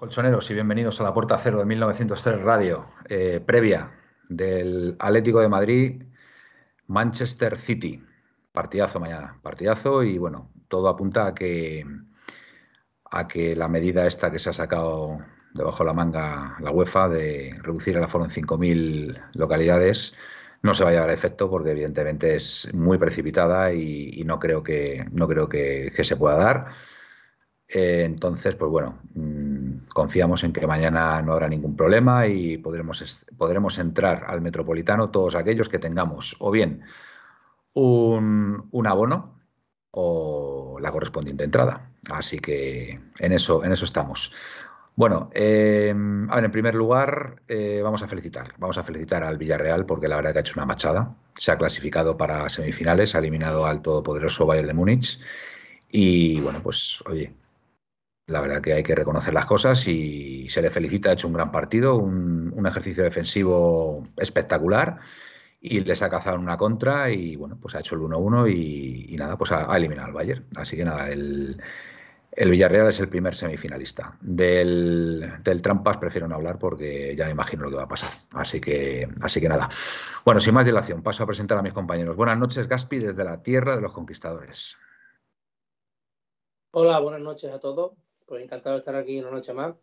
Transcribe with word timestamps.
Colchoneros 0.00 0.50
y 0.50 0.54
bienvenidos 0.54 0.98
a 0.98 1.04
la 1.04 1.12
Puerta 1.12 1.36
Cero 1.36 1.58
de 1.58 1.66
1903 1.66 2.40
Radio, 2.40 2.86
eh, 3.06 3.38
previa 3.44 3.90
del 4.30 4.96
Atlético 4.98 5.40
de 5.40 5.48
Madrid, 5.50 6.04
Manchester 6.86 7.58
City. 7.58 8.02
Partidazo 8.50 8.98
mañana, 8.98 9.38
partidazo 9.42 10.02
y 10.02 10.16
bueno, 10.16 10.50
todo 10.68 10.88
apunta 10.88 11.26
a 11.26 11.34
que, 11.34 11.84
a 13.10 13.28
que 13.28 13.54
la 13.54 13.68
medida 13.68 14.06
esta 14.06 14.30
que 14.30 14.38
se 14.38 14.48
ha 14.48 14.54
sacado 14.54 15.18
debajo 15.52 15.84
de 15.84 15.88
la 15.88 15.92
manga 15.92 16.56
la 16.60 16.70
UEFA 16.70 17.10
de 17.10 17.58
reducir 17.60 17.94
el 17.98 18.02
aforo 18.02 18.24
en 18.24 18.30
5.000 18.30 19.22
localidades 19.34 20.14
no 20.62 20.72
se 20.72 20.82
vaya 20.82 21.00
a 21.00 21.02
dar 21.02 21.10
efecto 21.10 21.50
porque 21.50 21.72
evidentemente 21.72 22.36
es 22.36 22.72
muy 22.72 22.96
precipitada 22.96 23.74
y, 23.74 24.22
no 24.24 24.38
creo 24.38 24.62
que 24.62 25.04
no 25.12 25.28
creo 25.28 25.46
que, 25.46 25.92
se 26.02 26.16
pueda 26.16 26.36
dar. 26.36 26.68
Eh, 27.72 28.02
entonces, 28.04 28.56
pues 28.56 28.70
bueno, 28.70 28.98
mm, 29.14 29.88
confiamos 29.94 30.42
en 30.42 30.52
que 30.52 30.66
mañana 30.66 31.22
no 31.22 31.32
habrá 31.32 31.48
ningún 31.48 31.76
problema 31.76 32.26
y 32.26 32.58
podremos, 32.58 33.24
podremos 33.38 33.78
entrar 33.78 34.24
al 34.26 34.40
metropolitano 34.40 35.10
todos 35.10 35.36
aquellos 35.36 35.68
que 35.68 35.78
tengamos 35.78 36.34
o 36.40 36.50
bien 36.50 36.82
un, 37.74 38.68
un 38.72 38.86
abono 38.86 39.38
o 39.92 40.78
la 40.80 40.90
correspondiente 40.90 41.44
entrada. 41.44 41.92
Así 42.10 42.38
que 42.40 42.98
en 43.18 43.32
eso, 43.32 43.64
en 43.64 43.72
eso 43.72 43.84
estamos. 43.84 44.32
Bueno, 44.96 45.30
eh, 45.32 45.94
a 46.28 46.34
ver, 46.34 46.44
en 46.44 46.50
primer 46.50 46.74
lugar, 46.74 47.42
eh, 47.48 47.80
vamos 47.82 48.02
a 48.02 48.08
felicitar. 48.08 48.52
Vamos 48.58 48.78
a 48.78 48.84
felicitar 48.84 49.22
al 49.24 49.38
Villarreal 49.38 49.86
porque 49.86 50.08
la 50.08 50.16
verdad 50.16 50.32
que 50.32 50.38
ha 50.38 50.40
hecho 50.42 50.54
una 50.56 50.66
machada. 50.66 51.14
Se 51.36 51.52
ha 51.52 51.56
clasificado 51.58 52.16
para 52.16 52.48
semifinales, 52.48 53.14
ha 53.14 53.18
eliminado 53.18 53.64
al 53.66 53.80
todopoderoso 53.82 54.44
Bayern 54.46 54.68
de 54.68 54.74
Múnich. 54.74 55.20
Y 55.88 56.40
bueno, 56.40 56.60
pues 56.62 57.02
oye, 57.06 57.32
la 58.30 58.40
verdad 58.40 58.62
que 58.62 58.72
hay 58.72 58.82
que 58.82 58.94
reconocer 58.94 59.34
las 59.34 59.46
cosas 59.46 59.86
y 59.88 60.48
se 60.48 60.62
le 60.62 60.70
felicita. 60.70 61.10
Ha 61.10 61.12
hecho 61.14 61.28
un 61.28 61.34
gran 61.34 61.50
partido, 61.52 61.96
un, 61.96 62.66
ejercicio 62.66 63.02
defensivo 63.02 64.06
espectacular 64.16 64.98
y 65.60 65.80
les 65.80 66.02
ha 66.02 66.10
cazado 66.10 66.38
una 66.38 66.56
contra 66.56 67.10
y 67.10 67.36
bueno, 67.36 67.58
pues 67.60 67.74
ha 67.74 67.80
hecho 67.80 67.94
el 67.94 68.02
1-1 68.02 68.52
y, 68.54 69.16
nada, 69.16 69.36
pues 69.36 69.50
ha, 69.50 69.72
ha, 69.72 69.76
eliminado 69.76 70.08
al 70.08 70.14
Bayern. 70.14 70.44
Así 70.56 70.76
que 70.76 70.84
nada, 70.84 71.08
el, 71.10 71.60
el 72.32 72.50
Villarreal 72.50 72.88
es 72.88 73.00
el 73.00 73.08
primer 73.08 73.34
semifinalista. 73.34 74.16
Del, 74.20 75.40
Trampas 75.62 75.96
prefiero 75.96 76.28
no 76.28 76.36
hablar 76.36 76.58
porque 76.58 77.14
ya 77.16 77.26
me 77.26 77.32
imagino 77.32 77.64
lo 77.64 77.70
que 77.70 77.76
va 77.76 77.84
a 77.84 77.88
pasar. 77.88 78.10
Así 78.32 78.60
que, 78.60 79.08
así 79.20 79.40
que 79.40 79.48
nada. 79.48 79.68
Bueno, 80.24 80.40
sin 80.40 80.54
más 80.54 80.64
dilación, 80.64 81.02
paso 81.02 81.24
a 81.24 81.26
presentar 81.26 81.58
a 81.58 81.62
mis 81.62 81.72
compañeros. 81.72 82.16
Buenas 82.16 82.38
noches, 82.38 82.68
Gaspi, 82.68 82.98
desde 82.98 83.24
la 83.24 83.42
tierra 83.42 83.74
de 83.74 83.82
los 83.82 83.92
conquistadores. 83.92 84.76
Hola, 86.72 87.00
buenas 87.00 87.20
noches 87.20 87.50
a 87.50 87.58
todos. 87.58 87.92
Pues 88.30 88.44
encantado 88.44 88.76
de 88.76 88.78
estar 88.78 88.94
aquí 88.94 89.18
una 89.18 89.32
noche 89.32 89.52
más. 89.52 89.74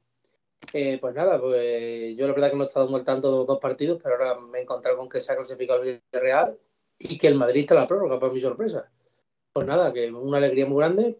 Eh, 0.71 0.97
pues 1.01 1.13
nada, 1.13 1.37
pues 1.37 2.15
yo 2.15 2.25
la 2.27 2.31
verdad 2.31 2.49
que 2.49 2.55
no 2.55 2.63
he 2.63 2.67
estado 2.67 2.87
muy 2.87 2.99
al 2.99 3.03
tanto 3.03 3.41
de 3.41 3.45
dos 3.45 3.59
partidos, 3.59 3.99
pero 4.01 4.15
ahora 4.15 4.39
me 4.39 4.59
he 4.59 4.61
encontrado 4.61 4.97
con 4.97 5.09
que 5.09 5.19
se 5.19 5.33
ha 5.33 5.35
clasificado 5.35 5.83
el 5.83 6.01
Villarreal 6.13 6.57
y 6.97 7.17
que 7.17 7.27
el 7.27 7.35
Madrid 7.35 7.63
está 7.63 7.75
la 7.75 7.85
prórroga, 7.85 8.17
para 8.17 8.31
mi 8.31 8.39
sorpresa. 8.39 8.89
Pues 9.51 9.67
nada, 9.67 9.91
que 9.91 10.09
una 10.09 10.37
alegría 10.37 10.65
muy 10.65 10.77
grande 10.77 11.19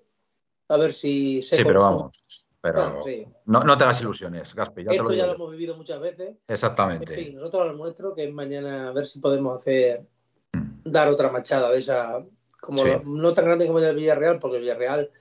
a 0.69 0.77
ver 0.77 0.93
si 0.93 1.41
se 1.41 1.57
Sí, 1.57 1.63
pero 1.65 1.81
vamos. 1.81 2.47
Pero 2.61 3.03
no, 3.43 3.61
no, 3.61 3.77
te 3.77 3.83
hagas 3.83 3.99
ilusiones, 3.99 4.55
Gaspi. 4.55 4.85
Esto 4.89 5.11
ya 5.11 5.27
lo 5.27 5.33
hemos 5.33 5.51
vivido 5.51 5.75
muchas 5.75 5.99
veces. 5.99 6.37
Exactamente. 6.47 7.13
En 7.13 7.25
fin, 7.25 7.35
nosotros 7.35 7.67
lo 7.67 7.73
nuestro, 7.73 8.15
que 8.15 8.23
es 8.23 8.33
mañana 8.33 8.87
a 8.87 8.93
ver 8.93 9.05
si 9.05 9.19
podemos 9.19 9.57
hacer 9.57 10.07
mm. 10.53 10.89
dar 10.89 11.09
otra 11.09 11.29
machada 11.29 11.69
de 11.71 11.79
esa, 11.79 12.23
como 12.61 12.85
no 13.03 13.33
tan 13.33 13.43
grande 13.43 13.67
como 13.67 13.79
el 13.79 13.95
Villarreal, 13.97 14.39
porque 14.39 14.57
el 14.57 14.63
Villarreal, 14.63 15.11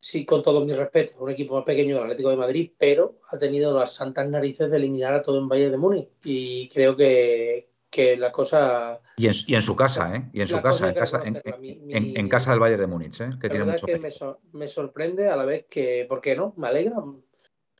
sí, 0.00 0.24
con 0.24 0.42
todo 0.42 0.64
mi 0.64 0.72
respeto, 0.72 1.12
es 1.12 1.18
un 1.18 1.30
equipo 1.30 1.54
más 1.54 1.64
pequeño 1.64 1.94
que 1.94 1.98
el 1.98 2.04
Atlético 2.04 2.30
de 2.30 2.36
Madrid, 2.36 2.70
pero 2.78 3.18
ha 3.30 3.38
tenido 3.38 3.76
las 3.76 3.94
santas 3.94 4.28
narices 4.28 4.70
de 4.70 4.76
eliminar 4.76 5.14
a 5.14 5.22
todo 5.22 5.38
en 5.38 5.48
Valle 5.48 5.70
de 5.70 5.76
Múnich. 5.76 6.08
Y 6.24 6.68
creo 6.68 6.96
que, 6.96 7.68
que 7.90 8.16
la 8.16 8.30
cosa... 8.32 9.00
Y 9.16 9.26
en, 9.26 9.62
su 9.62 9.74
casa, 9.74 10.14
¿eh? 10.14 10.28
Y 10.32 10.42
en 10.42 10.48
su 10.48 10.60
casa, 10.60 10.88
en 10.88 10.94
casa, 10.94 11.22
en, 11.24 12.28
casa 12.28 12.50
del 12.50 12.60
Bayern 12.60 12.80
de 12.80 12.86
Múnich, 12.86 13.20
¿eh? 13.20 13.30
Que 13.40 13.48
tiene 13.48 13.64
que 13.76 13.98
me, 14.52 14.68
sorprende 14.68 15.28
a 15.28 15.36
la 15.36 15.44
vez 15.44 15.66
que, 15.70 16.04
¿por 16.08 16.20
qué 16.20 16.36
no? 16.36 16.52
Me 16.56 16.68
alegra. 16.68 17.02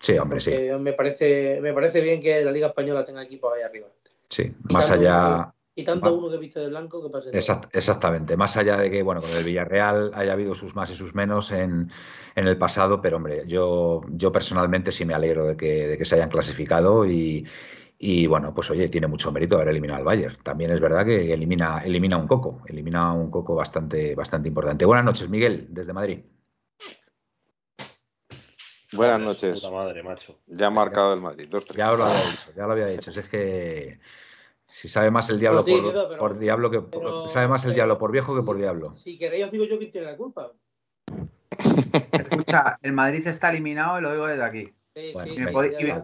Sí, 0.00 0.16
hombre, 0.18 0.40
sí. 0.40 0.50
Me 0.80 0.94
parece, 0.94 1.60
me 1.60 1.72
parece 1.72 2.00
bien 2.00 2.20
que 2.20 2.42
la 2.42 2.52
Liga 2.52 2.68
Española 2.68 3.04
tenga 3.04 3.22
equipos 3.22 3.52
ahí 3.54 3.62
arriba. 3.62 3.88
Sí, 4.28 4.52
más 4.70 4.90
allá... 4.90 5.52
y 5.78 5.84
tanto 5.84 6.14
uno 6.14 6.30
que 6.30 6.38
viste 6.38 6.58
de 6.58 6.68
blanco 6.68 7.02
que 7.02 7.10
pase. 7.10 7.30
exactamente, 7.72 8.34
más 8.36 8.56
allá 8.56 8.78
de 8.78 8.90
que, 8.90 9.02
bueno, 9.02 9.20
con 9.20 9.30
el 9.30 9.44
Villarreal 9.44 10.10
haya 10.14 10.32
habido 10.32 10.54
sus 10.54 10.74
más 10.74 10.90
y 10.90 10.96
sus 10.96 11.14
menos 11.14 11.52
en, 11.52 11.90
el 12.34 12.56
pasado, 12.56 13.02
pero 13.02 13.18
hombre, 13.18 13.44
yo, 13.46 14.00
yo 14.08 14.32
personalmente 14.32 14.90
sí 14.90 15.04
me 15.04 15.12
alegro 15.12 15.44
de 15.44 15.56
que, 15.56 15.86
de 15.86 15.98
que 15.98 16.06
se 16.06 16.14
hayan 16.14 16.30
clasificado 16.30 17.04
y, 17.04 17.46
y 17.98 18.26
bueno, 18.26 18.54
pues 18.54 18.70
oye, 18.70 18.88
tiene 18.88 19.06
mucho 19.06 19.30
mérito 19.30 19.56
haber 19.56 19.68
eliminado 19.68 19.98
al 19.98 20.04
Bayern. 20.04 20.38
También 20.42 20.70
es 20.70 20.80
verdad 20.80 21.04
que 21.04 21.30
elimina, 21.30 21.82
elimina 21.84 22.16
un 22.16 22.26
coco, 22.26 22.62
elimina 22.66 23.12
un 23.12 23.30
coco 23.30 23.54
bastante, 23.54 24.14
bastante 24.14 24.48
importante. 24.48 24.86
Buenas 24.86 25.04
noches, 25.04 25.28
Miguel, 25.28 25.66
desde 25.68 25.92
Madrid. 25.92 26.20
Buenas 28.92 29.20
noches. 29.20 29.60
Puta 29.60 29.74
madre, 29.74 30.02
macho. 30.02 30.38
Ya 30.46 30.68
ha 30.68 30.70
marcado 30.70 31.12
el 31.12 31.20
Madrid. 31.20 31.50
ya 31.76 31.92
lo 31.92 32.06
había 32.06 32.30
dicho, 32.30 32.46
ya 32.56 32.66
lo 32.66 32.72
había 32.72 32.86
dicho. 32.86 33.10
es 33.10 33.28
que 33.28 33.98
si 34.76 34.90
sabe 34.90 35.10
más 35.10 35.30
el 35.30 35.40
diablo 35.40 35.64
por, 36.18 36.38
diablo 36.38 36.70
que 36.70 36.82
sabe 37.32 37.48
más 37.48 37.64
el 37.64 37.72
diablo 37.72 37.96
por 37.96 38.12
viejo 38.12 38.36
que 38.36 38.42
por 38.42 38.58
diablo. 38.58 38.92
Si 38.92 39.18
queréis 39.18 39.44
os 39.46 39.50
digo 39.50 39.64
yo 39.64 39.78
quién 39.78 39.90
tiene 39.90 40.06
la 40.08 40.16
culpa. 40.16 40.52
Escucha, 42.12 42.78
el 42.82 42.92
Madrid 42.92 43.26
está 43.26 43.48
eliminado 43.48 43.98
y 43.98 44.02
lo 44.02 44.12
digo 44.12 44.26
desde 44.26 44.44
aquí 44.44 44.74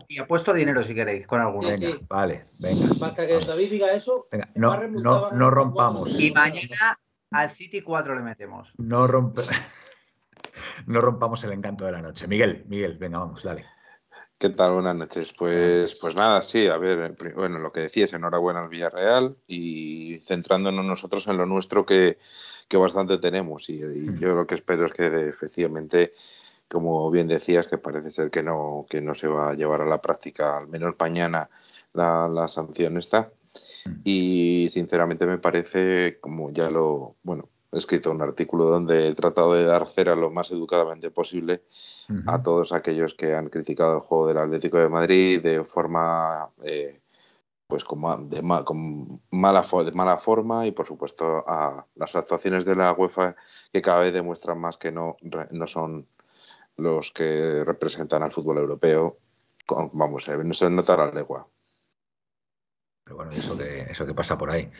y, 0.08 0.18
apuesto 0.18 0.54
dinero 0.54 0.82
si 0.82 0.94
queréis 0.94 1.26
con 1.26 1.40
alguno. 1.40 1.68
vale, 2.08 2.46
venga. 2.58 2.94
Para 2.98 3.26
que 3.26 3.38
David 3.38 3.70
diga 3.70 3.92
eso, 3.92 4.28
no, 4.54 4.88
no, 4.88 5.50
rompamos. 5.50 6.18
Y 6.18 6.30
mañana 6.30 6.98
al 7.30 7.50
City 7.50 7.82
4 7.82 8.14
le 8.14 8.22
metemos. 8.22 8.72
No, 8.78 9.06
rompe... 9.06 9.42
no 10.86 11.00
rompamos 11.00 11.44
el 11.44 11.52
encanto 11.52 11.84
de 11.84 11.92
la 11.92 12.02
noche. 12.02 12.26
Miguel, 12.26 12.64
Miguel, 12.68 12.96
venga, 12.98 13.18
vamos, 13.18 13.42
dale. 13.42 13.66
¿Qué 14.42 14.50
tal? 14.50 14.72
Buenas 14.72 14.96
noches. 14.96 15.32
Pues, 15.38 15.94
pues 15.94 16.16
nada, 16.16 16.42
sí, 16.42 16.66
a 16.66 16.76
ver, 16.76 17.16
bueno, 17.36 17.60
lo 17.60 17.70
que 17.70 17.78
decías, 17.78 18.12
enhorabuena 18.12 18.60
al 18.60 18.68
Villarreal 18.68 19.36
y 19.46 20.18
centrándonos 20.20 20.84
nosotros 20.84 21.28
en 21.28 21.36
lo 21.36 21.46
nuestro 21.46 21.86
que, 21.86 22.18
bastante 22.72 23.18
tenemos. 23.18 23.68
Y, 23.68 23.74
y 23.74 23.84
mm. 23.84 24.18
yo 24.18 24.34
lo 24.34 24.44
que 24.44 24.56
espero 24.56 24.86
es 24.86 24.92
que 24.94 25.28
efectivamente 25.28 26.14
como 26.68 27.08
bien 27.12 27.28
decías, 27.28 27.68
que 27.68 27.78
parece 27.78 28.10
ser 28.10 28.32
que 28.32 28.42
no, 28.42 28.84
que 28.90 29.00
no 29.00 29.14
se 29.14 29.28
va 29.28 29.50
a 29.50 29.54
llevar 29.54 29.82
a 29.82 29.86
la 29.86 30.02
práctica, 30.02 30.58
al 30.58 30.66
menos 30.66 30.96
mañana, 30.98 31.48
la, 31.92 32.26
la 32.26 32.48
sanción 32.48 32.96
está. 32.96 33.30
Mm. 33.84 34.00
Y 34.02 34.70
sinceramente 34.72 35.24
me 35.24 35.38
parece, 35.38 36.18
como 36.20 36.50
ya 36.50 36.68
lo, 36.68 37.14
bueno, 37.22 37.48
he 37.70 37.76
escrito 37.76 38.10
un 38.10 38.22
artículo 38.22 38.64
donde 38.64 39.06
he 39.06 39.14
tratado 39.14 39.54
de 39.54 39.62
dar 39.62 39.86
cera 39.86 40.16
lo 40.16 40.32
más 40.32 40.50
educadamente 40.50 41.12
posible 41.12 41.62
a 42.26 42.42
todos 42.42 42.72
aquellos 42.72 43.14
que 43.14 43.34
han 43.34 43.48
criticado 43.48 43.94
el 43.94 44.00
juego 44.00 44.28
del 44.28 44.38
Atlético 44.38 44.78
de 44.78 44.88
Madrid 44.88 45.42
de 45.42 45.64
forma, 45.64 46.50
eh, 46.62 47.00
pues 47.66 47.84
como 47.84 48.16
de, 48.16 48.40
con 48.64 49.20
mala, 49.30 49.66
de 49.84 49.92
mala 49.92 50.16
forma 50.18 50.66
y 50.66 50.72
por 50.72 50.86
supuesto 50.86 51.44
a 51.46 51.86
las 51.94 52.16
actuaciones 52.16 52.64
de 52.64 52.76
la 52.76 52.92
UEFA 52.92 53.36
que 53.72 53.82
cada 53.82 54.00
vez 54.00 54.12
demuestran 54.12 54.58
más 54.58 54.76
que 54.76 54.92
no, 54.92 55.16
no 55.22 55.66
son 55.66 56.06
los 56.76 57.12
que 57.12 57.64
representan 57.64 58.22
al 58.22 58.32
fútbol 58.32 58.58
europeo, 58.58 59.18
vamos, 59.92 60.28
eh, 60.28 60.36
no 60.42 60.54
se 60.54 60.70
nota 60.70 60.96
la 60.96 61.10
legua. 61.10 61.46
Pero 63.04 63.16
bueno, 63.16 63.32
eso 63.32 63.58
que, 63.58 63.80
eso 63.90 64.06
que 64.06 64.14
pasa 64.14 64.38
por 64.38 64.50
ahí, 64.50 64.70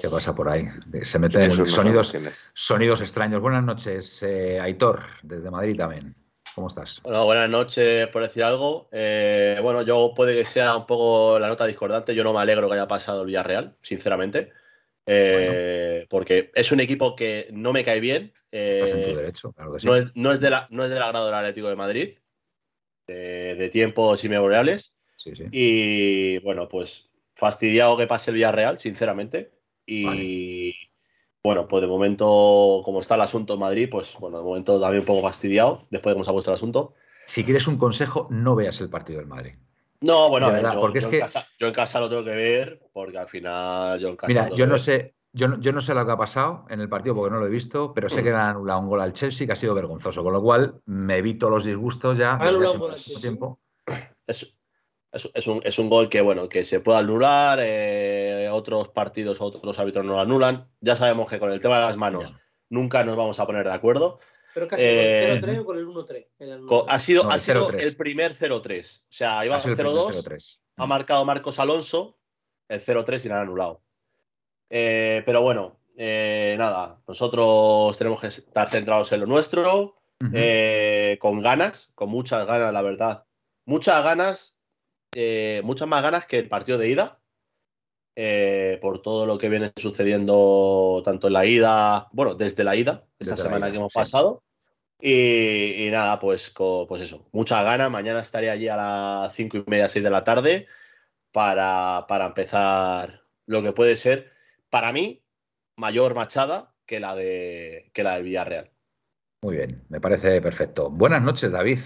que 0.00 0.08
pasa 0.08 0.34
por 0.34 0.48
ahí. 0.48 0.68
Se 1.02 1.18
meten 1.18 1.66
sonidos, 1.66 2.12
sonidos 2.52 3.00
extraños. 3.00 3.40
Buenas 3.40 3.64
noches, 3.64 4.20
eh, 4.24 4.58
Aitor, 4.60 5.02
desde 5.22 5.50
Madrid 5.50 5.76
también. 5.76 6.14
¿Cómo 6.58 6.66
estás? 6.66 7.00
Bueno, 7.04 7.24
buenas 7.24 7.48
noches, 7.48 8.08
por 8.08 8.20
decir 8.20 8.42
algo. 8.42 8.88
Eh, 8.90 9.60
bueno, 9.62 9.82
yo 9.82 10.12
puede 10.12 10.34
que 10.34 10.44
sea 10.44 10.76
un 10.76 10.86
poco 10.86 11.38
la 11.38 11.46
nota 11.46 11.64
discordante. 11.64 12.16
Yo 12.16 12.24
no 12.24 12.32
me 12.32 12.40
alegro 12.40 12.68
que 12.68 12.74
haya 12.74 12.88
pasado 12.88 13.20
el 13.20 13.28
Villarreal, 13.28 13.76
sinceramente. 13.80 14.50
Porque 15.06 16.50
es 16.52 16.72
un 16.72 16.80
equipo 16.80 17.14
que 17.14 17.46
no 17.52 17.72
me 17.72 17.84
cae 17.84 18.00
bien. 18.00 18.32
Eh, 18.50 19.12
derecho, 19.14 19.54
no, 19.84 19.94
es, 19.94 20.06
no, 20.16 20.32
es 20.32 20.40
de 20.40 20.50
la, 20.50 20.66
no 20.70 20.82
es 20.82 20.90
del 20.90 21.00
agrado 21.00 21.26
del 21.26 21.36
Atlético 21.36 21.68
de 21.68 21.76
Madrid, 21.76 22.18
de, 23.06 23.68
tiempos 23.70 24.24
inmemorables. 24.24 24.98
Y 25.52 26.38
bueno, 26.38 26.66
pues 26.68 27.08
fastidiado 27.36 27.96
que 27.96 28.08
pase 28.08 28.32
el 28.32 28.34
Villarreal, 28.34 28.80
sinceramente. 28.80 29.52
Y 29.86 30.74
bueno, 31.48 31.66
pues 31.66 31.80
de 31.80 31.86
momento, 31.86 32.82
como 32.84 33.00
está 33.00 33.14
el 33.14 33.22
asunto 33.22 33.54
en 33.54 33.60
Madrid, 33.60 33.88
pues 33.90 34.14
bueno, 34.20 34.36
de 34.36 34.44
momento 34.44 34.78
también 34.78 35.00
un 35.00 35.06
poco 35.06 35.22
fastidiado, 35.22 35.86
después 35.88 36.10
de 36.10 36.14
cómo 36.16 36.24
se 36.24 36.30
ha 36.30 36.34
puesto 36.34 36.50
el 36.50 36.56
asunto. 36.56 36.92
Si 37.24 37.42
quieres 37.42 37.66
un 37.66 37.78
consejo, 37.78 38.28
no 38.30 38.54
veas 38.54 38.78
el 38.82 38.90
partido 38.90 39.20
del 39.20 39.28
Madrid. 39.28 39.54
No, 40.02 40.28
bueno, 40.28 40.52
yo, 40.60 40.78
porque 40.78 40.98
es 40.98 41.06
que... 41.06 41.16
en 41.16 41.22
casa, 41.22 41.46
yo, 41.58 41.68
en 41.68 41.72
casa, 41.72 42.00
lo 42.00 42.10
tengo 42.10 42.22
que 42.22 42.34
ver, 42.34 42.82
porque 42.92 43.16
al 43.16 43.28
final 43.28 43.98
yo 43.98 44.08
en 44.08 44.16
casa. 44.16 44.28
Mira, 44.28 44.50
yo 44.50 44.66
no 44.66 44.76
sé, 44.76 45.14
Yo, 45.32 45.48
no 45.48 45.80
sé 45.80 45.94
lo 45.94 46.04
que 46.04 46.12
ha 46.12 46.18
pasado 46.18 46.66
en 46.68 46.82
el 46.82 46.90
partido 46.90 47.14
porque 47.14 47.32
no 47.32 47.40
lo 47.40 47.46
he 47.46 47.50
visto, 47.50 47.94
pero 47.94 48.10
sé 48.10 48.20
mm. 48.20 48.24
que 48.24 48.30
han 48.30 48.36
anulado 48.36 48.80
un 48.80 48.88
gol 48.88 49.00
al 49.00 49.14
Chelsea 49.14 49.46
que 49.46 49.54
ha 49.54 49.56
sido 49.56 49.74
vergonzoso, 49.74 50.22
con 50.22 50.34
lo 50.34 50.42
cual 50.42 50.82
me 50.84 51.16
evito 51.16 51.48
los 51.48 51.64
disgustos 51.64 52.18
ya. 52.18 52.32
Ha 52.32 52.46
anulado 52.46 52.74
un 52.74 52.80
gol 52.80 52.90
al 52.90 53.20
Tiempo. 53.22 53.58
Es, 54.26 55.78
un, 55.78 55.88
gol 55.88 56.10
que, 56.10 56.20
bueno, 56.20 56.46
que 56.50 56.64
se 56.64 56.80
puede 56.80 56.98
anular, 56.98 57.58
eh, 57.62 58.27
otros 58.58 58.88
partidos, 58.88 59.40
otros 59.40 59.78
árbitros 59.78 60.04
no 60.04 60.12
lo 60.12 60.20
anulan. 60.20 60.68
Ya 60.80 60.96
sabemos 60.96 61.28
que 61.28 61.38
con 61.38 61.52
el 61.52 61.60
tema 61.60 61.76
de 61.76 61.86
las 61.86 61.96
manos 61.96 62.34
nunca 62.68 63.04
nos 63.04 63.16
vamos 63.16 63.38
a 63.40 63.46
poner 63.46 63.64
de 63.64 63.72
acuerdo. 63.72 64.20
Pero 64.54 64.68
casi 64.68 64.82
con 64.82 64.90
el 64.90 65.42
0-3 65.42 65.54
eh, 65.54 65.58
o 65.58 65.64
con 65.64 65.78
el 65.78 65.86
1-3. 65.86 66.86
Ha 66.88 66.98
sido, 66.98 67.30
ha 67.30 67.38
sido 67.38 67.70
el 67.70 67.96
primer 67.96 68.34
0-3. 68.34 69.00
O 69.00 69.06
sea, 69.08 69.44
iba 69.44 69.62
0-2, 69.62 70.60
ha 70.76 70.86
marcado 70.86 71.24
Marcos 71.24 71.58
Alonso 71.58 72.18
el 72.68 72.80
0-3 72.80 73.24
y 73.24 73.28
lo 73.28 73.34
han 73.34 73.42
anulado. 73.42 73.82
Eh, 74.70 75.22
pero 75.24 75.42
bueno, 75.42 75.78
nada, 75.96 77.00
nosotros 77.06 77.96
tenemos 77.96 78.20
que 78.20 78.26
estar 78.28 78.68
centrados 78.68 79.12
en 79.12 79.20
lo 79.20 79.26
nuestro, 79.26 79.96
con 80.18 81.40
ganas, 81.40 81.92
con 81.94 82.10
muchas 82.10 82.46
ganas, 82.46 82.72
la 82.72 82.82
verdad. 82.82 83.24
Muchas 83.64 84.02
ganas 84.02 84.58
eh, 85.14 85.62
muchas 85.64 85.88
más 85.88 86.02
ganas 86.02 86.26
que 86.26 86.38
el 86.38 86.48
partido 86.48 86.78
de 86.78 86.90
ida, 86.90 87.20
eh, 88.20 88.80
por 88.82 89.00
todo 89.00 89.26
lo 89.26 89.38
que 89.38 89.48
viene 89.48 89.70
sucediendo 89.76 91.00
tanto 91.04 91.28
en 91.28 91.34
la 91.34 91.46
ida, 91.46 92.08
bueno, 92.10 92.34
desde 92.34 92.64
la 92.64 92.74
ida, 92.74 93.04
esta 93.16 93.36
semana 93.36 93.70
que 93.70 93.76
hemos 93.76 93.92
pasado. 93.92 94.42
Y, 95.00 95.86
nada, 95.92 96.18
pues, 96.18 96.52
pues 96.52 97.00
eso, 97.00 97.28
muchas 97.30 97.64
ganas. 97.64 97.88
Mañana 97.92 98.18
estaré 98.18 98.50
allí 98.50 98.66
a 98.66 98.76
las 98.76 99.32
cinco 99.36 99.58
y 99.58 99.64
media, 99.68 99.86
seis 99.86 100.02
de 100.02 100.10
la 100.10 100.24
tarde 100.24 100.66
para, 101.30 102.06
para 102.08 102.26
empezar 102.26 103.22
lo 103.46 103.62
que 103.62 103.70
puede 103.70 103.94
ser, 103.94 104.32
para 104.68 104.92
mí, 104.92 105.22
mayor 105.76 106.16
machada 106.16 106.74
que 106.86 106.98
la, 106.98 107.14
de, 107.14 107.92
que 107.94 108.02
la 108.02 108.14
del 108.14 108.24
Villarreal. 108.24 108.72
Muy 109.42 109.58
bien, 109.58 109.84
me 109.90 110.00
parece 110.00 110.42
perfecto. 110.42 110.90
Buenas 110.90 111.22
noches, 111.22 111.52
David. 111.52 111.78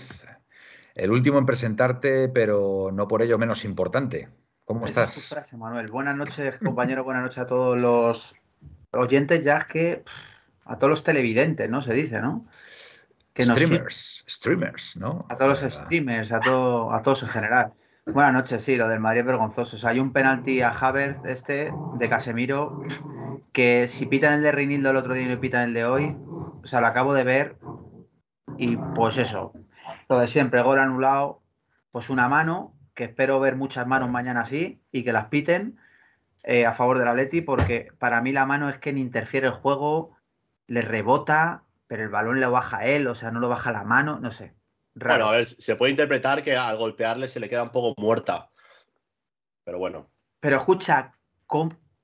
El 0.95 1.11
último 1.11 1.39
en 1.39 1.45
presentarte, 1.45 2.31
pero 2.31 2.89
no 2.91 3.07
por 3.07 3.21
ello 3.21 3.37
menos 3.37 3.67
importante. 3.67 4.31
¿Cómo 4.65 4.85
estás? 4.87 5.53
Manuel. 5.55 5.89
Buenas 5.89 6.17
noches, 6.17 6.57
compañero. 6.59 7.03
Buenas 7.03 7.25
noches 7.25 7.39
a 7.39 7.47
todos 7.47 7.77
los 7.77 8.35
oyentes, 8.93 9.43
ya 9.43 9.67
que 9.67 10.05
a 10.65 10.77
todos 10.77 10.91
los 10.91 11.03
televidentes, 11.03 11.69
¿no? 11.69 11.83
Se 11.83 11.93
dice, 11.93 12.21
¿no? 12.21 12.47
Que 13.35 13.45
streamers, 13.45 14.25
streamers, 14.29 14.97
¿no? 14.97 15.27
A 15.29 15.37
todos 15.37 15.63
los 15.63 15.75
streamers, 15.75 16.31
a, 16.31 16.41
todo, 16.41 16.93
a 16.93 17.03
todos 17.03 17.25
en 17.25 17.29
general. 17.31 17.73
Buenas 18.07 18.33
noches, 18.33 18.63
sí, 18.63 18.77
lo 18.77 18.89
del 18.89 19.01
Madrid 19.01 19.21
es 19.21 19.27
vergonzoso. 19.27 19.77
O 19.77 19.79
sea, 19.79 19.91
hay 19.91 19.99
un 19.99 20.13
penalti 20.13 20.61
a 20.61 20.71
Havertz 20.71 21.25
este 21.25 21.73
de 21.99 22.09
Casemiro 22.09 22.83
que 23.53 23.89
si 23.89 24.07
pitan 24.07 24.35
el 24.35 24.43
de 24.43 24.53
Reinildo 24.53 24.91
el 24.91 24.97
otro 24.97 25.15
día 25.15 25.25
y 25.25 25.29
no 25.29 25.41
pitan 25.41 25.69
el 25.69 25.75
de 25.75 25.85
hoy, 25.85 26.17
o 26.63 26.67
sea, 26.67 26.81
lo 26.81 26.87
acabo 26.87 27.15
de 27.15 27.25
ver 27.25 27.57
y 28.59 28.77
pues 28.77 29.17
eso, 29.19 29.53
lo 30.09 30.19
de 30.19 30.29
siempre, 30.29 30.63
gol 30.63 30.79
anulado, 30.79 31.43
pues 31.91 32.11
una 32.11 32.29
mano, 32.29 32.75
que 32.95 33.05
espero 33.05 33.41
ver 33.41 33.57
muchas 33.57 33.87
manos 33.87 34.11
mañana 34.11 34.43
así 34.43 34.83
y 34.91 35.05
que 35.05 35.13
las 35.13 35.27
piten 35.27 35.79
eh, 36.45 36.67
a 36.67 36.73
favor 36.73 36.99
del 36.99 37.09
Atleti, 37.09 37.41
porque 37.41 37.89
para 37.99 38.21
mí 38.21 38.33
la 38.33 38.47
mano 38.47 38.69
es 38.69 38.79
que 38.79 38.93
ni 38.93 39.01
interfiere 39.01 39.47
el 39.47 39.53
juego, 39.53 40.17
le 40.67 40.83
rebota, 40.83 41.65
pero 41.87 42.03
el 42.03 42.09
balón 42.09 42.41
le 42.41 42.47
baja 42.47 42.79
a 42.79 42.87
él, 42.87 43.07
o 43.07 43.15
sea, 43.15 43.31
no 43.31 43.41
lo 43.41 43.49
baja 43.49 43.73
la 43.73 43.85
mano, 43.85 44.19
no 44.19 44.31
sé. 44.31 44.55
Bueno, 44.95 45.29
a 45.29 45.33
ver, 45.33 45.47
se 45.47 45.77
puede 45.77 45.91
interpretar 45.91 46.43
que 46.43 46.57
al 46.57 46.77
golpearle 46.77 47.29
se 47.29 47.41
le 47.41 47.49
queda 47.49 47.63
un 47.63 47.71
poco 47.71 47.95
muerta. 48.01 48.51
Pero 49.65 49.79
bueno. 49.79 50.11
Pero 50.41 50.57
escucha, 50.57 51.13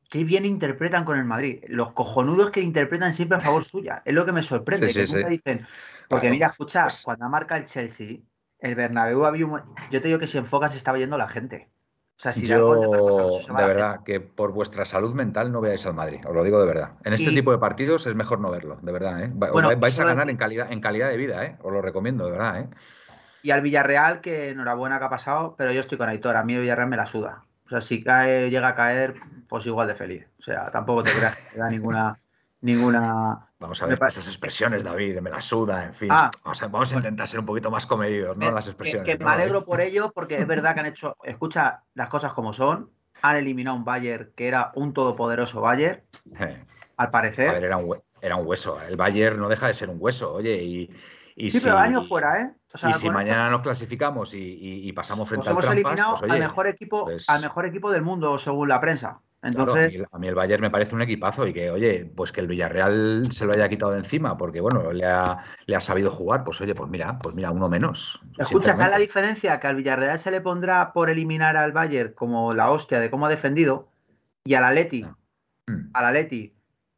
qué 0.09 0.25
bien 0.25 0.45
interpretan 0.45 1.05
con 1.05 1.19
el 1.19 1.25
Madrid. 1.25 1.63
Los 1.69 1.93
cojonudos 1.93 2.51
que 2.51 2.61
interpretan 2.61 3.13
siempre 3.13 3.39
a 3.39 3.41
favor 3.41 3.65
suya. 3.65 4.03
Es 4.05 4.15
lo 4.15 4.25
que 4.25 4.33
me 4.33 4.43
sorprende. 4.43 4.93
que 4.93 5.07
nunca 5.07 5.29
dicen, 5.29 5.67
porque 6.09 6.31
mira, 6.31 6.47
escucha, 6.47 6.85
pues 6.85 7.03
cuando 7.03 7.29
marca 7.29 7.57
el 7.57 7.67
Chelsea, 7.67 8.19
el 8.61 8.75
Bernabéu 8.75 9.25
había 9.25 9.47
Yo 9.91 10.01
te 10.01 10.09
digo 10.09 10.19
que 10.19 10.27
si 10.27 10.39
enfocas 10.39 10.73
se 10.73 10.79
estaba 10.79 10.99
yendo 10.99 11.19
la 11.19 11.29
gente. 11.29 11.69
O 12.19 12.21
sea, 12.21 12.33
si 12.33 12.49
yo, 12.49 12.75
de, 12.75 13.53
verdad, 13.55 14.01
que 14.05 14.19
por 14.19 14.51
vuestra 14.51 14.85
salud 14.85 15.15
mental 15.15 15.53
no 15.53 15.61
veáis 15.61 15.87
al 15.87 15.95
Madrid, 15.95 16.19
os 16.27 16.35
lo 16.35 16.43
digo 16.43 16.59
de 16.59 16.67
verdad. 16.67 16.95
En 17.05 17.13
este 17.13 17.31
tipo 17.31 17.53
de 17.53 17.59
partidos 17.59 18.07
es 18.07 18.17
mejor 18.17 18.41
no 18.41 18.51
verlo, 18.51 18.77
de 18.83 18.91
verdad. 18.91 19.23
¿eh? 19.23 19.29
vais 19.37 20.01
a 20.01 20.05
ganar 20.05 20.29
en 20.29 20.37
calidad, 20.37 20.73
en 20.73 20.81
calidad 20.81 21.11
de 21.11 21.17
vida, 21.17 21.45
¿eh? 21.45 21.57
os 21.63 21.73
lo 21.73 21.81
recomiendo, 21.81 22.25
de 22.25 22.33
verdad. 22.33 22.61
¿eh? 22.61 22.69
Y 23.45 23.53
al 23.53 23.61
Villarreal, 23.61 24.21
que 24.21 24.51
enhorabuena 24.51 24.99
que 24.99 25.05
ha 25.05 25.11
pasado, 25.11 25.55
pero 25.57 25.71
yo 25.71 25.81
estoy 25.81 25.97
con 25.97 26.09
Aitor, 26.09 26.35
a 26.35 26.43
mí 26.43 26.55
el 26.55 26.63
Villarreal 26.63 26.89
me 26.89 26.97
la 26.97 27.07
suda. 27.07 27.45
O 27.67 27.69
sea, 27.69 27.81
si 27.81 28.03
cae, 28.03 28.51
llega 28.51 28.67
a 28.67 28.75
caer, 28.75 29.15
pues 29.49 29.65
igual 29.67 29.87
de 29.87 29.95
feliz. 29.95 30.27
O 30.41 30.43
sea, 30.43 30.73
tampoco 30.73 31.05
te 31.05 31.13
creas 31.13 31.37
que 31.37 31.59
da 31.59 31.71
ninguna, 31.71 32.19
ninguna 32.61 33.49
Vamos 33.61 33.83
a 33.83 33.87
ver 33.87 33.99
esas 34.07 34.27
expresiones, 34.29 34.85
David, 34.85 35.19
me 35.21 35.31
la 35.31 35.41
suda, 35.41 35.87
en 35.87 35.95
fin. 35.95 36.09
Ah, 36.13 36.31
vamos, 36.71 36.93
a, 36.93 36.97
intentar 36.97 37.27
ser 37.27 37.41
un 37.41 37.47
poquito 37.47 37.73
más 37.73 37.87
comedidos, 37.87 38.37
¿no? 38.37 38.53
Las 38.53 38.69
expresiones. 38.69 39.05
Que, 39.05 39.23
me 39.23 39.31
alegro 39.31 39.65
por 39.65 39.81
ello, 39.81 40.13
porque 40.15 40.39
es 40.39 40.47
verdad 40.47 40.75
que 40.75 40.81
han 40.81 40.87
hecho, 40.87 41.17
escucha 41.25 41.83
las 41.95 42.09
cosas 42.09 42.33
como 42.35 42.53
son, 42.53 42.93
han 43.21 43.37
eliminado 43.37 43.77
un 43.77 43.85
Bayern 43.85 44.31
que 44.37 44.47
era 44.47 44.71
un 44.77 44.95
todopoderoso 44.95 45.61
Bayern, 45.61 46.03
eh. 46.39 46.65
al 46.97 47.11
parecer. 47.11 47.49
A 47.49 47.53
ver, 47.55 47.65
era 47.65 47.77
un, 48.37 48.47
hueso. 48.47 48.81
El 48.81 48.97
Bayern 48.97 49.41
no 49.41 49.49
deja 49.49 49.67
de 49.67 49.75
ser 49.75 49.91
un 49.91 49.97
hueso, 49.99 50.35
oye, 50.35 50.63
y. 50.63 50.87
sí, 51.37 51.51
si, 51.51 51.61
pero 51.61 51.79
año 51.79 52.01
fuera, 52.01 52.41
¿eh? 52.41 52.53
y 52.89 52.93
si 52.93 53.11
mañana 53.11 53.51
nos 53.51 53.63
clasificamos 53.63 54.35
y, 54.35 54.93
pasamos 54.93 55.29
frente 55.29 55.53
pues 55.53 55.67
al 55.67 55.73
hemos 55.73 55.89
eliminado 55.89 56.15
pues, 56.21 56.31
al 56.31 56.39
mejor 56.39 56.69
equipo, 56.69 57.05
pues 57.07 57.29
al 57.29 57.43
mejor 57.43 57.67
equipo 57.67 57.91
del 57.91 58.03
mundo, 58.03 58.39
según 58.39 58.69
la 58.69 58.81
prensa. 58.81 59.21
Entonces, 59.43 60.03
a, 60.11 60.19
mí, 60.19 60.27
el 60.27 60.35
Bayern 60.35 60.63
me 60.63 60.71
parece 60.71 60.97
un 60.97 61.03
equipazo 61.03 61.47
y 61.47 61.53
que, 61.53 61.71
oye, 61.71 62.11
pues 62.17 62.33
que 62.33 62.41
el 62.41 62.49
Villarreal 62.49 63.29
se 63.31 63.47
lo 63.47 63.53
haya 63.55 63.69
quitado 63.69 63.93
de 63.93 63.99
encima 63.99 64.37
porque, 64.37 64.61
bueno, 64.61 64.93
le 64.93 65.05
ha, 65.05 65.45
le 65.67 65.77
ha 65.77 65.81
sabido 65.81 66.11
jugar, 66.11 66.43
pues 66.43 66.61
oye, 66.61 66.75
pues 66.75 66.91
mira, 66.91 67.19
pues 67.21 67.37
mira, 67.37 67.53
uno 67.53 67.69
menos. 67.69 68.21
Escucha, 68.37 68.75
¿sabes 68.75 68.93
la 68.93 68.99
diferencia? 68.99 69.61
Que 69.61 69.69
al 69.69 69.77
Villarreal 69.77 70.19
se 70.19 70.33
le 70.33 70.41
pondrá 70.41 70.93
por 70.93 71.09
eliminar 71.09 71.57
al 71.57 71.71
Bayern 71.71 72.15
como 72.15 72.53
la 72.53 72.71
hostia 72.71 72.99
de 72.99 73.11
cómo 73.11 73.27
ha 73.27 73.29
defendido 73.29 73.89
y 74.43 74.55
al 74.55 74.65
Atleti, 74.65 75.05
ah. 75.05 75.17
mm. 75.69 75.91
al 75.95 76.05
Atleti 76.07 76.55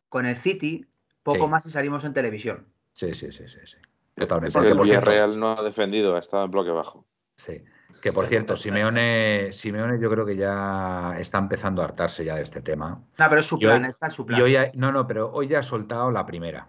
con 0.09 0.25
el 0.25 0.37
City, 0.37 0.87
poco 1.23 1.47
más 1.47 1.67
y 1.67 1.71
salimos 1.71 2.05
en 2.05 2.15
televisión. 2.15 2.67
Sí, 2.95 3.15
sí, 3.15 3.31
sí, 3.33 3.49
sí. 3.49 3.59
sí. 3.65 3.77
Totalmente. 4.15 4.53
Porque 4.53 4.71
el 4.71 4.79
Villarreal 4.79 5.39
no 5.39 5.59
ha 5.59 5.63
defendido, 5.63 6.17
ha 6.17 6.19
estado 6.19 6.45
en 6.45 6.51
bloque 6.51 6.71
bajo. 6.71 7.07
Sí. 7.37 7.63
Que 8.01 8.13
por 8.13 8.27
cierto, 8.27 8.57
Simeone, 8.57 9.53
Simeone 9.53 10.01
yo 10.01 10.11
creo 10.11 10.25
que 10.25 10.37
ya 10.37 11.17
está 11.19 11.39
empezando 11.39 11.83
a 11.83 11.85
hartarse 11.85 12.25
ya 12.25 12.37
de 12.37 12.43
este 12.43 12.63
tema. 12.63 13.03
No, 13.19 13.29
pero 13.29 13.41
es 13.41 13.47
su 13.47 13.59
plan, 13.59 13.85
está 13.85 14.09
su 14.09 14.25
plan. 14.25 14.43
no, 14.75 14.93
no, 14.93 15.07
pero 15.07 15.31
hoy 15.33 15.49
ya 15.49 15.59
ha 15.59 15.63
soltado 15.63 16.11
la 16.11 16.25
primera. 16.25 16.69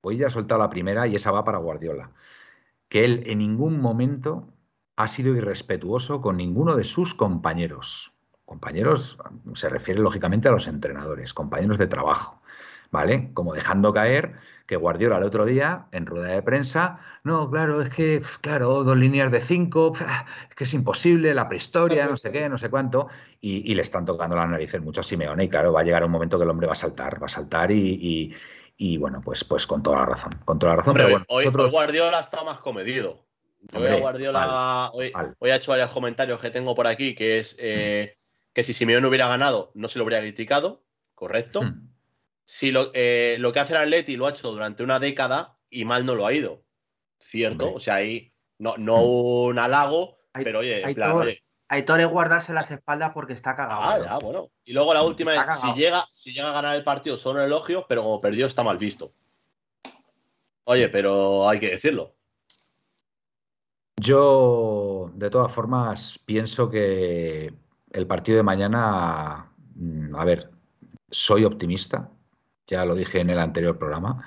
Hoy 0.00 0.16
ya 0.16 0.26
ha 0.26 0.30
soltado 0.30 0.60
la 0.60 0.70
primera 0.70 1.06
y 1.06 1.14
esa 1.14 1.30
va 1.30 1.44
para 1.44 1.58
Guardiola. 1.58 2.10
Que 2.88 3.04
él 3.04 3.22
en 3.26 3.38
ningún 3.38 3.80
momento 3.80 4.48
ha 4.96 5.06
sido 5.08 5.34
irrespetuoso 5.34 6.20
con 6.20 6.36
ninguno 6.36 6.76
de 6.76 6.84
sus 6.84 7.14
compañeros. 7.14 8.12
Compañeros 8.44 9.16
se 9.54 9.68
refiere 9.68 10.00
lógicamente 10.00 10.48
a 10.48 10.52
los 10.52 10.66
entrenadores, 10.66 11.32
compañeros 11.32 11.78
de 11.78 11.86
trabajo. 11.86 12.41
¿Vale? 12.92 13.30
Como 13.32 13.54
dejando 13.54 13.92
caer 13.94 14.34
que 14.66 14.76
Guardiola 14.76 15.16
el 15.16 15.24
otro 15.24 15.46
día, 15.46 15.86
en 15.92 16.06
rueda 16.06 16.28
de 16.28 16.42
prensa, 16.42 16.98
no, 17.24 17.50
claro, 17.50 17.80
es 17.82 17.88
que, 17.88 18.22
claro, 18.42 18.84
dos 18.84 18.96
líneas 18.96 19.32
de 19.32 19.40
cinco, 19.40 19.92
es 20.50 20.54
que 20.54 20.64
es 20.64 20.74
imposible, 20.74 21.34
la 21.34 21.48
prehistoria, 21.48 22.06
no 22.06 22.16
sé 22.16 22.30
qué, 22.30 22.48
no 22.48 22.58
sé 22.58 22.68
cuánto, 22.68 23.08
y, 23.40 23.74
le 23.74 23.82
están 23.82 24.04
tocando 24.04 24.36
las 24.36 24.48
narices 24.48 24.80
mucho 24.80 25.00
a 25.00 25.04
Simeone, 25.04 25.44
y 25.44 25.48
claro, 25.48 25.72
va 25.72 25.80
a 25.80 25.84
llegar 25.84 26.04
un 26.04 26.10
momento 26.10 26.38
que 26.38 26.44
el 26.44 26.50
hombre 26.50 26.66
va 26.66 26.74
a 26.74 26.76
saltar, 26.76 27.20
va 27.20 27.26
a 27.26 27.30
saltar 27.30 27.70
y, 27.70 28.34
bueno, 28.98 29.20
pues, 29.22 29.42
pues 29.44 29.66
con 29.66 29.82
toda 29.82 30.00
la 30.00 30.06
razón, 30.06 30.38
con 30.44 30.58
toda 30.58 30.72
la 30.72 30.76
razón. 30.76 30.94
Pero, 30.94 31.08
bueno, 31.08 31.24
hoy, 31.28 31.46
Guardiola 31.46 32.20
está 32.20 32.44
más 32.44 32.58
comedido. 32.58 33.24
hoy 33.74 34.00
Guardiola, 34.00 34.90
hoy, 34.92 35.12
ha 35.50 35.56
hecho 35.56 35.70
varios 35.70 35.90
comentarios 35.90 36.40
que 36.40 36.50
tengo 36.50 36.74
por 36.74 36.86
aquí, 36.86 37.14
que 37.14 37.38
es 37.38 37.56
eh, 37.58 38.16
que 38.52 38.62
si 38.62 38.74
Simeone 38.74 39.06
hubiera 39.06 39.28
ganado, 39.28 39.70
no 39.74 39.88
se 39.88 39.98
lo 39.98 40.04
habría 40.04 40.20
criticado, 40.20 40.82
correcto. 41.14 41.62
Hmm 41.62 41.91
si 42.44 42.70
lo, 42.70 42.90
eh, 42.94 43.36
lo 43.38 43.52
que 43.52 43.60
hace 43.60 43.72
el 43.74 43.80
Atleti 43.80 44.16
lo 44.16 44.26
ha 44.26 44.30
hecho 44.30 44.50
durante 44.50 44.82
una 44.82 44.98
década 44.98 45.58
y 45.70 45.84
mal 45.84 46.04
no 46.04 46.14
lo 46.14 46.26
ha 46.26 46.32
ido. 46.32 46.64
Cierto, 47.18 47.72
o 47.72 47.80
sea, 47.80 47.96
ahí 47.96 48.32
no, 48.58 48.76
no 48.76 48.96
mm. 48.98 49.46
un 49.48 49.58
halago, 49.58 50.18
pero 50.32 50.60
oye, 50.60 50.82
en 50.82 50.94
plan, 50.94 51.14
Aitor 51.68 52.00
es 52.00 52.06
guardarse 52.06 52.52
las 52.52 52.70
espaldas 52.70 53.12
porque 53.14 53.32
está 53.32 53.56
cagado. 53.56 53.80
Ah, 53.82 53.98
ya, 53.98 54.18
bueno. 54.18 54.50
Y 54.62 54.74
luego 54.74 54.92
la 54.92 55.02
última 55.02 55.34
es, 55.34 55.58
si 55.58 55.72
llega, 55.72 56.04
si 56.10 56.32
llega 56.32 56.50
a 56.50 56.52
ganar 56.52 56.76
el 56.76 56.84
partido 56.84 57.16
son 57.16 57.40
elogios, 57.40 57.86
pero 57.88 58.02
como 58.02 58.20
perdió 58.20 58.44
está 58.44 58.62
mal 58.62 58.76
visto. 58.76 59.14
Oye, 60.64 60.90
pero 60.90 61.48
hay 61.48 61.58
que 61.58 61.70
decirlo. 61.70 62.14
Yo, 63.96 65.10
de 65.14 65.30
todas 65.30 65.50
formas, 65.50 66.18
pienso 66.26 66.68
que 66.68 67.54
el 67.90 68.06
partido 68.06 68.36
de 68.36 68.42
mañana, 68.42 69.50
mm, 69.74 70.14
a 70.14 70.24
ver, 70.24 70.50
soy 71.10 71.44
optimista, 71.44 72.10
ya 72.72 72.84
lo 72.84 72.94
dije 72.94 73.20
en 73.20 73.30
el 73.30 73.38
anterior 73.38 73.78
programa, 73.78 74.24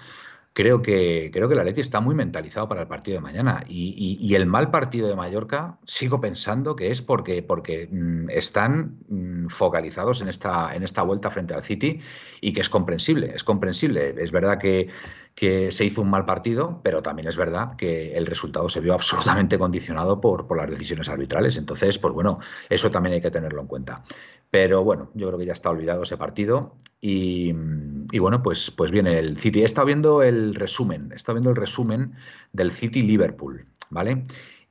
creo 0.56 0.82
que, 0.82 1.32
creo 1.34 1.50
que 1.50 1.54
el 1.54 1.60
Atleti 1.60 1.82
está 1.82 2.00
muy 2.00 2.16
mentalizado 2.16 2.70
para 2.70 2.82
el 2.84 2.88
partido 2.88 3.18
de 3.18 3.22
mañana. 3.22 3.66
Y, 3.68 4.34
el 4.36 4.46
mal 4.46 4.72
partido 4.72 5.10
de 5.10 5.16
Mallorca, 5.16 5.78
sigo 5.86 6.22
pensando 6.22 6.78
que 6.78 6.92
es 6.92 7.02
porque, 7.02 7.44
porque 7.44 7.90
mm, 7.92 8.30
están 8.30 9.00
mm, 9.10 9.48
focalizados 9.50 10.22
en 10.22 10.30
esta, 10.30 10.74
en 10.74 10.84
esta 10.84 11.02
vuelta 11.04 11.30
frente 11.30 11.54
al 11.54 11.62
City 11.62 12.00
y 12.40 12.54
que 12.54 12.62
es 12.62 12.70
comprensible, 12.70 13.34
es 13.36 13.44
comprensible. 13.44 14.16
Es 14.18 14.32
verdad 14.32 14.58
que, 14.58 14.88
que 15.36 15.74
se 15.74 15.84
hizo 15.84 16.02
un 16.02 16.10
mal 16.10 16.24
partido, 16.24 16.80
pero 16.82 17.02
también 17.02 17.28
es 17.28 17.36
verdad 17.36 17.76
que 17.76 18.16
el 18.16 18.26
resultado 18.26 18.70
se 18.70 18.80
vio 18.80 18.94
absolutamente 18.94 19.60
condicionado 19.60 20.22
por, 20.22 20.48
por 20.48 20.56
las 20.56 20.70
decisiones 20.70 21.10
arbitrales. 21.10 21.58
Entonces, 21.58 22.00
pues 22.00 22.14
bueno, 22.14 22.40
eso 22.70 22.90
también 22.90 23.16
hay 23.16 23.22
que 23.22 23.32
tenerlo 23.32 23.60
en 23.60 23.68
cuenta. 23.68 24.06
Pero 24.56 24.86
bueno, 24.86 25.12
yo 25.16 25.28
creo 25.28 25.38
que 25.38 25.46
ya 25.46 25.52
está 25.52 25.70
olvidado 25.70 26.04
ese 26.04 26.16
partido. 26.16 26.78
Y, 27.02 27.52
bueno, 28.18 28.42
pues, 28.42 28.72
pues 28.72 28.90
viene 28.90 29.20
el 29.20 29.38
City. 29.38 29.64
He 29.64 29.66
estado 29.66 29.86
viendo 29.86 30.24
el 30.24 30.56
resumen, 30.56 31.10
he 31.12 31.16
estado 31.16 31.36
viendo 31.36 31.50
el 31.50 31.58
resumen 31.58 32.14
del 32.54 32.72
City 32.72 33.02
Liverpool, 33.02 33.66
¿vale? 33.90 34.24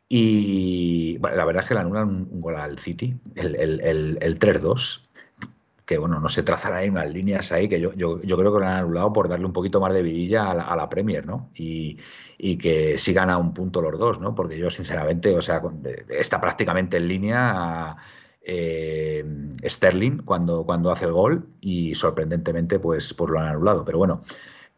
Y 0.09 1.19
la 1.19 1.45
verdad 1.45 1.64
es 1.64 1.69
que 1.69 1.75
le 1.75 1.81
anulan 1.81 2.09
un, 2.09 2.41
gol 2.41 2.57
al 2.57 2.79
City, 2.79 3.14
el, 3.35 3.57
el, 3.57 4.19
el, 4.23 4.38
3-2, 4.38 5.03
que 5.85 5.99
bueno, 5.99 6.19
no 6.19 6.31
se 6.31 6.43
trazan 6.43 6.73
ahí 6.73 6.88
unas 6.88 7.12
líneas 7.12 7.53
ahí, 7.53 7.69
que 7.69 7.79
yo, 7.79 7.93
yo, 7.93 8.23
yo, 8.23 8.38
creo 8.38 8.55
que 8.55 8.61
lo 8.61 8.67
han 8.67 8.79
anulado 8.79 9.12
por 9.12 9.29
darle 9.29 9.45
un 9.45 9.53
poquito 9.53 9.81
más 9.81 9.93
de 9.93 10.03
vidilla 10.03 10.50
a 10.50 10.75
la, 10.75 10.88
Premier, 10.88 11.26
¿no? 11.26 11.50
Y, 11.55 11.99
y, 12.38 12.57
que 12.57 12.97
sigan 12.97 13.29
a 13.29 13.37
un 13.37 13.53
punto 13.53 13.83
los 13.83 13.99
dos, 13.99 14.19
¿no? 14.19 14.35
Porque 14.35 14.57
yo, 14.57 14.71
sinceramente, 14.71 15.37
o 15.37 15.43
sea, 15.43 15.61
está 16.09 16.41
prácticamente 16.41 16.97
en 16.97 17.07
línea 17.07 17.99
eh, 18.45 19.25
Sterling 19.65 20.19
cuando, 20.19 20.65
cuando 20.65 20.91
hace 20.91 21.07
el 21.07 21.13
gol 21.13 21.49
y 21.61 21.95
sorprendentemente 21.95 22.79
pues, 22.79 23.15
pues 23.15 23.31
lo 23.31 23.41
han 23.41 23.49
anulado. 23.49 23.85
Pero 23.85 23.99
bueno, 23.99 24.23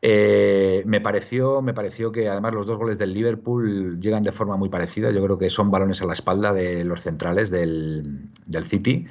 eh, 0.03 0.83
me, 0.87 1.01
pareció, 1.01 1.63
me 1.63 1.75
pareció 1.75 2.13
que 2.13 2.29
además 2.29 2.55
los 2.55 2.67
dos 2.67 2.79
goles 2.79 2.99
del 2.99 3.13
Liverpool 3.13 3.99
llegan 4.01 4.23
de 4.23 4.33
forma 4.33 4.57
muy 4.57 4.69
parecida. 4.69 5.11
Yo 5.11 5.23
creo 5.25 5.39
que 5.39 5.51
son 5.51 5.71
balones 5.71 6.01
a 6.03 6.07
la 6.07 6.13
espalda 6.13 6.53
de 6.53 6.85
los 6.85 7.03
centrales 7.03 7.51
del, 7.51 8.31
City. 8.67 9.07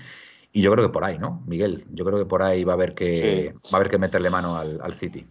Y 0.53 0.61
yo 0.61 0.71
creo 0.71 0.85
que 0.85 0.93
por 0.93 1.03
ahí, 1.03 1.17
¿no, 1.17 1.43
Miguel? 1.47 1.85
Yo 1.91 2.05
creo 2.05 2.17
que 2.17 2.25
por 2.25 2.41
ahí 2.41 2.63
va 2.63 2.73
a 2.73 2.75
haber 2.75 2.95
que, 2.95 3.53
va 3.65 3.69
a 3.73 3.75
haber 3.75 3.89
que 3.89 3.97
meterle 3.97 4.29
mano 4.29 4.57
al, 4.57 4.93
City. 4.93 5.27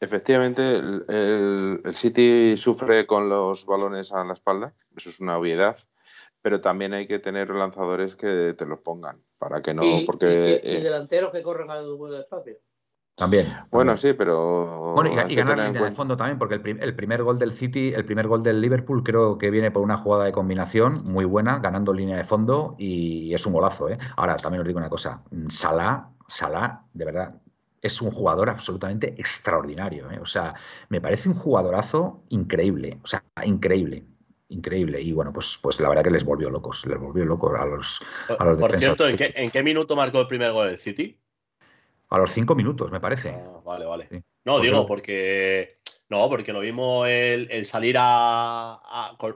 Efectivamente, 0.00 0.76
el, 1.08 1.82
City 1.92 2.56
sufre 2.56 3.06
con 3.06 3.28
los 3.28 3.66
balones 3.66 4.12
a 4.12 4.24
la 4.24 4.32
espalda, 4.32 4.72
eso 4.96 5.10
es 5.10 5.20
una 5.20 5.36
obviedad 5.36 5.76
pero 6.48 6.62
también 6.62 6.94
hay 6.94 7.06
que 7.06 7.18
tener 7.18 7.50
lanzadores 7.50 8.16
que 8.16 8.54
te 8.56 8.64
los 8.64 8.78
pongan, 8.78 9.20
para 9.36 9.60
que 9.60 9.74
no, 9.74 9.82
porque... 10.06 10.62
Y, 10.64 10.76
eh, 10.76 10.80
delanteros 10.80 11.30
que 11.30 11.42
corran 11.42 11.70
al 11.70 11.94
buen 11.94 12.14
espacio. 12.14 12.56
También. 13.14 13.48
Bueno, 13.70 13.98
sí, 13.98 14.14
pero. 14.14 14.94
Bueno, 14.94 15.10
y, 15.28 15.34
ganar 15.34 15.58
línea 15.58 15.82
de 15.82 15.92
fondo 15.92 16.16
también, 16.16 16.38
porque 16.38 16.54
el, 16.54 16.96
primer 16.96 17.22
gol 17.22 17.38
del 17.38 17.52
City, 17.52 17.92
el 17.92 18.06
primer 18.06 18.28
gol 18.28 18.42
del 18.42 18.62
Liverpool, 18.62 19.02
creo 19.02 19.36
que 19.36 19.50
viene 19.50 19.70
por 19.70 19.82
una 19.82 19.98
jugada 19.98 20.24
de 20.24 20.32
combinación 20.32 21.04
muy 21.04 21.26
buena, 21.26 21.58
ganando 21.58 21.92
línea 21.92 22.16
de 22.16 22.24
fondo, 22.24 22.74
y 22.78 23.34
es 23.34 23.44
un 23.44 23.52
golazo, 23.52 23.90
¿eh? 23.90 23.98
Ahora, 24.16 24.38
también 24.38 24.62
os 24.62 24.66
digo 24.66 24.78
una 24.78 24.88
cosa: 24.88 25.22
Salah, 25.50 26.08
Salah, 26.28 26.86
de 26.94 27.04
verdad, 27.04 27.34
es 27.82 28.00
un 28.00 28.10
jugador 28.10 28.48
absolutamente 28.48 29.08
extraordinario, 29.18 30.10
¿eh? 30.10 30.18
O 30.18 30.26
sea, 30.26 30.54
me 30.88 31.02
parece 31.02 31.28
un 31.28 31.34
jugadorazo 31.34 32.22
increíble, 32.30 32.98
o 33.02 33.06
sea, 33.06 33.22
increíble 33.44 34.06
increíble. 34.48 35.00
Y 35.00 35.12
bueno, 35.12 35.32
pues, 35.32 35.58
pues 35.60 35.80
la 35.80 35.88
verdad 35.88 36.04
que 36.04 36.10
les 36.10 36.24
volvió 36.24 36.50
locos, 36.50 36.86
les 36.86 36.98
volvió 36.98 37.24
locos 37.24 37.58
a 37.58 37.66
los, 37.66 38.00
a 38.38 38.44
los 38.44 38.58
Por 38.58 38.76
cierto, 38.78 39.08
¿en 39.08 39.50
qué, 39.50 39.62
minuto 39.62 39.96
marcó 39.96 40.20
el 40.20 40.26
primer 40.26 40.52
gol 40.52 40.68
del 40.68 40.78
City? 40.78 41.18
A 42.10 42.18
los 42.18 42.30
cinco 42.30 42.54
minutos, 42.54 42.90
me 42.90 43.00
parece. 43.00 43.30
Ah, 43.30 43.60
vale, 43.64 43.84
vale. 43.84 44.08
No, 44.44 44.60
digo, 44.60 44.86
porque. 44.86 45.78
No, 46.08 46.26
porque 46.30 46.54
lo 46.54 46.60
vimos 46.60 47.06
el, 47.06 47.66
salir 47.66 47.96
a, 47.98 48.80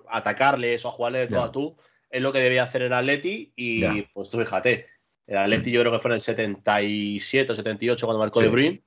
atacarles 0.09 0.85
o 0.85 0.89
a 0.89 0.93
jugarle 0.93 1.19
de 1.19 1.27
todo 1.27 1.43
a 1.43 1.53
tú, 1.53 1.77
es 2.09 2.23
lo 2.23 2.33
que 2.33 2.39
debía 2.39 2.63
hacer 2.63 2.81
el 2.81 2.95
Atleti. 2.95 3.53
Y 3.55 4.03
pues 4.15 4.31
tú 4.31 4.39
fíjate, 4.39 4.87
el 5.27 5.37
Atleti 5.37 5.71
yo 5.71 5.81
creo 5.81 5.93
que 5.93 5.99
fue 5.99 6.11
en 6.11 6.15
el 6.15 6.21
77 6.23 7.53
o 7.53 7.55
78 7.55 8.07
cuando 8.07 8.21
marcó 8.21 8.41
De 8.41 8.49
Bruyne. 8.49 8.83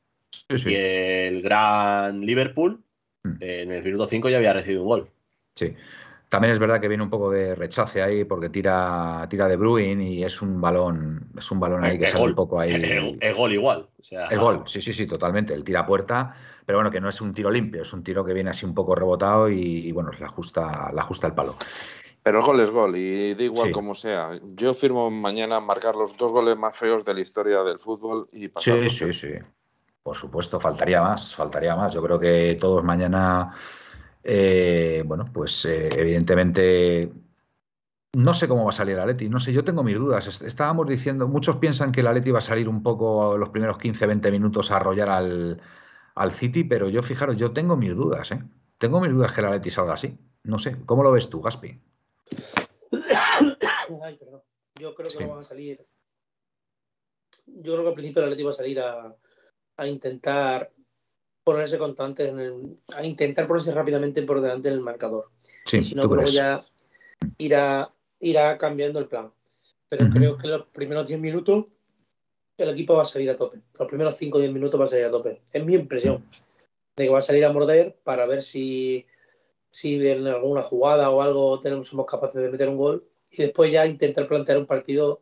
y 0.49 0.73
el 0.73 1.43
gran 1.43 2.21
Liverpool, 2.21 2.83
mm. 3.23 3.35
en 3.39 3.71
el 3.71 3.83
minuto 3.83 4.07
5 4.07 4.29
ya 4.29 4.37
había 4.37 4.53
recibido 4.53 4.81
un 4.81 4.87
gol. 4.87 5.09
Sí. 5.53 5.75
También 6.35 6.51
es 6.51 6.59
verdad 6.59 6.81
que 6.81 6.89
viene 6.89 7.01
un 7.01 7.09
poco 7.09 7.31
de 7.31 7.55
rechace 7.55 8.01
ahí 8.01 8.25
porque 8.25 8.49
tira, 8.49 9.25
tira 9.29 9.47
de 9.47 9.55
Bruin 9.55 10.01
y 10.01 10.21
es 10.21 10.41
un 10.41 10.59
balón, 10.59 11.29
es 11.37 11.49
un 11.49 11.61
balón 11.61 11.85
ahí 11.85 11.97
que 11.97 12.07
sale 12.07 12.25
un 12.25 12.35
poco 12.35 12.59
ahí. 12.59 12.73
El, 12.73 13.33
gol 13.33 13.53
igual. 13.53 13.87
el 14.11 14.37
gol, 14.37 14.63
sí, 14.65 14.81
sí, 14.81 14.91
sí, 14.91 15.07
totalmente. 15.07 15.53
El 15.53 15.63
tira 15.63 15.79
a 15.79 15.85
puerta, 15.85 16.35
pero 16.65 16.79
bueno, 16.79 16.91
que 16.91 16.99
no 16.99 17.07
es 17.07 17.21
un 17.21 17.33
tiro 17.33 17.49
limpio, 17.49 17.83
es 17.83 17.93
un 17.93 18.03
tiro 18.03 18.25
que 18.25 18.33
viene 18.33 18.49
así 18.49 18.65
un 18.65 18.73
poco 18.73 18.95
rebotado 18.95 19.47
y, 19.47 19.89
bueno, 19.93 20.11
le 20.11 20.25
ajusta, 20.25 20.91
le 20.93 20.99
ajusta 20.99 21.27
el 21.27 21.33
palo. 21.33 21.55
Pero 22.21 22.39
el 22.39 22.45
gol 22.45 22.59
es 22.59 22.69
gol 22.69 22.97
y 22.97 23.33
da 23.33 23.43
igual 23.43 23.71
como 23.71 23.95
sea. 23.95 24.37
Yo 24.55 24.73
firmo 24.73 25.09
mañana 25.09 25.61
marcar 25.61 25.95
los 25.95 26.17
dos 26.17 26.33
goles 26.33 26.57
más 26.57 26.77
feos 26.77 27.05
de 27.05 27.13
la 27.13 27.21
historia 27.21 27.63
del 27.63 27.79
fútbol 27.79 28.27
y 28.33 28.49
pasar. 28.49 28.89
Sí, 28.89 28.89
sí, 28.89 29.13
sí. 29.13 29.29
Por 30.03 30.17
supuesto, 30.17 30.59
faltaría 30.59 31.01
más, 31.01 31.33
faltaría 31.33 31.77
más. 31.77 31.93
Yo 31.93 32.03
creo 32.03 32.19
que 32.19 32.57
todos 32.59 32.83
mañana 32.83 33.53
eh, 34.27 35.03
bueno, 35.05 35.25
pues 35.31 35.65
eh, 35.65 35.87
evidentemente 35.95 37.11
no 38.13 38.33
sé 38.33 38.47
cómo 38.47 38.63
va 38.63 38.71
a 38.71 38.73
salir 38.73 38.95
el 38.95 39.01
Atleti, 39.01 39.29
no 39.29 39.39
sé, 39.39 39.53
yo 39.53 39.63
tengo 39.63 39.83
mis 39.83 39.97
dudas. 39.97 40.41
Estábamos 40.41 40.87
diciendo, 40.87 41.27
muchos 41.27 41.57
piensan 41.57 41.91
que 41.91 41.99
el 41.99 42.07
Atleti 42.07 42.31
va 42.31 42.39
a 42.39 42.41
salir 42.41 42.67
un 42.67 42.81
poco 42.81 43.37
los 43.37 43.49
primeros 43.49 43.77
15-20 43.77 44.31
minutos 44.31 44.71
a 44.71 44.77
arrollar 44.77 45.09
al, 45.09 46.31
City, 46.33 46.63
pero 46.63 46.89
yo 46.89 47.03
fijaros, 47.03 47.37
yo 47.37 47.51
tengo 47.51 47.77
mis 47.77 47.95
dudas, 47.95 48.31
¿eh? 48.31 48.41
Tengo 48.79 48.99
mis 48.99 49.11
dudas 49.11 49.31
que 49.31 49.41
el 49.41 49.47
Atleti 49.47 49.69
salga 49.69 49.93
así. 49.93 50.17
No 50.43 50.57
sé, 50.57 50.75
¿cómo 50.85 51.03
lo 51.03 51.11
ves 51.11 51.29
tú, 51.29 51.41
Gaspi? 51.41 51.79
Ay, 54.03 54.17
perdón. 54.17 54.41
Yo 54.79 54.95
creo 54.95 55.09
que 55.09 55.23
no 55.23 55.31
van 55.31 55.39
a 55.39 55.43
salir. 55.43 55.85
Yo 57.45 57.73
creo 57.73 57.83
que 57.83 57.89
al 57.89 57.93
principio 57.93 58.23
el 58.23 58.29
Atleti 58.29 58.43
va 58.43 58.49
a 58.49 58.53
salir 58.53 58.79
a, 58.79 59.15
a 59.77 59.87
intentar 59.87 60.71
ponerse 61.45 61.77
constantes 61.77 62.29
en 62.29 62.39
el, 62.39 62.77
a 62.95 63.05
intentar 63.05 63.47
ponerse 63.47 63.71
rápidamente 63.71 64.21
por 64.23 64.41
delante 64.41 64.69
del 64.69 64.81
marcador. 64.81 65.29
y 65.71 65.81
si 65.81 65.95
no, 65.95 66.05
luego 66.05 66.25
ya 66.25 66.65
irá, 67.37 67.93
irá 68.19 68.57
cambiando 68.57 68.99
el 68.99 69.07
plan. 69.07 69.31
Pero 69.87 70.09
creo 70.09 70.37
que 70.37 70.47
los 70.47 70.65
primeros 70.67 71.07
10 71.07 71.19
minutos 71.19 71.65
el 72.57 72.69
equipo 72.69 72.95
va 72.95 73.03
a 73.03 73.05
salir 73.05 73.29
a 73.29 73.37
tope. 73.37 73.59
Los 73.77 73.87
primeros 73.87 74.15
5 74.17 74.37
o 74.37 74.41
10 74.41 74.51
minutos 74.51 74.79
va 74.79 74.85
a 74.85 74.87
salir 74.87 75.05
a 75.05 75.11
tope. 75.11 75.41
Es 75.51 75.63
mi 75.63 75.75
impresión. 75.75 76.25
De 76.95 77.05
que 77.05 77.09
va 77.09 77.19
a 77.19 77.21
salir 77.21 77.45
a 77.45 77.53
morder 77.53 77.95
para 78.03 78.25
ver 78.25 78.41
si, 78.41 79.05
si 79.71 79.95
en 80.07 80.25
alguna 80.25 80.63
jugada 80.63 81.11
o 81.11 81.21
algo 81.21 81.59
tenemos, 81.59 81.89
somos 81.89 82.07
capaces 82.07 82.41
de 82.41 82.49
meter 82.49 82.69
un 82.69 82.77
gol. 82.77 83.07
Y 83.31 83.43
después 83.43 83.71
ya 83.71 83.85
intentar 83.85 84.27
plantear 84.27 84.57
un 84.57 84.65
partido 84.65 85.21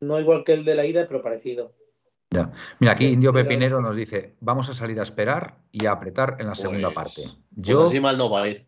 no 0.00 0.20
igual 0.20 0.44
que 0.44 0.52
el 0.52 0.64
de 0.64 0.74
la 0.74 0.86
ida, 0.86 1.06
pero 1.06 1.22
parecido. 1.22 1.72
Ya. 2.30 2.52
Mira, 2.80 2.92
aquí 2.92 3.06
Indio 3.06 3.32
Pepinero 3.32 3.80
nos 3.80 3.94
dice, 3.94 4.34
vamos 4.40 4.68
a 4.68 4.74
salir 4.74 4.98
a 4.98 5.04
esperar 5.04 5.58
y 5.70 5.86
a 5.86 5.92
apretar 5.92 6.36
en 6.40 6.48
la 6.48 6.54
segunda 6.54 6.88
pues, 6.88 6.94
parte. 6.94 7.22
Pues 7.22 7.38
yo, 7.50 7.86
así 7.86 8.00
mal 8.00 8.18
no 8.18 8.28
va 8.28 8.42
a 8.42 8.48
ir. 8.48 8.66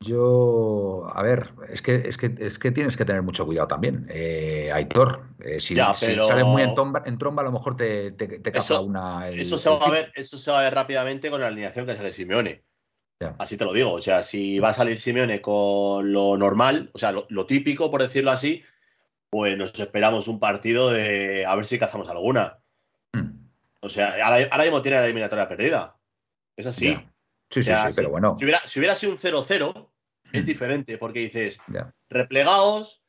Yo, 0.00 1.06
a 1.14 1.22
ver, 1.22 1.50
es 1.68 1.80
que, 1.80 1.94
es 2.06 2.18
que, 2.18 2.34
es 2.38 2.58
que 2.58 2.70
tienes 2.70 2.96
que 2.96 3.04
tener 3.04 3.22
mucho 3.22 3.46
cuidado 3.46 3.68
también, 3.68 4.06
eh, 4.10 4.70
Aitor. 4.72 5.28
Eh, 5.40 5.60
si, 5.60 5.74
sales 5.74 6.44
muy 6.44 6.62
en, 6.62 6.74
tromba, 6.74 7.42
a 7.42 7.44
lo 7.44 7.52
mejor 7.52 7.76
te, 7.76 8.12
te, 8.12 8.26
te 8.38 8.74
una. 8.80 9.30
eso, 9.30 9.56
se 9.56 9.70
va 9.70 9.86
a 9.86 9.90
ver, 9.90 10.12
eso 10.14 10.36
se 10.36 10.50
va 10.50 10.60
a 10.60 10.62
ver 10.64 10.74
rápidamente 10.74 11.30
con 11.30 11.40
la 11.40 11.46
alineación 11.46 11.86
que 11.86 11.96
sale 11.96 12.12
Simeone. 12.12 12.64
Así 13.38 13.56
te 13.56 13.64
lo 13.64 13.72
digo. 13.72 13.92
O 13.92 14.00
sea, 14.00 14.22
si 14.22 14.58
va 14.58 14.70
a 14.70 14.74
salir 14.74 14.98
Simeone 14.98 15.40
con 15.40 16.12
lo 16.12 16.36
normal, 16.36 16.90
o 16.92 16.98
sea, 16.98 17.12
lo 17.12 17.46
típico, 17.46 17.90
por 17.90 18.02
decirlo 18.02 18.30
así, 18.30 18.62
pues 19.34 19.58
nos 19.58 19.76
esperamos 19.80 20.28
un 20.28 20.38
partido 20.38 20.90
de 20.90 21.44
a 21.44 21.56
ver 21.56 21.66
si 21.66 21.76
cazamos 21.76 22.08
alguna. 22.08 22.60
Hmm. 23.12 23.48
O 23.80 23.88
sea, 23.88 24.24
ahora, 24.24 24.62
mismo 24.62 24.80
tiene 24.80 24.98
la 24.98 25.06
eliminatoria 25.06 25.48
perdida. 25.48 25.98
Es 26.56 26.68
así. 26.68 26.96
Sí, 27.50 27.64
sí, 27.64 27.72
sí, 27.74 27.88
pero 27.96 28.10
bueno. 28.10 28.36
Si 28.36 28.44
hubiera, 28.44 28.94
sido 28.94 29.10
un 29.10 29.18
0-0, 29.18 29.90
es 30.32 30.42
hmm. 30.42 30.46
diferente, 30.46 30.98
porque 30.98 31.18
dices, 31.18 31.58
replegados, 32.08 33.02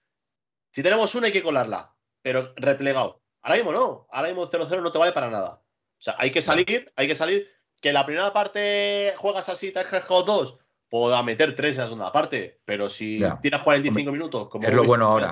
si 0.73 0.81
tenemos 0.81 1.13
una 1.13 1.27
hay 1.27 1.31
que 1.31 1.43
colarla, 1.43 1.93
pero 2.23 2.53
replegado. 2.55 3.21
Ahora 3.43 3.57
mismo 3.57 3.71
no, 3.71 4.07
ahora 4.09 4.29
mismo 4.29 4.49
0-0 4.49 4.81
no 4.81 4.91
te 4.91 4.97
vale 4.97 5.11
para 5.11 5.29
nada. 5.29 5.61
O 5.61 6.01
sea, 6.01 6.15
hay 6.17 6.31
que 6.31 6.41
salir, 6.41 6.91
hay 6.95 7.07
que 7.07 7.13
salir. 7.13 7.47
Que 7.79 7.93
la 7.93 8.03
primera 8.03 8.33
parte 8.33 9.13
juegas 9.17 9.47
así, 9.47 9.71
te 9.71 9.77
has 9.77 9.91
dejado 9.91 10.23
dos, 10.23 10.57
puedo 10.89 11.21
meter 11.23 11.55
tres 11.55 11.75
en 11.75 11.81
la 11.81 11.85
segunda 11.85 12.11
parte, 12.11 12.61
pero 12.65 12.89
si 12.89 13.21
tiras 13.43 13.61
45 13.61 14.11
minutos, 14.11 14.49
como 14.49 14.67
es 14.67 14.73
lo 14.73 14.85
bueno 14.85 15.05
ahora. 15.05 15.31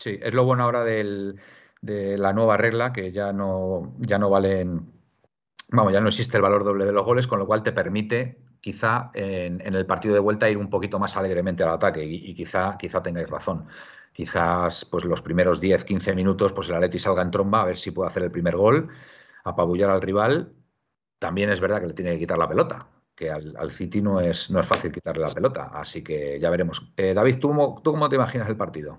Sí, 0.00 0.18
es 0.22 0.32
lo 0.32 0.44
bueno 0.44 0.64
ahora 0.64 0.82
de 0.82 1.36
la 1.82 2.32
nueva 2.32 2.56
regla, 2.56 2.90
que 2.92 3.12
ya 3.12 3.32
no, 3.34 3.94
ya 3.98 4.18
no 4.18 4.30
valen, 4.30 4.90
vamos, 5.68 5.92
ya 5.92 6.00
no 6.00 6.08
existe 6.08 6.38
el 6.38 6.42
valor 6.42 6.64
doble 6.64 6.86
de 6.86 6.92
los 6.92 7.04
goles, 7.04 7.26
con 7.26 7.38
lo 7.38 7.46
cual 7.46 7.62
te 7.62 7.72
permite 7.72 8.38
quizá 8.60 9.10
en, 9.14 9.60
el 9.60 9.86
partido 9.86 10.14
de 10.14 10.20
vuelta 10.20 10.48
ir 10.48 10.56
un 10.56 10.70
poquito 10.70 10.98
más 10.98 11.16
alegremente 11.18 11.64
al 11.64 11.70
ataque 11.70 12.02
y, 12.02 12.34
quizá, 12.34 12.78
quizá 12.78 13.02
tengáis 13.02 13.28
razón. 13.28 13.66
Quizás 14.12 14.86
pues 14.86 15.04
los 15.04 15.22
primeros 15.22 15.60
10, 15.60 15.84
15 15.84 16.14
minutos 16.14 16.52
pues 16.52 16.68
el 16.70 16.76
Atleti 16.76 16.98
salga 16.98 17.22
en 17.22 17.30
tromba 17.30 17.62
a 17.62 17.66
ver 17.66 17.78
si 17.78 17.90
puede 17.90 18.10
hacer 18.10 18.22
el 18.24 18.30
primer 18.30 18.56
gol, 18.56 18.88
apabullar 19.44 19.90
al 19.90 20.02
rival 20.02 20.54
también 21.18 21.50
es 21.50 21.60
verdad 21.60 21.80
que 21.82 21.88
le 21.88 21.94
tiene 21.94 22.12
que 22.12 22.20
quitar 22.20 22.38
la 22.38 22.48
pelota, 22.48 22.88
que 23.14 23.30
al, 23.30 23.70
City 23.70 24.00
no 24.00 24.20
es, 24.20 24.50
no 24.50 24.60
es 24.60 24.66
fácil 24.66 24.92
quitarle 24.92 25.22
la 25.22 25.34
pelota, 25.34 25.70
así 25.74 26.02
que 26.02 26.40
ya 26.40 26.50
veremos. 26.50 26.82
Eh, 26.96 27.14
David, 27.14 27.38
¿tú 27.38 27.50
¿tú 27.82 27.92
cómo 27.92 28.08
te 28.08 28.16
imaginas 28.16 28.48
el 28.48 28.56
partido? 28.56 28.98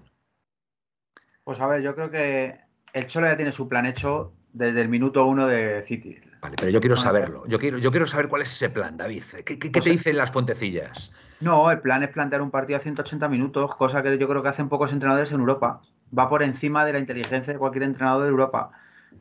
Pues 1.52 1.60
a 1.60 1.68
ver, 1.68 1.82
yo 1.82 1.94
creo 1.96 2.10
que 2.10 2.58
el 2.94 3.08
Cholo 3.08 3.28
ya 3.28 3.36
tiene 3.36 3.52
su 3.52 3.68
plan 3.68 3.86
hecho 3.86 4.32
desde 4.54 4.80
el 4.80 4.88
minuto 4.88 5.26
uno 5.26 5.48
de 5.48 5.84
City. 5.84 6.18
Vale, 6.40 6.56
pero 6.58 6.72
yo 6.72 6.80
quiero 6.80 6.96
saberlo. 6.96 7.46
Yo 7.46 7.60
quiero, 7.60 7.78
yo 7.78 7.92
quiero 7.92 8.08
saber 8.08 8.30
cuál 8.30 8.44
es 8.44 8.54
ese 8.54 8.70
plan, 8.70 8.96
David. 8.96 9.22
¿Qué, 9.46 9.60
qué, 9.60 9.70
pues 9.70 9.84
te 9.84 9.92
dicen 9.92 10.16
las 10.16 10.32
fuentecillas? 10.32 11.12
No, 11.42 11.70
el 11.70 11.82
plan 11.82 12.04
es 12.04 12.10
plantear 12.10 12.42
un 12.42 12.52
partido 12.52 12.78
a 12.78 12.80
180 12.80 13.28
minutos, 13.28 13.76
cosa 13.76 14.02
que 14.02 14.18
yo 14.18 14.30
creo 14.30 14.42
que 14.42 14.48
hacen 14.48 14.70
pocos 14.70 14.94
entrenadores 14.94 15.30
en 15.34 15.42
Europa. 15.42 15.82
Va 16.18 16.30
por 16.30 16.42
encima 16.42 16.86
de 16.86 16.94
la 16.94 17.00
inteligencia 17.00 17.52
de 17.52 17.60
cualquier 17.60 17.84
entrenador 17.84 18.24
de 18.24 18.30
Europa. 18.30 18.72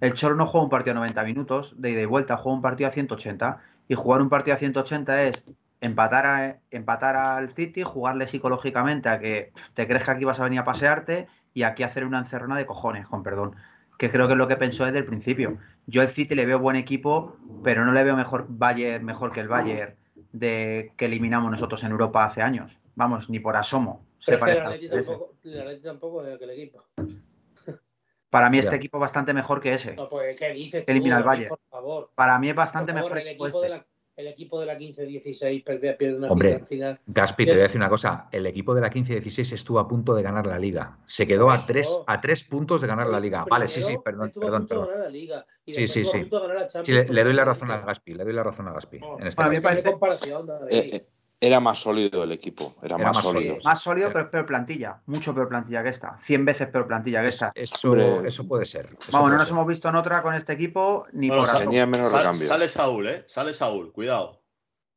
El 0.00 0.14
Cholo 0.14 0.36
no 0.36 0.46
juega 0.46 0.62
un 0.62 0.70
partido 0.70 0.92
a 0.92 1.00
90 1.00 1.24
minutos 1.24 1.74
de 1.78 1.90
ida 1.90 2.00
y 2.02 2.06
vuelta, 2.06 2.36
juega 2.36 2.54
un 2.54 2.62
partido 2.62 2.86
a 2.90 2.92
180. 2.92 3.58
Y 3.88 3.96
jugar 3.96 4.22
un 4.22 4.28
partido 4.28 4.54
a 4.54 4.58
180 4.58 5.24
es 5.24 5.42
empatar, 5.80 6.60
empatar 6.70 7.16
al 7.16 7.50
City, 7.50 7.82
jugarle 7.82 8.28
psicológicamente 8.28 9.08
a 9.08 9.18
que 9.18 9.52
te 9.74 9.88
crees 9.88 10.04
que 10.04 10.12
aquí 10.12 10.24
vas 10.24 10.38
a 10.38 10.44
venir 10.44 10.60
a 10.60 10.64
pasearte 10.64 11.26
y 11.54 11.62
aquí 11.62 11.82
hacer 11.82 12.04
una 12.04 12.18
encerrona 12.18 12.56
de 12.56 12.66
cojones, 12.66 13.06
con 13.06 13.22
perdón. 13.22 13.56
Que 13.98 14.10
creo 14.10 14.26
que 14.26 14.32
es 14.32 14.38
lo 14.38 14.48
que 14.48 14.56
pensó 14.56 14.84
desde 14.84 14.98
el 14.98 15.04
principio. 15.04 15.58
Yo 15.86 16.00
al 16.00 16.08
City 16.08 16.34
le 16.34 16.46
veo 16.46 16.58
buen 16.58 16.76
equipo, 16.76 17.36
pero 17.62 17.84
no 17.84 17.92
le 17.92 18.02
veo 18.02 18.16
mejor 18.16 18.46
Bayern, 18.48 19.04
mejor 19.04 19.32
que 19.32 19.40
el 19.40 19.48
Bayern 19.48 19.94
de 20.32 20.92
que 20.96 21.06
eliminamos 21.06 21.50
nosotros 21.50 21.82
en 21.84 21.90
Europa 21.90 22.24
hace 22.24 22.42
años. 22.42 22.78
Vamos, 22.94 23.28
ni 23.28 23.40
por 23.40 23.56
asomo. 23.56 24.04
Se 24.18 24.38
parece 24.38 24.88
tampoco, 24.88 25.34
tampoco 25.82 26.26
es 26.26 26.40
el 26.40 26.50
equipo. 26.50 26.84
Para 28.30 28.48
mí 28.48 28.58
este 28.58 28.76
equipo 28.76 28.98
es 28.98 29.00
bastante 29.00 29.34
mejor 29.34 29.60
que 29.60 29.74
ese. 29.74 29.96
No, 29.96 30.08
pues, 30.08 30.38
¿qué 30.38 30.52
dices? 30.52 30.84
Elimina 30.86 31.18
el 31.18 31.24
Valle. 31.24 31.48
Por 31.48 31.60
favor. 31.68 32.10
Para 32.14 32.38
mí 32.38 32.48
es 32.48 32.54
bastante 32.54 32.92
mejor. 32.92 33.18
El 33.18 33.26
equipo, 33.26 33.60
de 33.60 33.68
la, 33.68 33.86
el 34.20 34.28
equipo 34.28 34.60
de 34.60 34.66
la 34.66 34.78
15-16 34.78 35.96
pierde 35.96 36.16
una 36.16 36.28
Hombre, 36.28 36.64
final. 36.66 37.00
Gaspi, 37.06 37.46
te 37.46 37.52
voy 37.52 37.60
a 37.60 37.64
decir 37.64 37.78
una 37.78 37.88
cosa. 37.88 38.28
El 38.30 38.46
equipo 38.46 38.74
de 38.74 38.80
la 38.80 38.90
15-16 38.90 39.52
estuvo 39.52 39.78
a 39.78 39.88
punto 39.88 40.14
de 40.14 40.22
ganar 40.22 40.46
la 40.46 40.58
liga. 40.58 40.98
Se 41.06 41.26
quedó 41.26 41.50
a 41.50 41.56
tres, 41.56 42.02
a 42.06 42.20
tres 42.20 42.44
puntos 42.44 42.80
de 42.80 42.86
ganar 42.86 43.08
la 43.08 43.20
liga. 43.20 43.44
Vale, 43.48 43.68
sí, 43.68 43.82
sí, 43.82 43.96
perdón. 44.04 44.30
perdón, 44.38 44.66
perdón. 44.66 44.88
sí, 45.66 45.88
sí, 45.88 46.04
sí. 46.04 46.04
sí 46.84 46.92
le, 46.92 47.24
doy 47.24 47.32
la 47.32 47.44
razón 47.44 47.70
a 47.70 47.80
Gaspi. 47.80 48.14
Le 48.14 48.24
doy 48.24 48.32
la 48.32 48.42
razón 48.42 48.68
a 48.68 48.72
Gaspi. 48.72 48.98
en 48.98 49.26
este 49.26 49.36
para 49.36 49.50
mí 49.50 49.60
parece 49.60 49.90
comparación. 49.90 50.48
Eh, 50.70 51.06
era 51.40 51.58
más 51.58 51.78
sólido 51.78 52.22
el 52.22 52.32
equipo, 52.32 52.76
era, 52.82 52.98
más, 52.98 53.16
sólido. 53.16 53.56
Más 53.64 53.80
sólido, 53.80 54.12
pero 54.12 54.30
peor 54.30 54.44
plantilla, 54.44 55.00
mucho 55.06 55.34
peor 55.34 55.48
plantilla 55.48 55.82
que 55.82 55.88
esta, 55.88 56.18
100 56.18 56.44
veces 56.44 56.68
peor 56.68 56.86
plantilla 56.86 57.22
que 57.22 57.28
esta. 57.28 57.50
Eso, 57.54 57.96
eso 57.96 58.46
puede 58.46 58.66
ser. 58.66 58.90
Vamos, 59.10 59.30
no 59.30 59.38
nos 59.38 59.48
hemos 59.48 59.66
visto 59.66 59.88
en 59.88 59.94
otra 59.96 60.22
con 60.22 60.34
este 60.34 60.52
equipo 60.52 61.06
ni 61.12 61.30
por 61.30 61.50
tenía 61.50 61.86
menos 61.86 62.12
recambio. 62.12 62.46
Sale 62.46 62.68
Saúl, 62.68 63.08
¿eh? 63.08 63.24
Sale 63.26 63.54
Saúl, 63.54 63.90
cuidado. 63.90 64.42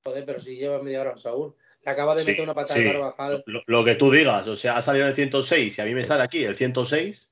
Joder, 0.04 0.26
pero 0.26 0.40
si 0.40 0.58
lleva 0.58 0.82
media 0.84 1.02
hora 1.02 1.18
Saúl. 1.18 1.56
Le 1.86 1.92
acaba 1.92 2.16
de 2.16 2.24
meter 2.24 2.44
una 2.44 2.54
patada 2.54 2.80
sí. 2.80 2.86
Carvajal. 2.86 3.44
Lo, 3.46 3.62
lo, 3.66 3.84
que 3.84 3.96
tú 3.96 4.10
digas, 4.10 4.48
o 4.48 4.56
sea, 4.56 4.78
ha 4.78 4.82
salido 4.82 5.04
en 5.06 5.10
el 5.10 5.16
106 5.16 5.78
y 5.78 5.82
a 5.82 5.86
mí 5.86 5.94
me 5.94 6.06
sale 6.06 6.24
aquí 6.24 6.44
el 6.44 6.56
106. 6.56 7.30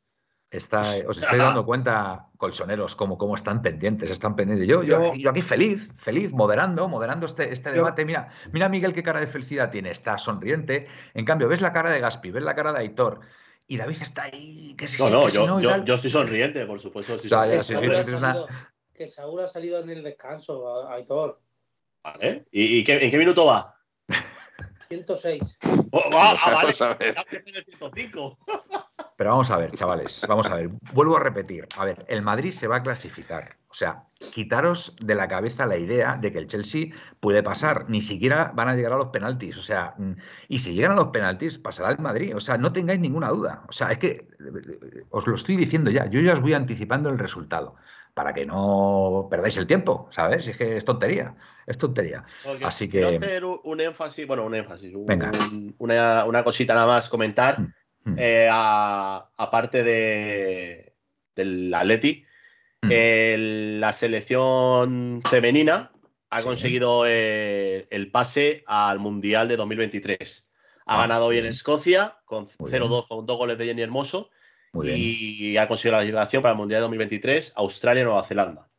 Está, 0.51 0.81
os 1.07 1.17
estáis 1.17 1.41
dando 1.41 1.65
cuenta, 1.65 2.27
colchoneros, 2.35 2.93
cómo, 2.97 3.17
cómo 3.17 3.35
están 3.35 3.61
pendientes, 3.61 4.11
están 4.11 4.35
pendientes. 4.35 4.67
Yo, 4.67 4.83
yo, 4.83 5.15
yo 5.15 5.29
aquí 5.29 5.41
feliz, 5.41 5.89
feliz, 5.95 6.33
moderando, 6.33 6.89
moderando 6.89 7.25
este, 7.25 7.53
este 7.53 7.71
debate. 7.71 8.03
Mira, 8.03 8.27
mira 8.51 8.67
Miguel 8.67 8.93
qué 8.93 9.01
cara 9.01 9.21
de 9.21 9.27
felicidad 9.27 9.71
tiene, 9.71 9.91
está 9.91 10.17
sonriente. 10.17 10.87
En 11.13 11.23
cambio, 11.23 11.47
ves 11.47 11.61
la 11.61 11.71
cara 11.71 11.89
de 11.89 12.01
Gaspi, 12.01 12.31
ves 12.31 12.43
la 12.43 12.53
cara 12.53 12.73
de 12.73 12.79
Aitor. 12.79 13.21
Y 13.65 13.77
David 13.77 14.01
está 14.01 14.23
ahí. 14.23 14.75
Que 14.77 14.87
no, 14.99 15.09
no, 15.09 15.29
yo, 15.29 15.57
yo, 15.61 15.85
yo, 15.85 15.93
estoy 15.93 16.09
sonriente, 16.09 16.65
por 16.65 16.81
supuesto. 16.81 17.15
Estoy 17.15 17.29
sonriente. 17.57 18.11
Que, 18.93 19.07
Saúl 19.07 19.39
ha 19.39 19.47
salido 19.47 19.79
en 19.79 19.89
el 19.89 20.03
descanso, 20.03 20.85
Aitor. 20.89 21.39
Vale. 22.03 22.45
¿Y, 22.51 22.79
y 22.79 22.83
qué, 22.83 23.01
en 23.01 23.09
qué 23.09 23.17
minuto 23.17 23.45
va? 23.45 23.73
106. 24.89 25.59
Oh, 25.91 26.03
ah, 26.13 26.35
ah, 26.45 26.51
vale. 26.51 26.73
105. 26.73 28.37
Pero 29.21 29.29
vamos 29.29 29.51
a 29.51 29.57
ver, 29.57 29.71
chavales, 29.73 30.19
vamos 30.27 30.49
a 30.49 30.55
ver. 30.55 30.71
Vuelvo 30.93 31.15
a 31.15 31.19
repetir. 31.19 31.67
A 31.77 31.85
ver, 31.85 32.05
el 32.07 32.23
Madrid 32.23 32.51
se 32.51 32.65
va 32.65 32.77
a 32.77 32.81
clasificar. 32.81 33.55
O 33.69 33.73
sea, 33.75 34.05
quitaros 34.33 34.95
de 34.99 35.13
la 35.13 35.27
cabeza 35.27 35.67
la 35.67 35.77
idea 35.77 36.17
de 36.19 36.31
que 36.31 36.39
el 36.39 36.47
Chelsea 36.47 36.87
puede 37.19 37.43
pasar. 37.43 37.87
Ni 37.87 38.01
siquiera 38.01 38.51
van 38.55 38.69
a 38.69 38.75
llegar 38.75 38.93
a 38.93 38.97
los 38.97 39.09
penaltis. 39.09 39.59
O 39.59 39.61
sea, 39.61 39.93
y 40.47 40.57
si 40.57 40.73
llegan 40.73 40.93
a 40.93 40.95
los 40.95 41.09
penaltis, 41.09 41.59
pasará 41.59 41.91
el 41.91 41.99
Madrid. 41.99 42.35
O 42.35 42.39
sea, 42.39 42.57
no 42.57 42.73
tengáis 42.73 42.99
ninguna 42.99 43.29
duda. 43.29 43.61
O 43.69 43.71
sea, 43.71 43.91
es 43.91 43.99
que 43.99 44.27
os 45.11 45.27
lo 45.27 45.35
estoy 45.35 45.55
diciendo 45.55 45.91
ya. 45.91 46.07
Yo 46.07 46.19
ya 46.19 46.33
os 46.33 46.41
voy 46.41 46.55
anticipando 46.55 47.11
el 47.11 47.19
resultado 47.19 47.75
para 48.15 48.33
que 48.33 48.47
no 48.47 49.27
perdáis 49.29 49.55
el 49.57 49.67
tiempo, 49.67 50.09
¿sabes? 50.11 50.47
Es 50.47 50.57
que 50.57 50.77
es 50.77 50.83
tontería, 50.83 51.35
es 51.67 51.77
tontería. 51.77 52.23
Así 52.63 52.89
que. 52.89 53.01
Quiero 53.01 53.17
hacer 53.17 53.45
un 53.45 53.81
énfasis, 53.81 54.25
bueno, 54.25 54.45
un 54.47 54.55
énfasis, 54.55 54.93
una, 55.77 56.25
una, 56.25 56.43
cosita 56.43 56.73
nada 56.73 56.87
más 56.87 57.07
comentar. 57.07 57.59
Mm. 57.59 57.73
Hmm. 58.03 58.15
Eh, 58.17 58.49
aparte 58.51 59.83
de, 59.83 60.93
del 61.35 61.73
Atleti, 61.73 62.25
hmm. 62.81 63.79
la 63.79 63.93
selección 63.93 65.21
femenina 65.29 65.91
ha 66.31 66.43
conseguido 66.43 67.03
eh, 67.05 67.87
el 67.91 68.09
pase 68.09 68.63
al 68.65 68.99
Mundial 68.99 69.47
de 69.47 69.57
2023. 69.57 70.49
Ha 70.85 70.95
ah, 70.95 71.01
ganado 71.01 71.25
hoy 71.25 71.37
en 71.37 71.45
Escocia 71.45 72.17
con 72.25 72.47
0-2 72.47 73.07
con 73.07 73.25
dos 73.25 73.37
goles 73.37 73.57
de 73.57 73.65
Jenny 73.65 73.81
Hermoso 73.81 74.29
y 74.83 75.57
ha 75.57 75.67
conseguido 75.67 75.97
la 75.97 76.05
liberación 76.05 76.41
para 76.41 76.53
el 76.53 76.57
Mundial 76.57 76.79
de 76.79 76.83
2023 76.83 77.53
Australia 77.57 78.01
y 78.01 78.05
Nueva 78.05 78.23
Zelanda. 78.23 78.69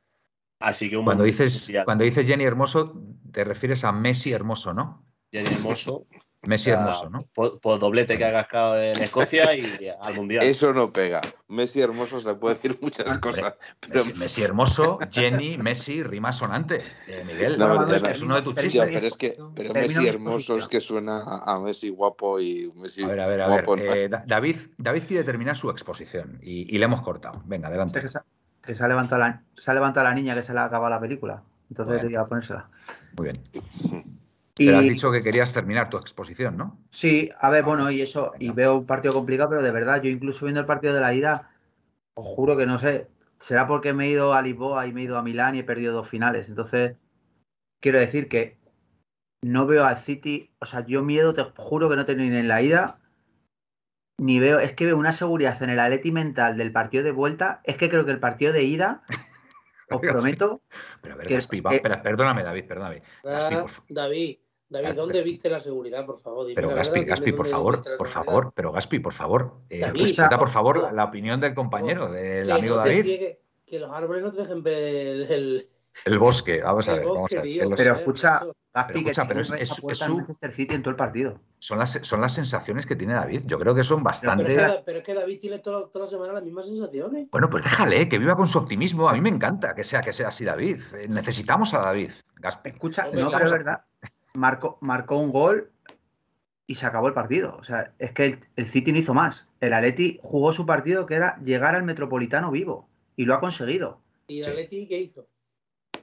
Así 0.59 0.89
que 0.89 0.97
cuando 0.97 1.25
dices, 1.25 1.71
cuando 1.85 2.05
dices 2.05 2.27
Jenny 2.27 2.45
Hermoso, 2.45 2.99
te 3.33 3.45
refieres 3.45 3.85
a 3.85 3.93
Messi 3.93 4.33
Hermoso, 4.33 4.73
¿no? 4.73 5.05
Jenny 5.31 5.49
Hermoso. 5.49 6.07
Messi 6.45 6.71
hermoso, 6.71 7.09
¿no? 7.09 7.25
Por, 7.33 7.79
doblete 7.79 8.19
que 8.19 8.25
ha 8.25 8.33
cascado 8.33 8.83
en 8.83 9.01
Escocia 9.01 9.55
y 9.55 9.89
al 10.01 10.15
Mundial. 10.17 10.43
Eso 10.43 10.73
no 10.73 10.91
pega. 10.91 11.21
Messi 11.47 11.81
hermoso 11.81 12.19
se 12.19 12.29
le 12.29 12.35
puede 12.35 12.57
decir 12.57 12.77
muchas 12.81 13.19
cosas. 13.19 13.55
Pero... 13.79 14.05
Messi, 14.17 14.43
hermoso, 14.43 14.99
Jenny, 15.13 15.57
Messi, 15.57 16.03
rima 16.03 16.33
sonante. 16.33 16.81
Eh, 17.07 17.23
Miguel, 17.25 17.59
no, 17.59 17.87
es 17.87 18.23
uno 18.23 18.35
de 18.35 18.43
tus 18.43 18.57
chistes. 18.57 18.89
pero 18.93 19.07
es 19.07 19.17
que 19.17 19.37
pero 19.55 19.73
Messi 19.73 20.09
hermoso 20.09 20.57
es 20.57 20.67
que 20.67 20.81
suena 20.81 21.23
a 21.23 21.61
Messi 21.61 21.91
guapo 21.91 22.41
y 22.41 22.73
Messi 22.75 23.05
a 23.05 23.07
ver, 23.07 23.21
a 23.21 23.27
ver, 23.27 23.41
a 23.43 23.47
guapo. 23.47 23.77
Ver, 23.77 23.97
eh, 23.97 24.11
David, 24.27 24.57
David 24.79 25.05
quiere 25.07 25.23
terminar 25.23 25.57
su 25.57 25.71
exposición 25.71 26.41
y, 26.43 26.77
le 26.77 26.85
hemos 26.85 27.03
cortado. 27.03 27.41
Venga, 27.45 27.69
adelante. 27.69 28.01
Que 28.01 28.09
se, 28.09 28.19
que 28.63 28.75
se, 28.75 28.83
ha 28.83 28.89
levantado 28.89 29.21
la, 29.21 29.43
se 29.57 29.71
ha 29.71 29.75
levantado 29.75 30.09
la 30.09 30.15
niña 30.15 30.35
que 30.35 30.43
se 30.43 30.53
le 30.53 30.59
ha 30.59 30.65
acabado 30.65 30.91
la 30.91 31.01
película. 31.01 31.45
Entonces 31.71 32.03
bueno. 32.03 32.21
a 32.21 32.27
ponérsela. 32.27 32.69
Muy 33.17 33.31
bien. 33.31 33.43
Pero 34.55 34.79
has 34.79 34.85
dicho 34.85 35.11
que 35.11 35.23
querías 35.23 35.53
terminar 35.53 35.89
tu 35.89 35.97
exposición, 35.97 36.57
¿no? 36.57 36.79
Sí, 36.91 37.31
a 37.41 37.49
ver, 37.51 37.65
bueno, 37.65 37.91
y 37.91 38.03
eso, 38.03 38.33
y 38.39 38.51
veo 38.51 38.77
un 38.77 38.87
partido 38.87 39.15
complicado, 39.15 39.51
pero 39.51 39.63
de 39.63 39.71
verdad, 39.71 40.03
yo 40.03 40.11
incluso 40.11 40.45
viendo 40.45 40.61
el 40.61 40.67
partido 40.67 40.93
de 40.93 41.01
la 41.01 41.15
ida, 41.15 41.51
os 42.15 42.27
juro 42.27 42.57
que 42.57 42.67
no 42.67 42.79
sé, 42.79 43.09
será 43.39 43.67
porque 43.67 43.95
me 43.95 44.07
he 44.07 44.11
ido 44.11 44.35
a 44.35 44.43
Lisboa 44.43 44.87
y 44.87 44.93
me 44.93 45.01
he 45.01 45.05
ido 45.05 45.17
a 45.17 45.23
Milán 45.23 45.55
y 45.55 45.61
he 45.61 45.65
perdido 45.65 45.95
dos 45.95 46.09
finales. 46.09 46.49
Entonces, 46.49 46.97
quiero 47.81 47.99
decir 47.99 48.29
que 48.29 48.59
no 49.43 49.67
veo 49.67 49.85
al 49.85 49.99
City, 49.99 50.51
o 50.61 50.67
sea, 50.67 50.85
yo 50.87 51.03
miedo, 51.03 51.33
te 51.35 51.45
juro 51.57 51.89
que 51.89 51.97
no 51.97 52.05
tengo 52.05 52.21
ni 52.21 52.29
en 52.29 52.49
la 52.49 52.63
ida, 52.63 52.99
ni 54.19 54.39
veo, 54.39 54.61
es 54.61 54.75
que 54.75 54.87
veo 54.87 54.99
una 54.99 55.13
seguridad 55.13 55.61
en 55.63 55.71
el 55.71 55.81
Atleti 55.81 56.13
mental 56.13 56.57
del 56.57 56.73
partido 56.73 57.03
de 57.03 57.11
vuelta, 57.11 57.61
es 57.65 57.77
que 57.77 57.89
creo 57.89 58.05
que 58.05 58.13
el 58.13 58.21
partido 58.21 58.53
de 58.53 58.65
ida 58.65 59.03
os 59.97 60.01
prometo. 60.01 60.63
Pero 61.01 61.15
a 61.15 61.17
ver, 61.19 61.27
que, 61.27 61.35
Gaspi, 61.35 61.61
perdóname, 61.61 62.43
David, 62.43 62.65
perdóname. 62.67 63.03
Ah, 63.25 63.67
David, 63.89 64.39
David, 64.73 64.95
¿dónde 64.95 65.23
viste 65.23 65.51
la 65.51 65.61
seguridad, 65.61 66.07
por 66.07 66.19
favor? 66.19 66.47
pero 66.55 66.71
Gaspi, 66.71 67.05
Gaspi, 67.05 67.33
por 67.33 67.47
favor, 67.47 67.81
por 67.99 68.09
favor, 68.09 68.53
pero 68.55 68.73
Gaspi, 68.73 68.99
por 69.01 69.13
favor, 69.13 69.61
eh, 69.69 69.81
David, 69.81 70.17
por 70.39 70.49
favor 70.49 70.93
la 70.93 71.05
opinión 71.05 71.41
del 71.41 71.55
compañero, 71.55 72.11
del 72.11 72.51
amigo 72.51 72.77
David. 72.77 73.37
Que, 73.65 73.79
los 73.79 73.91
árboles 73.91 74.23
no 74.23 74.33
te 74.33 74.43
dejen 74.43 74.63
ver 74.63 75.33
el, 75.33 75.69
el 76.05 76.19
bosque, 76.19 76.61
vamos 76.61 76.87
a 76.89 76.95
ver. 76.95 77.07
Vamos 77.07 77.33
a 77.33 77.41
ver. 77.41 77.69
pero 77.75 77.95
escucha, 77.95 78.43
Gaspi, 78.75 79.05
pero, 79.05 79.29
pero 79.29 79.41
es, 79.41 79.51
es, 79.51 79.71
es 79.87 79.99
su... 79.99 80.17
Manchester 80.17 80.53
City 80.53 80.75
en 80.75 80.83
todo 80.83 80.91
el 80.91 80.97
partido. 80.97 81.39
Son 81.59 81.79
las, 81.79 81.99
son 82.03 82.23
las 82.23 82.33
sensaciones 82.33 82.87
que 82.87 82.97
tiene 82.97 83.13
David. 83.13 83.43
Yo 83.45 83.59
creo 83.59 83.75
que 83.75 83.85
son 83.85 84.03
bastante. 84.03 84.45
Pero, 84.45 84.99
es, 84.99 85.03
que, 85.03 85.15
David 85.15 85.41
tiene 85.41 85.59
toda, 85.59 85.91
toda 85.91 86.07
la 86.07 86.11
semana 86.11 86.33
las 86.33 86.43
mismas 86.43 86.67
sensaciones. 86.67 87.31
Bueno, 87.31 87.51
pues 87.51 87.65
déjale, 87.65 88.09
que 88.09 88.19
viva 88.19 88.35
con 88.35 88.47
su 88.47 88.59
optimismo. 88.59 89.11
A 89.11 89.13
mí 89.13 89.21
me 89.21 89.29
encanta 89.29 89.75
que 89.75 89.85
sea, 89.85 90.01
que 90.01 90.15
sea 90.15 90.29
así 90.29 90.45
David. 90.45 90.81
Eh, 90.95 91.07
necesitamos 91.07 91.75
a 91.75 91.81
David. 91.81 92.13
Gaspi. 92.37 92.71
Escucha, 92.71 93.09
no, 93.13 93.31
pero 93.31 93.45
es 93.45 93.51
verdad. 93.53 93.83
Marcó, 94.33 94.79
marcó 94.81 95.19
un 95.19 95.31
gol 95.31 95.71
y 96.67 96.75
se 96.77 96.87
acabó 96.87 97.09
el 97.09 97.15
partido. 97.15 97.57
O 97.59 97.65
sea, 97.65 97.93
es 97.99 98.13
que 98.13 98.25
el, 98.25 98.41
el 98.57 98.69
City 98.69 98.91
no 98.91 98.99
hizo 98.99 99.13
más. 99.13 99.47
El 99.61 99.75
Atleti 99.75 100.19
jugó 100.23 100.55
su 100.55 100.65
partido 100.65 101.05
que 101.05 101.17
era 101.17 101.39
llegar 101.45 101.75
al 101.75 101.83
Metropolitano 101.83 102.51
vivo. 102.51 102.89
Y 103.17 103.27
lo 103.27 103.35
ha 103.35 103.41
conseguido. 103.41 104.01
¿Y 104.29 104.41
el 104.41 104.49
Atleti 104.49 104.89
qué 104.89 104.99
hizo? 104.99 105.27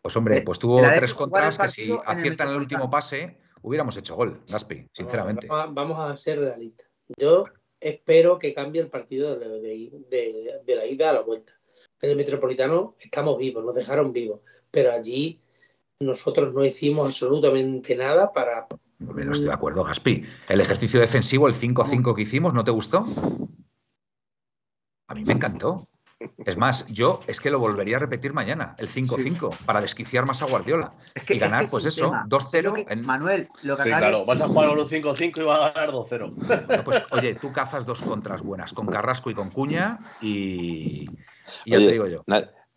Pues 0.02 0.16
hombre, 0.16 0.38
eh, 0.38 0.42
pues 0.42 0.60
tuvo 0.60 0.82
tres 0.82 1.14
contras 1.14 1.58
que 1.58 1.70
si 1.70 1.98
aciertan 2.06 2.50
el, 2.50 2.56
último 2.56 2.90
pase, 2.90 3.38
hubiéramos 3.62 3.98
hecho 3.98 4.16
gol, 4.16 4.42
Gaspi, 4.48 4.88
sinceramente. 4.94 5.48
Vamos 5.48 6.00
a, 6.00 6.16
ser 6.16 6.40
realistas. 6.40 6.88
Yo 7.18 7.46
espero 7.80 8.40
que 8.40 8.54
cambie 8.54 8.82
el 8.82 8.90
partido 8.90 9.38
de, 9.38 10.56
la 10.68 10.86
ida 10.86 11.10
a 11.10 11.14
la 11.14 11.22
vuelta. 11.22 11.54
En 12.02 12.12
el 12.12 12.16
Metropolitano 12.16 12.96
estamos 13.00 13.38
vivos, 13.38 13.64
nos 13.64 13.76
dejaron 13.76 14.14
vivos, 14.14 14.42
pero 14.72 14.92
allí 14.92 15.40
nosotros 16.00 16.54
no 16.54 16.64
hicimos 16.64 17.08
absolutamente 17.08 17.96
nada 17.96 18.32
para. 18.32 18.68
No 19.00 19.32
estoy 19.32 19.48
de 19.48 19.54
acuerdo, 19.54 19.84
Gaspi. 19.84 20.24
El 20.48 20.62
ejercicio 20.62 21.00
defensivo, 21.00 21.48
el 21.48 21.56
5-5 21.56 22.16
que 22.16 22.22
hicimos, 22.22 22.54
¿no 22.54 22.64
te 22.64 22.72
gustó? 22.72 23.06
A 25.08 25.16
mí 25.16 25.24
me 25.26 25.34
encantó. 25.34 25.89
Es 26.46 26.58
más, 26.58 26.86
yo 26.88 27.22
es 27.28 27.40
que 27.40 27.50
lo 27.50 27.60
volvería 27.60 27.96
a 27.98 28.00
repetir 28.00 28.34
mañana, 28.34 28.76
el 28.78 28.90
5-5, 28.90 29.56
para 29.66 29.80
desquiciar 29.80 30.26
más 30.26 30.42
a 30.42 30.46
Guardiola. 30.46 30.92
y 31.28 31.40
ganar, 31.40 31.66
pues 31.72 31.86
eso, 31.86 32.12
2-0. 32.12 32.86
En... 32.90 33.06
Manuel, 33.06 33.48
lo 33.64 33.78
que 33.78 33.84
sí, 33.84 33.90
claro, 33.90 34.26
vas 34.26 34.42
a 34.42 34.48
jugar 34.48 34.70
con 34.70 34.80
un 34.80 34.88
5-5 34.90 35.38
y 35.38 35.44
vas 35.44 35.62
a 35.62 35.72
ganar 35.72 35.94
2-0. 35.94 36.84
pues, 36.84 37.04
oye, 37.12 37.36
tú 37.36 37.54
cazas 37.54 37.86
dos 37.86 38.02
contras 38.02 38.42
buenas, 38.42 38.74
con 38.74 38.88
Carrasco 38.88 39.30
y 39.30 39.34
con 39.34 39.50
Cuña, 39.50 40.00
y, 40.22 41.06
ya 41.66 41.78
te 41.78 41.92
digo 41.92 42.08
yo. 42.08 42.24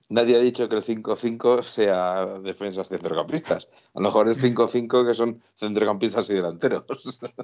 nadie 0.08 0.36
ha 0.36 0.40
dicho 0.40 0.68
que 0.68 0.76
el 0.76 0.84
5-5 0.84 1.62
sea 1.64 2.26
defensas 2.44 2.88
centrocampistas. 2.88 3.66
A 3.94 3.98
lo 3.98 4.02
mejor 4.02 4.28
el 4.28 4.36
5-5 4.36 5.08
que 5.08 5.14
son 5.14 5.40
centrocampistas 5.58 6.30
y 6.30 6.34
delanteros. 6.34 6.84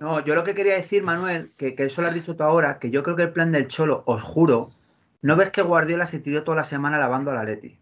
No, 0.01 0.25
yo 0.25 0.37
lo 0.37 0.45
que 0.45 0.55
quería 0.55 0.75
decir, 0.75 1.03
Manuel, 1.03 1.53
que, 1.57 1.75
que 1.75 1.85
eso 1.87 2.03
lo 2.03 2.09
has 2.09 2.15
dicho 2.15 2.37
tú 2.37 2.45
ahora, 2.45 2.79
que 2.79 2.91
yo 2.91 3.03
creo 3.03 3.17
que 3.17 3.23
el 3.23 3.33
plan 3.33 3.51
del 3.51 3.67
Cholo, 3.67 4.05
os 4.07 4.23
juro, 4.23 4.71
¿No 5.21 5.37
ves 5.37 5.51
que 5.51 5.63
Guardiola 5.63 6.07
se 6.07 6.21
tiró 6.21 6.45
toda 6.45 6.59
la 6.59 6.65
semana 6.65 6.99
lavando 6.99 7.31
a 7.31 7.35
la 7.35 7.45
Leti? 7.45 7.79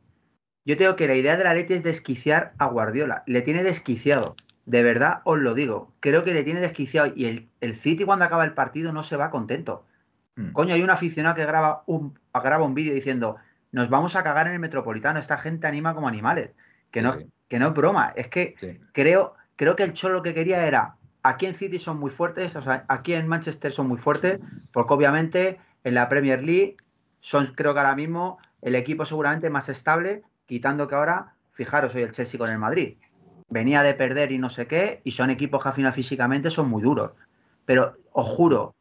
Yo 0.64 0.76
tengo 0.76 0.96
que 0.96 1.06
la 1.06 1.14
idea 1.14 1.36
de 1.36 1.44
la 1.44 1.54
Leti 1.54 1.74
es 1.74 1.82
desquiciar 1.82 2.54
a 2.58 2.66
Guardiola. 2.66 3.22
Le 3.26 3.42
tiene 3.42 3.62
desquiciado. 3.62 4.36
De 4.64 4.82
verdad 4.82 5.20
os 5.24 5.38
lo 5.38 5.54
digo. 5.54 5.92
Creo 6.00 6.24
que 6.24 6.32
le 6.32 6.42
tiene 6.42 6.60
desquiciado. 6.60 7.12
Y 7.14 7.26
el, 7.26 7.48
el 7.60 7.74
City 7.74 8.04
cuando 8.04 8.24
acaba 8.24 8.44
el 8.44 8.54
partido 8.54 8.92
no 8.92 9.02
se 9.02 9.16
va 9.16 9.30
contento. 9.30 9.84
Hmm. 10.34 10.52
Coño, 10.52 10.74
hay 10.74 10.82
un 10.82 10.90
aficionado 10.90 11.36
que 11.36 11.44
graba 11.44 11.84
un, 11.86 12.18
graba 12.34 12.64
un 12.64 12.74
vídeo 12.74 12.94
diciendo 12.94 13.36
nos 13.70 13.90
vamos 13.90 14.16
a 14.16 14.22
cagar 14.22 14.46
en 14.46 14.54
el 14.54 14.58
Metropolitano. 14.58 15.18
Esta 15.18 15.38
gente 15.38 15.66
anima 15.66 15.94
como 15.94 16.08
animales. 16.08 16.50
Que 16.90 17.02
no, 17.02 17.16
que 17.48 17.58
no 17.58 17.68
es 17.68 17.74
broma. 17.74 18.12
Es 18.16 18.28
que 18.28 18.56
creo, 18.92 19.34
creo 19.56 19.76
que 19.76 19.82
el 19.82 19.92
Cholo 19.92 20.14
lo 20.14 20.22
que 20.22 20.34
quería 20.34 20.66
era 20.66 20.96
aquí 21.22 21.46
en 21.46 21.54
City 21.54 21.78
son 21.78 21.98
muy 21.98 22.10
fuertes, 22.10 22.56
o 22.56 22.62
sea, 22.62 22.84
aquí 22.88 23.12
en 23.12 23.26
Manchester 23.26 23.72
son 23.72 23.88
muy 23.88 23.98
fuertes, 23.98 24.38
porque 24.72 24.94
obviamente 24.94 25.58
en 25.84 25.94
la 25.94 26.08
Premier 26.08 26.42
League 26.42 26.76
son 27.26 27.46
creo 27.56 27.74
que 27.74 27.80
ahora 27.80 27.96
mismo 27.96 28.38
el 28.62 28.76
equipo 28.76 29.04
seguramente 29.04 29.50
más 29.50 29.68
estable, 29.68 30.22
quitando 30.46 30.86
que 30.86 30.94
ahora, 30.94 31.34
fijaros, 31.50 31.92
hoy 31.96 32.02
el 32.02 32.12
Chelsea 32.12 32.38
con 32.38 32.50
el 32.50 32.58
Madrid. 32.58 32.98
Venía 33.48 33.82
de 33.82 33.94
perder 33.94 34.30
y 34.30 34.38
no 34.38 34.48
sé 34.48 34.68
qué, 34.68 35.00
y 35.02 35.10
son 35.10 35.30
equipos 35.30 35.60
que 35.60 35.68
al 35.68 35.74
final 35.74 35.92
físicamente 35.92 36.52
son 36.52 36.68
muy 36.68 36.84
duros. 36.84 37.14
Pero 37.64 37.96
os 38.12 38.28
juro, 38.28 38.76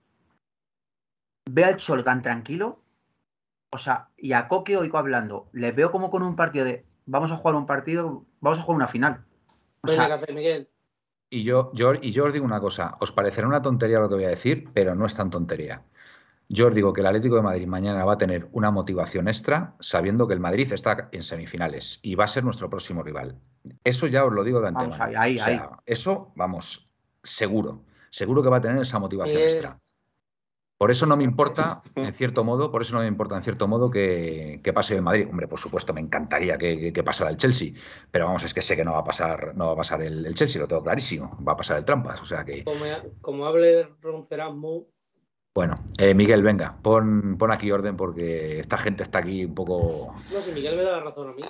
ve 1.49 1.65
al 1.65 1.77
Cholo 1.77 2.03
tan 2.03 2.21
tranquilo, 2.21 2.83
o 3.71 3.79
sea, 3.79 4.09
y 4.15 4.33
a 4.33 4.47
Coque 4.47 4.77
oigo 4.77 4.99
hablando, 4.99 5.49
les 5.51 5.75
veo 5.75 5.89
como 5.89 6.11
con 6.11 6.21
un 6.21 6.35
partido 6.35 6.65
de 6.65 6.85
vamos 7.07 7.31
a 7.31 7.37
jugar 7.37 7.55
un 7.55 7.65
partido, 7.65 8.25
vamos 8.41 8.59
a 8.59 8.61
jugar 8.61 8.75
una 8.75 8.87
final. 8.87 9.25
O 9.81 9.87
sea, 9.87 10.19
Miguel. 10.31 10.69
Y 11.31 11.43
yo, 11.43 11.71
yo, 11.73 11.95
y 11.95 12.11
yo 12.11 12.25
os 12.25 12.33
digo 12.33 12.45
una 12.45 12.59
cosa, 12.59 12.95
os 12.99 13.11
parecerá 13.11 13.47
una 13.47 13.63
tontería 13.63 13.97
lo 13.97 14.07
que 14.07 14.15
voy 14.15 14.25
a 14.25 14.29
decir, 14.29 14.69
pero 14.71 14.93
no 14.93 15.07
es 15.07 15.15
tan 15.15 15.31
tontería. 15.31 15.81
Yo 16.47 16.67
os 16.67 16.75
digo 16.75 16.93
que 16.93 17.01
el 17.01 17.07
Atlético 17.07 17.35
de 17.35 17.41
Madrid 17.41 17.67
mañana 17.67 18.05
va 18.05 18.13
a 18.13 18.17
tener 18.17 18.47
una 18.51 18.69
motivación 18.69 19.27
extra 19.27 19.75
sabiendo 19.79 20.27
que 20.27 20.33
el 20.33 20.39
Madrid 20.39 20.71
está 20.71 21.09
en 21.11 21.23
semifinales 21.23 21.99
y 22.03 22.15
va 22.15 22.25
a 22.25 22.27
ser 22.27 22.43
nuestro 22.43 22.69
próximo 22.69 23.01
rival. 23.01 23.39
Eso 23.83 24.07
ya 24.07 24.25
os 24.25 24.31
lo 24.31 24.43
digo 24.43 24.61
de 24.61 24.67
antemano. 24.67 24.95
Vamos, 24.97 25.17
ahí, 25.17 25.39
ahí, 25.39 25.59
Eso, 25.85 26.31
vamos, 26.35 26.87
seguro. 27.23 27.83
Seguro 28.11 28.43
que 28.43 28.49
va 28.49 28.57
a 28.57 28.61
tener 28.61 28.81
esa 28.81 28.99
motivación 28.99 29.41
extra. 29.41 29.79
Por 30.77 30.91
eso 30.91 31.05
no 31.05 31.15
me 31.15 31.23
importa, 31.23 31.81
en 31.95 32.13
cierto 32.13 32.43
modo, 32.43 32.69
por 32.71 32.81
eso 32.81 32.93
no 32.93 33.01
me 33.01 33.07
importa, 33.07 33.35
en 33.37 33.43
cierto 33.43 33.67
modo, 33.67 33.89
que, 33.89 34.61
pase 34.73 34.95
el 34.95 35.01
Madrid. 35.01 35.27
Hombre, 35.29 35.47
por 35.47 35.59
supuesto, 35.59 35.93
me 35.93 36.01
encantaría 36.01 36.57
que, 36.57 37.03
pasara 37.03 37.29
el 37.29 37.37
Chelsea, 37.37 37.73
pero 38.11 38.25
vamos, 38.25 38.43
es 38.43 38.53
que 38.53 38.61
sé 38.61 38.75
que 38.75 38.83
no 38.83 38.93
va 38.93 38.99
a 38.99 39.03
pasar, 39.03 39.55
no 39.55 39.67
va 39.67 39.73
a 39.73 39.77
pasar 39.77 40.01
el, 40.01 40.33
Chelsea, 40.35 40.61
lo 40.61 40.67
tengo 40.67 40.83
clarísimo. 40.83 41.37
Va 41.47 41.53
a 41.53 41.57
pasar 41.57 41.77
el 41.77 41.85
Trampas, 41.85 42.21
o 42.21 42.25
sea 42.25 42.43
que. 42.43 42.63
Como, 42.63 42.85
como 43.21 43.45
hable 43.45 43.87
Ron 44.01 44.23
bueno, 45.55 45.75
eh, 45.97 46.13
Miguel, 46.13 46.43
venga, 46.43 46.77
pon, 46.81 47.37
pon, 47.37 47.49
aquí 47.49 47.71
orden 47.71 47.95
porque 47.95 48.59
esta 48.59 48.77
gente 48.77 49.03
está 49.03 49.19
aquí 49.19 49.45
un 49.45 49.55
poco. 49.55 50.13
No, 50.33 50.39
si 50.41 50.51
Miguel 50.51 50.75
me 50.75 50.83
da 50.83 50.97
la 50.97 51.03
razón 51.03 51.29
a 51.29 51.31
mí. 51.31 51.41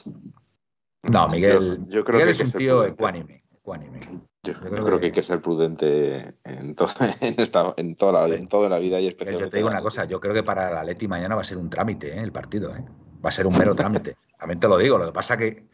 No, 1.12 1.28
Miguel, 1.28 1.88
yo, 1.88 2.06
creo 2.06 2.24
que 2.24 2.30
es 2.30 2.40
un 2.40 2.52
tío 2.52 2.86
ecuánime. 2.86 3.44
ecuánime. 3.52 4.00
Yo, 4.44 4.54
creo, 4.54 5.00
que... 5.00 5.08
hay 5.08 5.12
que 5.12 5.24
ser 5.24 5.42
prudente 5.42 6.36
en, 6.44 6.76
en, 7.22 7.42
esta, 7.42 7.74
en, 7.78 7.96
toda 7.96 8.28
la, 8.28 8.36
en 8.36 8.48
toda 8.48 8.70
la 8.70 8.78
vida 8.78 9.00
y 9.00 9.08
especialmente. 9.08 9.46
Yo 9.46 9.50
te 9.50 9.58
digo 9.58 9.70
una 9.70 9.82
cosa, 9.82 10.06
yo 10.06 10.20
creo 10.20 10.36
que 10.36 10.44
para 10.44 10.72
la 10.72 10.84
Leti 10.84 11.08
mañana 11.08 11.34
va 11.34 11.42
a 11.42 11.46
ser 11.46 11.58
un 11.58 11.72
trámite 11.72 12.16
¿eh? 12.16 12.22
el 12.22 12.32
partido, 12.32 12.76
¿eh? 12.76 12.86
va 13.26 13.30
a 13.30 13.32
ser 13.32 13.48
un 13.48 13.58
mero 13.58 13.74
trámite. 13.74 14.18
También 14.38 14.60
te 14.60 14.68
lo 14.68 14.78
digo, 14.78 15.00
lo 15.00 15.08
que 15.08 15.14
pasa 15.14 15.36
que 15.36 15.66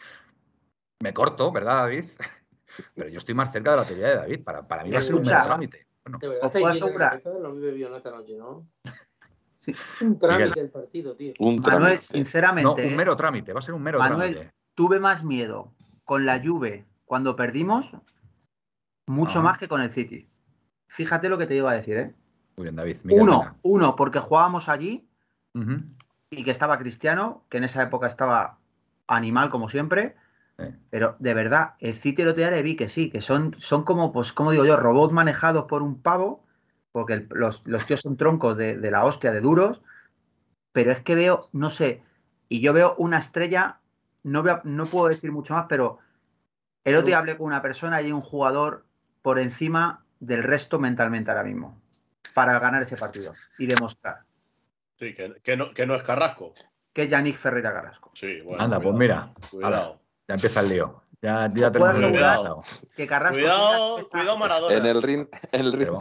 me 1.02 1.14
corto, 1.14 1.52
¿verdad, 1.52 1.80
David? 1.80 2.06
Pero 2.96 3.10
yo 3.10 3.18
estoy 3.18 3.36
más 3.36 3.52
cerca 3.52 3.72
de 3.72 3.78
la 3.78 3.86
teoría 3.86 4.08
de 4.08 4.16
David. 4.16 4.44
Para, 4.46 4.66
para 4.66 4.86
mí 4.86 4.92
va 4.92 5.00
a 5.00 5.04
ser 5.04 5.16
un 5.16 5.22
mero 5.22 5.44
trámite. 5.44 5.91
Bueno, 6.04 6.20
de 6.20 6.28
verdad, 6.28 6.46
os 6.46 6.52
puedo 6.52 6.68
asegurar. 6.68 7.22
No 7.26 7.54
vive 7.54 7.90
noche, 7.90 8.38
¿no? 8.38 8.68
Sí. 9.60 9.76
Un 10.02 10.18
trámite 10.18 10.60
del 10.60 10.72
partido, 10.72 11.16
tío. 11.16 11.34
Un 11.40 11.58
Manuel, 11.58 12.00
sinceramente. 12.00 12.82
No, 12.82 12.90
un 12.90 12.96
mero 12.96 13.16
trámite, 13.16 13.54
va 13.54 13.60
a 13.60 13.64
ser 13.64 13.76
un 13.76 13.84
mero 13.84 14.00
Manuel, 14.00 14.32
trámite. 14.32 14.54
Tuve 14.74 15.00
más 15.00 15.24
miedo 15.24 15.74
con 16.04 16.26
la 16.26 16.42
Juve 16.44 16.86
cuando 17.06 17.36
perdimos, 17.36 17.92
mucho 19.06 19.42
más 19.42 19.60
que 19.60 19.68
con 19.68 19.82
el 19.82 19.92
City. 19.92 20.28
Fíjate 20.88 21.30
lo 21.30 21.38
que 21.38 21.46
te 21.46 21.56
iba 21.56 21.70
a 21.70 21.76
decir, 21.76 21.98
¿eh? 21.98 22.16
Muy 22.58 22.64
bien, 22.66 22.76
David. 22.76 22.98
uno, 23.04 23.58
uno, 23.62 23.96
porque 23.96 24.20
jugábamos 24.20 24.68
allí 24.68 25.08
y 26.30 26.44
que 26.44 26.52
estaba 26.52 26.80
Cristiano, 26.80 27.46
que 27.50 27.58
en 27.58 27.66
esa 27.66 27.84
época 27.84 28.08
estaba 28.08 28.58
animal 29.08 29.50
como 29.50 29.70
siempre. 29.70 30.16
Pero 30.90 31.16
de 31.20 31.34
verdad, 31.34 31.74
el 31.80 31.96
City 31.96 32.24
lo 32.24 32.36
te 32.36 32.62
vi 32.62 32.76
que 32.76 32.90
sí, 32.90 33.10
que 33.10 33.22
son, 33.22 33.56
son 33.60 33.84
como, 33.84 34.12
pues, 34.12 34.34
como 34.34 34.52
digo 34.52 34.66
yo, 34.66 34.78
robots 34.78 35.14
manejados 35.14 35.66
por 35.66 35.82
un 35.82 36.02
pavo, 36.02 36.44
porque 36.92 37.28
los, 37.30 37.64
tíos 37.64 38.02
son 38.02 38.18
troncos 38.18 38.58
de, 38.58 38.76
la 38.92 39.06
hostia, 39.06 39.32
de 39.32 39.42
duros, 39.42 39.82
pero 40.72 40.92
es 40.92 41.02
que 41.02 41.16
veo, 41.16 41.50
no 41.54 41.70
sé, 41.70 42.02
y 42.50 42.62
yo 42.62 42.74
veo 42.74 42.96
una 42.98 43.18
estrella, 43.18 43.80
no, 44.24 44.44
no 44.64 44.86
puedo 44.86 45.08
decir 45.08 45.32
mucho 45.32 45.54
más, 45.54 45.66
pero 45.70 46.00
el 46.84 46.96
otro 46.96 47.08
día 47.08 47.20
hablé 47.20 47.38
con 47.38 47.48
una 47.48 47.62
persona 47.62 48.02
y 48.02 48.12
un 48.12 48.22
jugador 48.22 48.86
por 49.22 49.40
encima 49.40 50.04
del 50.20 50.44
resto 50.44 50.80
mentalmente 50.80 51.32
ahora 51.32 51.44
mismo, 51.44 51.82
para 52.34 52.60
ganar 52.60 52.82
ese 52.82 52.98
partido 52.98 53.34
y 53.58 53.66
demostrar. 53.66 54.24
Sí, 55.00 55.16
que, 55.16 55.58
no, 55.58 55.74
que 55.74 55.86
no 55.88 55.96
es 55.96 56.04
Carrasco. 56.04 56.54
Que 56.94 57.04
es 57.04 57.10
Yannick 57.10 57.38
Ferreira 57.38 57.74
Carrasco. 57.74 58.12
Sí, 58.14 58.42
bueno, 58.42 58.64
Anda, 58.64 58.80
pues 58.80 58.94
mira. 58.94 59.34
Cuidado. 59.50 60.01
Ya 60.28 60.36
empieza 60.36 60.60
el 60.62 60.70
lío. 60.70 61.02
Ya, 61.22 61.52
ya 61.54 61.72
tenemos 61.72 61.98
cuidado. 61.98 62.64
Que 62.96 63.06
Carrasco 63.06 63.36
cuidado, 63.36 64.10
cuidado 64.10 64.38
Maradona. 64.38 64.76
En 64.76 64.86
el 64.88 65.04
ring, 65.04 65.28
el 65.52 65.72
ring 65.72 65.92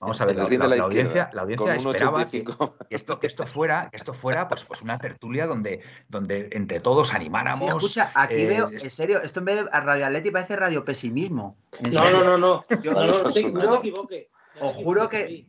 vamos 0.00 0.20
a 0.20 0.26
ver, 0.26 0.36
la, 0.36 0.42
audiencia, 0.82 1.30
la 1.32 1.42
audiencia 1.42 1.76
esperaba 1.76 2.26
que, 2.26 2.44
esto, 2.90 3.18
que 3.18 3.26
esto 3.26 3.46
fuera, 3.46 3.88
que 3.90 3.96
esto 3.96 4.12
fuera 4.12 4.48
pues, 4.48 4.64
pues 4.64 4.82
una 4.82 4.98
tertulia 4.98 5.46
donde, 5.46 5.80
donde 6.08 6.50
entre 6.52 6.80
todos 6.80 7.14
animáramos. 7.14 7.68
escucha, 7.68 8.12
aquí 8.14 8.34
eh, 8.42 8.46
veo, 8.46 8.70
en 8.70 8.90
serio, 8.90 9.22
esto 9.22 9.40
en 9.40 9.46
vez 9.46 9.64
de 9.64 9.70
Radio 9.70 10.06
Atleti 10.06 10.30
parece 10.30 10.56
radio 10.56 10.84
pesimismo. 10.84 11.56
No, 11.90 12.10
no, 12.10 12.24
no, 12.24 12.36
no, 12.36 12.64
no, 12.68 12.92
no, 12.92 13.22
no, 13.22 13.30
te, 13.30 13.40
equivoques. 13.40 14.26
Os 14.60 14.76
juro 14.76 15.08
que, 15.08 15.46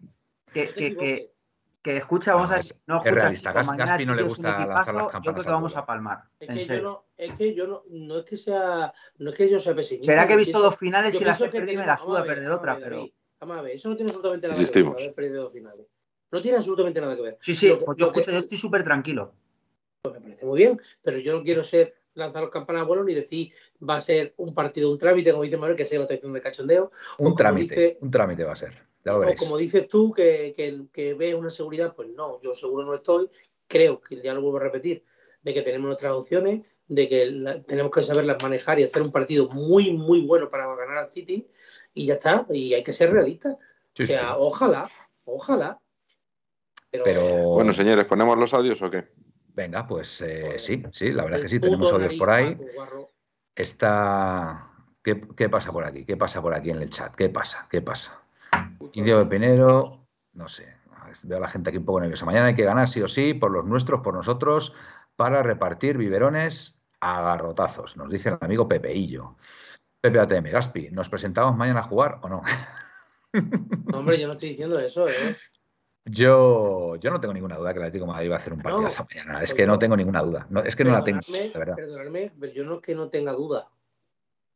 que, 0.54 0.74
que, 0.74 1.34
que 1.88 1.98
escucha, 1.98 2.36
vamos 2.36 2.52
a 2.52 2.56
ver, 2.56 2.66
no 2.86 3.02
es 3.04 3.14
realista. 3.14 3.54
Gaspi 3.54 4.06
no 4.06 4.14
le 4.14 4.24
gusta 4.24 4.66
lanzar 4.66 4.94
las 4.94 5.08
campanas. 5.08 5.24
Yo 5.24 5.34
creo 5.34 5.44
que 5.46 5.52
vamos 5.52 5.76
a 5.78 5.86
palmar. 5.86 6.24
Es 6.40 6.50
que, 6.50 6.66
yo 6.66 6.82
no, 6.82 7.06
es 7.16 7.34
que 7.34 7.56
yo 7.56 7.68
no, 7.68 7.84
no 7.90 8.20
es 8.20 8.26
que 8.26 8.36
sea, 8.36 8.94
no 9.20 9.30
es 9.30 9.36
que 9.38 9.50
yo 9.50 9.60
sea 9.60 9.74
pesimista. 9.74 10.12
Será 10.12 10.28
que 10.28 10.34
he 10.34 10.38
visto 10.38 10.60
dos 10.60 10.76
finales 10.76 11.16
y 11.16 11.24
las 11.24 11.40
he 11.40 11.48
perdido 11.48 11.74
y 11.74 11.78
me 11.78 11.86
la 11.86 11.98
suda 11.98 12.24
perder 12.24 12.52
otra, 12.52 12.78
pero. 12.78 13.08
Vamos 13.40 13.58
a 13.58 13.62
ver, 13.62 13.76
eso 13.76 13.88
no 13.90 13.96
tiene 13.96 14.10
absolutamente 14.10 14.48
nada 14.48 14.60
que 14.60 14.84
ver 14.84 14.88
haber 14.88 15.14
perdido 15.14 15.44
dos 15.44 15.54
finales. 15.54 15.86
No 16.32 16.42
tiene 16.42 16.58
absolutamente 16.58 17.00
nada 17.00 17.16
que 17.16 17.22
ver. 17.22 17.38
Sí, 17.40 17.56
sí, 17.56 17.72
pues 17.86 17.98
yo 17.98 18.08
escucho, 18.08 18.32
yo 18.32 18.40
estoy 18.40 18.58
súper 18.58 18.84
tranquilo. 18.84 19.34
Pues 20.02 20.16
me 20.16 20.22
parece 20.22 20.46
muy 20.46 20.58
bien, 20.58 20.82
pero 21.02 21.20
yo 21.20 21.34
no 21.34 21.44
quiero 21.44 21.64
ser 21.64 21.96
lanzar 22.16 22.42
los 22.42 22.50
campanas 22.50 22.82
a 22.82 22.86
vuelo 22.86 23.04
ni 23.04 23.14
decir 23.14 23.54
va 23.88 23.96
a 23.96 24.02
ser 24.02 24.34
un 24.38 24.54
partido, 24.54 24.92
un 24.92 24.98
trámite, 24.98 25.32
como 25.32 25.44
dice 25.44 25.56
Manuel, 25.56 25.78
que 25.78 25.86
sea 25.86 26.00
una 26.00 26.08
de 26.08 26.42
cachondeo. 26.42 26.92
Un 27.20 27.36
trámite, 27.36 27.98
un 28.02 28.12
trámite 28.12 28.44
va 28.44 28.54
a 28.54 28.58
ser 28.58 28.88
o 29.10 29.36
como 29.36 29.58
dices 29.58 29.88
tú, 29.88 30.12
que, 30.12 30.54
que, 30.56 30.86
que 30.92 31.14
ves 31.14 31.36
una 31.36 31.50
seguridad, 31.50 31.96
pues 31.96 32.10
no, 32.10 32.40
yo 32.42 32.54
seguro 32.54 32.86
no 32.86 32.96
estoy. 32.96 33.30
Creo 33.68 34.00
que 34.00 34.22
ya 34.22 34.34
lo 34.34 34.42
vuelvo 34.42 34.58
a 34.58 34.62
repetir, 34.62 35.04
de 35.42 35.54
que 35.54 35.62
tenemos 35.62 35.88
nuestras 35.88 36.14
opciones, 36.14 36.62
de 36.88 37.08
que 37.08 37.64
tenemos 37.68 37.92
que 37.92 38.02
saberlas 38.02 38.42
manejar 38.42 38.80
y 38.80 38.84
hacer 38.84 39.02
un 39.02 39.12
partido 39.12 39.50
muy, 39.50 39.92
muy 39.92 40.22
bueno 40.26 40.50
para 40.50 40.74
ganar 40.76 40.98
al 40.98 41.10
City 41.10 41.48
y 41.94 42.06
ya 42.06 42.14
está. 42.14 42.46
Y 42.50 42.74
hay 42.74 42.84
que 42.84 42.94
ser 42.94 43.12
realistas. 43.12 43.58
o 44.00 44.04
sea, 44.04 44.38
ojalá, 44.38 44.90
ojalá. 45.26 45.80
Pero... 46.90 47.50
Bueno, 47.50 47.74
señores, 47.74 48.06
¿ponemos 48.06 48.38
los 48.38 48.54
audios 48.54 48.82
o 48.82 48.90
qué? 48.90 49.06
Venga, 49.54 49.88
pues 49.88 50.22
eh, 50.22 50.58
sí, 50.60 50.84
sí, 50.94 51.12
la 51.12 51.24
verdad 51.24 51.40
es 51.40 51.46
que 51.46 51.50
sí, 51.50 51.60
tenemos 51.60 51.92
audios 51.92 52.16
por 52.16 52.30
ahí. 52.30 52.58
Está... 53.56 54.72
¿Qué, 55.04 55.22
¿Qué 55.36 55.50
pasa 55.50 55.72
por 55.72 55.84
aquí? 55.84 56.06
¿Qué 56.06 56.18
pasa 56.18 56.42
por 56.42 56.54
aquí 56.54 56.70
en 56.70 56.82
el 56.82 56.90
chat? 56.90 57.16
¿Qué 57.16 57.30
pasa? 57.30 57.68
¿Qué 57.70 57.82
pasa? 57.82 58.22
Indio 58.94 59.20
Pepinero, 59.20 60.08
no 60.34 60.48
sé, 60.48 60.78
veo 61.24 61.38
a 61.38 61.42
la 61.42 61.48
gente 61.48 61.70
aquí 61.70 61.78
un 61.78 61.86
poco 61.86 62.02
nerviosa. 62.02 62.26
Mañana 62.26 62.48
hay 62.48 62.56
que 62.56 62.64
ganar 62.64 62.88
sí 62.88 63.02
o 63.02 63.08
sí 63.08 63.34
por 63.34 63.52
los 63.52 63.66
nuestros, 63.66 64.02
por 64.02 64.14
nosotros, 64.14 64.74
para 65.16 65.44
repartir 65.44 65.98
biberones 65.98 66.76
a 67.00 67.22
garrotazos, 67.22 67.96
nos 67.98 68.10
dice 68.10 68.30
el 68.30 68.38
amigo 68.42 68.68
Pepeillo. 68.68 69.36
Pepe 70.02 70.20
ATM, 70.20 70.52
Gaspi, 70.52 70.90
¿nos 70.92 71.10
presentamos 71.10 71.56
mañana 71.56 71.82
a 71.82 71.84
jugar 71.84 72.20
o 72.22 72.30
no? 72.30 72.42
hombre, 73.94 74.20
yo 74.20 74.28
no 74.28 74.34
estoy 74.34 74.50
diciendo 74.50 74.80
eso, 74.80 75.08
¿eh? 75.08 75.36
Yo, 76.06 76.96
yo 76.96 77.12
no 77.12 77.20
tengo 77.20 77.34
ninguna 77.34 77.58
duda 77.58 77.74
que 77.74 77.80
el 77.80 77.86
Atlético 77.86 78.06
de 78.06 78.14
Madrid 78.14 78.32
va 78.32 78.36
a 78.36 78.38
hacer 78.38 78.54
un 78.54 78.62
partido 78.62 78.88
esta 78.88 79.04
mañana. 79.04 79.44
Es 79.44 79.54
que 79.54 79.68
no 79.68 79.78
tengo 79.78 79.98
ninguna 79.98 80.22
duda. 80.22 80.48
es 80.64 80.76
que 80.76 80.86
no 80.86 80.92
la 80.92 81.04
tengo, 81.04 81.20
Perdonadme, 81.54 82.32
pero 82.40 82.54
yo 82.54 82.64
no 82.64 82.76
es 82.76 82.80
que 82.80 82.96
no 82.96 83.10
tenga 83.10 83.34
duda. 83.34 83.70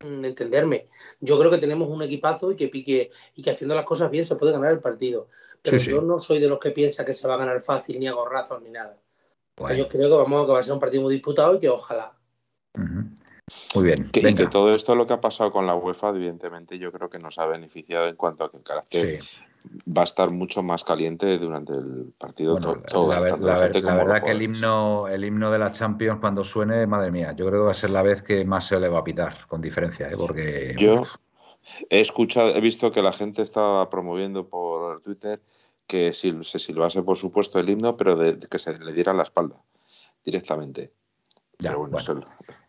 Entenderme. 0.04 0.88
Yo 1.20 1.38
creo 1.40 1.52
que 1.52 1.58
tenemos 1.58 1.90
un 1.90 2.02
equipazo 2.04 2.52
y 2.52 2.56
que 2.56 2.68
pique 2.68 3.12
y 3.36 3.42
que 3.42 3.52
haciendo 3.52 3.76
las 3.76 3.86
cosas 3.86 4.10
bien 4.12 4.26
se 4.26 4.36
puede 4.36 4.52
ganar 4.52 4.72
el 4.72 4.80
partido. 4.80 5.28
Pero 5.62 5.78
yo 5.78 6.02
no 6.02 6.20
soy 6.20 6.40
de 6.40 6.48
los 6.48 6.60
que 6.60 6.72
piensa 6.72 7.06
que 7.06 7.14
se 7.14 7.28
va 7.28 7.36
a 7.36 7.38
ganar 7.38 7.62
fácil, 7.62 8.00
ni 8.00 8.08
a 8.08 8.14
gorrazos, 8.14 8.62
ni 8.62 8.72
nada. 8.72 8.98
Yo 9.58 9.88
creo 9.88 10.10
que 10.10 10.16
vamos 10.16 10.46
que 10.48 10.54
va 10.54 10.60
a 10.60 10.64
ser 10.64 10.74
un 10.74 10.80
partido 10.80 11.04
muy 11.04 11.14
disputado 11.14 11.56
y 11.56 11.60
que 11.60 11.70
ojalá. 11.70 12.14
Muy 13.76 13.84
bien. 13.84 14.10
y 14.14 14.36
que 14.36 14.48
todo 14.48 14.74
esto 14.74 14.96
lo 14.96 15.06
que 15.06 15.14
ha 15.14 15.22
pasado 15.22 15.52
con 15.52 15.68
la 15.68 15.76
UEFA, 15.76 16.10
evidentemente, 16.10 16.80
yo 16.80 16.92
creo 16.92 17.10
que 17.10 17.20
nos 17.20 17.38
ha 17.38 17.46
beneficiado 17.46 18.08
en 18.08 18.16
cuanto 18.16 18.44
a 18.44 18.52
que 18.52 18.58
el 18.58 18.64
carácter 18.64 19.22
va 19.88 20.02
a 20.02 20.06
estar 20.06 20.32
mucho 20.32 20.64
más 20.64 20.84
caliente 20.84 21.38
durante 21.38 21.74
el 21.74 22.14
partido. 22.18 22.60
la, 22.60 23.20
verdad 23.20 24.24
que 24.24 24.32
el 24.32 24.42
himno, 24.42 25.08
el 25.08 25.24
himno 25.24 25.52
de 25.52 25.60
la 25.60 25.72
Champions 25.72 26.20
cuando 26.20 26.44
suene, 26.44 26.88
madre 26.88 27.12
mía, 27.12 27.34
yo 27.34 27.46
creo 27.48 27.62
que 27.62 27.66
va 27.66 27.72
a 27.72 27.76
ser 27.76 27.92
la 27.92 28.02
vez 28.02 28.22
que 28.22 28.44
más 28.46 28.68
se 28.68 28.80
le 28.80 28.90
va 28.90 29.00
a 29.00 29.04
pitar, 29.04 29.48
con 29.48 29.62
diferencia, 29.62 30.10
¿eh? 30.10 30.16
porque 30.18 30.76
yo 30.78 31.04
he 31.90 32.02
escuchado, 32.02 32.50
he 32.50 32.62
visto 32.62 32.92
que 32.92 33.02
la 33.02 33.14
gente 33.14 33.42
estaba 33.42 33.90
promoviendo 33.90 34.48
por 34.48 35.02
Twitter 35.02 35.42
que 35.88 36.14
se 36.14 36.60
silbase 36.60 37.04
por 37.04 37.18
supuesto 37.18 37.60
el 37.60 37.70
himno, 37.70 37.98
pero 37.98 38.16
de, 38.16 38.40
que 38.40 38.60
se 38.60 38.80
le 38.80 38.94
diera 38.94 39.14
la 39.14 39.24
espalda 39.24 39.62
directamente. 40.24 40.92
Ya, 41.60 41.76
bueno, 41.76 41.98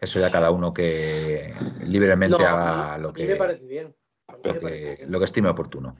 eso, 0.01 0.21
ya 0.21 0.31
cada 0.31 0.51
uno 0.51 0.75
que 0.75 1.55
libremente 1.85 2.45
haga 2.45 2.99
lo 2.99 3.13
que. 3.13 3.27
me 3.27 3.37
parece 3.37 3.67
bien. 3.67 3.95
lo 5.09 5.19
que 5.19 5.25
estime 5.25 5.49
oportuno. 5.49 5.97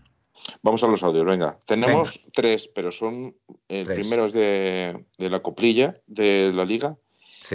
Vamos 0.63 0.83
a 0.83 0.87
los 0.87 1.03
audios, 1.03 1.25
venga. 1.25 1.59
Tenemos 1.67 2.21
tres, 2.33 2.69
pero 2.69 2.93
son. 2.93 3.37
El 3.69 3.87
primero 3.87 4.27
es 4.27 4.33
de, 4.33 5.05
la 5.19 5.41
coplilla 5.41 6.01
de 6.07 6.53
la 6.55 6.65
liga. 6.65 6.97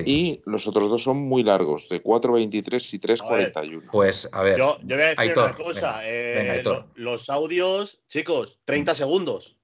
Y 0.06 0.41
los 0.45 0.67
otros 0.67 0.89
dos 0.89 1.02
son 1.02 1.17
muy 1.17 1.43
largos, 1.43 1.89
de 1.89 2.04
4.23 2.04 2.93
y 2.93 3.00
3.41. 3.00 3.89
Pues 3.91 4.30
a 4.32 4.43
ver. 4.43 4.60
Yo, 4.60 4.78
voy 4.84 5.02
a 5.02 5.15
decir 5.15 5.34
una 5.36 5.56
cosa. 5.56 6.02
Eh, 6.04 6.63
los 6.95 7.30
audios, 7.30 8.02
chicos, 8.08 8.60
30 8.65 8.93
segundos. 8.93 9.58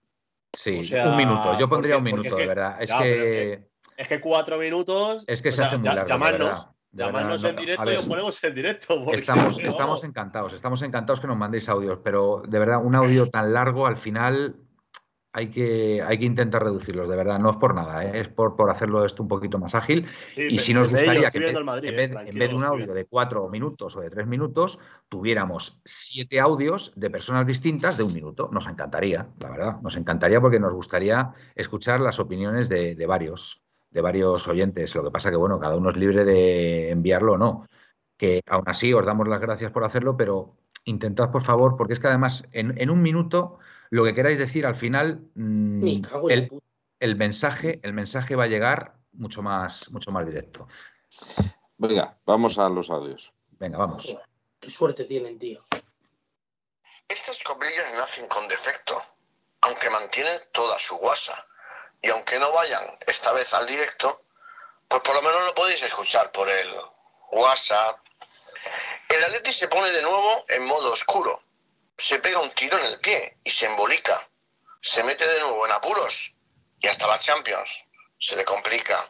Sí, 0.57 0.81
un 0.93 1.17
minuto. 1.17 1.59
Yo 1.59 1.69
pondría 1.69 1.97
un 1.97 2.03
minuto, 2.03 2.35
de 2.35 2.47
verdad. 2.47 2.81
Es 2.81 2.91
que. 2.91 3.73
Es 3.95 4.07
que 4.07 4.19
cuatro 4.19 4.57
minutos. 4.57 5.23
Es 5.27 5.41
que 5.41 5.51
se 5.51 5.61
hace 5.61 5.77
muy 5.77 5.85
largo. 5.85 6.07
Llamarnos 6.07 6.67
en 6.97 7.55
directo 7.55 7.91
y 7.91 7.95
os 7.95 8.05
ponemos 8.05 8.43
en 8.43 8.53
directo. 8.55 9.13
Estamos, 9.13 9.59
estamos 9.63 10.03
encantados, 10.03 10.53
estamos 10.53 10.81
encantados 10.81 11.19
que 11.19 11.27
nos 11.27 11.37
mandéis 11.37 11.67
audios, 11.69 11.99
pero 12.03 12.43
de 12.47 12.59
verdad, 12.59 12.83
un 12.83 12.95
audio 12.95 13.29
tan 13.29 13.53
largo 13.53 13.87
al 13.87 13.97
final 13.97 14.55
hay 15.35 15.49
que, 15.49 15.99
hay 15.99 16.19
que 16.19 16.25
intentar 16.25 16.63
reducirlos, 16.63 17.09
de 17.09 17.15
verdad, 17.15 17.39
no 17.39 17.49
es 17.49 17.57
por 17.57 17.73
nada, 17.73 18.05
¿eh? 18.05 18.19
es 18.19 18.27
por, 18.27 18.55
por 18.55 18.69
hacerlo 18.69 19.03
esto 19.03 19.23
un 19.23 19.27
poquito 19.27 19.57
más 19.57 19.73
ágil. 19.73 20.05
y 20.37 20.59
si 20.59 20.75
nos 20.75 20.89
gustaría 20.89 21.31
que 21.31 21.39
en, 21.39 21.95
vez, 21.95 22.11
en 22.11 22.37
vez 22.37 22.49
de 22.49 22.55
un 22.55 22.63
audio 22.63 22.93
de 22.93 23.05
cuatro 23.05 23.49
minutos 23.49 23.95
o 23.95 24.01
de 24.01 24.11
tres 24.11 24.27
minutos, 24.27 24.77
tuviéramos 25.09 25.81
siete 25.83 26.39
audios 26.39 26.93
de 26.95 27.09
personas 27.09 27.47
distintas 27.47 27.97
de 27.97 28.03
un 28.03 28.13
minuto. 28.13 28.49
Nos 28.51 28.67
encantaría, 28.67 29.27
la 29.39 29.49
verdad, 29.49 29.81
nos 29.81 29.95
encantaría 29.95 30.39
porque 30.39 30.59
nos 30.59 30.71
gustaría 30.71 31.31
escuchar 31.55 31.99
las 31.99 32.19
opiniones 32.19 32.69
de, 32.69 32.93
de 32.93 33.05
varios 33.07 33.62
de 33.93 34.01
varios 34.01 34.47
oyentes. 34.47 34.93
Lo 34.95 35.03
que 35.03 35.11
pasa 35.11 35.29
que, 35.29 35.37
bueno, 35.37 35.59
cada 35.59 35.77
uno 35.77 35.91
es 35.91 35.97
libre 35.97 36.25
de 36.25 36.89
enviarlo 36.89 37.33
o 37.33 37.37
no. 37.37 37.67
Que 38.17 38.41
aún 38.47 38.63
así 38.67 38.91
os 38.93 39.05
damos 39.05 39.27
las 39.27 39.39
gracias 39.39 39.71
por 39.71 39.83
hacerlo, 39.83 40.17
pero 40.17 40.55
intentad, 40.85 41.31
por 41.31 41.43
favor, 41.43 41.77
porque 41.77 41.93
es 41.93 41.99
que 41.99 42.07
además 42.07 42.43
en, 42.51 42.89
un 42.89 43.01
minuto 43.01 43.59
lo 43.89 44.03
que 44.03 44.15
queráis 44.15 44.39
decir 44.39 44.65
al 44.65 44.75
final, 44.75 45.27
mm, 45.35 46.01
el, 46.99 47.15
mensaje, 47.15 47.79
el 47.83 47.93
mensaje 47.93 48.35
va 48.35 48.45
a 48.45 48.47
llegar 48.47 48.95
mucho 49.13 49.41
más, 49.41 49.89
mucho 49.91 50.11
más 50.11 50.25
directo. 50.25 50.67
Venga, 51.77 52.17
vamos 52.25 52.57
a 52.57 52.67
los 52.69 52.89
audios. 52.89 53.31
Venga, 53.59 53.77
vamos. 53.77 54.15
Qué 54.59 54.69
suerte 54.69 55.03
tienen, 55.03 55.37
tío. 55.37 55.63
Estas 57.07 57.43
cobillas 57.43 57.93
nacen 57.95 58.27
con 58.27 58.47
defecto, 58.47 58.99
aunque 59.61 59.89
mantienen 59.89 60.39
toda 60.51 60.79
su 60.79 60.95
guasa 60.97 61.45
y 62.03 62.09
aunque 62.09 62.37
no 62.37 62.51
vayan 62.51 62.97
esta 63.07 63.31
vez 63.31 63.53
al 63.53 63.65
directo, 63.65 64.25
pues 64.89 65.01
por 65.01 65.15
lo 65.15 65.21
menos 65.21 65.45
lo 65.45 65.55
podéis 65.55 65.81
escuchar 65.81 66.31
por 66.33 66.49
el 66.49 66.69
WhatsApp. 67.31 67.97
El 69.07 69.23
Atleti 69.23 69.53
se 69.53 69.69
pone 69.69 69.89
de 69.89 70.01
nuevo 70.01 70.45
en 70.49 70.65
modo 70.65 70.91
oscuro, 70.91 71.41
se 71.97 72.19
pega 72.19 72.41
un 72.41 72.53
tiro 72.53 72.77
en 72.77 72.85
el 72.85 72.99
pie 72.99 73.37
y 73.45 73.49
se 73.49 73.67
embolica, 73.67 74.29
se 74.81 75.01
mete 75.03 75.25
de 75.25 75.39
nuevo 75.39 75.65
en 75.65 75.71
apuros 75.71 76.33
y 76.81 76.87
hasta 76.89 77.07
la 77.07 77.19
Champions 77.19 77.85
se 78.19 78.35
le 78.35 78.43
complica. 78.43 79.07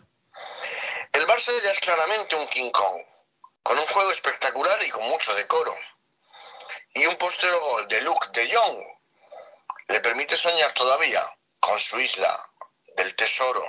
El 1.11 1.25
Barça 1.25 1.51
ya 1.63 1.71
es 1.71 1.79
claramente 1.79 2.35
un 2.35 2.47
King 2.47 2.69
Kong, 2.69 3.03
con 3.63 3.79
un 3.79 3.87
juego 3.87 4.11
espectacular 4.11 4.83
y 4.83 4.89
con 4.89 5.03
mucho 5.09 5.33
decoro. 5.33 5.75
Y 6.93 7.07
un 7.07 7.15
postero 7.15 7.59
gol 7.59 7.87
de 7.87 8.01
Luke 8.03 8.27
de 8.33 8.53
Jong 8.53 8.77
le 9.87 9.99
permite 9.99 10.35
soñar 10.37 10.73
todavía 10.73 11.27
con 11.59 11.79
su 11.79 11.99
isla 11.99 12.52
del 12.95 13.15
Tesoro. 13.15 13.65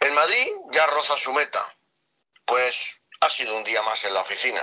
El 0.00 0.12
Madrid 0.12 0.48
ya 0.70 0.86
roza 0.86 1.16
su 1.16 1.32
meta, 1.32 1.76
pues 2.44 3.02
ha 3.20 3.30
sido 3.30 3.56
un 3.56 3.64
día 3.64 3.82
más 3.82 4.04
en 4.04 4.14
la 4.14 4.20
oficina. 4.20 4.62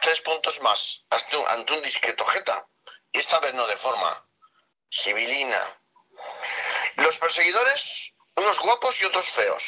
Tres, 0.00 0.20
puntos 0.22 0.60
más 0.62 1.04
ante 1.10 1.72
un 1.72 1.82
discreto 1.82 2.24
jeta, 2.24 2.66
y 3.12 3.18
esta 3.18 3.38
vez 3.40 3.54
no 3.54 3.66
de 3.66 3.76
forma 3.76 4.26
civilina. 4.90 5.80
Los 6.96 7.18
perseguidores, 7.18 8.12
unos 8.36 8.58
guapos 8.60 9.00
y 9.00 9.04
otros 9.04 9.28
feos. 9.30 9.64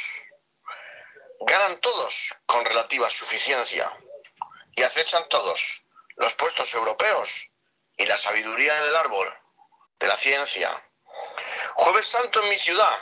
Ganan 1.41 1.81
todos 1.81 2.35
con 2.47 2.65
relativa 2.65 3.11
suficiencia 3.11 3.93
y 4.75 4.83
acechan 4.83 5.29
todos 5.29 5.85
los 6.17 6.35
puestos 6.35 6.73
europeos 6.75 7.51
y 7.97 8.07
la 8.07 8.17
sabiduría 8.17 8.83
del 8.83 8.97
árbol, 8.97 9.29
de 9.99 10.07
la 10.07 10.17
ciencia, 10.17 10.83
Jueves 11.75 12.07
Santo 12.07 12.43
en 12.43 12.51
mi 12.51 12.59
ciudad, 12.59 12.99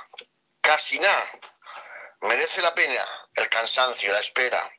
casi 0.60 0.98
nada. 0.98 1.30
Merece 2.22 2.62
la 2.62 2.74
pena 2.74 3.04
el 3.34 3.48
cansancio, 3.48 4.12
la 4.12 4.20
espera 4.20 4.70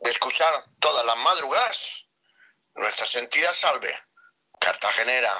de 0.00 0.10
escuchar 0.10 0.52
todas 0.80 1.06
las 1.06 1.16
madrugadas 1.18 2.06
nuestra 2.74 3.06
sentida 3.06 3.52
salve, 3.54 3.92
cartagenera. 4.60 5.32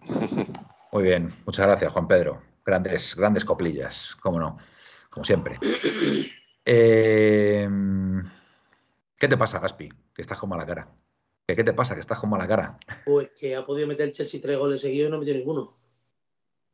Muy 0.92 1.02
bien, 1.02 1.34
muchas 1.44 1.66
gracias 1.66 1.92
Juan 1.92 2.08
Pedro. 2.08 2.42
Grandes, 2.64 3.14
grandes 3.14 3.44
coplillas, 3.44 4.14
cómo 4.20 4.38
no, 4.38 4.58
como 5.10 5.24
siempre. 5.24 5.58
Eh, 6.70 7.66
¿Qué 9.16 9.26
te 9.26 9.38
pasa, 9.38 9.58
Gaspi? 9.58 9.88
Que 10.14 10.20
estás 10.20 10.38
con 10.38 10.50
mala 10.50 10.66
cara. 10.66 10.86
¿Qué, 11.54 11.64
te 11.64 11.72
pasa? 11.72 11.94
Que 11.94 12.00
estás 12.00 12.18
con 12.18 12.28
mala 12.28 12.46
cara. 12.46 12.78
Pues 13.06 13.30
que 13.30 13.56
ha 13.56 13.64
podido 13.64 13.88
meter 13.88 14.08
el 14.08 14.12
Chelsea 14.12 14.38
tres 14.40 14.58
goles 14.58 14.82
seguidos 14.82 15.08
y 15.08 15.12
no 15.12 15.18
metió 15.18 15.32
ninguno. 15.32 15.78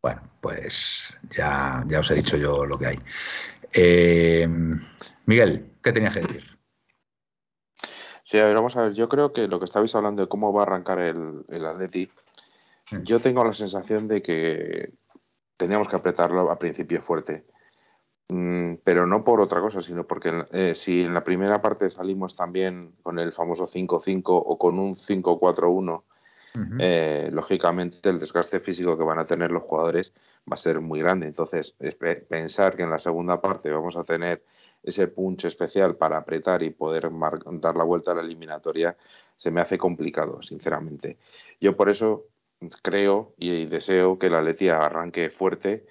Bueno, 0.03 0.23
pues 0.41 1.15
ya, 1.31 1.85
ya 1.87 2.01
os 2.01 2.11
he 2.11 2.17
dicho 2.17 2.37
yo 2.37 2.65
lo 2.65 2.77
que 2.77 2.87
hay. 2.87 2.99
Eh, 3.73 4.49
Miguel, 5.27 5.77
¿qué 5.81 5.93
tenías 5.93 6.15
que 6.15 6.23
decir? 6.23 6.59
Sí, 8.25 8.41
a 8.41 8.47
ver, 8.49 8.57
vamos 8.57 8.77
a 8.77 8.87
ver. 8.87 8.95
Yo 8.95 9.09
creo 9.09 9.33
que 9.33 9.47
lo 9.47 9.61
que 9.61 9.65
estabais 9.65 9.95
hablando 9.95 10.23
de 10.23 10.29
cómo 10.29 10.53
va 10.53 10.63
a 10.63 10.67
arrancar 10.67 10.99
el, 10.99 11.45
el 11.49 11.67
Atleti, 11.67 12.11
yo 13.05 13.21
tengo 13.21 13.45
la 13.45 13.53
sensación 13.53 14.09
de 14.09 14.23
que 14.23 14.93
teníamos 15.57 15.89
que 15.89 15.97
apretarlo 15.97 16.51
a 16.51 16.59
principio 16.59 17.01
fuerte. 17.01 17.47
Mm, 18.29 18.77
pero 18.83 19.07
no 19.07 19.23
por 19.23 19.41
otra 19.41 19.61
cosa, 19.61 19.81
sino 19.81 20.07
porque 20.07 20.45
eh, 20.53 20.75
si 20.75 21.03
en 21.03 21.15
la 21.15 21.25
primera 21.25 21.61
parte 21.61 21.91
salimos 21.91 22.37
también 22.37 22.95
con 23.03 23.19
el 23.19 23.33
famoso 23.33 23.67
5-5 23.67 24.23
o 24.27 24.59
con 24.59 24.79
un 24.79 24.95
5-4-1, 24.95 26.05
eh, 26.79 27.31
lógicamente 27.33 28.09
el 28.09 28.21
desgaste 28.21 28.61
físico 28.61 28.97
que 28.97 29.03
van 29.03 29.19
a 29.19 29.27
tener 29.27 29.51
los 29.51 29.65
jugadores 29.65 30.13
va 30.51 30.55
a 30.55 30.57
ser 30.57 30.81
muy 30.81 31.01
grande. 31.01 31.27
Entonces, 31.27 31.75
pensar 32.29 32.77
que 32.77 32.85
en 32.85 32.91
la 32.91 33.01
segunda 33.01 33.41
parte 33.41 33.71
vamos 33.71 33.97
a 33.97 34.05
tener 34.05 34.45
ese 34.83 35.09
punch 35.09 35.47
especial 35.47 35.97
para 35.97 36.19
apretar 36.19 36.63
y 36.63 36.71
poder 36.71 37.11
dar 37.61 37.77
la 37.77 37.85
vuelta 37.85 38.13
a 38.13 38.15
la 38.15 38.21
eliminatoria 38.23 38.97
se 39.37 39.51
me 39.51 39.61
hace 39.61 39.79
complicado, 39.79 40.43
sinceramente. 40.43 41.19
Yo 41.61 41.77
por 41.77 41.89
eso 41.89 42.27
creo 42.83 43.35
y 43.37 43.67
deseo 43.67 44.19
que 44.19 44.31
la 44.31 44.43
Letia 44.43 44.79
arranque 44.79 45.31
fuerte 45.31 45.87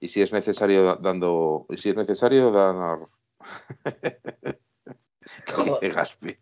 y 0.00 0.08
si 0.08 0.22
es 0.22 0.32
necesario 0.32 0.96
dando 0.96 1.66
y 1.70 1.76
si 1.76 1.90
es 1.90 1.96
necesario 1.96 2.50
dar 2.50 2.98
Gaspi. 5.94 6.36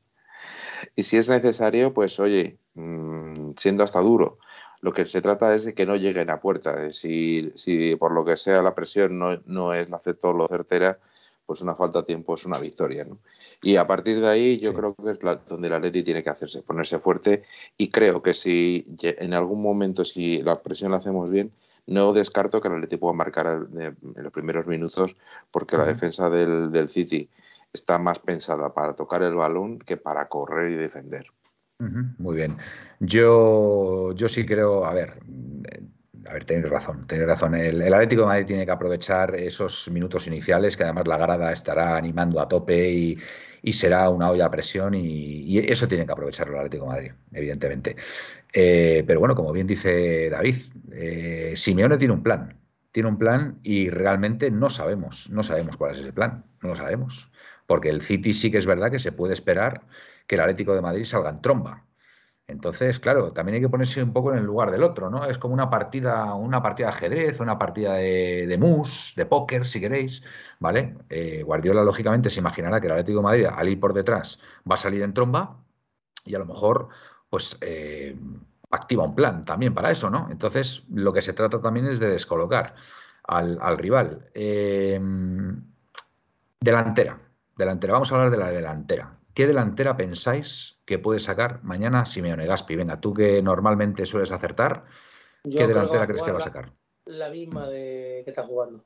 Y 0.94 1.02
si 1.02 1.16
es 1.16 1.28
necesario, 1.28 1.94
pues 1.94 2.20
oye, 2.20 2.58
mm, 2.74 3.52
siendo 3.56 3.84
hasta 3.84 4.00
duro. 4.00 4.38
Lo 4.80 4.92
que 4.92 5.06
se 5.06 5.22
trata 5.22 5.54
es 5.54 5.64
de 5.64 5.74
que 5.74 5.86
no 5.86 5.96
lleguen 5.96 6.30
a 6.30 6.40
puerta. 6.40 6.92
Si, 6.92 7.52
si 7.54 7.96
por 7.96 8.12
lo 8.12 8.24
que 8.24 8.36
sea 8.36 8.62
la 8.62 8.74
presión 8.74 9.18
no, 9.18 9.40
no 9.46 9.74
es 9.74 9.88
la 9.88 10.00
lo 10.22 10.48
certera, 10.48 10.98
pues 11.46 11.62
una 11.62 11.74
falta 11.74 12.00
de 12.00 12.06
tiempo 12.06 12.34
es 12.34 12.44
una 12.44 12.58
victoria. 12.58 13.04
¿no? 13.04 13.18
Y 13.62 13.76
a 13.76 13.86
partir 13.86 14.20
de 14.20 14.28
ahí 14.28 14.58
yo 14.58 14.74
creo 14.74 14.94
que 14.94 15.12
es 15.12 15.18
donde 15.48 15.68
el 15.68 15.74
Atleti 15.74 16.02
tiene 16.02 16.22
que 16.22 16.30
hacerse, 16.30 16.62
ponerse 16.62 16.98
fuerte 16.98 17.44
y 17.78 17.90
creo 17.90 18.22
que 18.22 18.34
si 18.34 18.86
en 19.02 19.32
algún 19.32 19.62
momento, 19.62 20.04
si 20.04 20.42
la 20.42 20.62
presión 20.62 20.90
la 20.90 20.98
hacemos 20.98 21.30
bien, 21.30 21.52
no 21.86 22.12
descarto 22.12 22.60
que 22.60 22.68
el 22.68 22.74
Atleti 22.74 22.96
pueda 22.96 23.14
marcar 23.14 23.46
en 23.46 23.96
los 24.22 24.32
primeros 24.32 24.66
minutos 24.66 25.16
porque 25.50 25.76
la 25.76 25.84
defensa 25.84 26.28
del, 26.30 26.70
del 26.72 26.88
City 26.88 27.30
está 27.72 27.98
más 27.98 28.18
pensada 28.18 28.72
para 28.72 28.94
tocar 28.94 29.22
el 29.22 29.34
balón 29.34 29.78
que 29.78 29.96
para 29.96 30.28
correr 30.28 30.72
y 30.72 30.76
defender. 30.76 31.26
Muy 31.78 32.36
bien. 32.36 32.56
Yo, 33.00 34.12
yo 34.14 34.28
sí 34.28 34.46
creo, 34.46 34.86
a 34.86 34.94
ver, 34.94 35.20
a 36.26 36.32
ver, 36.32 36.44
tenéis 36.44 36.70
razón, 36.70 37.06
tenéis 37.06 37.28
razón. 37.28 37.54
El, 37.54 37.82
Atlético 37.92 38.22
de 38.22 38.28
Madrid 38.28 38.46
tiene 38.46 38.64
que 38.64 38.70
aprovechar 38.70 39.34
esos 39.34 39.88
minutos 39.90 40.26
iniciales, 40.26 40.76
que 40.76 40.84
además 40.84 41.06
la 41.06 41.18
grada 41.18 41.52
estará 41.52 41.96
animando 41.96 42.40
a 42.40 42.48
tope 42.48 42.90
y, 42.90 43.18
será 43.72 44.08
una 44.10 44.30
olla 44.30 44.46
a 44.46 44.50
presión 44.50 44.94
y, 44.94 45.58
eso 45.58 45.88
tiene 45.88 46.06
que 46.06 46.12
aprovecharlo 46.12 46.54
el 46.54 46.60
Atlético 46.60 46.84
de 46.84 46.90
Madrid, 46.90 47.12
evidentemente. 47.32 47.96
Eh, 48.52 49.04
pero 49.06 49.20
bueno, 49.20 49.34
como 49.34 49.52
bien 49.52 49.66
dice 49.66 50.30
David, 50.30 50.56
eh, 50.92 51.52
Simeone 51.56 51.98
tiene 51.98 52.14
un 52.14 52.22
plan, 52.22 52.58
tiene 52.92 53.08
un 53.08 53.18
plan 53.18 53.58
y 53.62 53.90
realmente 53.90 54.50
no 54.50 54.70
sabemos, 54.70 55.30
no 55.30 55.42
sabemos 55.42 55.76
cuál 55.76 55.92
es 55.92 55.98
ese 56.00 56.12
plan, 56.12 56.44
no 56.62 56.70
lo 56.70 56.76
sabemos. 56.76 57.30
Porque 57.66 57.88
el 57.90 58.02
City 58.02 58.32
sí 58.32 58.50
que 58.50 58.58
es 58.58 58.66
verdad 58.66 58.90
que 58.90 58.98
se 59.00 59.12
puede 59.12 59.34
esperar 59.34 59.82
que 60.26 60.36
el 60.36 60.40
Atlético 60.42 60.74
de 60.74 60.82
Madrid 60.82 61.04
salga 61.04 61.30
en 61.30 61.40
tromba. 61.40 61.85
Entonces, 62.48 63.00
claro, 63.00 63.32
también 63.32 63.56
hay 63.56 63.60
que 63.60 63.68
ponerse 63.68 64.02
un 64.02 64.12
poco 64.12 64.32
en 64.32 64.38
el 64.38 64.44
lugar 64.44 64.70
del 64.70 64.84
otro, 64.84 65.10
¿no? 65.10 65.24
Es 65.26 65.36
como 65.36 65.52
una 65.54 65.68
partida, 65.68 66.32
una 66.34 66.62
partida 66.62 66.86
de 66.88 66.92
ajedrez, 66.92 67.40
una 67.40 67.58
partida 67.58 67.94
de, 67.94 68.46
de 68.46 68.58
mus, 68.58 69.14
de 69.16 69.26
póker, 69.26 69.66
si 69.66 69.80
queréis, 69.80 70.22
¿vale? 70.60 70.96
Eh, 71.08 71.42
Guardiola, 71.42 71.82
lógicamente, 71.82 72.30
se 72.30 72.38
imaginará 72.40 72.80
que 72.80 72.86
el 72.86 72.92
Atlético 72.92 73.18
de 73.18 73.24
Madrid, 73.24 73.46
al 73.52 73.68
ir 73.68 73.80
por 73.80 73.92
detrás, 73.94 74.38
va 74.70 74.74
a 74.74 74.78
salir 74.78 75.02
en 75.02 75.12
tromba 75.12 75.58
y 76.24 76.34
a 76.36 76.38
lo 76.38 76.46
mejor, 76.46 76.88
pues, 77.30 77.58
eh, 77.60 78.16
activa 78.70 79.04
un 79.04 79.14
plan 79.14 79.44
también 79.44 79.74
para 79.74 79.90
eso, 79.90 80.10
¿no? 80.10 80.28
Entonces, 80.30 80.84
lo 80.90 81.12
que 81.12 81.22
se 81.22 81.32
trata 81.32 81.60
también 81.60 81.86
es 81.86 81.98
de 81.98 82.08
descolocar 82.08 82.74
al, 83.24 83.78
rival. 83.78 84.30
Eh, 84.34 85.00
delantera, 86.60 87.18
delantera, 87.56 87.92
vamos 87.94 88.12
a 88.12 88.14
hablar 88.16 88.30
de 88.30 88.36
la 88.38 88.50
delantera. 88.50 89.15
¿Qué 89.36 89.46
delantera 89.46 89.98
pensáis 89.98 90.78
que 90.86 90.98
puede 90.98 91.20
sacar 91.20 91.62
mañana 91.62 92.06
Simeone 92.06 92.46
Gaspi? 92.46 92.74
Venga, 92.74 93.02
tú 93.02 93.12
que 93.12 93.42
normalmente 93.42 94.06
sueles 94.06 94.32
acertar, 94.32 94.86
¿qué 95.42 95.66
delantera 95.66 96.06
crees 96.06 96.22
que 96.22 96.32
va 96.32 96.38
a 96.38 96.42
sacar? 96.42 96.72
La 97.04 97.28
misma 97.28 97.68
de 97.68 98.22
que 98.24 98.30
está 98.30 98.44
jugando. 98.44 98.82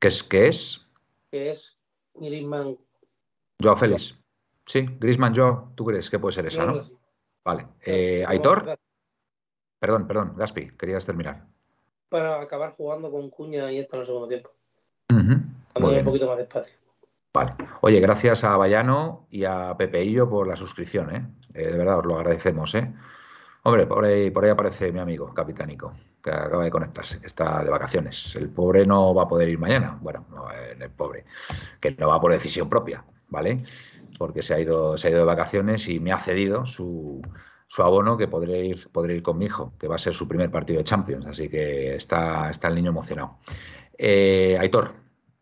¿Qué 0.00 0.08
es? 0.08 0.24
¿Qué 0.24 0.48
es? 0.48 0.84
Que 1.30 1.52
es 1.52 1.78
Griezmann. 2.14 2.76
Joao 3.62 3.76
Félix. 3.76 4.18
Sí, 4.66 4.84
Griezmann 4.98 5.36
Joao, 5.36 5.74
¿tú 5.76 5.84
crees 5.84 6.10
que 6.10 6.18
puede 6.18 6.34
ser 6.34 6.46
esa, 6.46 6.66
no? 6.66 6.82
Vale. 7.44 7.68
Eh, 7.82 8.24
Aitor. 8.26 8.76
Perdón, 9.78 10.08
perdón, 10.08 10.34
Gaspi, 10.36 10.72
querías 10.76 11.06
terminar. 11.06 11.46
Para 12.08 12.40
acabar 12.40 12.72
jugando 12.72 13.12
con 13.12 13.30
Cuña 13.30 13.70
y 13.70 13.78
esto 13.78 13.94
en 13.94 14.00
el 14.00 14.06
segundo 14.06 14.26
tiempo. 14.26 14.50
un 15.12 16.04
poquito 16.04 16.26
más 16.26 16.36
despacio. 16.36 16.79
Vale. 17.32 17.54
Oye, 17.82 18.00
gracias 18.00 18.42
a 18.42 18.56
Bayano 18.56 19.26
y 19.30 19.44
a 19.44 19.76
Pepeillo 19.76 20.28
por 20.28 20.48
la 20.48 20.56
suscripción, 20.56 21.14
¿eh? 21.14 21.26
¿eh? 21.54 21.66
de 21.70 21.78
verdad, 21.78 22.00
os 22.00 22.06
lo 22.06 22.16
agradecemos, 22.16 22.74
¿eh? 22.74 22.92
Hombre, 23.62 23.86
por 23.86 24.04
ahí, 24.04 24.30
por 24.30 24.44
ahí 24.44 24.50
aparece 24.50 24.90
mi 24.90 24.98
amigo 24.98 25.32
Capitánico, 25.32 25.92
que 26.22 26.30
acaba 26.30 26.64
de 26.64 26.70
conectarse, 26.70 27.20
que 27.20 27.26
está 27.26 27.62
de 27.62 27.70
vacaciones. 27.70 28.34
El 28.34 28.48
pobre 28.48 28.84
no 28.84 29.14
va 29.14 29.24
a 29.24 29.28
poder 29.28 29.48
ir 29.48 29.58
mañana. 29.58 29.96
Bueno, 30.00 30.26
no, 30.30 30.50
el 30.50 30.90
pobre, 30.90 31.24
que 31.78 31.92
no 31.92 32.08
va 32.08 32.20
por 32.20 32.32
decisión 32.32 32.68
propia, 32.68 33.04
¿vale? 33.28 33.58
Porque 34.18 34.42
se 34.42 34.54
ha 34.54 34.60
ido, 34.60 34.98
se 34.98 35.08
ha 35.08 35.10
ido 35.10 35.20
de 35.20 35.26
vacaciones 35.26 35.86
y 35.88 36.00
me 36.00 36.10
ha 36.12 36.18
cedido 36.18 36.66
su, 36.66 37.22
su 37.68 37.82
abono 37.82 38.16
que 38.16 38.26
podré 38.26 38.64
ir, 38.64 38.88
podré 38.90 39.14
ir 39.14 39.22
con 39.22 39.38
mi 39.38 39.44
hijo, 39.46 39.72
que 39.78 39.86
va 39.86 39.94
a 39.94 39.98
ser 39.98 40.14
su 40.14 40.26
primer 40.26 40.50
partido 40.50 40.78
de 40.78 40.84
Champions. 40.84 41.26
Así 41.26 41.48
que 41.48 41.94
está, 41.94 42.50
está 42.50 42.68
el 42.68 42.74
niño 42.74 42.90
emocionado. 42.90 43.38
Eh, 43.96 44.56
Aitor, 44.58 44.94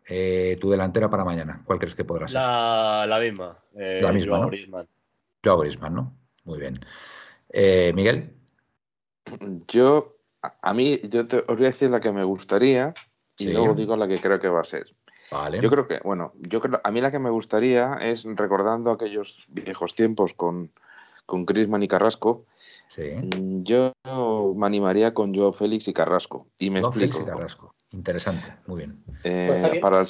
eh, 0.09 0.57
tu 0.61 0.71
delantera 0.71 1.11
para 1.11 1.25
mañana, 1.25 1.63
¿cuál 1.65 1.79
crees 1.79 1.95
que 1.95 2.05
podrá 2.05 2.27
ser? 2.29 2.37
La, 2.37 3.19
misma. 3.21 3.59
Eh, 3.75 4.01
la 4.03 4.13
misma, 4.13 4.39
¿no? 4.39 4.47
Griezmann. 4.49 4.89
Griezmann, 5.43 5.95
¿no? 5.95 6.17
Muy 6.45 6.59
bien. 6.59 6.81
Eh, 7.51 7.93
Miguel. 7.95 8.35
Yo, 9.69 10.17
a 10.41 10.73
mí, 10.73 10.99
yo 11.05 11.27
os 11.47 11.57
voy 11.57 11.67
a 11.67 11.71
decir 11.71 11.91
la 11.91 12.01
que 12.01 12.11
me 12.11 12.25
gustaría 12.25 12.95
y 13.39 13.49
luego 13.49 13.75
digo 13.75 13.97
la 13.97 14.09
que 14.09 14.19
creo 14.19 14.41
que 14.41 14.49
va 14.49 14.63
a 14.63 14.65
ser. 14.65 14.87
Vale. 15.31 15.61
Yo 15.61 15.69
creo 15.69 15.87
que, 15.87 16.01
bueno, 16.03 16.33
yo 16.39 16.63
creo, 16.63 16.81
a 16.83 16.91
mí 16.91 17.03
la 17.03 17.11
que 17.11 17.19
me 17.19 17.29
gustaría 17.29 17.99
es 18.01 18.25
recordando 18.25 18.91
aquellos 18.91 19.45
viejos 19.49 19.95
tiempos 19.95 20.33
con, 20.33 20.73
con 21.27 21.45
Griezmann 21.45 21.83
y 21.83 21.89
Carrasco. 21.89 22.47
Sí. 22.89 23.03
Mm, 23.13 23.63
yo 23.63 23.93
me 24.57 24.67
animaría 24.67 25.15
con 25.15 25.35
Joe 25.35 25.53
Félix 25.53 25.89
y 25.89 25.93
Carrasco. 25.93 26.47
Y 26.59 26.71
me 26.71 26.81
explico. 26.81 27.19
Félix 27.19 27.21
y 27.21 27.25
Carrasco. 27.25 27.75
Interesante, 27.91 28.55
muy 28.67 28.83
eh, 29.25 29.47
pues 29.49 29.71
bien. 29.71 29.81
para, 29.81 30.03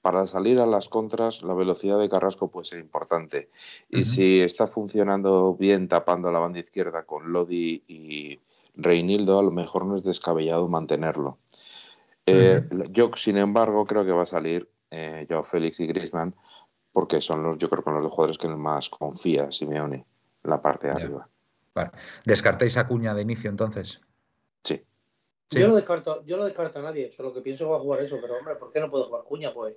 para 0.00 0.26
salir 0.26 0.60
a 0.60 0.66
las 0.66 0.88
contras, 0.88 1.42
la 1.42 1.54
velocidad 1.54 1.98
de 2.00 2.08
Carrasco 2.08 2.50
puede 2.50 2.64
ser 2.64 2.80
importante. 2.80 3.48
Y 3.88 4.04
si 4.04 4.40
está 4.40 4.66
funcionando 4.66 5.54
bien 5.54 5.86
tapando 5.86 6.32
la 6.32 6.40
banda 6.40 6.58
izquierda 6.58 7.04
con 7.04 7.32
Lodi 7.32 7.84
y 7.86 8.40
Reinildo, 8.74 9.38
a 9.38 9.42
lo 9.44 9.52
mejor 9.52 9.86
no 9.86 9.94
es 9.96 10.02
descabellado 10.02 10.66
mantenerlo. 10.66 11.38
Eh, 12.26 12.62
yo, 12.90 13.10
sin 13.14 13.36
embargo, 13.36 13.84
creo 13.86 14.04
que 14.04 14.12
va 14.12 14.22
a 14.22 14.26
salir 14.26 14.68
eh, 14.90 15.26
Joao 15.28 15.44
Félix 15.44 15.78
y 15.80 15.86
Griezmann 15.86 16.34
porque 16.92 17.20
son 17.20 17.42
los, 17.42 17.58
yo 17.58 17.70
creo 17.70 17.82
que 17.82 17.90
son 17.90 18.02
los 18.02 18.12
jugadores 18.12 18.38
que 18.38 18.48
más 18.48 18.90
confía 18.90 19.50
Simeone 19.50 20.04
en 20.44 20.50
la 20.50 20.60
parte 20.60 20.88
de 20.88 20.92
arriba. 20.92 21.28
¿Descartáis 22.24 22.76
a 22.76 22.86
Cuña 22.86 23.14
de 23.14 23.22
inicio 23.22 23.50
entonces? 23.50 24.00
Sí. 24.64 24.84
Yo 25.50 25.68
no 25.68 25.76
descarto, 25.76 26.24
yo 26.24 26.36
no 26.36 26.44
descarto 26.44 26.78
a 26.78 26.82
nadie, 26.82 27.12
solo 27.12 27.32
que 27.32 27.42
pienso 27.42 27.64
que 27.64 27.70
va 27.70 27.76
a 27.76 27.80
jugar 27.80 28.00
eso, 28.00 28.18
pero 28.20 28.38
hombre, 28.38 28.56
¿por 28.56 28.72
qué 28.72 28.80
no 28.80 28.90
puede 28.90 29.04
jugar 29.04 29.24
Cuña? 29.24 29.52
Pues 29.52 29.76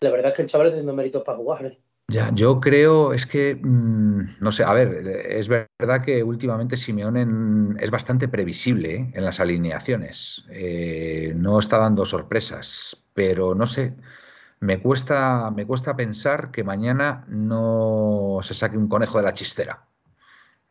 la 0.00 0.10
verdad 0.10 0.30
es 0.30 0.36
que 0.36 0.42
el 0.42 0.48
chaval 0.48 0.66
está 0.66 0.76
haciendo 0.76 0.94
méritos 0.94 1.22
para 1.22 1.38
jugar, 1.38 1.66
¿eh? 1.66 1.78
Ya, 2.08 2.30
yo 2.34 2.60
creo, 2.60 3.14
es 3.14 3.24
que, 3.26 3.54
mm, 3.54 4.40
no 4.40 4.52
sé, 4.52 4.64
a 4.64 4.72
ver, 4.74 5.06
es 5.06 5.48
verdad 5.48 6.02
que 6.04 6.22
últimamente 6.22 6.76
Simeone 6.76 7.26
es 7.80 7.90
bastante 7.90 8.28
previsible 8.28 8.94
¿eh? 8.96 9.10
en 9.14 9.24
las 9.24 9.40
alineaciones. 9.40 10.44
Eh, 10.50 11.32
no 11.34 11.58
está 11.58 11.78
dando 11.78 12.04
sorpresas, 12.04 13.02
pero 13.14 13.54
no 13.54 13.66
sé, 13.66 13.94
me 14.60 14.82
cuesta, 14.82 15.50
me 15.52 15.66
cuesta 15.66 15.96
pensar 15.96 16.50
que 16.50 16.64
mañana 16.64 17.24
no 17.28 18.40
se 18.42 18.54
saque 18.54 18.76
un 18.76 18.88
conejo 18.88 19.18
de 19.18 19.24
la 19.24 19.34
chistera 19.34 19.86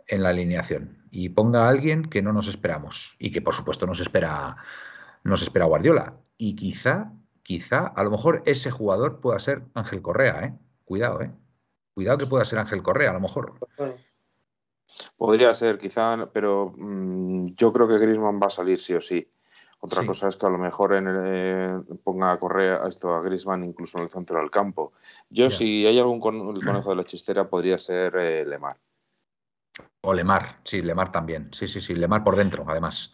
en 0.07 0.23
la 0.23 0.29
alineación 0.29 1.01
y 1.11 1.29
ponga 1.29 1.65
a 1.65 1.69
alguien 1.69 2.03
que 2.03 2.21
no 2.21 2.33
nos 2.33 2.47
esperamos 2.47 3.15
y 3.19 3.31
que 3.31 3.41
por 3.41 3.53
supuesto 3.53 3.85
nos 3.85 3.99
espera, 3.99 4.55
nos 5.23 5.41
espera 5.41 5.65
Guardiola. 5.65 6.13
Y 6.37 6.55
quizá, 6.55 7.11
quizá, 7.43 7.87
a 7.87 8.03
lo 8.03 8.11
mejor 8.11 8.41
ese 8.45 8.71
jugador 8.71 9.19
pueda 9.19 9.37
ser 9.39 9.63
Ángel 9.73 10.01
Correa, 10.01 10.45
¿eh? 10.45 10.53
Cuidado, 10.85 11.21
¿eh? 11.21 11.31
Cuidado 11.93 12.17
que 12.17 12.25
pueda 12.25 12.45
ser 12.45 12.59
Ángel 12.59 12.81
Correa, 12.81 13.11
a 13.11 13.13
lo 13.13 13.19
mejor. 13.19 13.53
Podría 15.17 15.53
ser, 15.53 15.77
quizá, 15.77 16.29
pero 16.33 16.73
mm, 16.75 17.53
yo 17.55 17.71
creo 17.73 17.87
que 17.87 17.97
Grisman 17.97 18.39
va 18.41 18.47
a 18.47 18.49
salir 18.51 18.79
sí 18.79 18.93
o 18.93 19.01
sí. 19.01 19.27
Otra 19.83 20.05
cosa 20.05 20.27
es 20.27 20.37
que 20.37 20.45
a 20.45 20.49
lo 20.49 20.59
mejor 20.59 20.93
en 20.93 21.07
eh, 21.09 21.81
ponga 22.03 22.31
a 22.31 22.39
Correa 22.39 22.83
esto 22.87 23.15
a 23.15 23.21
Grisman 23.21 23.63
incluso 23.63 23.97
en 23.97 24.03
el 24.03 24.11
centro 24.11 24.39
del 24.39 24.51
campo. 24.51 24.93
Yo, 25.29 25.49
si 25.49 25.87
hay 25.87 25.97
algún 25.97 26.19
conejo 26.19 26.91
de 26.91 26.95
la 26.95 27.03
chistera, 27.03 27.49
podría 27.49 27.79
ser 27.79 28.15
eh, 28.15 28.45
Lemar. 28.45 28.77
O 30.01 30.13
Lemar, 30.13 30.57
sí, 30.63 30.81
Lemar 30.81 31.11
también. 31.11 31.53
Sí, 31.53 31.67
sí, 31.67 31.79
sí, 31.79 31.93
Lemar 31.93 32.23
por 32.23 32.35
dentro, 32.35 32.65
además. 32.67 33.13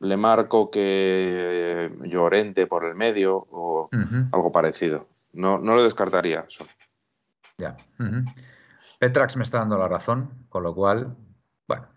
Le 0.00 0.16
marco 0.16 0.70
que 0.70 1.90
Llorente 2.02 2.66
por 2.66 2.84
el 2.84 2.94
medio 2.94 3.36
o 3.50 3.88
algo 4.32 4.52
parecido. 4.52 5.08
No, 5.32 5.58
no 5.58 5.76
lo 5.76 5.84
descartaría 5.84 6.44
eso. 6.48 6.66
Ya. 7.58 7.76
Petrax 8.98 9.36
me 9.36 9.44
está 9.44 9.58
dando 9.58 9.78
la 9.78 9.88
razón, 9.88 10.46
con 10.48 10.62
lo 10.62 10.74
cual, 10.74 11.16
bueno, 11.68 11.88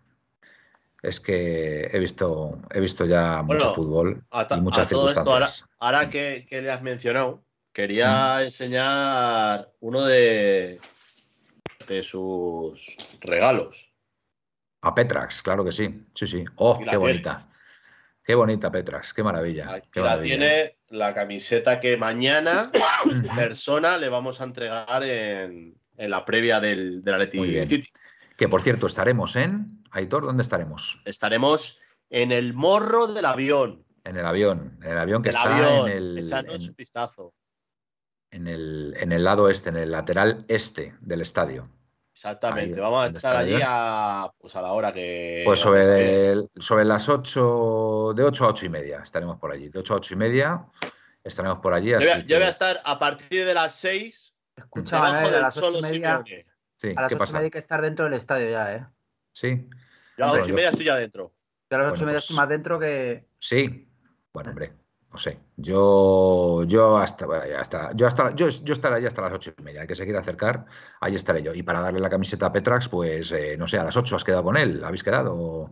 es 1.02 1.20
que 1.20 1.89
he 1.91 2.00
visto, 2.00 2.62
he 2.72 2.80
visto 2.80 3.06
ya 3.06 3.41
mucho 3.41 3.74
fútbol 3.74 4.24
y 4.52 4.62
muchas 4.62 4.89
circunstancias. 4.89 5.66
ahora, 5.80 6.10
que, 6.10 6.45
le 6.50 6.72
has 6.72 6.82
mencionado, 6.82 7.43
quería 7.72 8.43
enseñar 8.43 9.72
uno 9.80 10.04
de, 10.06 10.80
de 11.88 12.04
sus 12.04 12.95
regalos. 13.22 13.89
A 14.82 14.96
Petrax, 14.96 15.42
claro 15.42 15.64
que 15.66 15.72
sí. 15.72 16.06
Sí, 16.14 16.28
sí. 16.28 16.46
Oh, 16.56 16.80
qué 16.80 16.98
bonita. 16.98 17.48
Qué 18.24 18.36
bonita 18.36 18.72
Petrax, 18.72 19.14
qué 19.14 19.24
maravilla. 19.24 19.74
Aquí 19.74 20.00
la 20.00 20.22
tiene 20.22 20.78
la 20.90 21.14
camiseta 21.14 21.80
que 21.80 21.98
mañana 21.98 22.72
en 23.12 23.24
persona 23.24 23.98
le 23.98 24.08
vamos 24.08 24.40
a 24.40 24.44
entregar 24.44 25.04
en, 25.04 25.76
la 25.98 26.24
previa 26.24 26.60
del, 26.60 27.04
del 27.04 27.14
Atleti 27.16 27.68
City. 27.68 27.90
Que 28.38 28.48
por 28.48 28.62
cierto, 28.62 28.88
estaremos 28.88 29.36
en. 29.36 29.84
Aitor, 29.92 30.24
¿dónde 30.24 30.44
estaremos? 30.44 31.02
Estaremos 31.04 31.80
en 32.10 32.32
el 32.32 32.54
morro 32.54 33.08
del 33.08 33.26
avión. 33.26 33.84
En 34.04 34.16
el 34.16 34.26
avión, 34.26 34.80
en 34.82 34.92
el 34.92 34.98
avión 34.98 35.22
que 35.22 35.30
está 35.30 35.88
en 35.88 35.92
el. 35.92 36.30
Un 36.32 36.76
vistazo. 36.78 37.34
En 38.32 38.48
el, 38.48 38.96
en 38.98 39.12
el 39.12 39.24
lado 39.24 39.50
este, 39.50 39.70
en 39.70 39.78
el 39.78 39.92
lateral 39.92 40.46
este 40.48 40.96
del 41.02 41.22
estadio. 41.22 41.68
Exactamente, 42.20 42.82
vamos 42.82 43.06
a 43.06 43.08
estar 43.16 43.34
allí 43.34 43.58
a, 43.64 44.30
pues 44.38 44.54
a 44.58 44.62
la 44.62 44.74
hora 44.74 44.92
que. 44.92 45.44
Pues 45.46 45.62
sobre, 45.62 46.36
sobre 46.58 46.84
las 46.84 47.08
8, 47.08 48.14
de 48.14 48.24
8 48.24 48.44
a 48.44 48.48
8 48.50 48.66
y 48.66 48.70
media 48.70 49.00
estaremos 49.02 49.40
por 49.40 49.54
allí. 49.54 49.70
De 49.70 49.80
8 49.80 49.94
a 49.94 49.98
8 49.98 50.14
y 50.16 50.18
media 50.18 50.66
estaremos 51.24 51.60
por 51.60 51.74
allí. 51.74 51.92
Yo, 51.92 51.98
voy 52.00 52.08
a, 52.10 52.20
yo 52.26 52.36
voy 52.36 52.46
a 52.46 52.50
estar 52.50 52.82
a 52.84 53.00
partir 53.00 53.46
de 53.46 53.54
las 53.54 53.74
6. 53.76 54.34
Escucha, 54.58 55.00
Manuel, 55.00 55.34
a 55.34 55.40
las 55.40 55.58
8 55.58 55.78
y 55.78 55.82
media. 55.82 56.24
Sí, 56.76 56.94
a 56.94 57.02
las 57.04 57.14
8 57.14 57.24
y 57.24 57.32
media 57.32 57.46
hay 57.46 57.52
que 57.52 57.58
estar 57.58 57.82
dentro 57.82 58.04
del 58.04 58.16
estadio 58.16 58.50
ya, 58.50 58.76
¿eh? 58.76 58.86
Sí. 59.32 59.70
Yo 60.18 60.26
a 60.26 60.28
las 60.28 60.40
8 60.42 60.50
y 60.50 60.54
media 60.54 60.70
estoy 60.70 60.86
ya 60.88 60.98
dentro. 60.98 61.32
Yo 61.70 61.78
a 61.78 61.80
las 61.84 61.94
8 61.94 62.04
y 62.04 62.06
media 62.06 62.16
pues 62.18 62.24
estoy 62.26 62.36
más 62.36 62.50
dentro 62.50 62.80
que. 62.80 63.30
Sí. 63.40 63.88
Bueno, 64.34 64.50
hombre 64.50 64.79
no 65.12 65.18
sé, 65.18 65.39
yo, 65.57 66.64
yo 66.66 66.97
hasta, 66.97 67.26
hasta, 67.60 67.93
yo 67.93 68.05
hasta, 68.05 68.36
yo, 68.36 68.47
yo 68.47 68.74
estaré 68.74 68.97
ahí 68.97 69.05
hasta 69.07 69.24
las 69.24 69.34
ocho 69.34 69.51
y 69.57 69.64
media. 69.64 69.82
El 69.82 69.88
que 69.88 69.95
se 69.95 70.03
quiera 70.03 70.20
acercar, 70.20 70.66
ahí 70.99 71.16
estaré 71.16 71.41
yo. 71.41 71.53
Y 71.53 71.64
para 71.64 71.82
darle 71.82 71.99
la 71.99 72.12
camiseta 72.12 72.45
a 72.45 72.51
Petrax, 72.51 72.89
pues 72.89 73.32
eh, 73.32 73.57
no 73.57 73.68
sé, 73.68 73.80
a 73.80 73.84
las 73.84 73.97
ocho 73.97 74.16
has 74.16 74.24
quedado 74.24 74.43
con 74.43 74.55
él, 74.55 74.84
¿habéis 74.84 75.03
quedado? 75.03 75.72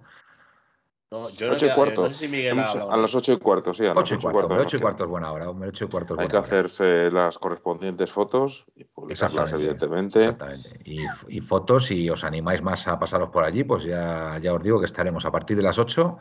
No, 1.11 1.29
yo 1.29 1.51
ocho 1.51 1.67
y 1.67 1.69
cuarto. 1.69 2.05
a 2.05 2.97
las 2.97 3.15
ocho 3.15 3.31
y 3.31 3.37
cuarto, 3.37 3.73
sí. 3.73 3.85
A 3.85 3.93
las 3.93 3.97
ocho 3.99 4.15
y 4.15 4.17
cuarto. 4.17 4.53
Ocho 4.55 4.77
y 4.77 4.79
cuarto 4.79 5.03
es 5.03 5.09
buena 5.09 5.31
hora. 5.31 5.49
Ocho 5.49 5.85
y 5.85 5.87
cuarto 5.87 6.15
Hay 6.17 6.27
que 6.27 6.35
hacerse 6.37 7.11
las 7.11 7.37
correspondientes 7.37 8.11
fotos 8.11 8.65
y 8.75 8.83
publicarlas, 8.85 9.53
evidentemente. 9.53 10.19
Exactamente. 10.19 10.81
Y, 10.83 11.05
y, 11.29 11.41
fotos, 11.41 11.85
si 11.85 12.09
os 12.09 12.23
animáis 12.23 12.61
más 12.61 12.87
a 12.87 12.99
pasaros 12.99 13.29
por 13.29 13.43
allí, 13.43 13.63
pues 13.63 13.85
ya, 13.85 14.37
ya 14.41 14.53
os 14.53 14.61
digo 14.61 14.79
que 14.79 14.85
estaremos 14.85 15.23
a 15.25 15.31
partir 15.31 15.55
de 15.55 15.63
las 15.63 15.77
ocho 15.77 16.17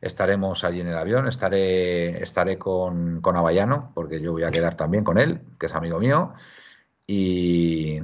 estaremos 0.00 0.64
allí 0.64 0.80
en 0.80 0.88
el 0.88 0.98
avión, 0.98 1.28
estaré, 1.28 2.22
estaré 2.22 2.58
con, 2.58 3.20
con 3.20 3.36
Avallano, 3.36 3.92
porque 3.94 4.20
yo 4.20 4.32
voy 4.32 4.44
a 4.44 4.50
quedar 4.50 4.76
también 4.76 5.04
con 5.04 5.18
él, 5.18 5.40
que 5.58 5.66
es 5.66 5.74
amigo 5.74 5.98
mío. 5.98 6.34
Y 7.06 8.00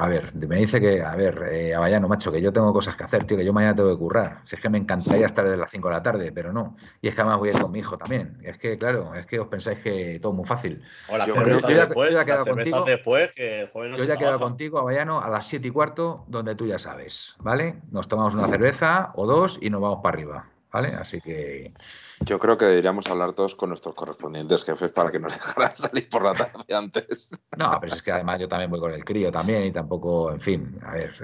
a 0.00 0.08
ver, 0.08 0.34
me 0.34 0.56
dice 0.56 0.80
que, 0.80 1.02
a 1.02 1.14
ver, 1.16 1.48
eh, 1.50 1.74
Avallano, 1.74 2.08
macho, 2.08 2.32
que 2.32 2.40
yo 2.40 2.52
tengo 2.52 2.72
cosas 2.72 2.96
que 2.96 3.04
hacer, 3.04 3.26
tío, 3.26 3.36
que 3.36 3.44
yo 3.44 3.52
mañana 3.52 3.74
tengo 3.74 3.90
que 3.90 3.98
currar. 3.98 4.40
Si 4.46 4.56
es 4.56 4.62
que 4.62 4.70
me 4.70 4.78
encantaría 4.78 5.26
estar 5.26 5.44
desde 5.44 5.58
las 5.58 5.70
5 5.70 5.88
de 5.88 5.94
la 5.94 6.02
tarde, 6.02 6.32
pero 6.32 6.54
no. 6.54 6.76
Y 7.02 7.08
es 7.08 7.14
que 7.14 7.20
además 7.20 7.38
voy 7.38 7.50
a 7.50 7.52
ir 7.52 7.60
con 7.60 7.70
mi 7.70 7.80
hijo 7.80 7.98
también. 7.98 8.38
Es 8.42 8.56
que, 8.56 8.78
claro, 8.78 9.14
es 9.14 9.26
que 9.26 9.38
os 9.40 9.48
pensáis 9.48 9.78
que 9.80 10.18
todo 10.22 10.32
es 10.32 10.38
muy 10.38 10.46
fácil. 10.46 10.82
yo, 11.26 11.34
ya, 11.68 12.22
he 12.22 12.24
quedado 12.24 12.46
contigo. 12.46 12.84
Después, 12.86 13.32
que 13.32 13.68
yo 13.74 14.04
ya 14.04 14.14
he 14.14 14.18
quedado 14.18 14.40
contigo, 14.40 14.78
Avallano, 14.78 15.20
a 15.20 15.28
las 15.28 15.46
7 15.48 15.68
y 15.68 15.70
cuarto, 15.70 16.24
donde 16.28 16.54
tú 16.54 16.66
ya 16.66 16.78
sabes, 16.78 17.34
¿vale? 17.40 17.82
Nos 17.90 18.08
tomamos 18.08 18.32
una 18.32 18.46
cerveza 18.46 19.12
o 19.16 19.26
dos 19.26 19.58
y 19.60 19.68
nos 19.68 19.82
vamos 19.82 20.00
para 20.02 20.16
arriba. 20.16 20.46
¿Vale? 20.72 20.88
Así 20.88 21.20
que... 21.20 21.72
Yo 22.20 22.38
creo 22.38 22.58
que 22.58 22.66
deberíamos 22.66 23.06
hablar 23.08 23.32
todos 23.32 23.54
con 23.54 23.70
nuestros 23.70 23.94
correspondientes 23.94 24.62
jefes 24.62 24.90
para 24.90 25.10
que 25.10 25.18
nos 25.18 25.34
dejaran 25.38 25.76
salir 25.76 26.08
por 26.08 26.22
la 26.22 26.34
tarde 26.34 26.74
antes. 26.74 27.30
No, 27.56 27.70
pero 27.80 27.94
es 27.94 28.02
que 28.02 28.12
además 28.12 28.38
yo 28.40 28.48
también 28.48 28.70
voy 28.70 28.80
con 28.80 28.92
el 28.92 29.04
crío 29.04 29.32
también 29.32 29.64
y 29.64 29.72
tampoco, 29.72 30.30
en 30.32 30.40
fin, 30.40 30.78
a 30.82 30.92
ver, 30.92 31.14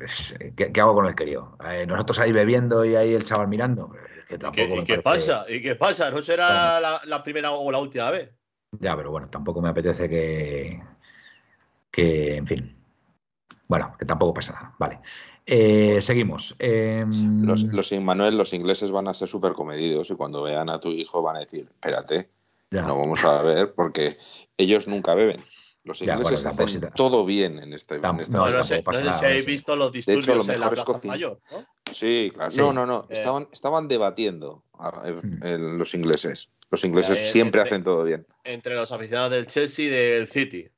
¿qué, 0.57 0.81
hago 0.81 0.95
con 0.95 1.07
el 1.07 1.15
crío? 1.15 1.57
Eh, 1.69 1.87
nosotros 1.87 2.19
ahí 2.21 2.33
bebiendo 2.33 2.85
y 2.85 2.97
ahí 2.97 3.15
el 3.15 3.25
chaval 3.25 3.49
mirando. 3.49 3.93
¿Y 4.29 4.85
qué, 4.85 4.99
pasa? 4.99 5.45
¿Y 5.49 5.63
qué 5.63 5.77
pasa? 5.77 6.11
¿No 6.11 6.23
será 6.23 6.81
la, 6.81 7.23
primera 7.23 7.53
o 7.53 7.71
la 7.71 7.79
última 7.79 8.11
vez? 8.11 8.33
Ya, 8.73 8.97
pero 8.97 9.11
bueno, 9.11 9.29
tampoco 9.29 9.61
me 9.61 9.69
apetece 9.69 10.09
que, 10.09 10.83
que 11.91 12.37
en 12.37 12.47
fin, 12.47 12.77
bueno, 13.69 13.95
que 13.99 14.05
tampoco 14.05 14.35
pasa 14.35 14.53
nada. 14.53 14.75
Vale. 14.79 15.01
Eh, 15.47 16.03
seguimos. 16.03 16.57
Em, 16.59 17.45
los, 17.45 17.63
los, 17.63 17.93
Manuel, 17.93 18.37
los 18.37 18.53
ingleses 18.53 18.91
van 18.91 19.07
a 19.07 19.15
ser 19.15 19.29
súper 19.29 19.53
comedidos 19.53 20.11
y 20.11 20.15
cuando 20.15 20.43
vean 20.43 20.69
a 20.69 20.81
tu 20.81 20.91
hijo 20.91 21.23
van 21.23 21.37
a 21.37 21.41
decir, 21.41 21.69
espérate, 21.71 22.29
no 22.73 22.99
vamos 22.99 23.25
a 23.25 23.43
ver 23.43 23.73
porque 23.73 24.19
ellos 24.57 24.89
nunca 24.89 25.15
beben. 25.15 25.45
Los 25.85 26.03
ingleses 26.03 26.45
hacen 26.45 26.91
todo 26.97 27.25
bien 27.25 27.61
en 27.61 27.73
este, 27.73 27.95
en 27.95 28.21
este 28.21 28.37
No, 28.37 28.51
no, 28.51 28.65
sé, 28.65 28.83
si 29.13 29.25
habéis 29.25 29.47
visto 29.47 29.77
los 29.77 29.93
disturbios 29.93 30.49
en 30.49 30.59
la 30.59 30.69
Plaza 30.71 31.01
Mayor, 31.05 31.41
¿no? 31.53 31.65
Sí, 31.93 32.33
claro. 32.35 32.53
No, 32.57 32.73
no, 32.73 32.87
no. 32.87 33.07
Eh. 33.09 33.15
Estaban, 33.15 33.49
estaban 33.53 33.87
debatiendo 33.87 34.65
hmm. 34.75 35.79
los 35.79 35.95
ingleses. 35.95 36.49
Los 36.73 36.83
ingleses 36.83 37.17
eh, 37.17 37.31
siempre 37.31 37.61
hacen 37.61 37.85
todo 37.85 38.03
bien. 38.03 38.27
Entre 38.43 38.75
los 38.75 38.91
aficionados 38.91 39.31
del 39.31 39.47
Chelsea 39.47 39.85
y 39.85 39.89
del 39.89 40.27
City. 40.27 40.69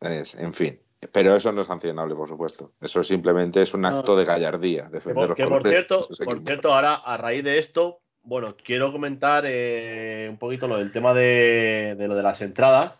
en 0.00 0.52
fin. 0.52 0.80
Pero 1.12 1.36
eso 1.36 1.52
no 1.52 1.60
es 1.60 1.68
sancionable, 1.68 2.14
por 2.14 2.28
supuesto. 2.28 2.72
Eso 2.80 3.04
simplemente 3.04 3.62
es 3.62 3.72
un 3.72 3.84
acto 3.84 4.16
de 4.16 4.24
gallardía, 4.24 4.88
defender 4.88 5.34
que, 5.34 5.46
por 5.46 5.66
cierto, 5.66 6.08
por 6.24 6.40
cierto, 6.44 6.74
ahora 6.74 6.94
a 6.94 7.16
raíz 7.16 7.44
de 7.44 7.58
esto, 7.58 8.00
bueno, 8.22 8.56
quiero 8.56 8.90
comentar 8.90 9.44
eh, 9.46 10.26
un 10.28 10.38
poquito 10.38 10.66
lo 10.66 10.76
del 10.76 10.90
tema 10.90 11.14
de, 11.14 11.96
lo 11.98 12.14
de 12.14 12.22
las 12.22 12.40
entradas. 12.42 12.98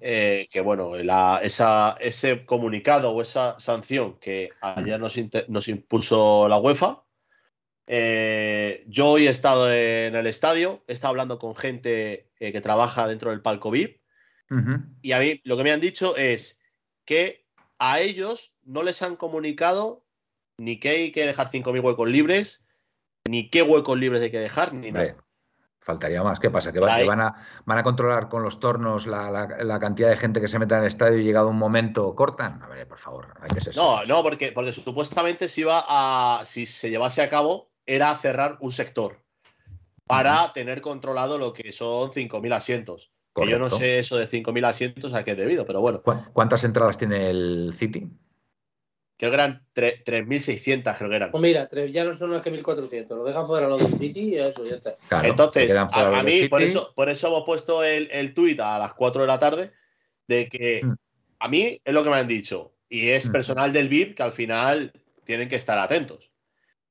Eh, 0.00 0.48
que 0.50 0.60
bueno, 0.60 0.96
esa, 0.96 1.96
ese 2.00 2.44
comunicado 2.44 3.12
o 3.12 3.22
esa 3.22 3.54
sanción 3.60 4.18
que 4.18 4.50
ayer 4.60 4.98
nos, 4.98 5.14
nos 5.46 5.68
impuso 5.68 6.48
la 6.48 6.58
UEFA. 6.58 7.04
Eh, 7.86 8.82
yo 8.88 9.10
hoy 9.10 9.28
he 9.28 9.30
estado 9.30 9.72
en 9.72 10.16
el 10.16 10.26
estadio, 10.26 10.82
he 10.88 10.92
estado 10.92 11.10
hablando 11.10 11.38
con 11.38 11.54
gente 11.54 12.30
que 12.36 12.60
trabaja 12.60 13.06
dentro 13.06 13.30
del 13.30 13.42
palco 13.42 13.70
VIP. 13.70 14.00
Y 15.02 15.12
a 15.12 15.20
mí 15.20 15.40
lo 15.44 15.56
que 15.56 15.62
me 15.62 15.70
han 15.70 15.80
dicho 15.80 16.16
es 16.16 16.60
que 17.04 17.44
a 17.78 18.00
ellos 18.00 18.54
no 18.62 18.82
les 18.82 19.02
han 19.02 19.16
comunicado 19.16 20.04
ni 20.58 20.78
que 20.78 20.88
hay 20.90 21.12
que 21.12 21.26
dejar 21.26 21.50
5.000 21.50 21.82
huecos 21.82 22.08
libres, 22.08 22.64
ni 23.24 23.50
qué 23.50 23.62
huecos 23.62 23.98
libres 23.98 24.22
hay 24.22 24.30
que 24.30 24.38
dejar, 24.38 24.72
ni 24.72 24.92
nada. 24.92 25.16
Faltaría 25.80 26.22
más. 26.22 26.40
¿Qué 26.40 26.50
pasa? 26.50 26.72
¿Que, 26.72 26.80
van, 26.80 27.20
a, 27.20 27.34
van, 27.66 27.78
a, 27.78 27.82
controlar 27.82 28.30
con 28.30 28.42
los 28.42 28.58
tornos 28.58 29.06
la, 29.06 29.78
cantidad 29.80 30.08
de 30.08 30.16
gente 30.16 30.40
que 30.40 30.48
se 30.48 30.58
meta 30.58 30.76
en 30.76 30.82
el 30.82 30.88
estadio 30.88 31.18
y 31.18 31.24
llegado 31.24 31.48
un 31.48 31.58
momento 31.58 32.14
cortan? 32.14 32.62
A 32.62 32.68
ver, 32.68 32.88
por 32.88 32.98
favor, 32.98 33.34
hay 33.40 33.50
que 33.50 33.60
ser 33.60 33.76
No, 33.76 34.02
no, 34.06 34.22
porque, 34.22 34.52
porque 34.52 34.72
supuestamente 34.72 35.48
si, 35.48 35.60
iba 35.60 35.84
a, 35.86 36.44
si 36.46 36.64
se 36.64 36.88
llevase 36.88 37.20
a 37.20 37.28
cabo 37.28 37.70
era 37.84 38.14
cerrar 38.14 38.56
un 38.60 38.72
sector 38.72 39.20
para 40.06 40.54
tener 40.54 40.80
controlado 40.80 41.36
lo 41.36 41.52
que 41.52 41.70
son 41.70 42.12
5.000 42.12 42.54
asientos 42.54 43.13
yo 43.48 43.58
no 43.58 43.70
sé 43.70 43.98
eso 43.98 44.16
de 44.16 44.28
5.000 44.28 44.66
asientos 44.66 45.14
a 45.14 45.24
qué 45.24 45.34
debido, 45.34 45.66
pero 45.66 45.80
bueno. 45.80 46.02
¿Cuántas 46.32 46.64
entradas 46.64 46.98
tiene 46.98 47.30
el 47.30 47.74
City? 47.78 48.08
Creo 49.16 49.30
que 49.30 49.34
eran 49.34 49.64
3.600, 49.74 50.96
creo 50.96 51.10
que 51.10 51.16
eran. 51.16 51.30
Pues 51.30 51.42
mira, 51.42 51.68
ya 51.86 52.04
no 52.04 52.14
son 52.14 52.30
más 52.30 52.42
que 52.42 52.52
1.400. 52.52 53.08
Lo 53.10 53.24
dejan 53.24 53.46
fuera 53.46 53.68
los 53.68 53.80
del 53.80 53.98
City 53.98 54.34
y 54.34 54.38
eso 54.38 54.64
ya 54.64 54.76
está. 54.76 54.96
Entonces, 55.22 55.74
a, 55.76 56.22
mí, 56.22 56.48
por 56.48 56.62
eso, 56.62 56.92
por 56.94 57.08
eso 57.08 57.28
hemos 57.28 57.44
puesto 57.44 57.84
el, 57.84 58.08
el 58.12 58.34
tuit 58.34 58.58
a 58.60 58.78
las 58.78 58.94
4 58.94 59.22
de 59.22 59.26
la 59.26 59.38
tarde 59.38 59.72
de 60.26 60.48
que 60.48 60.82
mm. 60.84 60.94
a 61.38 61.48
mí 61.48 61.80
es 61.84 61.94
lo 61.94 62.02
que 62.02 62.10
me 62.10 62.16
han 62.16 62.28
dicho. 62.28 62.72
Y 62.88 63.10
es 63.10 63.28
mm. 63.28 63.32
personal 63.32 63.72
del 63.72 63.88
VIP 63.88 64.16
que 64.16 64.22
al 64.22 64.32
final 64.32 64.92
tienen 65.24 65.48
que 65.48 65.56
estar 65.56 65.78
atentos 65.78 66.30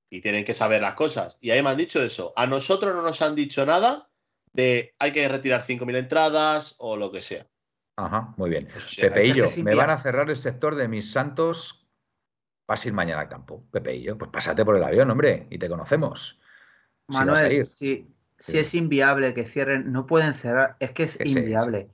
y 0.09 0.21
tienen 0.21 0.43
que 0.43 0.53
saber 0.53 0.81
las 0.81 0.93
cosas. 0.93 1.37
Y 1.41 1.51
ahí 1.51 1.61
me 1.61 1.71
han 1.71 1.77
dicho 1.77 2.01
eso. 2.01 2.33
A 2.35 2.47
nosotros 2.47 2.93
no 2.95 3.01
nos 3.01 3.21
han 3.21 3.35
dicho 3.35 3.65
nada 3.65 4.09
de 4.53 4.95
hay 4.99 5.11
que 5.11 5.27
retirar 5.27 5.61
5.000 5.61 5.97
entradas 5.97 6.75
o 6.77 6.95
lo 6.95 7.11
que 7.11 7.21
sea. 7.21 7.45
Ajá, 7.95 8.33
muy 8.37 8.49
bien. 8.49 8.69
Pepeillo, 8.99 9.45
me 9.63 9.75
van 9.75 9.89
a 9.89 10.01
cerrar 10.01 10.29
el 10.29 10.37
sector 10.37 10.75
de 10.75 10.87
mis 10.87 11.11
santos. 11.11 11.87
Vas 12.67 12.83
a 12.83 12.87
ir 12.87 12.93
mañana 12.93 13.21
al 13.21 13.29
campo. 13.29 13.65
Pepeillo, 13.71 14.17
pues 14.17 14.31
pásate 14.31 14.63
por 14.63 14.77
el 14.77 14.83
avión, 14.83 15.11
hombre, 15.11 15.47
y 15.49 15.57
te 15.57 15.69
conocemos. 15.69 16.39
Manuel, 17.07 17.67
si, 17.67 18.07
si, 18.39 18.57
es 18.57 18.73
inviable 18.73 19.33
que 19.33 19.45
cierren, 19.45 19.91
no 19.91 20.07
pueden 20.07 20.33
cerrar, 20.33 20.77
es 20.79 20.91
que 20.91 21.03
es 21.03 21.19
inviable. 21.19 21.89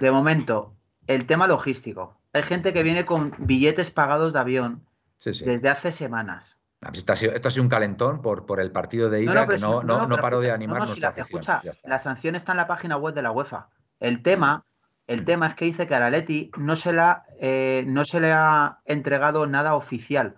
De 0.00 0.10
momento, 0.10 0.76
el 1.06 1.26
tema 1.26 1.46
logístico. 1.46 2.20
Hay 2.32 2.42
gente 2.42 2.72
que 2.72 2.82
viene 2.82 3.04
con 3.04 3.34
billetes 3.38 3.90
pagados 3.90 4.32
de 4.32 4.38
avión 4.38 4.84
desde 5.22 5.68
hace 5.68 5.92
semanas. 5.92 6.58
Esto 6.92 7.12
ha, 7.12 7.16
sido, 7.50 7.62
un 7.62 7.68
calentón 7.68 8.20
por, 8.20 8.46
por 8.46 8.60
el 8.60 8.70
partido 8.70 9.08
de 9.08 9.22
ida 9.22 9.46
que 9.46 9.58
no, 9.58 9.82
no, 9.82 10.16
paró 10.16 10.40
de 10.40 10.50
animar 10.50 10.86
la, 10.98 11.14
escucha, 11.16 11.62
la 11.84 11.98
sanción 11.98 12.34
está 12.34 12.52
en 12.52 12.58
la 12.58 12.66
página 12.66 12.96
web 12.96 13.14
de 13.14 13.22
la 13.22 13.30
UEFA. 13.30 13.68
El 14.00 14.22
tema, 14.22 14.64
el 15.06 15.22
mm. 15.22 15.24
tema 15.24 15.46
es 15.48 15.54
que 15.54 15.64
dice 15.64 15.86
que 15.86 15.94
a 15.94 16.00
la 16.00 16.10
Leti 16.10 16.50
no 16.56 16.76
se, 16.76 16.92
la, 16.92 17.24
eh, 17.40 17.84
no 17.86 18.04
se 18.04 18.20
le 18.20 18.32
ha 18.32 18.80
entregado 18.84 19.46
nada 19.46 19.74
oficial. 19.74 20.36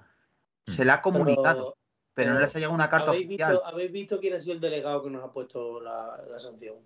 Mm. 0.66 0.72
Se 0.72 0.84
le 0.84 0.92
ha 0.92 1.02
comunicado, 1.02 1.76
pero, 2.14 2.34
no 2.34 2.40
les 2.40 2.54
ha 2.54 2.58
llegado 2.58 2.74
una 2.74 2.90
carta 2.90 3.10
oficial. 3.10 3.60
¿Habéis 3.64 3.92
visto 3.92 4.20
quién 4.20 4.34
ha 4.34 4.38
sido 4.38 4.54
el 4.54 4.60
delegado 4.60 5.02
que 5.02 5.10
nos 5.10 5.24
ha 5.24 5.32
puesto 5.32 5.80
la, 5.80 6.38
sanción? 6.38 6.76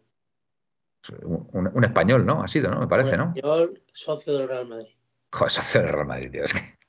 Un, 1.22 1.84
español, 1.84 2.26
¿no? 2.26 2.42
Ha 2.42 2.48
sido, 2.48 2.70
¿no? 2.70 2.80
Me 2.80 2.86
parece, 2.86 3.16
¿no? 3.16 3.32
Yo, 3.34 3.70
socio 3.92 4.38
del 4.38 4.48
Real 4.48 4.68
Madrid. 4.68 4.94
Joder, 5.32 5.52
socio 5.52 5.80
del 5.80 5.92
Real 5.92 6.06
Madrid, 6.06 6.30
tío. 6.30 6.44
Es 6.44 6.52
que... 6.52 6.79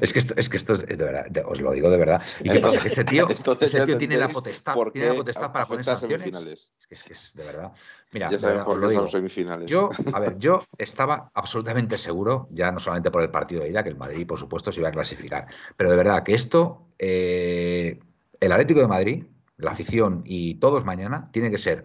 Es 0.00 0.12
que 0.12 0.18
esto 0.18 0.34
es, 0.36 0.48
que 0.48 0.56
esto 0.56 0.72
es 0.72 0.86
de 0.86 0.96
verdad, 0.96 1.26
os 1.46 1.60
lo 1.60 1.70
digo 1.72 1.90
de 1.90 1.96
verdad. 1.96 2.22
¿Y? 2.42 2.50
Que 2.50 2.58
ese 2.58 3.04
tío, 3.04 3.28
ese 3.60 3.86
tío 3.86 3.98
tiene 3.98 4.16
la 4.16 4.28
potestad, 4.28 4.74
tiene 4.92 5.08
la 5.08 5.14
potestad 5.14 5.52
para 5.52 5.66
poner 5.66 5.84
sanciones. 5.84 6.72
Es 6.78 6.86
que, 6.86 6.94
es 6.94 7.02
que 7.02 7.12
es 7.12 7.34
de 7.34 7.44
verdad. 7.44 7.72
Mira, 8.12 8.30
ya 8.30 8.40
saben 8.40 8.64
por 8.64 8.80
qué 8.80 8.94
son 8.94 9.08
semifinales. 9.08 9.70
Yo, 9.70 9.88
a 10.12 10.20
ver, 10.20 10.38
yo 10.38 10.64
estaba 10.76 11.30
absolutamente 11.34 11.98
seguro, 11.98 12.48
ya 12.50 12.72
no 12.72 12.80
solamente 12.80 13.10
por 13.10 13.22
el 13.22 13.30
partido 13.30 13.62
de 13.62 13.70
ida, 13.70 13.82
que 13.82 13.90
el 13.90 13.96
Madrid, 13.96 14.26
por 14.26 14.38
supuesto, 14.38 14.72
se 14.72 14.80
iba 14.80 14.88
a 14.88 14.92
clasificar, 14.92 15.46
pero 15.76 15.90
de 15.90 15.96
verdad 15.96 16.24
que 16.24 16.34
esto, 16.34 16.88
eh, 16.98 18.00
el 18.40 18.52
Atlético 18.52 18.80
de 18.80 18.88
Madrid, 18.88 19.24
la 19.56 19.72
afición 19.72 20.22
y 20.24 20.56
todos 20.56 20.84
mañana, 20.84 21.28
tiene 21.32 21.50
que 21.50 21.58
ser 21.58 21.84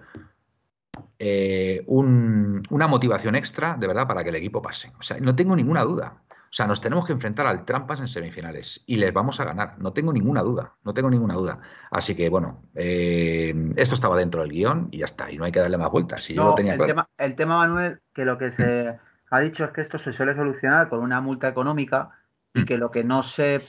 eh, 1.19 1.83
una 1.87 2.87
motivación 2.87 3.35
extra, 3.35 3.75
de 3.77 3.87
verdad, 3.87 4.07
para 4.07 4.23
que 4.23 4.29
el 4.29 4.35
equipo 4.35 4.61
pase. 4.61 4.91
O 4.99 5.03
sea, 5.03 5.17
no 5.19 5.35
tengo 5.35 5.55
ninguna 5.55 5.83
duda. 5.83 6.23
O 6.55 6.57
sea, 6.57 6.67
nos 6.67 6.79
tenemos 6.79 7.05
que 7.05 7.11
enfrentar 7.11 7.47
al 7.47 7.65
Trampas 7.65 7.99
en 7.99 8.07
semifinales 8.07 8.81
y 8.85 8.95
les 8.95 9.11
vamos 9.11 9.41
a 9.41 9.43
ganar. 9.43 9.77
No 9.77 9.91
tengo 9.91 10.13
ninguna 10.13 10.41
duda, 10.41 10.71
no 10.85 10.93
tengo 10.93 11.09
ninguna 11.09 11.33
duda. 11.33 11.59
Así 11.91 12.15
que, 12.15 12.29
bueno, 12.29 12.63
eh, 12.75 13.73
esto 13.75 13.93
estaba 13.93 14.15
dentro 14.15 14.39
del 14.39 14.51
guion 14.51 14.87
y 14.89 14.99
ya 14.99 15.05
está. 15.05 15.29
Y 15.29 15.37
no 15.37 15.43
hay 15.43 15.51
que 15.51 15.59
darle 15.59 15.77
más 15.77 15.91
vueltas. 15.91 16.29
el, 16.29 16.77
tema, 16.77 17.09
el 17.17 17.35
tema, 17.35 17.57
Manuel, 17.57 17.99
que 18.13 18.23
lo 18.23 18.37
que 18.37 18.51
se 18.51 18.97
ha 19.31 19.39
dicho 19.41 19.65
es 19.65 19.71
que 19.71 19.81
esto 19.81 19.97
se 19.97 20.13
suele 20.13 20.33
solucionar 20.33 20.87
con 20.87 20.99
una 20.99 21.19
multa 21.19 21.49
económica 21.49 22.11
y 22.53 22.61
mm. 22.61 22.65
que 22.65 22.77
lo 22.77 22.89
que 22.89 23.03
no 23.03 23.21
se, 23.21 23.61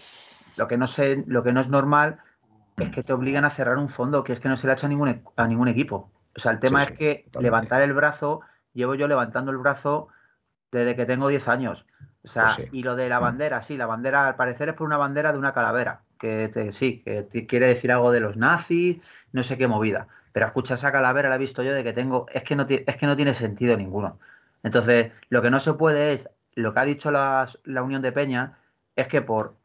lo 0.55 0.69
que 0.69 0.77
no 0.77 0.87
se, 0.87 1.25
lo 1.27 1.43
que 1.43 1.53
no 1.53 1.63
es 1.63 1.69
normal 1.69 2.21
es 2.77 2.91
que 2.91 3.03
te 3.03 3.13
obligan 3.13 3.45
a 3.45 3.51
cerrar 3.51 3.79
un 3.79 3.89
fondo, 3.89 4.23
que 4.23 4.33
es 4.33 4.39
que 4.39 4.49
no 4.49 4.57
se 4.57 4.69
le 4.69 4.71
ha 4.71 4.77
hecho 4.77 4.87
a 4.87 4.91
ningún, 4.91 5.25
a 5.35 5.49
ningún 5.49 5.67
equipo. 5.67 6.13
O 6.37 6.39
sea, 6.39 6.53
el 6.53 6.61
tema 6.61 6.85
es 6.85 6.93
que 6.93 7.29
levantar 7.41 7.83
el 7.83 7.95
brazo, 7.95 8.43
llevo 8.75 8.95
yo 8.95 9.09
levantando 9.09 9.51
el 9.51 9.59
brazo 9.59 10.07
desde 10.71 10.95
que 10.95 11.05
tengo 11.05 11.27
10 11.27 11.49
años. 11.49 11.85
O 12.27 12.29
sea, 12.29 12.55
pues 12.57 12.69
y 12.73 12.83
lo 12.83 12.97
de 12.97 13.09
la 13.09 13.21
mm. 13.21 13.23
bandera, 13.23 13.63
sí, 13.63 13.77
la 13.77 13.87
bandera 13.87 14.27
al 14.27 14.35
parecer 14.37 14.69
es 14.69 14.75
por 14.75 14.87
una 14.87 14.97
bandera 14.97 15.33
de 15.33 15.39
una 15.39 15.55
calavera, 15.55 16.03
que 16.19 16.73
sí, 16.73 17.03
que 17.05 17.47
quiere 17.47 17.69
decir 17.69 17.93
algo 17.93 18.11
de 18.11 18.21
los 18.21 18.37
nazis, 18.37 18.99
no 19.33 19.45
sé 19.45 19.57
qué 19.57 19.69
movida. 19.69 20.09
Pero 20.33 20.47
escucha, 20.47 20.75
esa 20.75 20.93
calavera 20.93 21.29
la 21.29 21.37
he 21.37 21.39
visto 21.39 21.63
yo 21.63 21.73
de 21.73 21.85
que 21.85 21.93
tengo, 21.93 22.27
es 22.33 22.43
que 22.43 22.57
no, 22.57 22.67
es 22.69 22.97
que 22.97 23.07
no 23.07 23.17
tiene 23.17 23.33
sentido 23.33 23.77
ninguno. 23.77 24.19
Entonces, 24.65 25.13
lo 25.29 25.41
que 25.41 25.51
no 25.51 25.61
se 25.61 25.73
puede 25.75 26.15
es, 26.15 26.29
lo 26.55 26.75
que 26.75 26.81
ha 26.81 26.85
dicho 26.85 27.11
la, 27.11 27.49
la 27.65 27.83
Unión 27.83 28.03
de 28.03 28.13
Peña, 28.13 28.59
es 28.97 29.07
que 29.07 29.23
por 29.23 29.57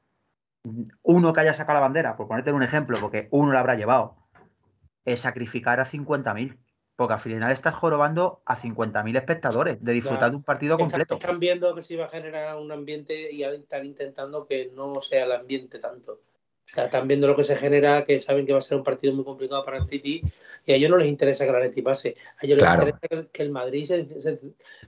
uno 1.01 1.33
que 1.33 1.41
haya 1.41 1.53
sacado 1.53 1.79
la 1.79 1.81
bandera, 1.81 2.15
por 2.15 2.27
ponerte 2.27 2.51
un 2.51 2.63
ejemplo, 2.63 2.99
porque 2.99 3.27
uno 3.31 3.51
la 3.51 3.61
habrá 3.61 3.75
llevado, 3.75 4.15
es 5.05 5.21
sacrificar 5.21 5.79
a 5.79 5.85
50.000. 5.85 6.57
Porque 7.01 7.15
al 7.15 7.19
final 7.19 7.51
estás 7.51 7.73
jorobando 7.73 8.43
a 8.45 8.55
50.000 8.55 9.17
espectadores 9.17 9.83
de 9.83 9.91
disfrutar 9.91 10.29
de 10.29 10.35
un 10.35 10.43
partido 10.43 10.77
completo. 10.77 11.15
Están 11.15 11.39
viendo 11.39 11.73
que 11.73 11.81
se 11.81 11.95
iba 11.95 12.05
a 12.05 12.09
generar 12.09 12.55
un 12.57 12.71
ambiente 12.71 13.31
y 13.31 13.41
están 13.41 13.85
intentando 13.85 14.45
que 14.45 14.71
no 14.75 15.01
sea 15.01 15.25
el 15.25 15.31
ambiente 15.31 15.79
tanto. 15.79 16.11
O 16.11 16.19
sea, 16.63 16.83
están 16.85 17.07
viendo 17.07 17.25
lo 17.25 17.35
que 17.35 17.41
se 17.41 17.55
genera, 17.55 18.05
que 18.05 18.19
saben 18.19 18.45
que 18.45 18.53
va 18.53 18.59
a 18.59 18.61
ser 18.61 18.77
un 18.77 18.83
partido 18.83 19.15
muy 19.15 19.25
complicado 19.25 19.65
para 19.65 19.79
el 19.79 19.89
City 19.89 20.21
y 20.63 20.71
a 20.73 20.75
ellos 20.75 20.91
no 20.91 20.97
les 20.97 21.07
interesa 21.07 21.43
que 21.43 21.49
el 21.49 21.55
Atleti 21.55 21.81
pase. 21.81 22.17
A 22.37 22.45
ellos 22.45 22.59
les 22.59 22.69
interesa 22.69 22.99
que 23.33 23.41
el 23.41 23.49
Madrid, 23.49 23.91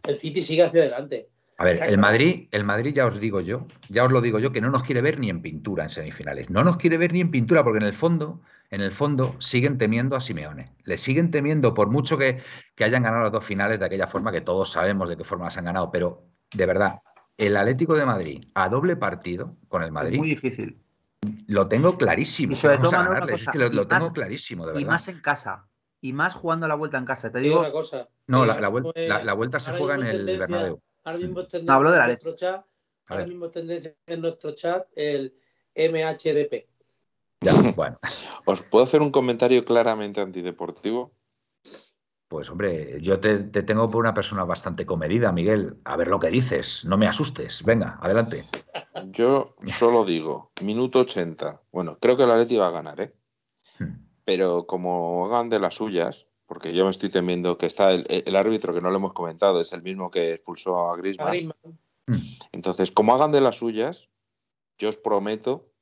el 0.03 0.17
City 0.19 0.41
siga 0.43 0.67
hacia 0.67 0.81
adelante. 0.81 1.29
A 1.57 1.63
ver, 1.63 1.81
el 1.81 1.97
Madrid, 1.97 2.47
el 2.51 2.63
Madrid 2.63 2.93
ya 2.93 3.07
os 3.07 3.19
digo 3.19 3.41
yo, 3.41 3.65
ya 3.89 4.03
os 4.03 4.11
lo 4.11 4.21
digo 4.21 4.37
yo, 4.37 4.51
que 4.51 4.61
no 4.61 4.69
nos 4.69 4.83
quiere 4.83 5.01
ver 5.01 5.19
ni 5.19 5.31
en 5.31 5.41
pintura 5.41 5.85
en 5.85 5.89
semifinales. 5.89 6.51
No 6.51 6.63
nos 6.63 6.77
quiere 6.77 6.97
ver 6.97 7.11
ni 7.11 7.21
en 7.21 7.31
pintura, 7.31 7.63
porque 7.63 7.79
en 7.79 7.85
el 7.87 7.93
fondo, 7.93 8.39
en 8.73 8.81
el 8.81 8.91
fondo, 8.91 9.35
siguen 9.39 9.77
temiendo 9.77 10.15
a 10.15 10.19
Simeone. 10.19 10.73
Le 10.85 10.97
siguen 10.97 11.29
temiendo, 11.29 11.75
por 11.75 11.91
mucho 11.91 12.17
que, 12.17 12.41
hayan 12.79 13.03
ganado 13.03 13.21
las 13.21 13.31
dos 13.31 13.45
finales 13.45 13.79
de 13.79 13.85
aquella 13.85 14.07
forma, 14.07 14.31
que 14.31 14.41
todos 14.41 14.71
sabemos 14.71 15.07
de 15.07 15.15
qué 15.15 15.23
forma 15.23 15.45
las 15.45 15.57
han 15.57 15.65
ganado, 15.65 15.91
pero 15.91 16.25
de 16.55 16.65
verdad, 16.65 16.95
el 17.37 17.55
Atlético 17.55 17.93
de 17.93 18.03
Madrid 18.03 18.45
a 18.55 18.69
doble 18.69 18.95
partido 18.95 19.57
con 19.67 19.83
el 19.83 19.91
Madrid. 19.91 20.17
muy 20.17 20.29
difícil. 20.29 20.81
Lo 21.45 21.67
tengo 21.67 21.99
clarísimo. 21.99 22.53
Y 22.53 22.55
sobre 22.55 22.79
todo, 22.79 22.91
es 23.27 23.47
que 23.47 23.59
lo, 23.59 23.87
tengo 23.87 24.11
clarísimo, 24.11 24.63
de 24.65 24.71
verdad. 24.71 24.81
Y 24.81 24.85
más 24.85 25.07
en 25.07 25.21
casa. 25.21 25.67
Y 26.01 26.11
más 26.11 26.33
jugando 26.33 26.67
la 26.67 26.73
vuelta 26.73 26.97
en 26.97 27.05
casa. 27.05 27.31
Te 27.31 27.39
digo. 27.41 27.59
Una 27.59 27.71
cosa. 27.71 28.09
No, 28.25 28.43
la, 28.43 28.59
la, 28.59 29.33
vuelta 29.33 29.59
se 29.59 29.71
juega 29.77 29.95
en 29.95 30.07
el 30.07 30.25
Bernabéu. 30.39 30.81
Ahora 31.03 31.19
mismo 31.19 31.41
es 31.41 31.47
tendencia 31.47 31.75
Hablo 31.75 31.91
de 31.91 31.97
la 31.97 32.03
en 32.05 32.09
nuestro 32.09 32.35
chat, 32.35 32.65
ahora 33.05 33.27
mismo 33.27 33.49
tendencia 33.51 33.95
en 34.07 34.21
nuestro 34.21 34.55
chat 34.55 34.87
el 34.95 35.35
MHDP. 35.75 36.72
Ya, 37.43 37.53
bueno. 37.75 37.99
¿Os 38.45 38.61
puedo 38.63 38.83
hacer 38.83 39.01
un 39.01 39.11
comentario 39.11 39.63
claramente 39.65 40.21
antideportivo? 40.21 41.13
Pues 42.27 42.49
hombre, 42.49 42.99
yo 42.99 43.19
te, 43.19 43.37
tengo 43.37 43.91
por 43.91 44.01
una 44.01 44.13
persona 44.13 44.43
bastante 44.43 44.85
comedida, 44.85 45.31
Miguel. 45.31 45.77
A 45.85 45.95
ver 45.95 46.07
lo 46.07 46.19
que 46.19 46.29
dices, 46.29 46.83
no 46.83 46.97
me 46.97 47.07
asustes. 47.07 47.63
Venga, 47.63 47.99
adelante. 48.01 48.45
Yo 49.11 49.55
solo 49.67 50.03
digo, 50.03 50.51
minuto 50.61 51.01
80. 51.01 51.61
Bueno, 51.71 51.97
creo 51.99 52.17
que 52.17 52.25
la 52.25 52.37
Leti 52.37 52.57
va 52.57 52.69
a 52.69 52.71
ganar, 52.71 53.01
¿eh? 53.01 53.13
Hmm. 53.77 54.07
Pero 54.25 54.65
como 54.65 55.27
hagan 55.27 55.49
de 55.49 55.59
las 55.59 55.75
suyas, 55.75 56.25
porque 56.47 56.73
yo 56.73 56.85
me 56.85 56.91
estoy 56.91 57.09
temiendo 57.09 57.57
que 57.57 57.65
está 57.65 57.91
el, 57.91 58.35
árbitro 58.35 58.73
que 58.73 58.81
no 58.81 58.89
lo 58.89 58.97
hemos 58.97 59.13
comentado, 59.13 59.61
es 59.61 59.73
el 59.73 59.83
mismo 59.83 60.09
que 60.09 60.33
expulsó 60.33 60.89
a 60.89 60.97
Griezmann. 60.97 61.53
Mm. 62.07 62.15
Entonces, 62.51 62.91
como 62.91 63.13
hagan 63.15 63.31
de 63.31 63.41
las 63.41 63.57
suyas, 63.57 64.09
yo 64.77 64.89
os 64.89 64.97
prometo 64.97 65.72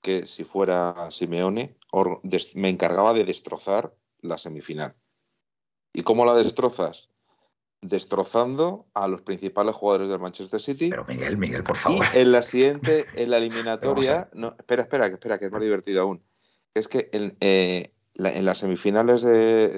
que 0.00 0.26
si 0.26 0.44
fuera 0.44 1.10
Simeone, 1.10 1.76
me 2.54 2.68
encargaba 2.68 3.14
de 3.14 3.24
destrozar 3.24 3.94
la 4.20 4.38
semifinal. 4.38 4.94
¿Y 5.92 6.02
cómo 6.02 6.24
la 6.24 6.34
destrozas? 6.34 7.08
Destrozando 7.80 8.86
a 8.94 9.08
los 9.08 9.22
principales 9.22 9.74
jugadores 9.74 10.08
del 10.08 10.18
Manchester 10.18 10.60
City. 10.60 10.90
Pero 10.90 11.04
Miguel, 11.06 11.36
Miguel, 11.36 11.64
por 11.64 11.76
favor. 11.76 12.04
Y 12.14 12.18
en 12.18 12.32
la 12.32 12.42
siguiente, 12.42 13.06
en 13.14 13.30
la 13.30 13.38
eliminatoria. 13.38 14.28
No, 14.32 14.54
espera, 14.58 14.82
espera, 14.82 15.06
espera, 15.06 15.38
que 15.38 15.46
es 15.46 15.52
más 15.52 15.62
divertido 15.62 16.02
aún. 16.02 16.22
Es 16.74 16.88
que 16.88 17.08
en, 17.12 17.36
eh, 17.40 17.92
en 18.14 18.44
las 18.44 18.58
semifinales 18.58 19.22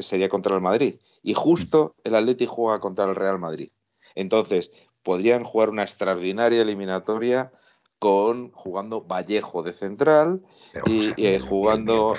sería 0.04 0.28
contra 0.28 0.54
el 0.54 0.60
Madrid. 0.60 0.96
Y 1.22 1.34
justo 1.34 1.94
el 2.04 2.14
Atleti 2.14 2.46
juega 2.46 2.80
contra 2.80 3.04
el 3.04 3.14
Real 3.14 3.38
Madrid. 3.38 3.70
Entonces, 4.14 4.70
podrían 5.02 5.44
jugar 5.44 5.70
una 5.70 5.82
extraordinaria 5.82 6.62
eliminatoria 6.62 7.52
con 8.00 8.50
jugando 8.52 9.02
Vallejo 9.02 9.62
de 9.62 9.72
central 9.72 10.40
y, 10.86 11.12
eh, 11.22 11.38
jugando 11.38 12.14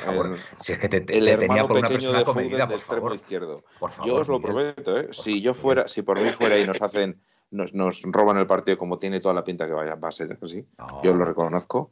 si 0.62 0.74
es 0.74 0.78
que 0.78 0.88
te, 0.88 1.18
el 1.18 1.28
hermano 1.28 1.68
pequeño 1.68 2.14
de 2.14 2.24
fútbol 2.24 2.50
de 2.52 2.76
extremo 2.76 3.14
izquierdo. 3.16 3.64
yo 4.06 4.18
os 4.18 4.28
lo 4.28 4.40
prometo, 4.40 5.00
¿eh? 5.00 5.08
si 5.10 5.42
yo 5.42 5.56
fuera, 5.56 5.88
si 5.88 6.04
por 6.04 6.22
mí 6.22 6.30
fuera 6.30 6.60
y 6.60 6.68
nos 6.68 6.80
hacen, 6.84 7.20
nos, 7.50 7.74
nos 7.74 8.04
roban 8.04 8.38
el 8.38 8.46
partido 8.46 8.78
como 8.78 9.00
tiene 9.00 9.20
toda 9.20 9.34
la 9.34 9.44
pinta 9.44 9.66
que 9.66 9.74
vaya, 9.74 9.96
va 9.96 10.10
a 10.10 10.12
ser 10.12 10.38
así, 10.40 10.64
yo 11.04 11.16
lo 11.16 11.26
reconozco. 11.26 11.92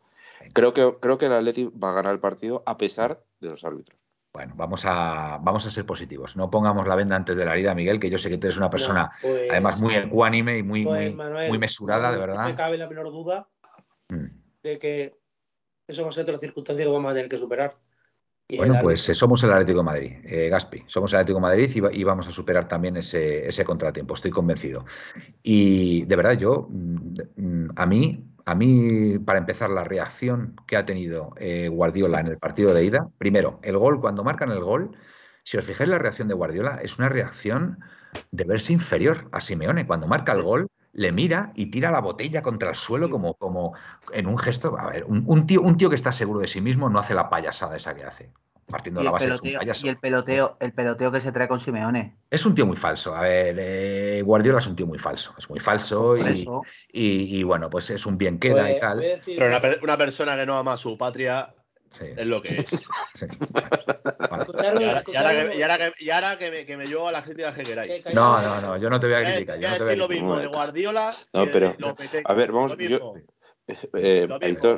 Creo 0.54 0.72
que, 0.72 0.96
creo 1.02 1.18
que 1.18 1.26
el 1.26 1.34
Atleti 1.34 1.66
va 1.66 1.90
a 1.90 1.94
ganar 1.94 2.14
el 2.14 2.20
partido 2.20 2.62
a 2.68 2.78
pesar 2.78 3.24
de 3.42 3.50
los 3.50 3.66
árbitros. 3.66 3.98
Bueno, 4.32 4.54
vamos 4.56 4.84
a, 4.86 5.40
vamos 5.42 5.66
a 5.66 5.72
ser 5.72 5.88
positivos. 5.88 6.38
No 6.38 6.52
pongamos 6.52 6.88
la 6.88 6.96
venda 6.96 7.16
antes 7.16 7.36
de 7.36 7.44
la 7.44 7.54
herida, 7.54 7.74
Miguel, 7.74 8.00
que 8.00 8.12
yo 8.12 8.20
sé 8.20 8.30
que 8.30 8.38
tú 8.38 8.46
eres 8.46 8.58
una 8.58 8.70
persona 8.70 9.12
pues, 9.20 9.50
además 9.50 9.82
muy 9.82 9.96
ecuánime 9.96 10.60
y 10.60 10.64
muy, 10.64 10.86
pues, 10.86 11.16
muy, 11.50 11.58
mesurada, 11.58 12.12
de 12.12 12.20
verdad. 12.20 12.44
No 12.44 12.50
me 12.50 12.56
cabe 12.56 12.78
la 12.78 12.88
menor 12.88 13.08
duda 13.08 13.48
mm. 14.10 14.26
de 14.64 14.80
que 14.80 15.20
eso 15.88 16.04
va 16.04 16.10
a 16.10 16.12
ser 16.12 16.24
otra 16.24 16.38
circunstancia 16.38 16.86
que 16.86 16.92
vamos 16.92 17.12
a 17.12 17.16
tener 17.16 17.30
que 17.30 17.38
superar. 17.38 17.76
bueno, 18.56 18.80
pues 18.84 19.10
eh, 19.10 19.16
somos 19.16 19.44
el 19.44 19.52
Atlético 19.52 19.80
de 19.80 19.86
Madrid, 19.86 20.12
eh, 20.24 20.50
Gaspi. 20.50 20.84
Somos 20.86 21.12
el 21.14 21.20
Atlético 21.20 21.40
de 21.40 21.42
Madrid 21.42 21.72
y, 21.92 22.04
vamos 22.04 22.28
a 22.28 22.32
superar 22.32 22.68
también 22.68 22.98
ese, 22.98 23.48
ese 23.48 23.66
contratiempo, 23.66 24.14
estoy 24.14 24.30
convencido. 24.30 24.86
Y 25.42 26.06
de 26.06 26.16
verdad, 26.16 26.38
yo, 26.38 26.68
mm, 26.70 27.18
mm, 27.38 27.70
a 27.76 27.86
mí, 27.88 28.24
a 28.46 28.56
mí, 28.56 29.20
para 29.20 29.40
empezar, 29.40 29.70
la 29.72 29.84
reacción 29.84 30.56
que 30.68 30.78
ha 30.78 30.86
tenido 30.86 31.34
eh, 31.38 31.68
Guardiola 31.70 32.20
en 32.20 32.28
el 32.28 32.38
partido 32.38 32.74
de 32.74 32.84
ida, 32.84 33.10
primero, 33.18 33.60
el 33.64 33.78
gol, 33.78 34.00
cuando 34.00 34.24
marcan 34.24 34.52
el 34.52 34.64
gol, 34.64 34.92
si 35.44 35.58
os 35.58 35.66
fijáis 35.66 35.90
la 35.90 35.98
reacción 35.98 36.28
de 36.28 36.36
Guardiola, 36.36 36.80
es 36.84 37.00
una 37.00 37.10
reacción 37.10 37.80
de 38.32 38.44
verse 38.44 38.74
inferior 38.74 39.28
a 39.32 39.42
Simeone. 39.42 39.88
Cuando 39.88 40.08
marca 40.08 40.34
el 40.34 40.44
gol, 40.44 40.68
le 40.94 41.12
mira 41.12 41.52
y 41.56 41.68
tira 41.68 41.92
la 41.92 42.02
botella 42.02 42.42
contra 42.42 42.70
el 42.70 42.76
suelo 42.76 43.10
como, 43.10 43.36
como 43.36 43.74
en 44.12 44.28
un 44.28 44.38
gesto. 44.38 44.78
A 44.78 44.90
ver, 44.90 45.06
un, 45.06 45.46
tío, 45.46 45.62
un 45.62 45.78
tío 45.78 45.90
que 45.90 45.96
está 45.96 46.12
seguro 46.12 46.40
de 46.40 46.48
sí 46.48 46.62
mismo 46.62 46.90
no 46.90 47.00
hace 47.00 47.14
la 47.14 47.30
payasada 47.30 47.78
esa 47.78 47.96
que 47.96 48.04
hace 48.04 48.32
partiendo 48.70 49.02
de 49.02 49.06
la 49.06 49.12
base 49.12 49.28
Y 49.84 49.88
el 49.88 49.98
peloteo, 49.98 50.58
el 50.60 50.74
peloteo 50.74 51.12
que 51.12 51.20
se 51.22 51.32
trae 51.32 51.48
con 51.48 51.60
Simeone. 51.60 52.16
Es 52.30 52.46
un 52.46 52.56
tío 52.56 52.66
muy 52.66 52.78
falso. 52.78 53.16
A 53.16 53.22
ver, 53.22 53.58
eh, 53.60 54.22
Guardiola 54.24 54.60
es 54.60 54.68
un 54.68 54.76
tío 54.76 54.86
muy 54.86 55.00
falso. 55.00 55.34
Es 55.38 55.50
muy 55.50 55.60
falso 55.60 56.16
y, 56.92 57.44
bueno, 57.44 57.70
pues 57.70 57.90
es 57.90 58.06
un 58.06 58.18
bien 58.18 58.40
queda 58.40 58.72
y 58.72 58.80
tal. 58.80 59.04
Pero 59.26 59.48
una, 59.82 59.98
persona 59.98 60.36
que 60.36 60.46
no 60.46 60.58
ama 60.58 60.74
a 60.74 60.78
su 60.78 60.98
patria 60.98 61.54
es 62.00 62.26
lo 62.26 62.42
que 62.42 62.58
es. 62.58 62.86
Y, 66.00 66.12
ahora, 66.12 66.38
que, 66.38 66.52
me, 66.52 66.66
que 66.66 66.78
me 66.78 66.86
llevo 66.86 67.08
a 67.08 67.12
la 67.12 67.24
crítica 67.24 67.54
que 67.54 67.64
queráis. 67.64 68.06
No, 68.14 68.42
no, 68.42 68.62
no, 68.62 68.78
yo 68.78 68.90
no 68.90 69.00
te 69.00 69.08
voy 69.08 69.16
a 69.16 69.24
criticar. 69.24 69.60
Yo 69.60 69.70
no 69.70 69.78
te 69.78 69.80
voy 69.80 69.88
a 69.88 69.90
decir 69.90 69.98
lo 69.98 70.08
mismo 70.08 70.38
de 70.38 70.48
Guardiola. 70.48 71.16
No, 71.34 71.46
pero. 71.52 71.76
A 72.26 72.34
ver, 72.34 72.52
vamos. 72.52 72.78
Yo, 72.78 73.14
eh, 73.94 74.28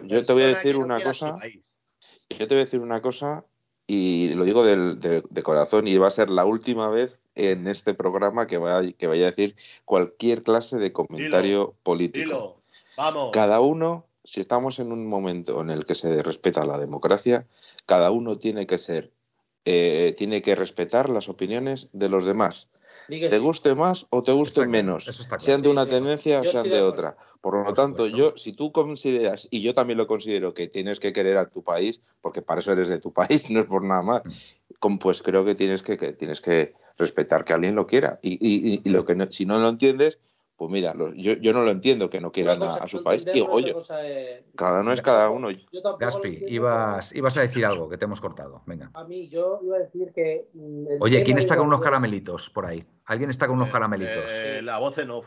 yo 0.05 0.22
te 0.22 0.34
voy 0.34 0.43
a 0.43 0.47
decir 0.47 0.78
una 0.78 1.01
cosa. 1.01 1.38
Yo 2.30 2.47
te 2.47 2.55
voy 2.55 2.62
a 2.62 2.66
decir 2.66 2.80
una 2.80 3.01
cosa 3.01 3.45
y 3.88 4.30
lo 4.36 4.45
digo 4.45 4.64
de, 4.64 5.43
corazón 5.43 5.88
y 5.88 5.97
va 5.97 6.07
a 6.07 6.12
ser 6.12 6.30
la 6.30 6.45
última 6.45 6.89
vez 6.89 7.18
en 7.36 7.68
este 7.68 7.93
programa 7.93 8.47
que 8.47 8.57
vaya, 8.57 8.91
que 8.93 9.07
vaya 9.07 9.28
a 9.28 9.32
decir 9.32 9.55
cualquier 9.86 10.43
clase 10.43 10.78
de 10.78 10.91
comentario 10.91 11.76
político. 11.84 12.62
Vamos. 12.95 13.32
Cada 13.34 13.59
uno, 13.59 14.05
si 14.24 14.39
estamos 14.41 14.80
en 14.80 14.91
un 14.91 15.07
momento 15.07 15.61
en 15.61 15.69
el 15.69 15.86
que 15.86 15.95
se 15.95 16.22
respeta 16.24 16.65
la 16.65 16.78
democracia, 16.78 17.47
cada 17.86 18.11
uno 18.11 18.38
tiene 18.38 18.67
que 18.67 18.78
ser, 18.78 19.11
eh, 19.65 20.13
tiene 20.17 20.41
que 20.41 20.55
respetar 20.55 21.09
las 21.09 21.30
opiniones 21.30 21.89
de 21.93 22.09
los 22.09 22.26
demás. 22.26 22.67
Te 23.07 23.39
guste 23.39 23.76
más 23.76 24.05
o 24.09 24.24
te 24.24 24.32
guste 24.32 24.65
menos, 24.67 25.05
sean 25.39 25.61
de 25.61 25.69
una 25.69 25.86
tendencia 25.86 26.41
o 26.41 26.45
sean 26.45 26.69
de 26.69 26.82
otra. 26.82 27.17
Por 27.41 27.65
lo 27.65 27.74
tanto, 27.74 28.07
yo, 28.07 28.38
si 28.38 28.53
tú 28.53 28.72
consideras, 28.72 29.47
y 29.51 29.61
yo 29.61 29.74
también 29.74 29.97
lo 29.97 30.07
considero, 30.07 30.53
que 30.53 30.67
tienes 30.67 30.99
que 30.99 31.11
querer 31.11 31.38
a 31.38 31.49
tu 31.49 31.63
país, 31.63 31.99
porque 32.22 32.41
para 32.41 32.61
eso 32.61 32.72
eres 32.72 32.88
de 32.88 32.99
tu 32.99 33.11
país, 33.13 33.49
no 33.49 33.59
es 33.59 33.67
por 33.67 33.84
nada 33.84 34.01
más, 34.01 34.22
pues 34.99 35.22
creo 35.22 35.43
que 35.43 35.55
tienes 35.55 35.82
que, 35.82 35.97
tienes 36.13 36.39
que 36.41 36.74
respetar 36.97 37.43
que 37.43 37.53
alguien 37.53 37.76
lo 37.76 37.88
quiera. 37.88 38.19
Y, 38.22 38.88
lo 38.89 39.05
que 39.05 39.28
si 39.32 39.45
no 39.45 39.59
lo 39.59 39.69
entiendes, 39.69 40.19
pues 40.62 40.70
mira, 40.70 40.93
yo, 41.16 41.34
yo, 41.34 41.53
no 41.53 41.64
lo 41.64 41.72
entiendo 41.72 42.07
que 42.07 42.22
no 42.22 42.32
quieran 42.32 42.62
a, 42.62 42.88
su 42.88 43.01
país. 43.01 43.26
oye, 43.49 43.76
cada 44.55 44.82
uno 44.82 44.93
es 44.93 45.01
cada 45.01 45.28
uno. 45.32 45.47
Gaspi, 45.99 46.45
ibas, 46.49 47.12
ibas 47.16 47.36
a 47.39 47.41
decir 47.41 47.66
algo 47.66 47.89
que 47.89 47.97
te 47.97 48.05
hemos 48.05 48.22
cortado. 48.22 48.62
Venga. 48.68 48.91
A 48.93 49.03
mí, 49.03 49.28
yo 49.28 49.59
iba 49.64 49.78
a 49.78 49.80
decir 49.80 50.12
que. 50.14 50.49
Mm, 50.53 50.86
oye, 50.99 51.24
¿quién 51.24 51.39
está 51.39 51.57
con 51.57 51.66
unos 51.66 51.82
caramelitos 51.82 52.51
por 52.51 52.68
ahí? 52.68 52.86
¿Alguien 53.05 53.32
está 53.32 53.47
con 53.47 53.55
unos 53.55 53.70
eh, 53.70 53.72
caramelitos? 53.72 54.24
Eh, 54.30 54.62
la 54.62 54.78
voz 54.78 54.99
en 54.99 55.09
off. 55.09 55.26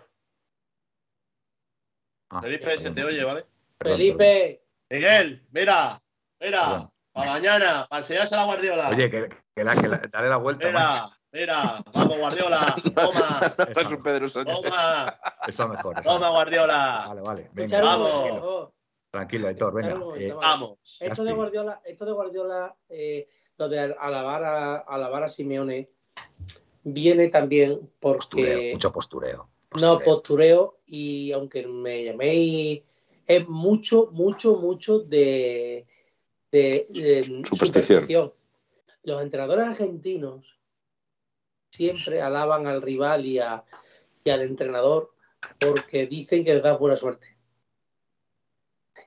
Ah, 2.31 2.41
Felipe, 2.41 2.79
se 2.79 2.93
te 2.93 3.03
oye, 3.03 3.25
¿vale? 3.25 3.45
Felipe. 3.81 4.63
Miguel, 4.89 5.43
mira, 5.51 6.01
mira, 6.41 6.93
para 7.13 7.33
mañana, 7.33 7.87
para 7.91 8.03
enseñarse 8.03 8.37
a 8.37 8.39
la 8.39 8.45
Guardiola. 8.45 8.91
Oye, 8.91 9.11
que, 9.11 9.29
que, 9.53 9.65
la, 9.65 9.75
que 9.75 9.89
dale 10.13 10.29
la 10.29 10.37
vuelta. 10.37 10.69
Mira, 10.69 11.11
Mira, 11.35 11.85
vamos 11.93 12.17
Guardiola, 12.17 12.77
toma. 12.95 13.55
es 13.69 13.87
un 13.89 14.03
Pedro 14.05 14.31
Toma. 14.31 15.19
Eso 15.49 15.69
mejor. 15.69 16.01
toma 16.01 16.31
Guardiola. 16.31 17.07
Vale, 17.09 17.21
vale. 17.23 17.51
Venga. 17.53 17.81
Vamos. 17.81 18.71
Tranquilo, 19.11 19.49
Héctor, 19.49 19.75
venga. 19.75 20.01
Eh, 20.17 20.33
vamos. 20.33 20.79
Esto 21.01 21.25
de 21.25 21.33
Guardiola, 21.33 21.81
esto 21.85 22.05
de 22.05 22.13
Guardiola 22.13 22.77
eh, 22.89 23.29
lo 23.59 23.69
de 23.69 23.81
alabar 23.81 24.45
a, 24.45 24.77
alabar 24.77 25.25
a 25.25 25.29
Simeone, 25.29 25.91
viene 26.85 27.29
también 27.29 27.81
porque... 27.99 28.71
mucho 28.75 28.93
postureo, 28.93 29.49
No, 29.81 29.99
postureo 29.99 30.79
y 30.87 31.33
aunque 31.33 31.67
me 31.67 32.05
llaméis, 32.05 32.83
es 33.27 33.49
mucho, 33.49 34.09
mucho, 34.13 34.55
mucho 34.55 35.01
de, 35.01 35.85
de, 36.53 37.43
superstición. 37.49 38.33
Los 39.03 39.21
entrenadores 39.21 39.67
argentinos 39.67 40.55
siempre 41.75 42.23
alaban 42.23 42.67
al 42.67 42.83
rival 42.83 43.27
y, 43.27 43.39
al 43.39 43.63
entrenador 44.25 45.13
porque 45.59 46.07
dicen 46.07 46.45
que 46.45 46.55
les 46.55 46.63
da 46.63 46.77
buena 46.77 46.97
suerte. 46.97 47.37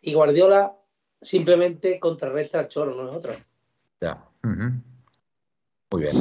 Y 0.01 0.13
Guardiola 0.13 0.75
simplemente 1.21 1.99
contrarresta 1.99 2.59
al 2.59 2.67
choro, 2.67 2.93
no 2.93 3.09
es 3.09 3.15
otra. 3.15 3.35
Ya. 4.01 4.23
Muy 4.43 6.01
bien. 6.01 6.13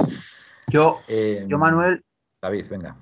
Yo, 0.69 1.01
eh, 1.09 1.45
yo, 1.47 1.59
Manuel. 1.59 2.05
David, 2.41 2.67
venga. 2.71 2.97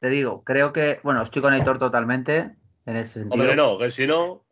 Te 0.00 0.08
digo, 0.08 0.42
creo 0.44 0.72
que, 0.72 1.00
bueno, 1.02 1.22
estoy 1.22 1.42
con 1.42 1.52
Aitor 1.52 1.78
totalmente 1.78 2.56
en 2.86 2.96
ese 2.96 3.20
sentido. 3.20 3.34
Hombre, 3.34 3.56
no, 3.56 3.78
que 3.78 3.90
si 3.90 4.06
no. 4.06 4.44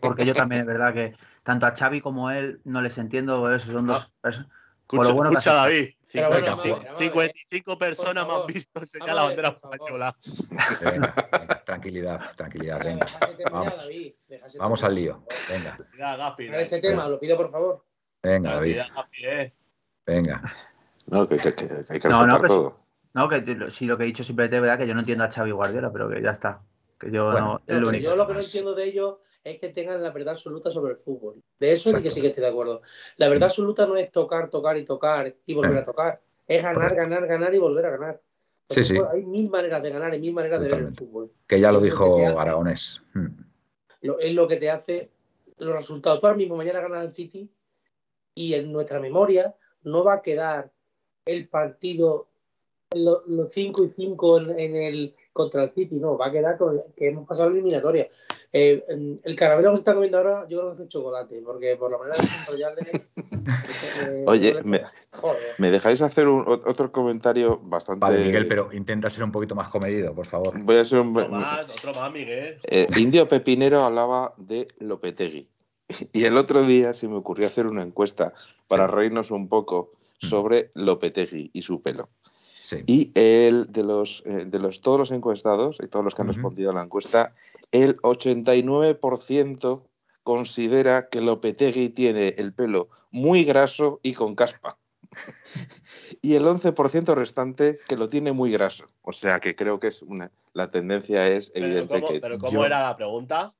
Porque 0.00 0.24
yo 0.24 0.32
también, 0.32 0.62
es 0.62 0.66
verdad 0.66 0.94
que 0.94 1.14
tanto 1.42 1.66
a 1.66 1.74
Xavi 1.74 2.00
como 2.00 2.28
a 2.28 2.38
él 2.38 2.60
no 2.64 2.80
les 2.80 2.96
entiendo, 2.96 3.52
esos 3.52 3.72
son 3.72 3.86
dos 3.86 4.10
ah. 4.22 4.46
Escucha, 4.92 5.54
David. 5.54 5.94
55 6.12 7.78
personas 7.78 8.26
me 8.26 8.34
han 8.34 8.46
visto 8.46 8.78
enseñar 8.78 9.14
la 9.14 9.22
bandera 9.22 9.48
española. 9.48 10.16
tranquilidad, 11.64 12.36
tranquilidad, 12.36 12.84
venga. 12.84 13.06
Vamos, 13.50 13.74
Vamos 14.58 14.82
al 14.84 14.94
lío. 14.94 15.24
Venga. 15.48 15.76
Para 15.98 16.60
ese 16.60 16.80
tema, 16.80 17.08
lo 17.08 17.18
pido 17.18 17.36
por 17.36 17.50
favor. 17.50 17.84
Venga, 18.22 18.54
David. 18.54 18.80
Eh. 19.22 19.52
Venga. 20.06 20.40
No, 21.06 21.28
que, 21.28 21.38
que, 21.38 21.54
que 21.54 21.84
hay 21.88 22.00
que 22.00 22.08
no, 22.08 22.26
no, 22.26 22.40
todo. 22.40 22.80
No, 23.14 23.28
que 23.28 23.70
si 23.70 23.86
lo 23.86 23.96
que 23.96 24.04
he 24.04 24.06
dicho 24.06 24.22
simplemente 24.22 24.56
es 24.56 24.62
verdad 24.62 24.78
que 24.78 24.86
yo 24.86 24.94
no 24.94 25.00
entiendo 25.00 25.24
a 25.24 25.30
Xavi 25.30 25.50
Guardiola, 25.50 25.92
pero 25.92 26.08
que 26.08 26.22
ya 26.22 26.30
está. 26.30 26.62
Que 26.98 27.10
yo 27.10 27.32
no. 27.32 27.62
Es 27.66 27.78
lo 27.78 27.88
único. 27.88 28.04
Yo 28.04 28.16
lo 28.16 28.26
que 28.26 28.34
no 28.34 28.40
entiendo 28.40 28.74
de 28.74 28.84
ellos 28.84 29.16
es 29.44 29.60
que 29.60 29.68
tengan 29.70 30.02
la 30.02 30.10
verdad 30.10 30.34
absoluta 30.34 30.70
sobre 30.70 30.92
el 30.92 30.98
fútbol. 30.98 31.42
De 31.58 31.72
eso 31.72 31.90
sí 31.90 32.02
que 32.02 32.10
sí 32.10 32.20
que 32.20 32.28
estoy 32.28 32.42
de 32.42 32.50
acuerdo. 32.50 32.82
La 33.16 33.28
verdad 33.28 33.48
absoluta 33.48 33.86
no 33.86 33.96
es 33.96 34.10
tocar, 34.10 34.50
tocar 34.50 34.76
y 34.76 34.84
tocar 34.84 35.34
y 35.46 35.54
volver 35.54 35.78
a 35.78 35.82
tocar. 35.82 36.20
Es 36.46 36.62
ganar, 36.62 36.94
ganar, 36.94 37.26
ganar 37.26 37.54
y 37.54 37.58
volver 37.58 37.86
a 37.86 37.90
ganar. 37.90 38.20
Sí, 38.70 38.84
sí. 38.84 38.96
Hay 39.12 39.24
mil 39.24 39.50
maneras 39.50 39.82
de 39.82 39.90
ganar 39.90 40.14
y 40.14 40.18
mil 40.18 40.32
maneras 40.32 40.60
de 40.60 40.68
ver 40.68 40.78
el 40.80 40.94
fútbol. 40.94 41.32
Que 41.46 41.60
ya 41.60 41.72
lo 41.72 41.80
dijo 41.80 42.18
Aragonés. 42.38 43.02
Hmm. 43.14 43.26
es 44.20 44.34
lo 44.34 44.48
que 44.48 44.56
te 44.56 44.70
hace 44.70 45.10
los 45.58 45.74
resultados. 45.74 46.20
Tú 46.20 46.26
ahora 46.26 46.38
mismo 46.38 46.56
mañana 46.56 46.80
ganas 46.80 47.04
el 47.04 47.14
City 47.14 47.50
y 48.34 48.54
en 48.54 48.72
nuestra 48.72 49.00
memoria 49.00 49.54
no 49.82 50.04
va 50.04 50.14
a 50.14 50.22
quedar 50.22 50.70
el 51.24 51.48
partido 51.48 52.28
los 52.94 53.52
5 53.52 53.84
y 53.84 53.90
5 53.90 54.40
en, 54.40 54.76
el 54.76 55.14
contra 55.32 55.64
el 55.64 55.70
City, 55.72 55.96
no, 55.96 56.16
va 56.16 56.26
a 56.26 56.32
quedar 56.32 56.58
con 56.58 56.82
que 56.96 57.08
hemos 57.08 57.26
pasado 57.26 57.48
la 57.48 57.54
eliminatoria. 57.54 58.08
Eh, 58.52 58.84
el 59.24 59.36
caramelo 59.36 59.70
que 59.70 59.76
se 59.76 59.80
está 59.80 59.94
comiendo 59.94 60.18
ahora, 60.18 60.46
yo 60.48 60.60
creo 60.60 60.76
que 60.76 60.82
es 60.82 60.88
chocolate, 60.88 61.40
porque 61.44 61.74
por 61.76 61.90
la 61.90 61.98
manera 61.98 62.16
de 62.18 62.28
enrollarle. 62.40 63.08
Eh, 64.02 64.24
Oye, 64.26 64.62
me, 65.58 65.70
dejáis 65.70 66.02
hacer 66.02 66.26
otro 66.26 66.92
comentario 66.92 67.58
bastante. 67.62 68.00
Vale, 68.00 68.24
Miguel, 68.24 68.46
pero 68.46 68.72
intenta 68.72 69.10
ser 69.10 69.24
un 69.24 69.32
poquito 69.32 69.54
más 69.54 69.70
comedido, 69.70 70.14
por 70.14 70.26
favor. 70.26 70.58
Voy 70.62 70.76
a 70.76 70.84
ser 70.84 71.00
un. 71.00 71.16
Otro 71.16 71.30
más, 71.30 71.68
otro 71.68 71.94
más, 71.94 72.12
Miguel. 72.12 72.58
Eh, 72.64 72.86
Indio 72.96 73.28
Pepinero 73.28 73.82
hablaba 73.82 74.34
de 74.36 74.68
Lopetegui. 74.78 75.48
Y 76.12 76.24
el 76.24 76.36
otro 76.36 76.62
día 76.62 76.92
se 76.92 77.08
me 77.08 77.16
ocurrió 77.16 77.46
hacer 77.46 77.66
una 77.66 77.82
encuesta 77.82 78.32
para 78.68 78.86
reírnos 78.86 79.30
un 79.30 79.48
poco 79.48 79.92
mm. 80.22 80.26
sobre 80.26 80.70
Lopetegui 80.74 81.50
y 81.52 81.62
su 81.62 81.82
pelo. 81.82 82.08
Y 82.86 83.10
el, 83.14 83.70
de, 83.70 83.82
los, 83.82 84.22
eh, 84.26 84.44
de 84.46 84.58
los, 84.58 84.80
todos 84.80 84.98
los 84.98 85.10
encuestados 85.10 85.78
y 85.82 85.88
todos 85.88 86.04
los 86.04 86.14
que 86.14 86.22
han 86.22 86.28
respondido 86.28 86.70
a 86.70 86.74
la 86.74 86.82
encuesta, 86.82 87.34
el 87.70 87.96
89% 87.98 89.82
considera 90.22 91.08
que 91.08 91.20
Lopetegui 91.20 91.90
tiene 91.90 92.34
el 92.38 92.52
pelo 92.52 92.88
muy 93.10 93.44
graso 93.44 94.00
y 94.02 94.14
con 94.14 94.34
caspa. 94.34 94.78
y 96.22 96.34
el 96.34 96.44
11% 96.44 97.14
restante 97.14 97.78
que 97.88 97.96
lo 97.96 98.08
tiene 98.08 98.32
muy 98.32 98.50
graso. 98.50 98.86
O 99.02 99.12
sea 99.12 99.40
que 99.40 99.54
creo 99.54 99.80
que 99.80 99.88
es 99.88 100.02
una, 100.02 100.30
la 100.54 100.70
tendencia 100.70 101.28
es 101.28 101.50
evidente 101.54 101.94
¿Pero 101.94 102.06
cómo, 102.06 102.20
¿Pero 102.20 102.38
cómo 102.38 102.64
era 102.64 102.82
la 102.82 102.96
pregunta? 102.96 103.54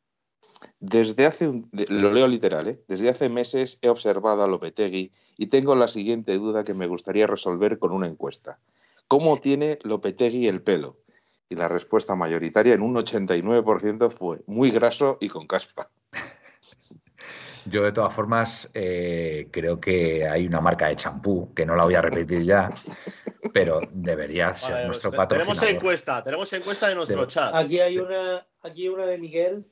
Desde 0.78 1.26
hace, 1.26 1.48
un, 1.48 1.68
lo 1.88 2.12
leo 2.12 2.28
literal, 2.28 2.68
¿eh? 2.68 2.80
desde 2.86 3.08
hace 3.08 3.28
meses 3.28 3.78
he 3.82 3.88
observado 3.88 4.42
a 4.42 4.46
Lopetegui 4.46 5.12
y 5.36 5.46
tengo 5.48 5.74
la 5.74 5.88
siguiente 5.88 6.36
duda 6.38 6.64
que 6.64 6.74
me 6.74 6.86
gustaría 6.86 7.26
resolver 7.26 7.78
con 7.78 7.90
una 7.92 8.06
encuesta. 8.06 8.58
¿Cómo 9.12 9.36
tiene 9.36 9.78
Lopetegui 9.82 10.48
el 10.48 10.62
pelo? 10.62 11.02
Y 11.50 11.54
la 11.54 11.68
respuesta 11.68 12.14
mayoritaria 12.14 12.72
en 12.72 12.80
un 12.80 12.94
89% 12.94 14.10
fue 14.10 14.38
muy 14.46 14.70
graso 14.70 15.18
y 15.20 15.28
con 15.28 15.46
caspa. 15.46 15.90
Yo 17.66 17.82
de 17.82 17.92
todas 17.92 18.14
formas 18.14 18.70
eh, 18.72 19.48
creo 19.50 19.78
que 19.78 20.26
hay 20.26 20.46
una 20.46 20.62
marca 20.62 20.88
de 20.88 20.96
champú, 20.96 21.52
que 21.52 21.66
no 21.66 21.76
la 21.76 21.84
voy 21.84 21.94
a 21.94 22.00
repetir 22.00 22.42
ya, 22.44 22.70
pero 23.52 23.82
debería 23.92 24.54
ser 24.54 24.86
nuestro 24.86 25.10
patrocinador. 25.10 25.58
Tenemos 25.58 25.76
encuesta, 25.76 26.24
tenemos 26.24 26.50
encuesta 26.54 26.88
de 26.88 26.94
nuestro 26.94 27.26
chat. 27.26 27.54
Aquí 27.54 27.80
hay 27.80 27.98
una, 27.98 28.46
aquí 28.62 28.88
una 28.88 29.04
de 29.04 29.18
Miguel, 29.18 29.66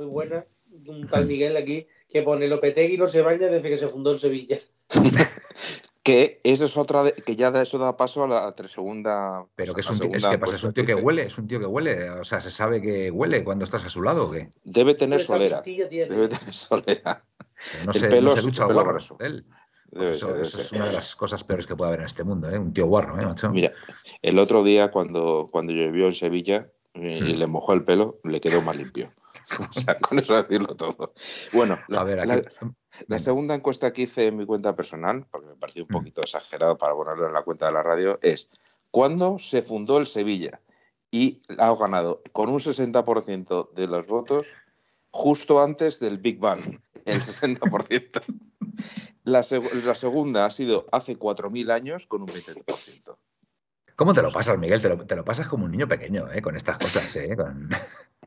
muy 0.00 0.08
buena, 0.08 0.44
un 0.88 1.06
tal 1.06 1.26
Miguel 1.26 1.56
aquí, 1.56 1.86
que 2.08 2.22
pone 2.22 2.48
Lopetegui 2.48 2.98
no 2.98 3.06
se 3.06 3.22
baña 3.22 3.46
desde 3.46 3.70
que 3.70 3.76
se 3.76 3.86
fundó 3.86 4.10
en 4.10 4.18
Sevilla. 4.18 4.58
Que 6.02 6.40
eso 6.42 6.64
es 6.64 6.76
otra 6.76 7.12
que 7.12 7.36
ya 7.36 7.48
eso 7.62 7.78
da 7.78 7.96
paso 7.96 8.24
a 8.24 8.28
la 8.28 8.68
segunda. 8.68 9.46
Pero 9.54 9.72
que 9.72 9.82
es 9.82 9.90
un, 9.90 10.00
tío, 10.00 10.10
es 10.12 10.26
que 10.26 10.38
pasa, 10.38 10.56
es 10.56 10.64
un 10.64 10.72
tío 10.72 10.84
que 10.84 10.94
huele, 10.96 11.22
es 11.22 11.38
un 11.38 11.46
tío 11.46 11.60
que 11.60 11.66
huele. 11.66 12.10
O 12.10 12.24
sea, 12.24 12.40
se 12.40 12.50
sabe 12.50 12.82
que 12.82 13.10
huele 13.10 13.44
cuando 13.44 13.64
estás 13.64 13.84
a 13.84 13.88
su 13.88 14.02
lado, 14.02 14.26
¿o 14.26 14.30
qué? 14.32 14.50
Debe 14.64 14.94
tener 14.94 15.24
solera. 15.24 15.62
Debe 15.62 16.28
tener 16.28 16.54
solera. 16.54 17.24
no 17.86 17.92
se, 17.92 18.06
el 18.06 18.08
pelo, 18.08 18.30
no 18.30 18.36
se 18.36 18.42
ducha 18.42 18.66
pelo 18.66 18.82
guarro, 18.82 18.98
él. 19.20 19.46
eso, 19.92 20.34
es 20.34 20.72
una 20.72 20.86
de 20.86 20.92
las 20.92 21.14
cosas 21.14 21.44
peores 21.44 21.68
que 21.68 21.76
puede 21.76 21.90
haber 21.90 22.00
en 22.00 22.06
este 22.06 22.24
mundo, 22.24 22.50
¿eh? 22.50 22.58
Un 22.58 22.72
tío 22.72 22.86
guarro, 22.86 23.20
¿eh, 23.20 23.24
macho? 23.24 23.50
Mira, 23.50 23.70
el 24.22 24.40
otro 24.40 24.64
día 24.64 24.90
cuando, 24.90 25.50
cuando 25.52 25.72
llovió 25.72 26.06
en 26.06 26.14
Sevilla 26.14 26.66
eh, 26.94 27.20
y 27.22 27.34
hmm. 27.34 27.38
le 27.38 27.46
mojó 27.46 27.74
el 27.74 27.84
pelo, 27.84 28.18
le 28.24 28.40
quedó 28.40 28.60
más 28.60 28.76
limpio. 28.76 29.12
o 29.70 29.72
sea, 29.72 30.00
con 30.00 30.18
eso 30.18 30.34
decirlo 30.34 30.74
todo. 30.74 31.14
Bueno, 31.52 31.78
a 31.90 32.04
ver, 32.04 32.18
aquí, 32.18 32.28
la 32.28 32.74
segunda 33.18 33.54
encuesta 33.54 33.92
que 33.92 34.02
hice 34.02 34.26
en 34.26 34.36
mi 34.36 34.46
cuenta 34.46 34.74
personal, 34.74 35.26
porque 35.30 35.48
me 35.48 35.56
pareció 35.56 35.84
un 35.84 35.88
mm. 35.90 35.92
poquito 35.92 36.20
exagerado 36.20 36.76
para 36.78 36.94
ponerlo 36.94 37.26
en 37.26 37.34
la 37.34 37.42
cuenta 37.42 37.66
de 37.66 37.72
la 37.72 37.82
radio, 37.82 38.18
es 38.22 38.48
¿cuándo 38.90 39.38
se 39.38 39.62
fundó 39.62 39.98
el 39.98 40.06
Sevilla? 40.06 40.60
Y 41.10 41.42
ha 41.58 41.74
ganado 41.74 42.22
con 42.32 42.48
un 42.48 42.58
60% 42.58 43.72
de 43.72 43.86
los 43.86 44.06
votos 44.06 44.46
justo 45.10 45.62
antes 45.62 46.00
del 46.00 46.18
Big 46.18 46.38
Bang, 46.38 46.80
el 47.04 47.20
60%. 47.22 48.22
la, 49.24 49.44
la 49.84 49.94
segunda 49.94 50.46
ha 50.46 50.50
sido 50.50 50.86
hace 50.90 51.18
4.000 51.18 51.70
años 51.70 52.06
con 52.06 52.22
un 52.22 52.28
20%. 52.28 53.16
¿Cómo 53.96 54.14
te 54.14 54.22
lo 54.22 54.32
pasas, 54.32 54.58
Miguel? 54.58 54.80
Te 54.80 54.88
lo, 54.88 55.06
te 55.06 55.14
lo 55.16 55.24
pasas 55.24 55.46
como 55.48 55.66
un 55.66 55.70
niño 55.70 55.86
pequeño, 55.86 56.30
¿eh? 56.32 56.40
Con 56.40 56.56
estas 56.56 56.78
cosas, 56.78 57.14
¿eh? 57.16 57.36
Con... 57.36 57.70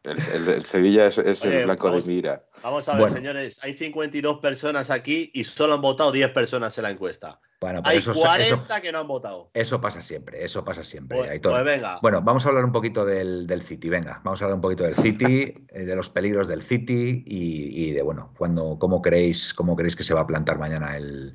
El, 0.05 0.65
Sevilla 0.65 1.07
es, 1.07 1.17
el 1.17 1.65
blanco 1.65 1.89
de 1.91 2.01
mira. 2.07 2.43
Vamos 2.61 2.87
a 2.87 2.95
ver, 2.95 3.09
señores. 3.09 3.59
Hay 3.63 3.73
52 3.73 4.39
personas 4.39 4.89
aquí 4.89 5.31
y 5.33 5.43
solo 5.43 5.75
han 5.75 5.81
votado 5.81 6.11
10 6.11 6.31
personas 6.31 6.77
en 6.77 6.83
la 6.83 6.91
encuesta. 6.91 7.39
Bueno, 7.61 7.81
hay 7.83 8.01
40 8.01 8.81
que 8.81 8.91
no 8.91 8.99
han 8.99 9.07
votado. 9.07 9.49
Eso 9.53 9.81
pasa 9.81 10.01
siempre, 10.01 10.43
eso 10.43 10.63
pasa 10.63 10.83
siempre. 10.83 11.17
Pues, 11.17 11.39
pues 11.39 11.63
venga. 11.63 11.99
Bueno, 12.01 12.21
vamos 12.21 12.45
a 12.45 12.49
hablar 12.49 12.65
un 12.65 12.71
poquito 12.71 13.05
del, 13.05 13.61
City. 13.63 13.89
Venga, 13.89 14.21
vamos 14.23 14.41
a 14.41 14.45
hablar 14.45 14.55
un 14.55 14.61
poquito 14.61 14.83
del 14.83 14.95
City, 14.95 15.53
eh, 15.69 15.85
de 15.85 15.95
los 15.95 16.09
peligros 16.09 16.47
del 16.47 16.63
City 16.63 17.23
y, 17.25 17.91
de, 17.91 18.01
bueno, 18.01 18.33
cuando, 18.37 18.77
cómo, 18.77 19.01
creéis, 19.01 19.53
cómo 19.53 19.75
creéis 19.75 19.95
que 19.95 20.03
se 20.03 20.13
va 20.13 20.21
a 20.21 20.27
plantar 20.27 20.59
mañana 20.59 20.97
el, 20.97 21.33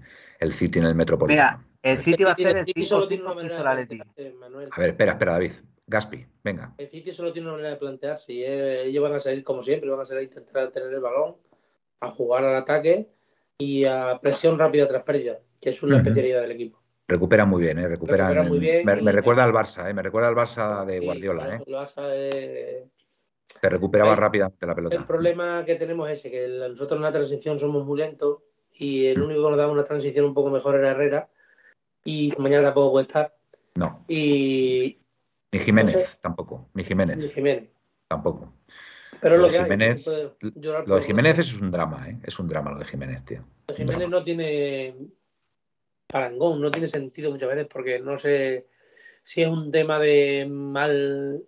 City 0.54 0.78
en 0.78 0.86
el 0.86 0.94
Metropolitano. 0.94 1.58
Mira, 1.58 1.66
El 1.82 1.98
City 1.98 2.24
va 2.24 2.32
a 2.32 2.36
ser 2.36 2.56
el 2.56 2.66
City 2.66 2.84
solo 2.84 3.08
tiene 3.08 3.24
una 3.24 3.34
manera 3.34 3.74
de. 3.74 4.02
A 4.70 4.80
ver, 4.80 4.90
espera, 4.90 5.12
espera, 5.12 5.32
David. 5.32 5.52
Gaspi, 5.90 6.24
venga. 6.44 6.72
El 6.78 6.88
City 6.88 7.10
solo 7.10 7.32
tiene 7.32 7.48
una 7.48 7.56
manera 7.56 7.74
de 7.74 7.76
plantearse 7.76 8.32
y 8.32 8.44
ellos 8.44 9.02
van 9.02 9.14
a 9.14 9.18
salir 9.18 9.42
como 9.42 9.60
siempre, 9.60 9.90
van 9.90 9.98
a 9.98 10.04
salir 10.04 10.20
a 10.20 10.24
intentar 10.24 10.70
tener 10.70 10.92
el 10.92 11.00
balón, 11.00 11.34
a 11.98 12.12
jugar 12.12 12.44
al 12.44 12.54
ataque 12.54 13.08
y 13.58 13.84
a 13.86 14.20
presión 14.22 14.56
rápida 14.56 14.86
tras 14.86 15.02
pérdida, 15.02 15.40
que 15.60 15.70
es 15.70 15.82
una 15.82 15.96
especialidad 15.96 16.42
del 16.42 16.52
equipo. 16.52 16.80
Recupera 17.08 17.44
muy 17.44 17.62
bien, 17.62 17.80
¿eh? 17.80 17.88
Recuperan, 17.88 18.46
muy 18.46 18.60
bien. 18.60 18.86
Me, 18.86 19.10
recuerda 19.10 19.42
al 19.42 19.52
Barça, 19.52 19.90
¿eh? 19.90 19.92
Me 19.92 20.02
recuerda 20.02 20.28
al 20.28 20.36
Barça 20.36 20.86
de 20.86 21.00
Guardiola, 21.00 21.56
¿eh? 21.56 21.62
El 21.66 21.74
Barça 21.74 22.08
de... 22.08 22.88
Que 23.60 23.68
recuperaba 23.68 24.14
rápidamente 24.14 24.64
la 24.64 24.76
pelota. 24.76 24.94
El 24.94 25.04
problema 25.04 25.64
que 25.64 25.74
tenemos 25.74 26.08
es 26.08 26.20
ese, 26.20 26.30
que 26.30 26.68
nosotros 26.68 26.98
en 26.98 27.02
la 27.02 27.10
transición 27.10 27.58
somos 27.58 27.84
muy 27.84 27.98
lentos 27.98 28.38
y 28.74 29.06
el 29.06 29.20
único 29.20 29.42
que 29.42 29.48
nos 29.50 29.58
daba 29.58 29.72
una 29.72 29.82
transición 29.82 30.24
un 30.24 30.34
poco 30.34 30.50
mejor 30.50 30.76
era 30.76 30.92
Herrera 30.92 31.28
y 32.04 32.32
mañana 32.38 32.62
tampoco 32.62 32.92
puede 32.92 33.06
estar. 33.08 33.34
No. 33.74 34.04
Y... 34.06 35.00
Ni 35.52 35.60
Jiménez, 35.60 36.18
tampoco. 36.20 36.68
Ni 36.74 36.84
Jiménez. 36.84 37.16
Ni 37.16 37.28
Jiménez. 37.28 37.70
Tampoco. 38.08 38.54
Pero 39.20 39.36
lo, 39.36 39.50
que 39.50 39.62
Jiménez, 39.62 40.06
lo 40.86 40.96
de 40.96 41.02
Jiménez 41.02 41.38
es 41.38 41.54
un 41.54 41.70
drama, 41.70 42.08
¿eh? 42.08 42.18
Es 42.24 42.38
un 42.38 42.48
drama 42.48 42.72
lo 42.72 42.78
de 42.78 42.86
Jiménez, 42.86 43.24
tío. 43.24 43.44
Jiménez 43.76 44.08
no 44.08 44.24
tiene 44.24 44.94
parangón, 46.06 46.60
no 46.60 46.70
tiene 46.70 46.88
sentido 46.88 47.30
muchas 47.30 47.48
veces 47.48 47.66
porque 47.70 48.00
no 48.00 48.18
sé 48.18 48.66
si 49.22 49.42
es 49.42 49.48
un 49.48 49.70
tema 49.70 49.98
de 49.98 50.46
mal 50.50 51.42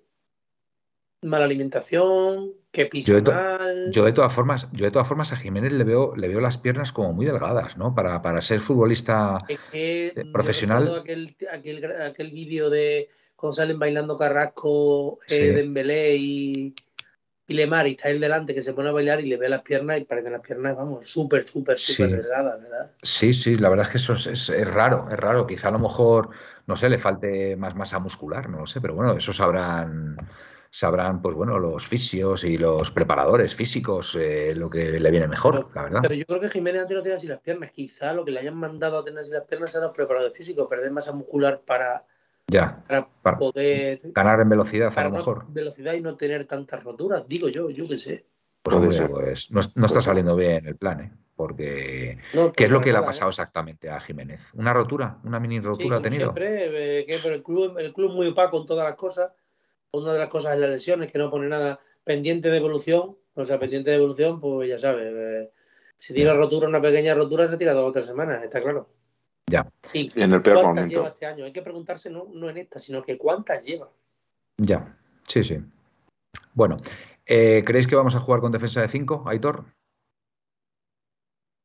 mala 1.22 1.44
alimentación, 1.44 2.52
que 2.70 2.86
pisa 2.86 3.18
yo 3.18 3.22
mal. 3.22 3.90
Yo 3.92 4.04
de 4.04 4.12
todas 4.12 4.32
formas, 4.34 4.66
yo 4.72 4.84
de 4.84 4.90
todas 4.90 5.06
formas 5.06 5.32
a 5.32 5.36
Jiménez 5.36 5.72
le 5.72 5.84
veo, 5.84 6.16
le 6.16 6.28
veo 6.28 6.40
las 6.40 6.58
piernas 6.58 6.92
como 6.92 7.12
muy 7.12 7.26
delgadas, 7.26 7.76
¿no? 7.76 7.94
Para, 7.94 8.20
para 8.22 8.42
ser 8.42 8.60
futbolista 8.60 9.38
profesional. 10.32 10.96
Aquel, 10.96 11.36
aquel, 11.50 11.84
aquel 12.02 12.30
vídeo 12.32 12.70
de 12.70 13.08
cuando 13.42 13.54
salen 13.54 13.80
bailando 13.80 14.16
Carrasco, 14.16 15.18
eh, 15.26 15.50
Dembélé 15.50 16.14
y, 16.14 16.76
y 17.48 17.54
Lemar 17.54 17.88
y 17.88 17.90
está 17.90 18.08
él 18.08 18.20
delante 18.20 18.54
que 18.54 18.62
se 18.62 18.72
pone 18.72 18.90
a 18.90 18.92
bailar 18.92 19.20
y 19.20 19.26
le 19.26 19.36
ve 19.36 19.48
las 19.48 19.62
piernas 19.62 19.98
y 19.98 20.04
parece 20.04 20.30
las 20.30 20.42
piernas, 20.42 20.76
vamos, 20.76 21.08
súper, 21.08 21.44
súper, 21.44 21.76
súper 21.76 22.10
delgadas, 22.10 22.62
¿verdad? 22.62 22.92
Sí, 23.02 23.34
sí, 23.34 23.56
la 23.56 23.68
verdad 23.68 23.86
es 23.86 23.90
que 23.90 23.98
eso 23.98 24.12
es, 24.12 24.48
raro, 24.72 25.08
es 25.10 25.18
raro. 25.18 25.44
Quizá 25.44 25.68
a 25.68 25.72
lo 25.72 25.80
mejor, 25.80 26.30
no 26.68 26.76
sé, 26.76 26.88
le 26.88 27.00
falte 27.00 27.56
más 27.56 27.74
masa 27.74 27.98
muscular, 27.98 28.48
no 28.48 28.60
lo 28.60 28.66
sé, 28.68 28.80
pero 28.80 28.94
bueno, 28.94 29.16
eso 29.16 29.32
sabrán 29.32 30.16
sabrán, 30.70 31.20
pues 31.20 31.34
bueno, 31.34 31.58
los 31.58 31.84
fisios 31.84 32.44
y 32.44 32.56
los 32.56 32.92
preparadores 32.92 33.56
físicos 33.56 34.16
eh, 34.18 34.54
lo 34.54 34.70
que 34.70 35.00
le 35.00 35.10
viene 35.10 35.26
mejor, 35.26 35.68
la 35.74 35.82
verdad. 35.82 35.98
Pero 36.00 36.14
yo 36.14 36.24
creo 36.26 36.40
que 36.40 36.48
Jiménez 36.48 36.82
antes 36.82 36.96
no 36.96 37.02
tiene 37.02 37.16
así 37.16 37.26
las 37.26 37.40
piernas. 37.40 37.72
Quizá 37.72 38.12
lo 38.12 38.24
que 38.24 38.30
le 38.30 38.38
hayan 38.38 38.56
mandado 38.56 38.98
a 38.98 39.04
tener 39.04 39.18
así 39.18 39.32
las 39.32 39.44
piernas 39.46 39.74
eran 39.74 39.88
los 39.88 39.96
preparadores 39.96 40.38
físicos, 40.38 40.68
perder 40.68 40.92
masa 40.92 41.12
muscular 41.12 41.60
para, 41.66 42.06
ya, 42.48 42.84
para, 43.22 43.38
poder 43.38 44.00
ganar 44.04 44.40
en 44.40 44.48
velocidad 44.48 44.92
a 44.96 45.04
lo 45.04 45.10
mejor. 45.10 45.46
Velocidad 45.48 45.94
y 45.94 46.00
no 46.00 46.16
tener 46.16 46.44
tantas 46.44 46.82
roturas, 46.82 47.24
digo 47.26 47.48
yo, 47.48 47.70
yo 47.70 47.86
qué 47.86 47.98
sé. 47.98 48.26
Pues, 48.62 49.00
pues 49.10 49.50
no, 49.50 49.86
está 49.86 50.00
saliendo 50.00 50.36
bien 50.36 50.66
el 50.66 50.76
plan, 50.76 51.00
¿eh? 51.00 51.12
Porque, 51.34 52.18
¿qué 52.54 52.64
es 52.64 52.70
lo 52.70 52.80
que 52.80 52.92
le 52.92 52.98
ha 52.98 53.04
pasado 53.04 53.28
¿eh? 53.28 53.32
exactamente 53.32 53.90
a 53.90 53.98
Jiménez? 53.98 54.40
¿Una 54.54 54.72
rotura? 54.72 55.18
¿Una 55.24 55.40
mini 55.40 55.58
rotura 55.60 55.96
ha 55.96 56.02
tenido? 56.02 56.26
Siempre, 56.26 57.00
eh, 57.00 57.06
que, 57.06 57.18
pero 57.20 57.34
el 57.34 57.42
club, 57.42 57.78
el 57.78 57.92
club 57.92 58.12
muy 58.12 58.28
opaco 58.28 58.60
en 58.60 58.66
todas 58.66 58.84
las 58.84 58.96
cosas 58.96 59.32
una 59.92 60.14
de 60.14 60.18
las 60.18 60.28
cosas 60.28 60.54
es 60.54 60.60
la 60.60 60.68
lesión, 60.68 61.02
es 61.02 61.12
que 61.12 61.18
no 61.18 61.30
pone 61.30 61.48
nada 61.48 61.80
pendiente 62.04 62.50
de 62.50 62.56
evolución. 62.56 63.16
O 63.34 63.44
sea, 63.44 63.58
pendiente 63.58 63.90
de 63.90 63.96
evolución, 63.96 64.40
pues 64.40 64.68
ya 64.68 64.78
sabes, 64.78 65.12
eh, 65.14 65.50
si 65.98 66.12
tiene 66.12 66.34
rotura, 66.34 66.68
una 66.68 66.82
pequeña 66.82 67.14
rotura, 67.14 67.48
se 67.48 67.56
tira 67.56 67.72
dos 67.72 67.88
o 67.88 67.92
tres 67.92 68.06
semanas, 68.06 68.42
está 68.42 68.60
claro. 68.60 68.88
Ya. 69.50 69.70
Y 69.92 70.10
en 70.20 70.32
el 70.32 70.42
peor 70.42 70.62
¿cuántas 70.62 70.90
lleva 70.90 71.08
este 71.08 71.26
año? 71.26 71.44
Hay 71.44 71.52
que 71.52 71.62
preguntarse 71.62 72.10
no, 72.10 72.28
no 72.32 72.48
en 72.48 72.58
esta, 72.58 72.78
sino 72.78 73.02
que 73.02 73.18
cuántas 73.18 73.64
lleva. 73.64 73.90
Ya, 74.58 74.96
sí, 75.28 75.44
sí. 75.44 75.58
Bueno, 76.54 76.78
eh, 77.26 77.62
¿creéis 77.64 77.86
que 77.86 77.96
vamos 77.96 78.14
a 78.14 78.20
jugar 78.20 78.40
con 78.40 78.52
defensa 78.52 78.80
de 78.80 78.88
5, 78.88 79.24
Aitor? 79.26 79.64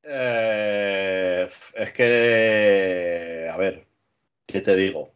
Eh, 0.03 1.49
es 1.75 1.91
que, 1.91 3.49
a 3.51 3.57
ver, 3.57 3.85
¿qué 4.45 4.61
te 4.61 4.75
digo? 4.75 5.11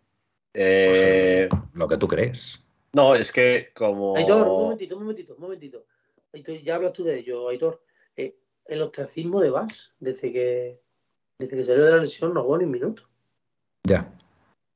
Pues, 0.52 1.50
lo 1.74 1.88
que 1.88 1.98
tú 1.98 2.08
crees. 2.08 2.62
No, 2.94 3.16
es 3.16 3.32
que 3.32 3.72
como. 3.74 4.18
Aitor, 4.18 4.48
un 4.48 4.64
momentito, 4.64 4.98
un 4.98 5.04
momentito, 5.04 5.36
un 5.36 5.42
momentito. 5.42 5.86
Aitor, 6.34 6.56
ya 6.58 6.76
hablas 6.76 6.94
tú 6.94 7.04
de 7.04 7.20
ello, 7.20 7.48
Aitor. 7.48 7.82
Eh, 8.18 8.36
el 8.66 8.82
ostracismo 8.82 9.40
de 9.40 9.50
Vas, 9.50 9.94
desde 10.00 10.34
que, 10.34 10.82
desde 11.42 11.58
que 11.58 11.64
salió 11.64 11.86
de 11.86 11.92
la 11.92 11.98
lesión, 11.98 12.34
no 12.34 12.44
jugó 12.44 12.58
ni 12.58 12.66
un 12.66 12.72
minuto. 12.72 13.04
Ya. 13.84 14.12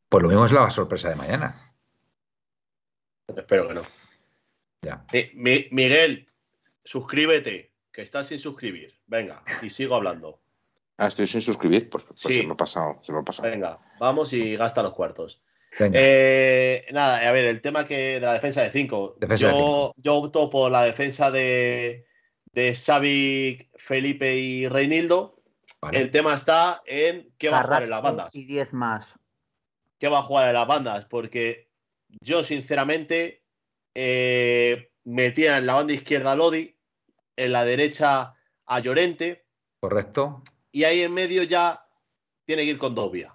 Pues 0.10 0.24
lo 0.24 0.30
mismo 0.30 0.46
es 0.46 0.52
la 0.52 0.70
sorpresa 0.70 1.10
de 1.10 1.16
mañana. 1.16 1.74
Espero 3.36 3.68
que 3.68 3.74
no. 3.74 3.82
Ya. 4.82 5.06
Miguel, 5.72 6.28
suscríbete, 6.84 7.72
que 7.92 8.02
estás 8.02 8.28
sin 8.28 8.40
suscribir. 8.40 8.94
Venga, 9.08 9.44
y 9.62 9.70
sigo 9.70 9.96
hablando. 9.96 10.40
Ah, 10.98 11.08
estoy 11.08 11.28
sin 11.28 11.42
suscribir, 11.42 11.90
pues, 11.90 12.04
pues 12.06 12.20
se 12.20 12.44
me 12.44 12.54
ha 12.54 12.58
pasado, 12.58 13.00
se 13.04 13.12
me 13.12 13.20
ha 13.20 13.24
pasado. 13.24 13.50
Venga, 13.50 13.80
vamos 14.00 14.32
y 14.34 14.56
gasta 14.56 14.82
los 14.82 14.94
cuartos. 14.94 15.42
Eh, 15.78 16.86
nada, 16.94 17.28
a 17.28 17.32
ver, 17.34 17.46
el 17.46 17.60
tema 17.60 17.86
que 17.86 18.14
de 18.14 18.20
la 18.22 18.34
defensa 18.34 18.62
de 18.62 18.70
5. 18.70 19.18
Yo, 19.38 19.94
yo, 19.98 20.16
opto 20.16 20.50
por 20.50 20.72
la 20.72 20.84
defensa 20.84 21.32
de, 21.32 22.06
de 22.54 22.74
Xavi, 22.74 23.70
Felipe 23.76 24.38
y 24.38 24.70
Reinildo. 24.70 25.35
El 25.92 26.12
tema 26.12 26.34
está 26.34 26.82
en 26.86 27.34
qué 27.38 27.50
va 27.50 27.60
a 27.60 27.64
jugar 27.64 27.84
en 27.84 27.90
las 27.90 28.02
bandas. 28.02 28.36
Y 28.36 28.46
10 28.46 28.74
más. 28.74 29.16
¿Qué 30.00 30.08
va 30.08 30.20
a 30.20 30.24
jugar 30.24 30.48
en 30.48 30.54
las 30.54 30.68
bandas? 30.68 31.06
Porque 31.06 31.70
yo, 32.22 32.44
sinceramente, 32.44 33.44
eh, 33.94 34.92
metía 35.04 35.58
en 35.58 35.66
la 35.66 35.74
banda 35.74 35.94
izquierda 35.94 36.34
a 36.34 36.36
Lodi, 36.36 36.78
en 37.36 37.52
la 37.52 37.66
derecha 37.66 38.36
a 38.66 38.80
Llorente. 38.80 39.46
Correcto. 39.80 40.44
Y 40.72 40.84
ahí 40.84 41.02
en 41.02 41.14
medio 41.14 41.44
ya 41.44 41.88
tiene 42.46 42.64
que 42.64 42.72
ir 42.72 42.78
con 42.78 42.96
dos 42.96 43.12
vías. 43.12 43.34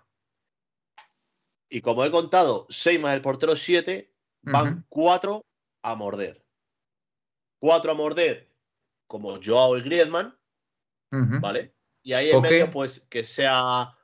Y 1.69 1.81
como 1.83 2.05
he 2.05 2.11
contado, 2.11 2.67
6 2.69 3.01
más 3.01 3.15
el 3.15 3.23
portero 3.23 3.55
7, 3.55 4.13
van 4.43 4.85
4 4.89 5.45
a 5.83 5.95
morder. 5.95 6.45
4 7.61 7.93
a 7.93 7.95
morder, 7.95 8.51
como 9.07 9.39
Joao 9.43 9.79
y 9.79 9.83
Griezmann, 9.83 10.37
¿vale? 11.11 11.75
Y 12.03 12.13
ahí 12.13 12.31
en 12.31 12.41
medio, 12.41 12.71
pues 12.71 13.01
que 13.09 13.25
sea 13.25 13.97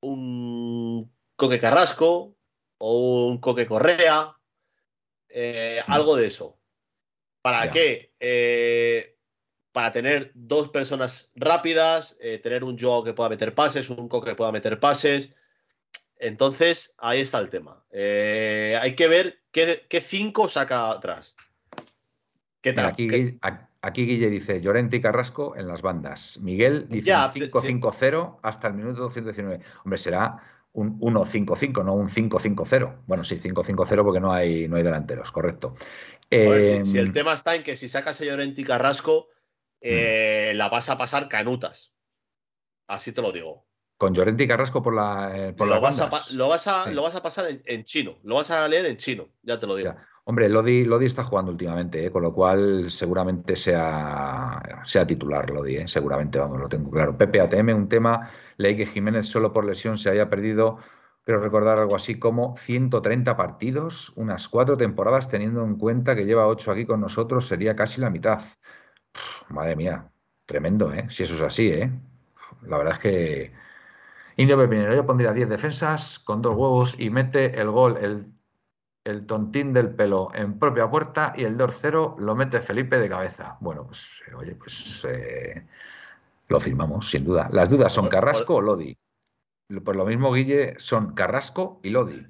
un 0.00 1.12
Coque 1.36 1.58
Carrasco 1.58 2.36
o 2.78 3.26
un 3.28 3.38
Coque 3.38 3.66
Correa, 3.66 4.36
eh, 5.28 5.80
algo 5.86 6.16
de 6.16 6.26
eso. 6.26 6.58
¿Para 7.42 7.70
qué? 7.70 8.12
Eh, 8.18 9.16
para 9.72 9.92
tener 9.92 10.32
dos 10.34 10.70
personas 10.70 11.32
rápidas, 11.36 12.16
eh, 12.20 12.38
tener 12.38 12.64
un 12.64 12.78
Joao 12.78 13.04
que 13.04 13.12
pueda 13.12 13.28
meter 13.28 13.54
pases, 13.54 13.90
un 13.90 14.08
Coque 14.08 14.30
que 14.30 14.36
pueda 14.36 14.52
meter 14.52 14.80
pases 14.80 15.34
entonces, 16.18 16.94
ahí 16.98 17.20
está 17.20 17.38
el 17.38 17.50
tema. 17.50 17.84
Hay 17.92 18.96
que 18.96 19.06
ver 19.06 19.42
qué, 19.52 20.00
cinco 20.00 20.48
saca 20.48 20.90
atrás. 20.90 21.36
¿Qué 22.62 22.72
tal? 22.72 22.86
Aquí, 22.86 23.38
Guille 23.90 24.30
dice 24.30 24.60
Llorente 24.60 24.96
y 24.96 25.00
Carrasco 25.00 25.56
en 25.56 25.68
las 25.68 25.82
bandas. 25.82 26.38
Miguel 26.40 26.86
dice 26.88 27.12
5-5-0 27.12 28.38
hasta 28.42 28.68
el 28.68 28.74
minuto 28.74 29.02
219. 29.02 29.60
Hombre, 29.84 29.98
será 29.98 30.42
un 30.72 31.00
1-5-5, 31.00 31.84
no 31.84 31.94
un 31.94 32.08
5-5-0. 32.08 33.02
Bueno, 33.06 33.24
sí, 33.24 33.36
5-5-0 33.36 34.04
porque 34.04 34.20
no 34.20 34.32
hay, 34.32 34.68
no 34.68 34.76
hay 34.76 34.82
delanteros, 34.82 35.32
correcto. 35.32 35.74
si, 36.30 36.36
el 36.36 37.06
em, 37.06 37.12
tema 37.12 37.32
está 37.32 37.54
en 37.54 37.62
que 37.62 37.76
si 37.76 37.88
sacas 37.88 38.20
a 38.20 38.24
Llorente 38.24 38.60
y 38.60 38.64
Carrasco, 38.64 39.28
eh, 39.80 40.52
mm. 40.52 40.56
la 40.58 40.68
vas 40.68 40.90
a 40.90 40.98
pasar 40.98 41.28
canutas. 41.28 41.92
Así 42.86 43.12
te 43.12 43.22
lo 43.22 43.32
digo. 43.32 43.66
Con 43.96 44.14
Llorente 44.14 44.44
y 44.44 44.48
Carrasco 44.48 44.82
por 44.82 44.94
la. 44.94 45.32
Eh, 45.34 45.52
por 45.54 45.66
lo, 45.66 45.80
vas 45.80 45.98
a, 46.00 46.10
lo, 46.32 46.48
vas 46.48 46.66
a, 46.66 46.90
lo, 46.90 47.02
vas 47.02 47.14
a, 47.14 47.22
pasar 47.22 47.46
en, 47.64 47.84
chino. 47.84 48.18
Lo 48.22 48.34
vas 48.34 48.50
a 48.50 48.68
leer 48.68 48.84
en 48.84 48.98
chino, 48.98 49.30
ya 49.42 49.58
te 49.58 49.66
lo 49.66 49.74
digo. 49.74 49.94
Hombre, 50.28 50.48
Lodi, 50.48 50.84
Lodi 50.84 51.06
está 51.06 51.22
jugando 51.22 51.52
últimamente, 51.52 52.04
eh, 52.04 52.10
con 52.10 52.22
lo 52.22 52.32
cual 52.34 52.90
seguramente 52.90 53.54
sea, 53.56 54.60
sea 54.84 55.06
titular 55.06 55.48
Lodi, 55.50 55.76
eh, 55.76 55.86
seguramente, 55.86 56.36
vamos, 56.40 56.58
lo 56.58 56.68
tengo 56.68 56.90
claro. 56.90 57.16
Pepe 57.16 57.40
ATM, 57.40 57.72
un 57.72 57.88
tema, 57.88 58.28
leí 58.56 58.76
que 58.76 58.86
Jiménez 58.86 59.28
solo 59.28 59.52
por 59.52 59.64
lesión 59.64 59.98
se 59.98 60.10
haya 60.10 60.28
perdido, 60.28 60.78
pero 61.24 61.40
recordar 61.40 61.78
algo 61.78 61.94
así 61.94 62.18
como 62.18 62.56
130 62.56 63.36
partidos, 63.36 64.12
unas 64.16 64.48
cuatro 64.48 64.76
temporadas, 64.76 65.28
teniendo 65.28 65.62
en 65.64 65.76
cuenta 65.76 66.16
que 66.16 66.24
lleva 66.24 66.48
ocho 66.48 66.72
aquí 66.72 66.86
con 66.86 67.00
nosotros, 67.00 67.46
sería 67.46 67.76
casi 67.76 68.00
la 68.00 68.10
mitad. 68.10 68.40
madre 69.48 69.76
mía, 69.76 70.10
tremendo, 70.44 70.92
¿eh? 70.92 71.06
Si 71.08 71.22
eso 71.22 71.34
es 71.34 71.42
así, 71.42 71.68
¿eh? 71.68 71.90
La 72.62 72.78
verdad 72.78 72.94
es 72.94 73.00
que 73.00 73.52
Indio 74.36 74.58
Pepinero, 74.58 74.94
yo 74.94 75.06
pondría 75.06 75.32
10 75.32 75.48
defensas 75.48 76.18
con 76.18 76.42
dos 76.42 76.56
huevos 76.56 76.96
y 76.98 77.10
mete 77.10 77.60
el 77.60 77.70
gol, 77.70 77.96
el, 77.98 78.35
tontín 79.26 79.72
del 79.72 79.90
pelo 79.90 80.30
en 80.34 80.58
propia 80.58 80.90
puerta 80.90 81.32
y 81.36 81.44
el 81.44 81.56
2-0 81.56 82.18
lo 82.18 82.34
mete 82.34 82.60
Felipe 82.60 82.98
de 82.98 83.08
cabeza. 83.08 83.56
Bueno, 83.60 83.86
pues 83.86 84.04
eh, 84.26 84.34
oye, 84.34 84.54
pues 84.54 85.02
eh, 85.08 85.64
lo 86.48 86.60
firmamos, 86.60 87.10
sin 87.10 87.24
duda. 87.24 87.48
Las 87.52 87.68
dudas 87.68 87.92
son 87.92 88.08
Carrasco 88.08 88.56
o 88.56 88.60
Lodi. 88.60 88.96
Por 89.84 89.96
lo 89.96 90.06
mismo, 90.06 90.32
Guille, 90.32 90.74
son 90.78 91.14
Carrasco 91.14 91.80
y 91.82 91.90
Lodi. 91.90 92.26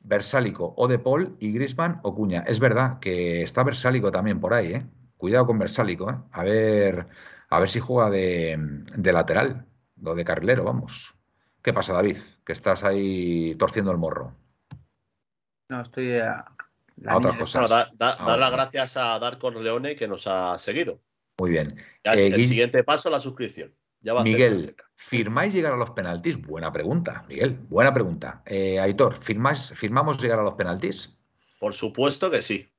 Versálico 0.00 0.72
o 0.76 0.88
De 0.88 0.98
Paul 0.98 1.36
y 1.40 1.52
Grisman 1.52 2.00
o 2.02 2.14
Cuña. 2.14 2.44
Es 2.46 2.60
verdad 2.60 3.00
que 3.00 3.42
está 3.42 3.64
Versálico 3.64 4.10
también 4.12 4.40
por 4.40 4.54
ahí, 4.54 4.74
¿eh? 4.74 4.86
Cuidado 5.16 5.46
con 5.46 5.58
Versálico, 5.58 6.10
¿eh? 6.10 6.16
A 6.32 6.44
ver, 6.44 7.08
a 7.48 7.60
ver 7.60 7.68
si 7.68 7.80
juega 7.80 8.10
de, 8.10 8.58
lateral 9.12 9.66
o 10.04 10.14
de 10.14 10.24
carrilero, 10.24 10.64
vamos. 10.64 11.14
¿Qué 11.62 11.72
pasa, 11.72 11.92
David? 11.92 12.18
Que 12.44 12.52
estás 12.52 12.84
ahí 12.84 13.54
torciendo 13.56 13.90
el 13.90 13.98
morro. 13.98 14.34
No, 15.68 15.82
estoy 15.82 16.18
a, 16.18 16.44
otras 17.14 17.36
cosas. 17.36 17.70
dar 17.98 18.38
las 18.38 18.52
gracias 18.52 18.96
a 18.96 19.18
Darko 19.18 19.50
Leone 19.50 19.96
que 19.96 20.08
nos 20.08 20.26
ha 20.26 20.58
seguido. 20.58 21.00
Muy 21.38 21.50
bien. 21.50 21.76
el 22.04 22.34
eh, 22.34 22.40
siguiente 22.40 22.84
paso, 22.84 23.10
la 23.10 23.20
suscripción. 23.20 23.74
Miguel, 24.22 24.76
¿firmáis 24.94 25.52
llegar 25.52 25.72
a 25.72 25.76
los 25.76 25.90
penaltis? 25.90 26.40
Buena 26.40 26.72
pregunta, 26.72 27.24
Miguel, 27.28 27.58
buena 27.68 27.92
pregunta. 27.92 28.42
Eh, 28.46 28.78
Aitor, 28.78 29.18
¿firmamos 29.22 30.22
llegar 30.22 30.38
a 30.38 30.42
los 30.42 30.54
penaltis? 30.54 31.16
Por 31.58 31.74
supuesto 31.74 32.30
que 32.30 32.42
sí. 32.42 32.70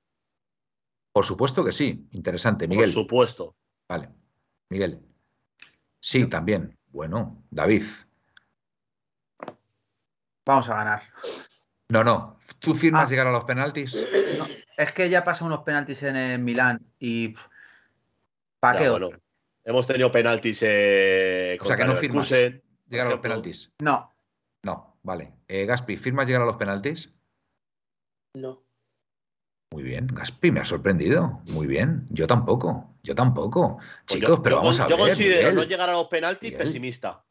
Por 1.12 1.26
supuesto 1.26 1.66
que 1.66 1.72
sí. 1.72 2.08
Interesante, 2.12 2.68
Miguel. 2.68 2.86
Por 2.86 2.94
supuesto. 2.94 3.56
Vale. 3.90 4.10
Miguel. 4.70 5.00
Sí, 6.00 6.28
también. 6.28 6.78
Bueno, 6.88 7.44
David. 7.50 7.84
Vamos 10.46 10.70
a 10.70 10.76
ganar. 10.76 11.04
No, 11.90 12.04
no. 12.04 12.37
¿Tú 12.60 12.74
firmas 12.74 13.06
ah. 13.06 13.10
llegar 13.10 13.28
a 13.28 13.32
los 13.32 13.44
penaltis? 13.44 13.96
es 14.78 14.92
que 14.92 15.10
ya 15.10 15.24
pasan 15.24 15.48
unos 15.48 15.64
penaltis 15.64 16.04
en 16.04 16.16
el 16.16 16.40
Milán 16.40 16.82
y. 17.00 17.36
¿Para 18.60 18.80
qué 18.80 19.10
Hemos 19.64 19.86
tenido 19.86 20.10
penaltis 20.12 20.64
eh, 20.64 21.58
o 21.60 21.66
sea 21.66 21.76
que 21.76 21.84
no 21.84 21.98
firmas 21.98 22.30
llegar 22.32 23.08
a 23.08 23.10
los 23.10 23.20
penaltis. 23.20 23.70
No. 23.80 24.14
No, 24.64 24.98
vale. 25.04 25.34
Eh, 25.48 25.66
Gaspi, 25.66 25.98
¿firmas 25.98 26.26
llegar 26.26 26.42
a 26.42 26.46
los 26.46 26.56
penaltis? 26.56 27.10
No. 28.34 28.64
Muy 29.74 29.84
bien, 29.84 30.08
Gaspi, 30.08 30.52
me 30.52 30.62
ha 30.62 30.66
sorprendido. 30.66 31.42
Muy 31.54 31.68
bien. 31.68 32.08
Yo 32.10 32.28
tampoco. 32.28 32.96
Yo 33.04 33.14
tampoco. 33.14 33.78
Pues 33.78 34.22
Chicos, 34.22 34.40
pero 34.42 34.58
vamos 34.58 34.80
a 34.80 34.88
ver. 34.88 34.92
Yo 34.92 34.98
considero 34.98 35.52
no 35.52 35.64
llegar 35.64 35.90
a 35.90 35.94
los 35.94 36.08
penaltis 36.08 36.54
pesimista. 36.54 37.26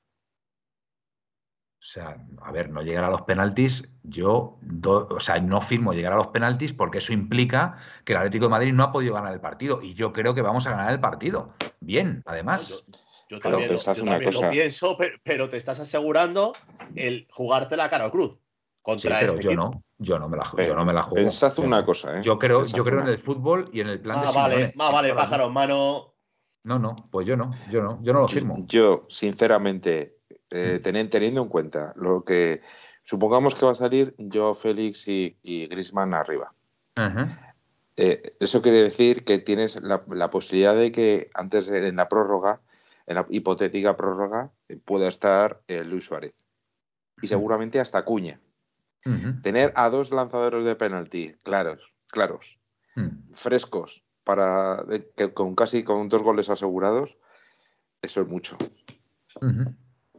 O 1.87 1.89
sea, 1.89 2.17
a 2.43 2.51
ver, 2.51 2.69
no 2.69 2.83
llegar 2.83 3.05
a 3.05 3.11
los 3.11 3.23
penaltis, 3.23 3.89
yo 4.03 4.59
o 4.85 5.21
sea, 5.21 5.39
no 5.39 5.61
firmo 5.61 5.93
llegar 5.93 6.15
a 6.15 6.17
los 6.17 6.27
penaltis 6.27 6.73
porque 6.73 6.99
eso 6.99 7.13
implica 7.13 7.77
que 8.05 8.13
el 8.13 8.19
Atlético 8.19 8.47
de 8.47 8.51
Madrid 8.51 8.73
no 8.73 8.83
ha 8.83 8.91
podido 8.91 9.15
ganar 9.15 9.33
el 9.33 9.39
partido. 9.39 9.81
Y 9.81 9.95
yo 9.95 10.13
creo 10.13 10.35
que 10.35 10.43
vamos 10.43 10.67
a 10.67 10.71
ganar 10.71 10.91
el 10.93 10.99
partido. 10.99 11.55
Bien, 11.79 12.25
además. 12.27 12.85
Yo, 13.29 13.39
también, 13.39 13.71
lo, 13.73 14.51
pienso, 14.51 14.97
pero, 15.23 15.49
te 15.49 15.57
estás 15.57 15.79
asegurando 15.79 16.55
el 16.97 17.29
jugarte 17.31 17.77
la 17.77 17.89
cara 17.89 18.07
al 18.07 18.11
cruz. 18.11 18.37
Contra 18.83 19.21
pero 19.21 19.35
este 19.35 19.45
yo 19.45 19.55
no, 19.55 19.85
yo 19.99 20.19
no 20.19 20.29
me 20.29 20.39
la, 20.39 20.53
yo 20.67 20.75
no 20.75 20.85
me 20.85 20.93
la 20.93 21.05
juego. 21.05 21.25
Pensad 21.25 21.57
una 21.61 21.85
cosa, 21.85 22.19
¿eh? 22.19 22.21
Yo 22.21 22.37
creo, 22.37 22.65
yo 22.67 22.83
creo 22.83 23.01
en 23.01 23.09
el 23.09 23.19
fútbol 23.19 23.71
y 23.73 23.81
en 23.81 23.91
el 23.91 24.01
plan 24.01 24.27
de 24.27 24.33
vale, 24.33 24.73
más 24.75 24.91
vale, 24.91 25.15
pájaro 25.15 25.51
mano. 25.51 26.15
No, 26.65 26.81
no, 26.81 26.97
pues 27.13 27.29
yo 27.29 27.37
no, 27.37 27.53
yo 27.71 27.81
no, 27.81 28.03
yo 28.03 28.13
no 28.13 28.23
lo 28.23 28.29
firmo. 28.29 28.65
Yo, 28.67 29.07
sinceramente, 29.09 30.16
eh, 30.51 30.81
teniendo 30.83 31.43
en 31.43 31.49
cuenta 31.49 31.93
lo 31.97 32.25
que 32.25 32.63
supongamos 33.05 33.55
que 33.55 33.67
va 33.67 33.73
a 33.73 33.77
salir 33.77 34.15
yo, 34.19 34.55
Félix 34.55 35.09
y, 35.09 35.37
y 35.43 35.67
Grisman 35.67 36.15
arriba. 36.15 36.53
Eh, 37.97 38.37
eso 38.41 38.63
quiere 38.63 38.83
decir 38.83 39.25
que 39.25 39.39
tienes 39.39 39.81
la, 39.83 40.31
posibilidad 40.31 40.75
de 40.75 40.93
que 40.93 41.31
antes 41.35 41.69
en 41.69 41.97
la 41.97 42.09
prórroga, 42.09 42.61
en 43.07 43.17
la 43.17 43.27
hipotética 43.31 43.97
prórroga, 43.97 44.51
pueda 44.85 45.09
estar 45.09 45.61
eh, 45.67 45.83
Luis 45.85 46.05
Suárez. 46.05 46.35
Y 47.23 47.29
seguramente 47.29 47.81
hasta 47.81 48.05
Cuña. 48.05 48.41
Tener 49.43 49.73
a 49.77 49.89
dos 49.89 50.11
lanzadores 50.11 50.65
de 50.65 50.75
penalti 50.75 51.37
claros, 51.45 51.93
claros, 52.09 52.59
frescos, 53.35 54.03
para 54.25 54.85
que 55.17 55.33
con 55.33 55.55
casi 55.55 55.85
con 55.85 56.09
dos 56.09 56.25
goles 56.25 56.51
asegurados, 56.51 57.17
eso 58.03 58.23
es 58.23 58.27
mucho. 58.27 58.57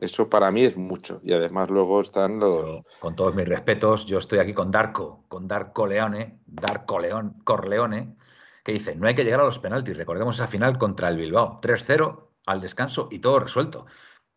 Eso 0.01 0.29
para 0.29 0.51
mí 0.51 0.63
es 0.63 0.77
mucho. 0.77 1.21
Y 1.23 1.33
además 1.33 1.69
luego 1.69 2.01
están 2.01 2.39
los. 2.39 2.83
con 2.99 3.15
todos 3.15 3.35
mis 3.35 3.47
respetos, 3.47 4.05
yo 4.05 4.19
estoy 4.19 4.39
aquí 4.39 4.53
con 4.53 4.71
Darko, 4.71 5.25
con 5.27 5.47
Darko 5.47 5.87
Leone, 5.87 6.39
Darko 6.45 6.99
León, 6.99 7.41
Corleone, 7.43 8.15
que 8.63 8.73
dice: 8.73 8.95
no 8.95 9.07
hay 9.07 9.15
que 9.15 9.23
llegar 9.23 9.39
a 9.39 9.45
los 9.45 9.59
penaltis. 9.59 9.97
Recordemos 9.97 10.35
esa 10.35 10.47
final 10.47 10.77
contra 10.77 11.09
el 11.09 11.17
Bilbao. 11.17 11.59
3-0 11.61 12.27
al 12.45 12.61
descanso 12.61 13.07
y 13.11 13.19
todo 13.19 13.39
resuelto. 13.39 13.85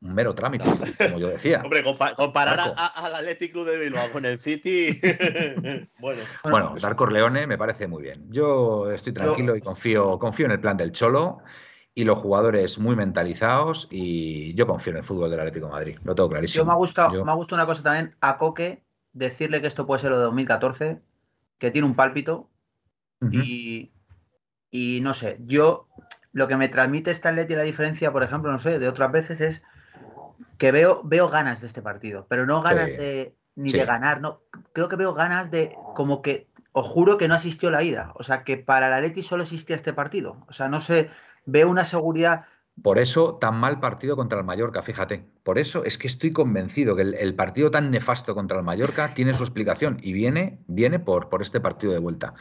Un 0.03 0.15
mero 0.15 0.35
trámite, 0.35 0.65
como 0.97 1.19
yo 1.19 1.29
decía. 1.29 1.61
Hombre, 1.65 1.85
comparar 2.17 2.59
al 2.95 3.15
Atlético 3.15 3.65
de 3.67 3.79
Bilbao 3.79 4.11
con 4.11 4.25
el 4.25 4.39
City. 4.39 4.99
bueno. 5.99 6.23
Bueno, 6.43 6.75
Darko 6.81 7.07
Leone 7.07 7.47
me 7.47 7.59
parece 7.59 7.87
muy 7.87 8.03
bien. 8.03 8.27
Yo 8.31 8.91
estoy 8.91 9.13
tranquilo 9.13 9.55
y 9.57 9.61
confío, 9.61 10.19
confío 10.19 10.47
en 10.47 10.53
el 10.53 10.61
plan 10.61 10.79
del 10.79 10.93
Cholo 10.93 11.43
y 11.95 12.05
los 12.05 12.19
jugadores 12.19 12.79
muy 12.79 12.97
mentalizados 12.97 13.89
y 13.91 14.55
yo 14.55 14.67
confío 14.67 14.93
en 14.93 14.99
el 14.99 15.05
fútbol 15.05 15.31
del 15.31 15.41
Atlético 15.41 15.67
de 15.67 15.73
Madrid, 15.73 15.99
lo 16.05 16.15
tengo 16.15 16.29
clarísimo. 16.31 16.63
Yo 16.63 16.67
me 16.67 16.73
ha 16.73 16.77
gustado, 16.77 17.25
me 17.25 17.31
ha 17.31 17.35
gustado 17.35 17.61
una 17.61 17.67
cosa 17.67 17.83
también 17.83 18.17
a 18.21 18.37
Coque, 18.37 18.85
decirle 19.13 19.61
que 19.61 19.67
esto 19.67 19.87
puede 19.87 20.01
ser 20.01 20.11
lo 20.11 20.19
de 20.19 20.25
2014, 20.25 21.01
que 21.59 21.71
tiene 21.71 21.87
un 21.87 21.95
pálpito 21.95 22.49
y, 23.31 23.93
y 24.71 25.01
no 25.03 25.15
sé, 25.15 25.39
yo 25.45 25.89
lo 26.33 26.49
que 26.49 26.57
me 26.57 26.69
transmite 26.69 27.11
esta 27.11 27.31
Atleti 27.31 27.55
la 27.55 27.63
diferencia, 27.63 28.13
por 28.13 28.23
ejemplo, 28.23 28.51
no 28.51 28.59
sé, 28.59 28.79
de 28.79 28.89
otras 28.89 29.11
veces 29.13 29.41
es 29.41 29.63
que 30.59 30.73
veo, 30.73 31.03
veo 31.05 31.29
ganas 31.29 31.61
de 31.61 31.67
este 31.67 31.83
partido, 31.83 32.27
pero 32.29 32.47
no 32.47 32.63
ganas 32.63 32.87
de 32.87 33.35
ni 33.57 33.73
de 33.73 33.85
ganar, 33.85 34.21
no, 34.21 34.43
creo 34.73 34.89
que 34.89 34.97
veo 34.97 35.13
ganas 35.13 35.51
de 35.51 35.77
como 35.95 36.23
que 36.23 36.49
os 36.73 36.87
juro 36.87 37.19
que 37.19 37.29
no 37.29 37.35
asistió 37.35 37.71
la 37.71 37.83
ida, 37.83 38.13
o 38.15 38.23
sea, 38.23 38.45
que 38.45 38.57
para 38.57 38.89
la 38.89 38.97
Atleti 38.97 39.23
solo 39.23 39.43
existía 39.43 39.77
este 39.77 39.93
partido, 39.93 40.47
o 40.49 40.53
sea, 40.53 40.69
no 40.69 40.81
sé, 40.81 41.11
veo 41.47 41.69
una 41.69 41.85
seguridad. 41.85 42.45
Por 42.83 42.99
eso 42.99 43.37
tan 43.37 43.57
mal 43.57 43.81
partido 43.81 44.17
contra 44.17 44.39
el 44.39 44.45
Mallorca, 44.45 44.83
fíjate. 44.83 45.27
Por 45.43 45.59
eso 45.59 45.85
es 45.85 45.99
que 45.99 46.07
estoy 46.07 46.33
convencido 46.33 46.97
que 46.97 47.03
el, 47.03 47.35
partido 47.35 47.71
tan 47.71 47.91
nefasto 47.91 48.35
contra 48.35 48.59
el 48.59 48.65
Mallorca 48.65 49.13
tiene 49.15 49.35
su 49.35 49.43
explicación 49.43 49.99
y 50.03 50.13
viene, 50.13 50.61
viene 50.67 50.99
por, 50.99 51.29
por 51.29 51.43
este 51.43 51.61
partido 51.61 51.93
de 51.93 51.99
vuelta. 51.99 52.35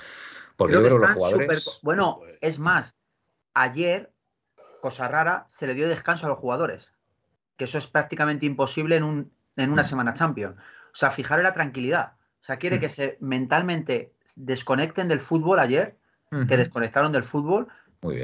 Porque 0.55 0.73
yo 0.73 0.81
los 0.81 1.11
jugadores. 1.13 1.79
Bueno, 1.81 2.19
es 2.41 2.59
más, 2.59 2.95
ayer, 3.53 4.13
cosa 4.81 5.07
rara, 5.07 5.45
se 5.49 5.67
le 5.67 5.73
dio 5.73 5.89
descanso 5.89 6.25
a 6.25 6.29
los 6.29 6.37
jugadores. 6.37 6.93
Que 7.57 7.65
eso 7.65 7.77
es 7.77 7.87
prácticamente 7.87 8.45
imposible 8.45 8.95
en, 8.95 9.03
un, 9.03 9.31
en 9.57 9.71
una 9.71 9.81
mm. 9.81 9.85
semana 9.85 10.13
champion. 10.13 10.53
O 10.53 10.95
sea, 10.95 11.11
fijar 11.11 11.41
la 11.41 11.53
tranquilidad. 11.53 12.13
O 12.41 12.45
sea, 12.45 12.57
quiere 12.57 12.77
mm. 12.77 12.79
que 12.79 12.89
se 12.89 13.17
mentalmente 13.19 14.13
desconecten 14.35 15.07
del 15.07 15.19
fútbol 15.19 15.59
ayer, 15.59 15.97
que 16.47 16.57
desconectaron 16.57 17.11
del 17.11 17.23
fútbol 17.23 17.67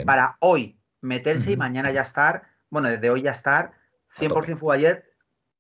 para 0.06 0.38
hoy 0.40 0.78
meterse 1.02 1.52
y 1.52 1.58
mañana 1.58 1.92
ya 1.92 2.02
estar, 2.02 2.44
bueno, 2.70 2.90
desde 2.90 3.10
hoy 3.10 3.22
ya 3.22 3.32
estar, 3.32 3.74
100% 4.18 4.58
fue 4.58 4.76
ayer, 4.76 5.06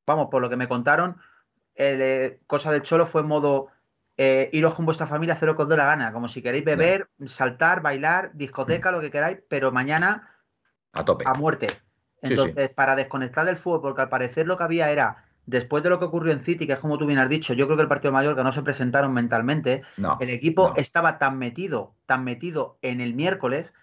vamos, 0.05 0.27
por 0.31 0.41
lo 0.41 0.49
que 0.49 0.55
me 0.55 0.67
contaron, 0.67 1.17
el, 1.75 2.01
eh, 2.01 2.39
cosa 2.47 2.71
del 2.71 2.81
Cholo 2.81 3.05
fue 3.05 3.21
en 3.21 3.27
modo 3.27 3.67
eh, 4.17 4.49
iros 4.53 4.73
con 4.73 4.85
vuestra 4.85 5.07
familia, 5.07 5.33
hacer 5.33 5.47
lo 5.47 5.55
que 5.55 5.63
os 5.63 5.69
dé 5.69 5.77
la 5.77 5.85
gana, 5.85 6.13
como 6.13 6.27
si 6.27 6.41
queréis 6.41 6.63
beber, 6.63 7.09
saltar, 7.25 7.81
bailar, 7.81 8.31
discoteca, 8.33 8.91
lo 8.91 9.01
que 9.01 9.11
queráis, 9.11 9.39
pero 9.49 9.71
mañana 9.71 10.31
a 10.93 11.03
tope. 11.03 11.25
A 11.27 11.33
muerte. 11.33 11.67
Entonces, 12.21 12.69
para 12.69 12.95
desconectar 12.95 13.45
del 13.45 13.57
fútbol, 13.57 13.81
porque 13.81 14.01
al 14.01 14.09
parecer 14.09 14.47
lo 14.47 14.57
que 14.57 14.63
había 14.63 14.89
era, 14.89 15.25
después 15.45 15.83
de 15.83 15.89
lo 15.89 15.99
que 15.99 16.05
ocurrió 16.05 16.31
en 16.31 16.43
City, 16.43 16.65
que 16.65 16.73
es 16.73 16.79
como 16.79 16.97
tú 16.97 17.05
bien 17.05 17.19
has 17.19 17.29
dicho, 17.29 17.53
yo 17.53 17.65
creo 17.67 17.77
que 17.77 17.83
el 17.83 17.89
partido 17.89 18.11
de 18.11 18.15
Mallorca 18.15 18.43
no 18.43 18.51
se 18.51 18.63
presentaron 18.63 19.13
mentalmente, 19.13 19.83
el 20.19 20.29
equipo 20.29 20.73
estaba 20.75 21.19
tan 21.19 21.37
metido, 21.37 21.93
tan 22.05 22.23
metido 22.23 22.79
en 22.81 23.01
el 23.01 23.13
miércoles, 23.13 23.73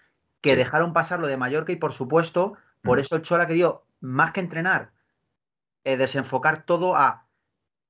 que 0.43 0.57
dejaron 0.57 0.91
pasar 0.91 1.21
lo 1.21 1.27
de 1.27 1.37
Mallorca 1.37 1.71
y 1.71 1.77
por 1.77 1.93
supuesto, 1.93 2.57
por 2.83 2.97
mm. 2.97 3.01
eso 3.01 3.15
el 3.15 3.21
Chola 3.21 3.47
querido, 3.47 3.85
más 4.01 4.33
que 4.33 4.41
entrenar, 4.41 4.91
eh, 5.85 5.95
desenfocar 5.95 6.65
todo 6.65 6.97
a 6.97 7.25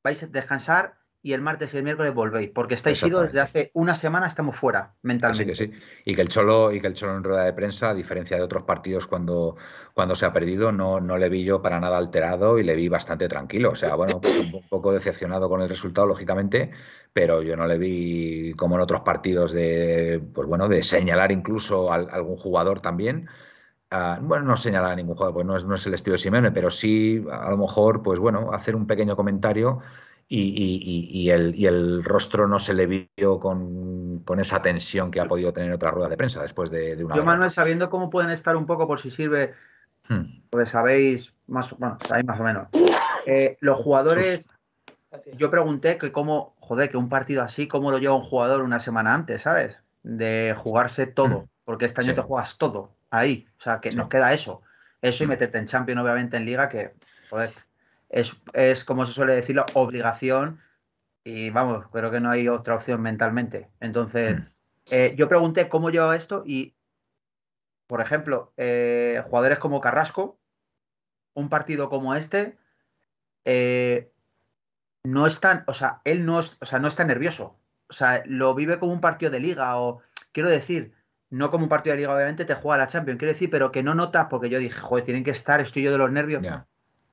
vais 0.04 0.22
a 0.22 0.28
descansar 0.28 1.00
y 1.26 1.32
el 1.32 1.40
martes 1.40 1.74
y 1.74 1.78
el 1.78 1.84
miércoles 1.84 2.14
volvéis, 2.14 2.50
porque 2.50 2.74
estáis 2.74 3.02
ido 3.02 3.22
desde 3.22 3.40
hace 3.40 3.72
una 3.74 3.96
semana, 3.96 4.28
estamos 4.28 4.58
fuera 4.58 4.96
mentalmente. 5.04 5.56
Sí 5.56 5.70
que 5.70 5.74
sí. 5.74 5.82
Y 6.04 6.16
que 6.16 6.22
el 6.22 6.28
Cholo, 6.28 6.74
y 6.74 6.82
que 6.82 6.88
el 6.88 6.96
Cholo 6.96 7.16
en 7.16 7.24
rueda 7.24 7.46
de 7.46 7.54
prensa, 7.54 7.92
a 7.92 7.94
diferencia 7.94 8.36
de 8.36 8.44
otros 8.44 8.64
partidos 8.64 9.08
cuando, 9.08 9.56
cuando 9.94 10.16
se 10.16 10.26
ha 10.26 10.34
perdido, 10.34 10.74
no, 10.74 11.00
no 11.00 11.18
le 11.18 11.30
vi 11.30 11.46
yo 11.46 11.62
para 11.62 11.80
nada 11.80 11.98
alterado 11.98 12.60
y 12.60 12.64
le 12.64 12.76
vi 12.76 12.90
bastante 12.90 13.30
tranquilo. 13.30 13.72
O 13.72 13.76
sea, 13.76 13.96
bueno, 13.96 14.20
pues 14.20 14.38
un 14.38 14.68
poco 14.68 14.92
decepcionado 14.92 15.48
con 15.48 15.62
el 15.62 15.70
resultado, 15.70 16.08
lógicamente, 16.08 16.72
pero 17.14 17.42
yo 17.42 17.56
no 17.56 17.68
le 17.68 17.78
vi 17.78 18.54
como 18.56 18.76
en 18.76 18.82
otros 18.82 19.04
partidos 19.04 19.54
de, 19.54 20.22
pues 20.34 20.46
bueno, 20.46 20.68
de 20.68 20.84
señalar 20.84 21.32
incluso 21.32 21.90
a, 21.90 21.96
algún 21.96 22.36
jugador 22.36 22.82
también. 22.82 23.30
Ah, 23.92 24.20
bueno, 24.22 24.44
no 24.44 24.58
señalar 24.58 24.92
a 24.92 24.96
ningún 24.98 25.16
jugador, 25.16 25.36
pues 25.36 25.46
no 25.46 25.56
es, 25.56 25.64
no 25.64 25.76
es 25.76 25.86
el 25.88 25.94
estilo 25.94 26.16
de 26.16 26.18
Simeone, 26.18 26.52
pero 26.52 26.70
sí, 26.70 27.24
a 27.32 27.50
lo 27.50 27.58
mejor, 27.58 28.04
pues 28.04 28.20
bueno, 28.20 28.52
hacer 28.52 28.76
un 28.76 28.88
pequeño 28.88 29.16
comentario 29.16 29.80
y, 30.28 31.30
el, 31.30 32.04
rostro 32.04 32.48
no 32.48 32.60
se 32.60 32.74
le 32.74 33.10
vio 33.18 33.40
con, 33.40 34.24
esa 34.40 34.62
tensión 34.62 35.12
que 35.12 35.20
ha 35.20 35.28
podido 35.28 35.54
tener 35.54 35.70
en 35.70 35.76
otras 35.76 35.94
ruedas 35.94 36.10
de 36.10 36.18
prensa 36.18 36.42
después 36.42 36.72
de, 36.72 37.04
una. 37.04 37.16
Yo, 37.16 37.24
Manuel, 37.24 37.52
sabiendo 37.52 37.90
cómo 37.90 38.10
pueden 38.10 38.30
estar 38.30 38.56
un 38.56 38.66
poco, 38.66 38.88
por 38.88 39.00
si 39.00 39.12
sirve, 39.12 39.54
hmm. 40.10 40.42
pues 40.50 40.70
sabéis 40.70 41.34
más, 41.48 41.72
bueno, 41.78 41.98
sabéis 42.06 42.26
más 42.26 42.40
o 42.40 42.44
menos. 42.44 42.68
Eh, 43.26 43.58
los 43.62 43.80
jugadores, 43.80 44.50
yo 45.36 45.52
pregunté 45.52 45.98
que 45.98 46.12
cómo, 46.12 46.56
joder, 46.60 46.90
que 46.90 46.98
un 46.98 47.10
partido 47.10 47.44
así, 47.44 47.68
cómo 47.68 47.92
lo 47.92 48.00
lleva 48.00 48.16
un 48.16 48.24
jugador 48.24 48.62
una 48.62 48.80
semana 48.80 49.14
antes, 49.14 49.44
¿sabes? 49.44 49.80
De 50.02 50.56
jugarse 50.58 51.08
todo, 51.08 51.42
mm. 51.42 51.48
porque 51.66 51.86
este 51.86 52.02
año 52.02 52.16
te 52.16 52.22
juegas 52.22 52.58
todo 52.58 52.96
ahí, 53.10 53.48
o 53.60 53.62
sea, 53.62 53.80
que 53.80 53.92
nos 53.92 54.10
queda 54.10 54.34
eso. 54.34 54.62
Eso 55.02 55.24
y 55.24 55.28
mm. 55.28 55.30
meterte 55.30 55.58
en 55.58 55.68
Champions, 55.68 56.02
obviamente, 56.02 56.38
en 56.38 56.46
Liga, 56.46 56.70
que, 56.70 56.94
joder, 57.30 57.52
es, 58.14 58.36
es 58.54 58.86
como 58.86 59.06
se 59.06 59.14
suele 59.14 59.36
decir, 59.36 59.56
la 59.56 59.66
obligación 59.74 60.62
y 61.26 61.50
vamos, 61.50 61.88
creo 61.92 62.12
que 62.12 62.20
no 62.20 62.30
hay 62.30 62.48
otra 62.48 62.76
opción 62.76 63.02
mentalmente. 63.02 63.70
Entonces, 63.80 64.40
mm. 64.40 64.46
eh, 64.92 65.14
yo 65.18 65.28
pregunté 65.28 65.68
cómo 65.68 65.90
lleva 65.90 66.16
esto 66.16 66.44
y, 66.46 66.76
por 67.88 68.02
ejemplo, 68.02 68.54
eh, 68.58 69.24
jugadores 69.28 69.58
como 69.58 69.82
Carrasco, 69.82 70.40
un 71.34 71.50
partido 71.50 71.90
como 71.90 72.14
este, 72.14 72.58
eh, 73.46 74.12
no 75.04 75.26
están, 75.26 75.64
o 75.66 75.74
sea, 75.74 76.02
él 76.04 76.26
no, 76.26 76.38
o 76.38 76.66
sea, 76.66 76.80
no 76.80 76.88
está 76.88 77.04
nervioso. 77.04 77.58
O 77.90 77.94
sea, 77.94 78.24
lo 78.28 78.54
vive 78.54 78.78
como 78.78 78.94
un 78.94 79.02
partido 79.02 79.32
de 79.32 79.40
liga 79.40 79.80
o, 79.80 80.02
quiero 80.32 80.50
decir, 80.50 80.94
no 81.32 81.50
como 81.50 81.64
un 81.64 81.70
partido 81.70 81.96
de 81.96 82.02
liga, 82.02 82.14
obviamente 82.14 82.46
te 82.46 82.54
juega 82.54 82.78
la 82.78 82.88
Champions, 82.88 83.18
quiero 83.18 83.34
decir, 83.34 83.50
pero 83.50 83.72
que 83.72 83.82
no 83.82 83.96
notas, 83.96 84.28
porque 84.30 84.50
yo 84.50 84.60
dije, 84.60 84.80
joder, 84.80 85.04
tienen 85.04 85.24
que 85.24 85.32
estar, 85.32 85.60
estoy 85.62 85.82
yo 85.82 85.92
de 85.92 85.98
los 85.98 86.12
nervios. 86.12 86.46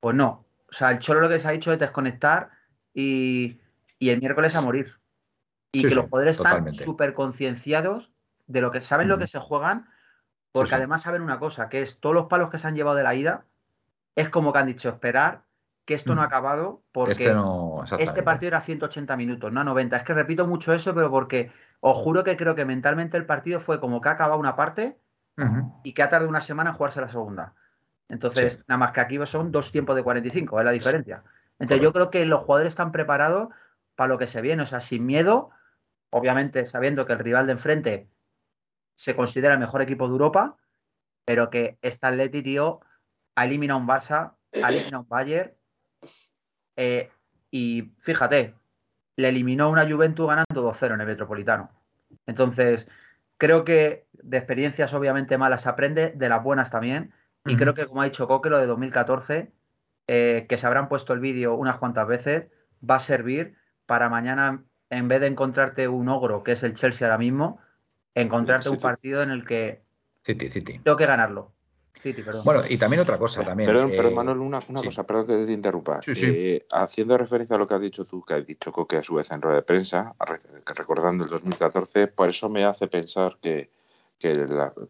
Pues 0.00 0.14
no. 0.14 0.49
O 0.70 0.74
sea, 0.74 0.90
el 0.90 0.98
Cholo 0.98 1.20
lo 1.20 1.28
que 1.28 1.38
se 1.38 1.48
ha 1.48 1.52
dicho 1.52 1.72
es 1.72 1.78
desconectar 1.78 2.50
y, 2.94 3.60
y 3.98 4.10
el 4.10 4.20
miércoles 4.20 4.54
a 4.56 4.60
morir. 4.60 4.94
Y 5.72 5.86
que 5.86 5.94
los 5.94 6.06
poderes 6.06 6.36
están 6.36 6.72
súper 6.72 7.14
concienciados 7.14 8.10
de 8.46 8.60
lo 8.60 8.72
que 8.72 8.80
saben 8.80 9.08
lo 9.08 9.18
que 9.18 9.28
se 9.28 9.38
juegan, 9.38 9.88
porque 10.52 10.74
además 10.74 11.02
saben 11.02 11.22
una 11.22 11.38
cosa, 11.38 11.68
que 11.68 11.82
es 11.82 12.00
todos 12.00 12.14
los 12.14 12.26
palos 12.26 12.50
que 12.50 12.58
se 12.58 12.66
han 12.66 12.74
llevado 12.74 12.96
de 12.96 13.04
la 13.04 13.14
ida, 13.14 13.44
es 14.16 14.28
como 14.28 14.52
que 14.52 14.58
han 14.58 14.66
dicho, 14.66 14.88
esperar 14.88 15.44
que 15.84 15.94
esto 15.94 16.14
no 16.14 16.22
ha 16.22 16.26
acabado, 16.26 16.82
porque 16.92 17.12
este, 17.12 18.02
este 18.02 18.22
partido 18.22 18.48
era 18.48 18.60
180 18.60 19.16
minutos, 19.16 19.52
no 19.52 19.64
90. 19.64 19.96
Es 19.96 20.02
que 20.04 20.14
repito 20.14 20.46
mucho 20.46 20.72
eso, 20.72 20.94
pero 20.94 21.10
porque 21.10 21.52
os 21.80 21.96
juro 21.96 22.22
que 22.22 22.36
creo 22.36 22.54
que 22.54 22.64
mentalmente 22.64 23.16
el 23.16 23.26
partido 23.26 23.58
fue 23.58 23.80
como 23.80 24.00
que 24.00 24.08
ha 24.08 24.12
acabado 24.12 24.38
una 24.38 24.56
parte 24.56 25.00
y 25.82 25.94
que 25.94 26.02
ha 26.02 26.10
tardado 26.10 26.28
una 26.28 26.42
semana 26.42 26.70
en 26.70 26.76
jugarse 26.76 27.00
la 27.00 27.08
segunda. 27.08 27.54
Entonces, 28.10 28.64
nada 28.66 28.78
más 28.78 28.92
que 28.92 29.00
aquí 29.00 29.18
son 29.24 29.52
dos 29.52 29.70
tiempos 29.70 29.94
de 29.94 30.02
45, 30.02 30.58
es 30.58 30.64
la 30.64 30.72
diferencia. 30.72 31.22
Entonces, 31.58 31.82
yo 31.82 31.92
creo 31.92 32.10
que 32.10 32.26
los 32.26 32.42
jugadores 32.42 32.72
están 32.72 32.90
preparados 32.90 33.48
para 33.94 34.08
lo 34.08 34.18
que 34.18 34.26
se 34.26 34.40
viene, 34.40 34.64
o 34.64 34.66
sea, 34.66 34.80
sin 34.80 35.06
miedo, 35.06 35.50
obviamente 36.10 36.66
sabiendo 36.66 37.06
que 37.06 37.12
el 37.12 37.20
rival 37.20 37.46
de 37.46 37.52
enfrente 37.52 38.08
se 38.94 39.14
considera 39.14 39.54
el 39.54 39.60
mejor 39.60 39.80
equipo 39.80 40.06
de 40.06 40.12
Europa, 40.12 40.56
pero 41.24 41.50
que 41.50 41.78
esta 41.82 42.08
Atleti, 42.08 42.42
tío, 42.42 42.80
ha 43.36 43.44
eliminado 43.44 43.78
un 43.78 43.86
Barça, 43.86 44.34
ha 44.62 44.68
eliminado 44.70 45.02
un 45.02 45.08
Bayern, 45.08 45.52
eh, 46.76 47.10
y 47.50 47.92
fíjate, 47.98 48.54
le 49.16 49.28
eliminó 49.28 49.70
una 49.70 49.88
Juventus 49.88 50.26
ganando 50.26 50.62
2-0 50.62 50.94
en 50.94 51.00
el 51.00 51.06
Metropolitano. 51.06 51.70
Entonces, 52.26 52.88
creo 53.38 53.64
que 53.64 54.06
de 54.12 54.36
experiencias 54.36 54.92
obviamente 54.94 55.38
malas 55.38 55.62
se 55.62 55.68
aprende, 55.68 56.12
de 56.16 56.28
las 56.28 56.42
buenas 56.42 56.70
también, 56.70 57.12
y 57.46 57.56
creo 57.56 57.74
que, 57.74 57.86
como 57.86 58.02
ha 58.02 58.04
dicho 58.04 58.28
Coque, 58.28 58.50
lo 58.50 58.58
de 58.58 58.66
2014, 58.66 59.52
eh, 60.06 60.46
que 60.48 60.58
se 60.58 60.66
habrán 60.66 60.88
puesto 60.88 61.12
el 61.12 61.20
vídeo 61.20 61.54
unas 61.54 61.78
cuantas 61.78 62.06
veces, 62.06 62.46
va 62.88 62.96
a 62.96 63.00
servir 63.00 63.54
para 63.86 64.08
mañana, 64.08 64.64
en 64.90 65.08
vez 65.08 65.20
de 65.20 65.28
encontrarte 65.28 65.88
un 65.88 66.08
ogro, 66.08 66.42
que 66.42 66.52
es 66.52 66.62
el 66.62 66.74
Chelsea 66.74 67.06
ahora 67.06 67.18
mismo, 67.18 67.60
encontrarte 68.14 68.68
un 68.68 68.78
partido 68.78 69.22
en 69.22 69.30
el 69.30 69.44
que 69.44 69.82
City, 70.22 70.48
City. 70.48 70.80
tengo 70.82 70.96
que 70.96 71.06
ganarlo. 71.06 71.52
City, 72.00 72.22
perdón. 72.22 72.44
Bueno, 72.44 72.62
y 72.68 72.78
también 72.78 73.02
otra 73.02 73.18
cosa 73.18 73.42
también. 73.44 73.68
Perdón, 73.68 73.92
eh, 73.92 74.10
Manuel, 74.10 74.38
una, 74.38 74.60
cosa, 74.60 75.04
perdón 75.04 75.26
que 75.26 75.44
te 75.44 75.52
interrumpa. 75.52 76.00
Eh, 76.06 76.66
haciendo 76.70 77.18
referencia 77.18 77.56
a 77.56 77.58
lo 77.58 77.66
que 77.66 77.74
has 77.74 77.82
dicho 77.82 78.06
tú, 78.06 78.24
que 78.24 78.34
has 78.34 78.46
dicho 78.46 78.72
Coque 78.72 78.96
a 78.96 79.02
su 79.02 79.14
vez 79.14 79.30
en 79.30 79.42
rueda 79.42 79.56
de 79.56 79.62
prensa, 79.62 80.14
recordando 80.64 81.24
el 81.24 81.30
2014, 81.30 82.06
por 82.08 82.28
eso 82.28 82.48
me 82.48 82.64
hace 82.64 82.86
pensar 82.86 83.36
que, 83.42 83.70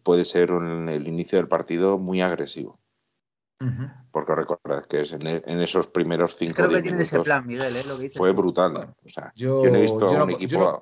puede 0.03 0.25
ser 0.25 0.51
el 0.51 1.07
inicio 1.07 1.37
del 1.37 1.47
partido 1.47 1.97
muy 1.97 2.21
agresivo. 2.21 2.79
Porque 4.11 4.33
recordad 4.33 4.83
que 4.85 5.01
es 5.01 5.13
en, 5.13 5.27
e, 5.27 5.43
esos 5.63 5.85
primeros 5.85 6.35
cinco 6.35 6.55
Creo 6.55 6.69
que 6.69 6.81
tiene 6.81 7.03
ese 7.03 7.19
plan, 7.19 7.45
Miguel, 7.45 7.75
¿eh? 7.75 7.83
lo 7.87 7.97
que 7.99 8.09
Fue 8.09 8.31
brutal. 8.31 8.95
O 9.05 9.09
sea, 9.09 9.31
yo, 9.35 9.63
no 9.63 9.75
he 9.75 9.81
visto 9.81 10.07
a 10.07 10.23
un 10.23 10.31
equipo 10.31 10.81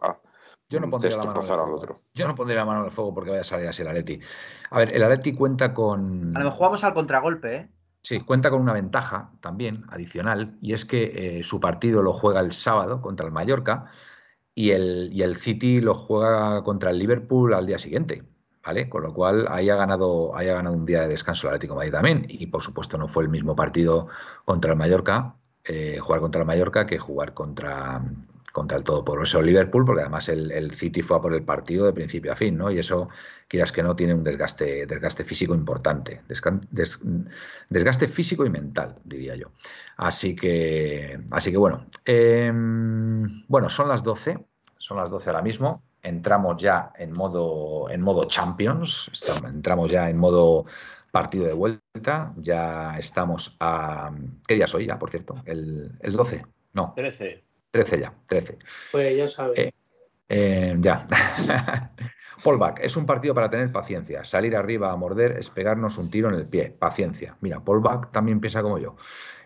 yo 0.70 0.80
no, 0.80 0.90
pondría 0.90 1.18
la 1.18 1.24
mano 1.24 1.42
al 1.42 1.74
otro. 1.74 2.02
Yo 2.14 2.28
no 2.28 2.36
pondría 2.36 2.60
la 2.60 2.66
mano 2.66 2.82
en 2.82 2.86
el 2.86 2.92
fuego 2.92 3.12
porque 3.14 3.32
vaya 3.32 3.42
a 3.42 3.46
salir 3.46 3.68
así 3.68 3.82
el 3.82 3.88
Atleti. 3.88 4.20
A 4.70 4.78
ver, 4.78 4.96
el 4.96 5.02
Atleti 5.02 5.34
cuenta 5.34 5.74
con. 5.74 6.38
A 6.38 6.40
lo 6.40 6.46
mejor 6.46 6.58
jugamos 6.58 6.84
al 6.84 6.94
contragolpe, 6.94 7.56
¿eh? 7.56 7.70
Sí, 8.04 8.20
cuenta 8.22 8.52
con 8.52 8.62
una 8.62 8.74
ventaja 8.74 9.32
también 9.42 9.84
adicional 9.90 10.58
y 10.62 10.74
es 10.74 10.86
que 10.86 11.40
eh, 11.40 11.44
su 11.44 11.60
partido 11.60 12.04
lo 12.04 12.14
juega 12.14 12.40
el 12.40 12.54
sábado 12.54 13.02
contra 13.02 13.26
el 13.26 13.34
Mallorca 13.34 13.86
y 14.54 14.72
el, 14.72 15.10
y 15.12 15.24
el 15.24 15.38
City 15.38 15.82
lo 15.82 15.96
juega 15.96 16.64
contra 16.64 16.92
el 16.92 17.00
Liverpool 17.00 17.54
al 17.54 17.66
día 17.66 17.80
siguiente. 17.80 18.24
Con 18.90 19.02
lo 19.02 19.14
cual 19.14 19.48
haya 19.50 19.76
ganado, 19.76 20.36
haya 20.36 20.54
ganado 20.54 20.76
un 20.76 20.86
día 20.86 21.02
de 21.02 21.08
descanso 21.08 21.48
el 21.48 21.56
Atlético 21.56 21.76
Madrid 21.76 21.92
también. 21.92 22.26
Y 22.28 22.46
por 22.48 22.62
supuesto 22.62 22.98
no 22.98 23.08
fue 23.08 23.24
el 23.24 23.30
mismo 23.30 23.56
partido 23.56 24.08
contra 24.46 24.72
el 24.72 24.78
Mallorca, 24.78 25.36
eh, 25.64 25.98
jugar 26.00 26.22
contra 26.22 26.42
el 26.42 26.48
Mallorca 26.48 26.86
que 26.86 27.00
jugar 27.00 27.34
contra, 27.34 28.02
contra 28.52 28.78
el 28.78 28.84
todopoderoso 28.84 29.42
Liverpool, 29.42 29.86
porque 29.86 30.02
además 30.02 30.30
el, 30.30 30.72
City 30.76 31.02
fue 31.02 31.18
a 31.18 31.22
por 31.22 31.34
el 31.34 31.44
partido 31.44 31.86
de 31.86 31.94
principio 31.94 32.32
a 32.32 32.36
fin, 32.36 32.58
¿no? 32.58 32.70
Y 32.70 32.78
eso, 32.78 33.10
quieras 33.48 33.72
que 33.72 33.82
no, 33.82 33.96
tiene 33.96 34.14
un 34.14 34.24
desgaste, 34.24 34.86
desgaste 34.86 35.24
físico 35.24 35.56
importante. 35.56 36.22
desgaste 37.70 38.08
físico 38.08 38.46
y 38.46 38.50
mental, 38.52 38.98
diría 39.04 39.36
yo. 39.36 39.52
Así 39.98 40.36
que, 40.36 41.20
así 41.32 41.52
que 41.52 41.58
bueno. 41.58 41.88
Em, 42.06 43.44
bueno, 43.48 43.70
son 43.70 43.88
las 43.88 44.04
12. 44.04 44.46
Son 44.78 44.98
las 44.98 45.10
12 45.10 45.30
ahora 45.30 45.42
mismo 45.42 45.82
entramos 46.02 46.62
ya 46.62 46.92
en 46.98 47.12
modo, 47.12 47.90
en 47.90 48.02
modo 48.02 48.26
Champions, 48.26 49.10
entramos 49.46 49.92
ya 49.92 50.10
en 50.10 50.18
modo 50.18 50.66
partido 51.12 51.46
de 51.46 51.54
vuelta, 51.54 52.34
ya 52.38 52.98
estamos 52.98 53.56
a... 53.60 54.12
¿Qué 54.48 54.56
día 54.56 54.68
soy 54.68 54.86
ya, 54.86 55.00
por 55.00 55.10
cierto? 55.10 55.36
¿El, 55.46 55.92
12? 56.02 56.44
No. 56.74 56.94
13. 56.96 57.44
13 57.72 58.00
ya, 58.00 58.14
13. 58.28 58.58
Pues 58.92 59.18
ya 59.18 59.28
sabes. 59.28 59.60
Eh, 59.60 59.72
eh, 60.30 60.76
ya. 60.80 61.08
Paulback, 62.44 62.80
es 62.82 62.96
un 62.96 63.06
partido 63.06 63.34
para 63.34 63.50
tener 63.50 63.72
paciencia. 63.72 64.24
Salir 64.24 64.56
arriba 64.56 64.92
a 64.92 64.96
morder 64.96 65.38
es 65.40 65.50
pegarnos 65.50 65.98
un 65.98 66.10
tiro 66.10 66.30
en 66.30 66.36
el 66.36 66.48
pie. 66.48 66.74
Paciencia. 66.78 67.36
Mira, 67.42 67.60
Paulback 67.60 68.12
también 68.12 68.40
piensa 68.40 68.62
como 68.62 68.78
yo. 68.80 68.96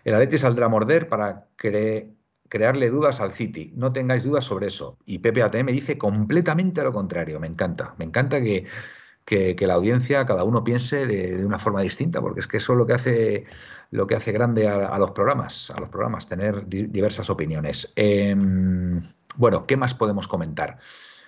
El 0.04 0.14
Atleti 0.14 0.38
saldrá 0.38 0.66
a 0.66 0.68
morder 0.68 1.08
para 1.08 1.48
creer 1.56 2.10
crearle 2.54 2.88
dudas 2.88 3.20
al 3.20 3.32
City. 3.32 3.72
No 3.74 3.92
tengáis 3.92 4.22
dudas 4.22 4.44
sobre 4.44 4.68
eso. 4.68 4.96
Y 5.06 5.18
Pepe 5.18 5.42
ATM 5.42 5.66
dice 5.72 5.98
completamente 5.98 6.84
lo 6.84 6.92
contrario. 6.92 7.40
Me 7.40 7.48
encanta. 7.48 7.96
Me 7.98 8.04
encanta 8.04 8.40
que, 8.40 9.56
la 9.58 9.74
audiencia, 9.74 10.24
cada 10.24 10.44
uno 10.44 10.62
piense 10.62 11.04
de, 11.04 11.44
una 11.44 11.58
forma 11.58 11.80
distinta, 11.80 12.20
porque 12.20 12.38
es 12.38 12.46
que 12.46 12.58
eso 12.58 12.74
es 12.74 12.78
lo 12.78 12.86
que 12.86 12.92
hace, 12.92 13.44
lo 13.90 14.06
que 14.06 14.14
hace 14.14 14.30
grande 14.30 14.68
a, 14.68 14.96
los 15.00 15.10
programas, 15.10 15.72
a 15.72 15.80
los 15.80 15.88
programas, 15.88 16.28
tener 16.28 16.68
diversas 16.68 17.28
opiniones. 17.28 17.92
Em, 17.96 19.02
bueno, 19.34 19.66
¿qué 19.66 19.76
más 19.76 19.92
podemos 19.94 20.28
comentar? 20.28 20.78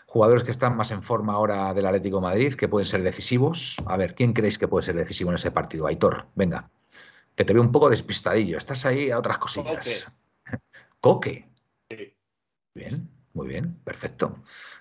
Jugadores 0.06 0.44
que 0.44 0.52
están 0.52 0.76
más 0.76 0.92
en 0.92 1.02
forma 1.02 1.32
ahora 1.32 1.74
del 1.74 1.86
Atlético 1.86 2.20
Madrid, 2.20 2.54
que 2.54 2.68
pueden 2.68 2.86
ser 2.86 3.02
decisivos. 3.02 3.78
A 3.86 3.96
ver, 3.96 4.14
¿quién 4.14 4.32
creéis 4.32 4.58
que 4.58 4.68
puede 4.68 4.86
ser 4.86 4.94
decisivo 4.94 5.30
en 5.30 5.36
ese 5.36 5.50
partido? 5.50 5.88
Aitor, 5.88 6.26
venga. 6.36 6.70
Que 7.34 7.44
te 7.44 7.52
veo 7.52 7.62
un 7.62 7.72
poco 7.72 7.90
despistadillo. 7.90 8.58
Estás 8.58 8.86
ahí 8.86 9.10
a 9.10 9.18
otras 9.18 9.38
cositas. 9.38 10.06
Coque. 11.00 11.48
Bien, 12.74 13.08
muy 13.32 13.48
bien, 13.48 13.78
perfecto. 13.84 14.36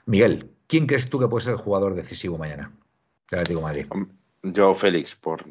Miguel, 0.05 0.51
¿quién 0.67 0.87
crees 0.87 1.09
tú 1.09 1.19
que 1.19 1.27
puede 1.27 1.45
ser 1.45 1.53
el 1.53 1.59
jugador 1.59 1.95
decisivo 1.95 2.37
mañana 2.37 2.71
del 3.31 3.39
Atlético 3.39 3.61
Madrid? 3.61 3.87
Yo, 4.43 4.75
Félix, 4.75 5.15
por, 5.15 5.43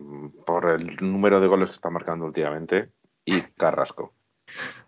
por 0.44 0.70
el 0.70 0.96
número 1.00 1.40
de 1.40 1.46
goles 1.46 1.70
que 1.70 1.74
está 1.74 1.90
marcando 1.90 2.26
últimamente, 2.26 2.92
y 3.24 3.40
Carrasco. 3.40 4.14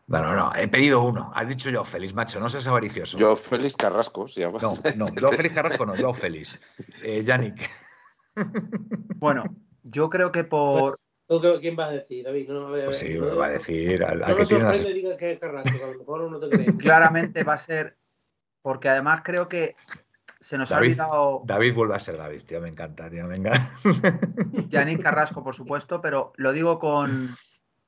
No, 0.06 0.20
no, 0.22 0.36
no, 0.36 0.52
he 0.54 0.68
pedido 0.68 1.02
uno. 1.02 1.32
Has 1.34 1.48
dicho 1.48 1.70
yo, 1.70 1.84
Félix, 1.84 2.14
macho, 2.14 2.38
no 2.38 2.48
seas 2.48 2.66
avaricioso. 2.66 3.18
Yo, 3.18 3.34
Félix 3.34 3.74
Carrasco, 3.74 4.28
si 4.28 4.40
No, 4.40 4.52
no, 4.96 5.06
yo, 5.14 5.28
Félix 5.32 5.54
Carrasco 5.54 5.84
no, 5.84 5.96
yo, 5.96 6.12
Félix. 6.14 6.60
Eh, 7.02 7.24
Yannick. 7.24 7.68
Bueno, 9.16 9.44
yo 9.82 10.10
creo 10.10 10.30
que 10.30 10.44
por, 10.44 11.00
¿Quién 11.60 11.74
vas 11.74 11.88
a 11.88 11.92
decir, 11.92 12.24
David? 12.24 12.48
No, 12.48 12.68
pues 12.68 12.98
sí, 12.98 13.08
me 13.08 13.34
va 13.34 13.46
a 13.46 13.50
decir. 13.50 14.04
A, 14.04 14.14
no 14.14 14.36
me 14.36 14.44
sorprende 14.44 14.92
diga 14.92 15.16
que 15.16 15.32
es 15.32 15.38
Carrasco, 15.40 15.84
a 15.84 15.88
lo 15.88 15.98
mejor 15.98 16.30
no 16.30 16.38
te 16.38 16.48
crees. 16.48 16.70
Claramente 16.78 17.42
va 17.42 17.54
a 17.54 17.58
ser, 17.58 17.96
porque 18.62 18.88
además 18.88 19.22
creo 19.24 19.48
que 19.48 19.74
se 20.40 20.56
nos 20.56 20.70
ha 20.70 20.78
olvidado. 20.78 21.42
David 21.44 21.74
vuelve 21.74 21.96
a 21.96 22.00
ser 22.00 22.16
David, 22.16 22.42
tío, 22.46 22.60
me 22.60 22.68
encanta, 22.68 23.10
tío, 23.10 23.26
venga. 23.26 23.76
Yannick 24.68 25.02
Carrasco, 25.02 25.42
por 25.42 25.56
supuesto, 25.56 26.00
pero 26.00 26.32
lo 26.36 26.52
digo 26.52 26.78
con, 26.78 27.34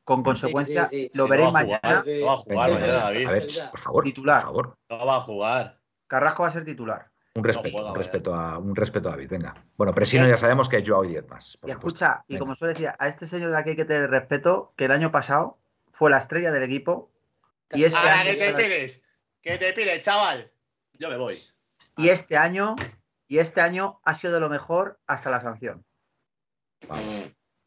con 0.03 0.25
consecuencia. 0.25 0.89
lo 1.15 1.29
veréis 1.29 1.53
mañana. 1.53 2.05
no 2.05 2.27
va 2.27 2.33
a 2.33 2.37
jugar 2.39 2.71
mañana, 2.73 2.93
David. 2.95 3.27
A 3.27 3.31
ver, 3.31 3.47
por 3.71 3.81
favor. 3.81 4.05
Titular. 4.05 4.43
Por 4.43 4.47
favor. 4.47 4.79
No 4.91 5.07
va 5.07 5.17
a 5.17 5.21
jugar. 5.21 5.79
Carrasco 6.09 6.43
va 6.43 6.49
a 6.49 6.53
ser 6.53 6.65
titular. 6.65 7.09
Un 7.39 7.45
respeto, 7.45 7.87
un, 7.87 7.95
respeto 7.95 8.35
a, 8.35 8.59
un 8.59 8.75
respeto 8.75 9.09
a 9.09 9.13
David, 9.13 9.31
venga. 9.31 9.55
Bueno, 9.77 9.95
Presino 9.95 10.27
ya 10.27 10.37
sabemos 10.37 10.69
que 10.69 10.79
es 10.79 10.89
Joao 10.89 11.05
10 11.05 11.29
más. 11.29 11.57
Y 11.65 11.71
escucha, 11.71 12.25
y 12.27 12.37
como 12.37 12.57
suele 12.57 12.75
decir, 12.75 12.91
a 12.99 13.07
este 13.07 13.27
señor 13.27 13.53
de 13.53 13.59
aquí 13.59 13.71
hay 13.71 13.77
que 13.77 13.85
tener 13.85 14.11
respeto, 14.11 14.73
que 14.77 14.87
el 14.87 14.91
año 14.91 15.13
pasado 15.13 15.57
fue 15.93 16.11
la 16.11 16.19
estrella 16.19 16.51
del 16.51 16.65
equipo. 16.65 17.13
Y 17.73 17.85
este 17.85 17.97
Ahora, 17.97 18.25
¿qué 18.25 18.35
te 18.35 18.55
pides? 18.55 19.05
¿Qué 19.41 19.57
te 19.57 19.73
pides, 19.73 20.05
chaval? 20.05 20.51
Yo 20.95 21.09
me 21.09 21.17
voy. 21.17 21.39
Y 21.97 22.09
este 22.09 22.37
año, 22.37 22.75
y 23.29 23.39
este 23.39 23.61
año 23.61 24.01
ha 24.03 24.15
sido 24.15 24.35
de 24.35 24.41
lo 24.41 24.49
mejor 24.49 24.99
hasta 25.07 25.31
la 25.31 25.41
sanción. 25.41 25.85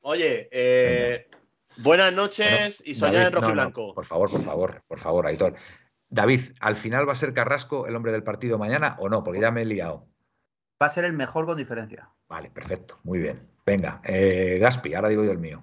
Oye, 0.01 0.49
eh, 0.51 1.29
buenas 1.77 2.11
noches 2.11 2.83
y 2.85 2.95
soñar 2.95 3.27
en 3.27 3.31
rojo 3.31 3.51
y 3.51 3.53
blanco. 3.53 3.93
por 3.93 4.05
favor, 4.05 4.29
por 4.29 4.43
favor, 4.43 4.83
por 4.85 4.99
favor, 4.99 5.27
Aitor. 5.27 5.55
David, 6.11 6.41
¿al 6.59 6.75
final 6.75 7.07
va 7.07 7.13
a 7.13 7.15
ser 7.15 7.33
Carrasco 7.33 7.87
el 7.87 7.95
hombre 7.95 8.11
del 8.11 8.21
partido 8.21 8.57
mañana 8.57 8.97
o 8.99 9.07
no? 9.07 9.23
Porque 9.23 9.39
ya 9.39 9.49
me 9.49 9.61
he 9.61 9.65
liado. 9.65 10.05
Va 10.81 10.87
a 10.87 10.89
ser 10.89 11.05
el 11.05 11.13
mejor 11.13 11.45
con 11.45 11.57
diferencia. 11.57 12.09
Vale, 12.27 12.51
perfecto, 12.51 12.99
muy 13.03 13.19
bien. 13.19 13.47
Venga, 13.65 14.01
eh, 14.03 14.57
Gaspi, 14.59 14.93
ahora 14.93 15.07
digo 15.07 15.23
yo 15.23 15.31
el 15.31 15.39
mío. 15.39 15.61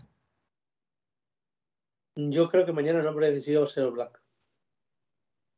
Yo 2.16 2.48
creo 2.48 2.64
que 2.64 2.72
mañana 2.72 3.00
el 3.00 3.06
hombre 3.06 3.30
va 3.30 3.36
a 3.36 3.66
ser 3.66 3.84
el 3.84 3.90
Black. 3.90 4.24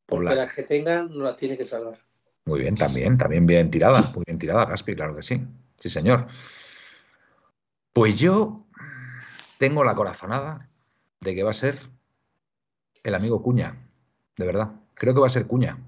Porque 0.06 0.34
las 0.34 0.52
que 0.52 0.64
tengan 0.64 1.16
no 1.16 1.22
las 1.22 1.36
tiene 1.36 1.56
que 1.56 1.64
salvar. 1.64 1.98
Muy 2.46 2.60
bien, 2.60 2.74
también, 2.74 3.16
también 3.16 3.46
bien 3.46 3.70
tirada, 3.70 4.10
muy 4.12 4.24
bien 4.26 4.40
tirada, 4.40 4.64
Gaspi, 4.64 4.96
claro 4.96 5.14
que 5.14 5.22
sí. 5.22 5.40
Sí, 5.78 5.88
señor. 5.88 6.26
Pues 7.92 8.18
yo 8.18 8.66
tengo 9.58 9.84
la 9.84 9.94
corazonada 9.94 10.68
de 11.20 11.34
que 11.34 11.44
va 11.44 11.50
a 11.50 11.54
ser 11.54 11.78
el 13.04 13.14
amigo 13.14 13.40
Cuña, 13.40 13.76
de 14.36 14.46
verdad. 14.46 14.79
Creo 15.00 15.14
que 15.14 15.20
va 15.20 15.28
a 15.28 15.30
ser 15.30 15.46
Cuña. 15.46 15.78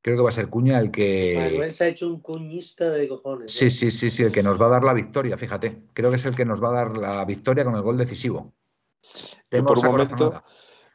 Creo 0.00 0.16
que 0.16 0.22
va 0.24 0.30
a 0.30 0.32
ser 0.32 0.48
Cuña 0.48 0.80
el 0.80 0.90
que. 0.90 1.36
Manuel 1.36 1.70
se 1.70 1.84
ha 1.84 1.86
hecho 1.86 2.08
un 2.08 2.18
cuñista 2.18 2.90
de 2.90 3.06
cojones. 3.06 3.52
Sí, 3.52 3.66
¿eh? 3.66 3.70
sí, 3.70 3.92
sí, 3.92 4.10
sí, 4.10 4.24
el 4.24 4.32
que 4.32 4.42
nos 4.42 4.60
va 4.60 4.66
a 4.66 4.70
dar 4.70 4.82
la 4.82 4.94
victoria, 4.94 5.38
fíjate. 5.38 5.84
Creo 5.92 6.10
que 6.10 6.16
es 6.16 6.24
el 6.24 6.34
que 6.34 6.44
nos 6.44 6.60
va 6.60 6.70
a 6.70 6.72
dar 6.72 6.96
la 6.96 7.24
victoria 7.24 7.64
con 7.64 7.76
el 7.76 7.82
gol 7.82 7.96
decisivo. 7.96 8.52
por 9.48 9.78
un 9.78 9.84
momento, 9.84 10.42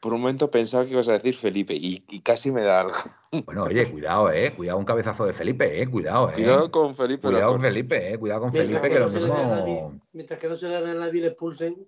por 0.02 0.14
un 0.14 0.20
momento 0.20 0.52
pensaba 0.52 0.84
que 0.84 0.92
ibas 0.92 1.08
a 1.08 1.14
decir 1.14 1.38
Felipe 1.38 1.74
y, 1.74 2.02
casi 2.20 2.52
me 2.52 2.64
da 2.64 2.82
algo. 2.82 2.98
Bueno, 3.46 3.64
oye, 3.64 3.90
cuidado, 3.90 4.30
eh. 4.30 4.54
Cuidado 4.54 4.78
un 4.78 4.86
cabezazo 4.86 5.26
de 5.26 5.32
Felipe, 5.32 5.82
eh. 5.82 5.88
Cuidado, 5.88 6.30
eh. 6.32 6.34
Cuidado 6.34 6.70
con 6.70 6.98
Felipe. 6.98 7.30
Cuidado 7.30 7.54
con 7.54 7.62
Felipe, 7.62 8.14
eh. 8.14 8.20
Cuidado 8.20 8.42
con 8.42 8.52
Felipe, 8.52 8.90
que, 8.90 9.00
lo 9.00 9.10
mismo. 9.10 10.02
mientras 10.12 10.38
que 10.38 10.50
no 10.50 10.58
se 10.58 10.68
le 10.68 10.76
a 10.76 10.82
nadie 10.82 11.22
le 11.22 11.28
expulsen. 11.28 11.88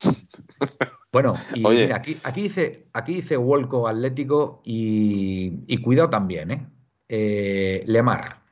Bueno, 1.10 1.34
y 1.54 1.62
mira, 1.62 1.96
aquí, 1.96 2.18
aquí, 2.22 2.42
dice, 2.42 2.88
aquí 2.92 3.14
dice 3.14 3.36
Wolco 3.36 3.88
Atlético 3.88 4.60
y, 4.64 5.80
cuidado 5.82 6.10
también, 6.10 6.50
¿eh? 6.50 6.66
¿eh? 7.08 7.82
Lemar. 7.86 8.42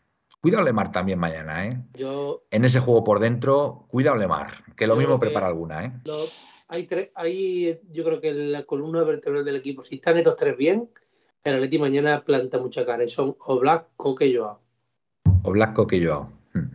Cuidado 0.41 0.65
Lemar 0.65 0.91
también 0.91 1.19
mañana, 1.19 1.67
¿eh? 1.67 1.81
Yo, 1.95 2.45
en 2.51 2.65
ese 2.65 2.81
juego 2.81 3.05
por 3.05 3.21
dentro, 3.21 3.87
cuidado 3.89 4.17
Lemar, 4.17 4.65
que 4.75 4.87
lo 4.87 4.97
mismo 4.97 5.19
prepara 5.19 5.49
alguna, 5.49 5.85
¿eh? 5.85 5.93
hay 6.69 6.85
tres, 6.85 7.11
hay, 7.15 7.81
yo 7.91 8.05
creo 8.05 8.21
que 8.21 8.33
la 8.33 8.63
columna 8.63 9.05
vertebral 9.05 9.45
del 9.45 9.57
equipo, 9.57 9.85
si 9.85 9.97
están 9.97 10.17
estos 10.17 10.37
tres 10.37 10.57
bien, 10.57 10.89
el 11.45 11.55
Atleti 11.55 11.79
mañana 11.79 12.25
planta 12.25 12.59
mucha 12.59 12.85
cara. 12.85 13.05
Y 13.05 13.09
son 13.09 13.37
Oblak, 13.39 13.89
Coque 13.97 14.27
y 14.27 14.37
Joao. 14.37 14.61
Oblak, 15.45 15.75
Coque 15.75 15.97
y 15.97 16.07
Joao. 16.07 16.33
Hmm. 16.53 16.71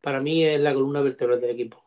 Para 0.00 0.20
mí 0.20 0.44
es 0.44 0.60
la 0.60 0.74
columna 0.74 1.02
vertebral 1.02 1.40
del 1.40 1.50
equipo. 1.50 1.82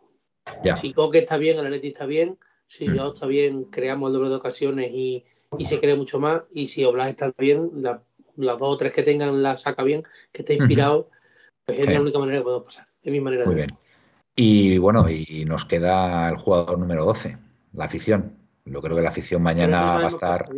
Si 0.75 0.93
Coque 0.93 1.19
está 1.19 1.37
bien, 1.37 1.59
el 1.59 1.65
Atleti 1.65 1.89
está 1.89 2.05
bien. 2.05 2.37
Si 2.67 2.87
mm. 2.87 2.95
Joao 2.95 3.13
está 3.13 3.25
bien, 3.25 3.63
creamos 3.65 4.09
el 4.09 4.13
doble 4.13 4.29
de 4.29 4.35
ocasiones 4.35 4.91
y, 4.93 5.25
se 5.59 5.79
cree 5.79 5.95
mucho 5.95 6.19
más. 6.19 6.43
Y 6.51 6.67
si 6.67 6.83
Oblak 6.83 7.09
está 7.09 7.33
bien, 7.37 7.71
las 7.81 8.57
dos 8.57 8.73
o 8.73 8.77
tres 8.77 8.91
que 8.91 9.03
tengan 9.03 9.41
la 9.41 9.55
saca 9.55 9.83
bien, 9.83 10.03
que 10.31 10.41
esté 10.41 10.55
inspirado, 10.55 11.09
pues 11.65 11.79
es 11.79 11.89
la 11.89 12.01
única 12.01 12.19
manera 12.19 12.39
que 12.39 12.43
podemos 12.43 12.65
pasar. 12.65 12.87
Es 13.01 13.11
mi 13.11 13.21
manera 13.21 13.45
Muy 13.45 13.55
de 13.55 13.61
bien. 13.61 13.77
Y 14.35 14.77
bueno, 14.77 15.09
y 15.09 15.45
nos 15.45 15.65
queda 15.65 16.29
el 16.29 16.37
jugador 16.37 16.77
número 16.77 17.05
12, 17.05 17.37
la 17.73 17.85
afición. 17.85 18.37
Yo 18.65 18.81
creo 18.81 18.95
que 18.95 19.01
la 19.01 19.09
afición 19.09 19.41
mañana 19.41 19.81
va 19.83 20.05
a 20.05 20.07
estar. 20.09 20.49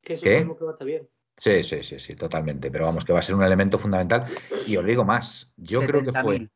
Que 0.00 0.14
eso 0.14 0.24
¿Qué? 0.24 0.46
que 0.58 0.64
va 0.64 0.70
a 0.70 0.74
estar 0.74 0.86
bien. 0.86 1.08
Sí, 1.36 1.64
sí, 1.64 1.82
sí, 1.82 1.98
sí, 1.98 2.14
totalmente. 2.14 2.70
Pero 2.70 2.86
vamos, 2.86 3.04
que 3.04 3.12
va 3.12 3.18
a 3.18 3.22
ser 3.22 3.34
un 3.34 3.42
elemento 3.42 3.78
fundamental. 3.78 4.26
Y 4.66 4.76
os 4.76 4.86
digo 4.86 5.04
más, 5.04 5.50
yo 5.56 5.80
creo 5.80 6.04
que 6.04 6.12
fue. 6.12 6.48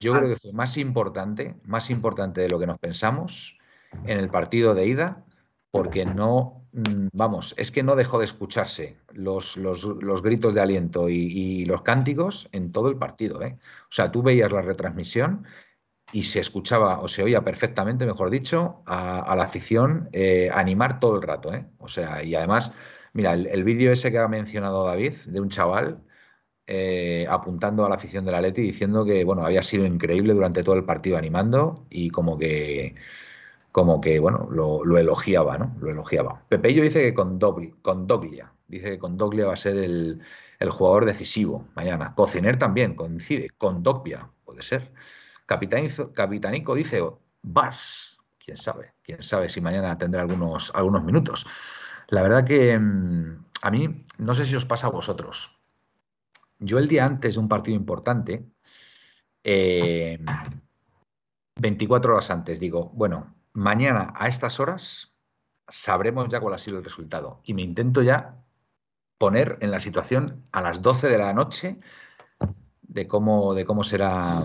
Yo 0.00 0.14
creo 0.14 0.28
que 0.28 0.36
fue 0.36 0.52
más 0.52 0.76
importante, 0.76 1.56
más 1.64 1.90
importante 1.90 2.40
de 2.40 2.48
lo 2.48 2.58
que 2.58 2.66
nos 2.66 2.78
pensamos 2.78 3.57
en 4.04 4.18
el 4.18 4.30
partido 4.30 4.74
de 4.74 4.86
ida, 4.86 5.24
porque 5.70 6.04
no, 6.04 6.66
mm, 6.72 7.08
vamos, 7.12 7.54
es 7.58 7.70
que 7.70 7.82
no 7.82 7.96
dejó 7.96 8.18
de 8.18 8.24
escucharse 8.26 8.96
los, 9.12 9.56
los, 9.56 10.22
gritos 10.22 10.54
de 10.54 10.60
aliento 10.60 11.08
y, 11.08 11.64
los 11.66 11.82
cánticos 11.82 12.48
en 12.52 12.72
todo 12.72 12.88
el 12.88 12.96
partido. 12.96 13.42
¿eh? 13.42 13.58
O 13.84 13.92
sea, 13.92 14.10
tú 14.10 14.22
veías 14.22 14.52
la 14.52 14.62
retransmisión 14.62 15.46
y 16.12 16.22
se 16.24 16.40
escuchaba 16.40 17.00
o 17.00 17.08
se 17.08 17.22
oía 17.22 17.42
perfectamente, 17.42 18.06
mejor 18.06 18.30
dicho, 18.30 18.82
a, 18.86 19.34
la 19.36 19.44
afición 19.44 20.08
eh, 20.12 20.50
animar 20.52 21.00
todo 21.00 21.16
el 21.16 21.22
rato. 21.22 21.52
¿eh? 21.54 21.66
O 21.78 21.88
sea, 21.88 22.22
y 22.22 22.34
además, 22.34 22.72
mira, 23.12 23.34
el, 23.34 23.64
vídeo 23.64 23.92
ese 23.92 24.10
que 24.10 24.18
ha 24.18 24.28
mencionado 24.28 24.86
David 24.86 25.14
de 25.26 25.40
un 25.40 25.50
chaval 25.50 26.02
eh, 26.66 27.26
apuntando 27.28 27.84
a 27.84 27.88
la 27.88 27.96
afición 27.96 28.24
de 28.24 28.32
la 28.32 28.40
Leti 28.40 28.62
diciendo 28.62 29.04
que 29.04 29.24
bueno 29.24 29.44
había 29.44 29.62
sido 29.62 29.86
increíble 29.86 30.34
durante 30.34 30.62
todo 30.62 30.74
el 30.74 30.84
partido 30.84 31.16
animando 31.16 31.86
y 31.88 32.10
como 32.10 32.38
que 32.38 32.94
como 33.72 34.00
que 34.00 34.18
bueno 34.18 34.48
lo, 34.50 34.98
elogiaba 34.98 35.58
no 35.58 35.76
lo 35.80 35.90
elogiaba. 35.90 36.42
Pepeillo 36.48 36.82
dice 36.82 37.02
que 37.02 37.14
con, 37.14 37.38
con 37.82 38.06
Doglia 38.06 38.52
dice 38.66 38.90
que 38.90 38.98
con 38.98 39.16
Doglia 39.16 39.46
va 39.46 39.54
a 39.54 39.56
ser 39.56 39.76
el, 39.78 40.22
jugador 40.70 41.04
decisivo 41.04 41.68
mañana. 41.74 42.14
Cociner 42.14 42.58
también 42.58 42.94
coincide 42.94 43.50
con 43.58 43.82
Dogbia 43.82 44.28
puede 44.44 44.62
ser. 44.62 44.92
Capitanico, 45.46 46.12
Capitanico 46.12 46.74
dice 46.74 47.02
Vas 47.42 48.18
quién 48.44 48.56
sabe 48.56 48.92
quién 49.02 49.22
sabe 49.22 49.48
si 49.48 49.60
mañana 49.60 49.96
tendrá 49.96 50.22
algunos 50.22 50.72
algunos 50.74 51.04
minutos. 51.04 51.46
La 52.08 52.22
verdad 52.22 52.44
que 52.44 52.78
mm, 52.78 53.44
a 53.62 53.70
mí 53.70 54.04
no 54.18 54.34
sé 54.34 54.46
si 54.46 54.56
os 54.56 54.64
pasa 54.64 54.88
a 54.88 54.90
vosotros. 54.90 55.54
Yo 56.58 56.78
el 56.78 56.88
día 56.88 57.04
antes 57.06 57.34
de 57.34 57.40
un 57.40 57.48
partido 57.48 57.76
importante, 57.76 58.44
24 59.44 60.24
eh, 62.10 62.14
horas 62.14 62.30
antes, 62.30 62.58
digo, 62.58 62.90
bueno, 62.94 63.37
mañana 63.52 64.12
a 64.16 64.28
estas 64.28 64.60
horas 64.60 65.12
sabremos 65.68 66.28
ya 66.28 66.40
cuál 66.40 66.54
ha 66.54 66.58
sido 66.58 66.78
el 66.78 66.84
resultado. 66.84 67.40
Y 67.44 67.54
me 67.54 67.62
intento 67.62 68.02
ya 68.02 68.36
poner 69.18 69.58
en 69.60 69.70
la 69.70 69.80
situación 69.80 70.44
a 70.52 70.62
las 70.62 70.80
12 70.80 71.08
de 71.08 71.18
la 71.18 71.32
noche 71.32 71.78
de 72.82 73.06
cómo, 73.06 73.54
de 73.54 73.64
cómo 73.64 73.84
será, 73.84 74.44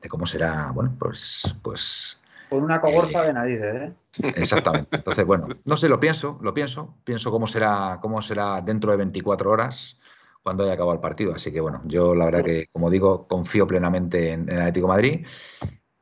de 0.00 0.08
cómo 0.08 0.26
será, 0.26 0.70
bueno, 0.72 0.94
pues, 0.98 1.42
pues. 1.62 2.18
Con 2.48 2.62
una 2.62 2.80
cogorza 2.80 3.22
de 3.22 3.32
narices, 3.32 3.74
¿eh? 3.74 3.92
Exactamente. 4.36 4.96
Entonces, 4.96 5.26
bueno, 5.26 5.48
no 5.64 5.76
sé, 5.76 5.88
lo 5.88 5.98
pienso, 5.98 6.38
lo 6.40 6.54
pienso, 6.54 6.94
pienso 7.04 7.30
cómo 7.30 7.46
será, 7.46 7.98
cómo 8.00 8.22
será 8.22 8.60
dentro 8.60 8.92
de 8.92 8.98
24 8.98 9.50
horas 9.50 9.98
cuando 10.42 10.62
haya 10.62 10.74
acabado 10.74 10.94
el 10.94 11.00
partido. 11.00 11.34
Así 11.34 11.52
que 11.52 11.60
bueno, 11.60 11.82
yo 11.86 12.14
la 12.14 12.26
verdad 12.26 12.44
que, 12.44 12.68
como 12.72 12.88
digo, 12.88 13.26
confío 13.26 13.66
plenamente 13.66 14.30
en, 14.30 14.48
Atlético 14.48 14.86
Madrid. 14.86 15.26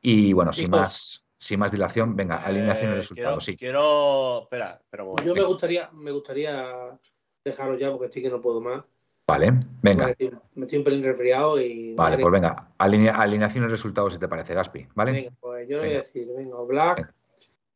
Y 0.01 0.33
bueno, 0.33 0.53
sin 0.53 0.69
más, 0.69 1.24
sin 1.45 1.59
más 1.59 1.71
dilación, 1.71 2.15
venga, 2.15 2.37
alineación 2.37 2.89
y 2.89 2.93
eh, 2.93 2.97
resultados. 2.97 3.45
sí. 3.45 3.55
Quiero. 3.55 4.43
Espera, 4.43 4.81
Yo 5.23 5.35
me 5.35 5.43
gustaría, 5.43 5.91
me 5.91 6.09
gustaría 6.09 6.97
dejaros 7.43 7.79
ya 7.79 7.91
porque 7.91 8.05
estoy 8.05 8.23
que 8.23 8.31
no 8.31 8.41
puedo 8.41 8.59
más. 8.59 8.83
Vale, 9.27 9.51
venga. 9.83 10.15
Me 10.55 10.65
estoy 10.65 10.79
un 10.79 10.83
pelín 10.83 11.03
resfriado 11.03 11.61
y. 11.61 11.93
Vale, 11.93 12.17
pues 12.17 12.31
venga, 12.31 12.71
alineación 12.79 13.65
y 13.65 13.67
resultados 13.67 14.13
si 14.13 14.19
te 14.19 14.27
parece, 14.27 14.55
Gaspi, 14.55 14.87
¿vale? 14.95 15.11
Venga, 15.11 15.31
pues 15.39 15.69
yo 15.69 15.77
le 15.77 15.85
voy 15.85 15.93
a 15.93 15.97
decir, 15.99 16.27
venga, 16.35 16.59
Black, 16.63 17.13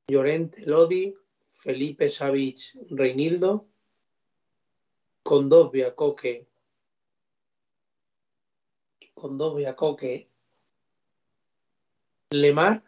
Llorente, 0.08 0.64
Lodi, 0.66 1.16
Felipe 1.54 2.10
Savich, 2.10 2.76
Reinildo, 2.90 3.68
Condovia, 5.22 5.94
Coque, 5.94 6.48
con 9.14 9.38
dos 9.38 9.62
Coque, 9.76 10.28
Lemar, 12.32 12.82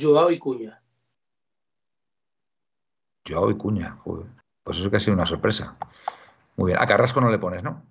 Joao 0.00 0.30
y 0.30 0.38
Cuña. 0.38 0.82
Joao 3.26 3.50
y 3.50 3.56
Cuña, 3.56 3.98
Pues 4.62 4.78
eso 4.78 4.90
que 4.90 4.96
ha 4.96 5.00
sido 5.00 5.14
una 5.14 5.26
sorpresa. 5.26 5.76
Muy 6.56 6.68
bien. 6.68 6.82
A 6.82 6.86
Carrasco 6.86 7.20
no 7.20 7.30
le 7.30 7.38
pones, 7.38 7.62
¿no? 7.62 7.82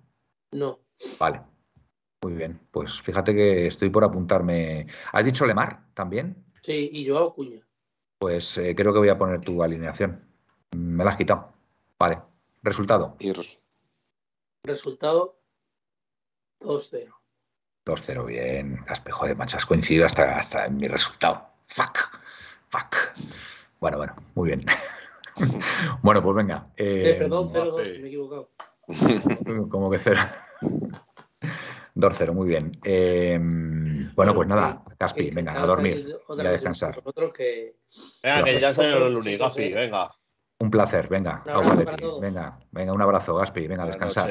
No. 0.52 0.80
Vale. 1.18 1.42
Muy 2.22 2.34
bien. 2.34 2.60
Pues 2.70 3.00
fíjate 3.00 3.34
que 3.34 3.66
estoy 3.66 3.90
por 3.90 4.04
apuntarme. 4.04 4.86
¿Has 5.12 5.24
dicho 5.24 5.46
Lemar 5.46 5.86
también? 5.94 6.44
Sí, 6.62 6.90
y 6.92 7.08
Joao 7.08 7.34
Cuña. 7.34 7.60
Pues 8.18 8.56
eh, 8.58 8.74
creo 8.74 8.92
que 8.92 9.00
voy 9.00 9.08
a 9.08 9.18
poner 9.18 9.40
tu 9.40 9.62
alineación. 9.62 10.24
Me 10.76 11.04
la 11.04 11.10
has 11.10 11.16
quitado. 11.16 11.52
Vale. 11.98 12.20
Resultado. 12.62 13.16
Resultado 14.62 15.38
2-0. 16.60 17.12
2-0, 17.84 18.24
bien. 18.24 18.76
Caspejo 18.86 19.26
de 19.26 19.34
Manchas 19.34 19.66
coincidido 19.66 20.06
hasta, 20.06 20.38
hasta 20.38 20.64
en 20.64 20.76
mi 20.78 20.88
resultado. 20.88 21.53
Fuck. 21.74 22.08
Fuck. 22.68 22.96
Bueno, 23.80 23.96
bueno, 23.96 24.14
muy 24.36 24.50
bien. 24.50 24.64
bueno, 26.02 26.22
pues 26.22 26.36
venga. 26.36 26.68
Eh, 26.76 27.10
eh 27.10 27.14
perdón, 27.14 27.48
0-2, 27.48 27.76
me 27.76 27.82
he 27.82 28.06
equivocado. 28.06 28.50
Como 29.68 29.90
que 29.90 29.98
cero. 29.98 30.20
2-0, 31.96 32.32
muy 32.32 32.46
bien. 32.46 32.78
Eh, 32.84 33.40
bueno, 34.14 34.36
pues 34.36 34.46
nada, 34.46 34.84
Caspi, 34.96 35.30
venga, 35.30 35.60
a 35.60 35.66
dormir 35.66 36.06
y 36.36 36.40
a 36.46 36.52
descansar. 36.52 37.02
Venga, 37.02 38.44
que 38.44 38.60
ya 38.60 38.72
salió 38.72 39.08
el 39.08 39.14
lunes, 39.14 39.36
Gaspi, 39.36 39.72
venga. 39.72 40.14
Un 40.60 40.70
placer, 40.70 41.08
venga. 41.08 41.42
venga, 42.20 42.60
venga, 42.70 42.92
un 42.92 43.02
abrazo, 43.02 43.34
Gaspi, 43.34 43.66
venga, 43.66 43.82
a 43.82 43.86
descansar. 43.88 44.30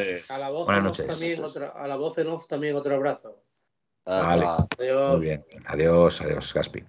Buenas 0.65 0.83
noches. 0.83 1.41
A 1.75 1.87
la 1.87 1.97
voz 1.97 2.17
en 2.19 2.27
off 2.27 2.47
también 2.47 2.77
otro 2.77 2.95
abrazo. 2.95 3.43
Vale, 4.05 4.45
adiós. 4.77 5.17
muy 5.17 5.25
bien. 5.25 5.45
Adiós, 5.65 6.21
adiós, 6.21 6.53
Gaspi. 6.53 6.83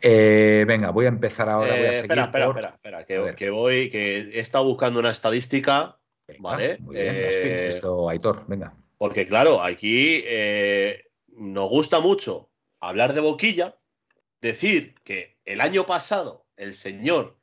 Eh, 0.00 0.64
venga, 0.66 0.90
voy 0.90 1.06
a 1.06 1.08
empezar 1.08 1.48
ahora. 1.48 1.72
voy 1.72 1.80
a 1.80 1.92
eh, 1.92 2.02
seguir 2.02 2.18
espera, 2.18 2.24
espera, 2.24 2.68
espera, 2.68 3.04
que, 3.06 3.34
que, 3.36 3.50
voy, 3.50 3.90
que 3.90 4.18
he 4.18 4.40
estado 4.40 4.64
buscando 4.64 5.00
una 5.00 5.10
estadística. 5.10 5.98
vale. 6.38 6.78
Muy 6.80 6.96
bien, 6.96 7.14
Gaspi. 7.14 7.48
Eh, 7.48 7.68
Esto, 7.68 8.08
Aitor, 8.08 8.44
venga. 8.46 8.74
Porque, 8.98 9.26
claro, 9.26 9.62
aquí 9.62 10.24
nos 11.28 11.70
gusta 11.70 12.00
mucho 12.00 12.50
hablar 12.80 13.12
de 13.12 13.20
boquilla, 13.20 13.76
decir 14.40 14.94
que 15.04 15.38
el 15.44 15.60
año 15.60 15.86
pasado 15.86 16.46
el 16.56 16.74
señor 16.74 17.38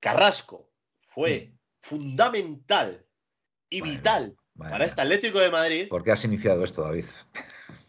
Carrasco 0.00 0.70
fue 1.00 1.50
mm. 1.52 1.58
fundamental 1.80 3.04
y 3.68 3.82
vital 3.82 4.36
para 4.56 4.84
este 4.84 5.02
Atlético 5.02 5.38
de 5.38 5.50
Madrid. 5.50 5.88
¿Por 5.88 6.02
qué 6.02 6.12
has 6.12 6.24
iniciado 6.24 6.64
esto, 6.64 6.82
David? 6.82 7.04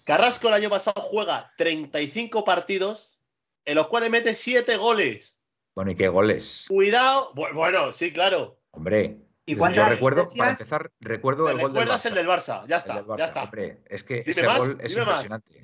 Carrasco 0.09 0.47
el 0.47 0.55
año 0.55 0.71
pasado 0.71 0.99
juega 1.03 1.53
35 1.55 2.43
partidos 2.43 3.19
en 3.63 3.75
los 3.75 3.89
cuales 3.89 4.09
mete 4.09 4.33
7 4.33 4.75
goles. 4.77 5.37
Bueno, 5.75 5.91
¿y 5.91 5.95
qué 5.95 6.07
goles? 6.07 6.65
Cuidado. 6.67 7.31
Bueno, 7.35 7.93
sí, 7.93 8.11
claro. 8.11 8.59
Hombre, 8.71 9.19
¿Y 9.45 9.55
yo 9.55 9.85
recuerdo, 9.85 10.27
para 10.35 10.49
empezar, 10.49 10.89
recuerdo 10.99 11.47
el 11.47 11.59
gol 11.59 11.73
del 11.73 11.87
Barça. 11.87 12.07
el 12.07 12.15
del 12.15 12.27
Barça, 12.27 12.65
ya 12.65 12.77
está, 12.77 13.05
ya 13.19 13.25
está. 13.25 13.43
Hombre, 13.43 13.83
es 13.85 14.01
que 14.01 14.23
ese 14.25 14.47
gol 14.47 14.79
es 14.81 14.95
impresionante. 14.95 15.61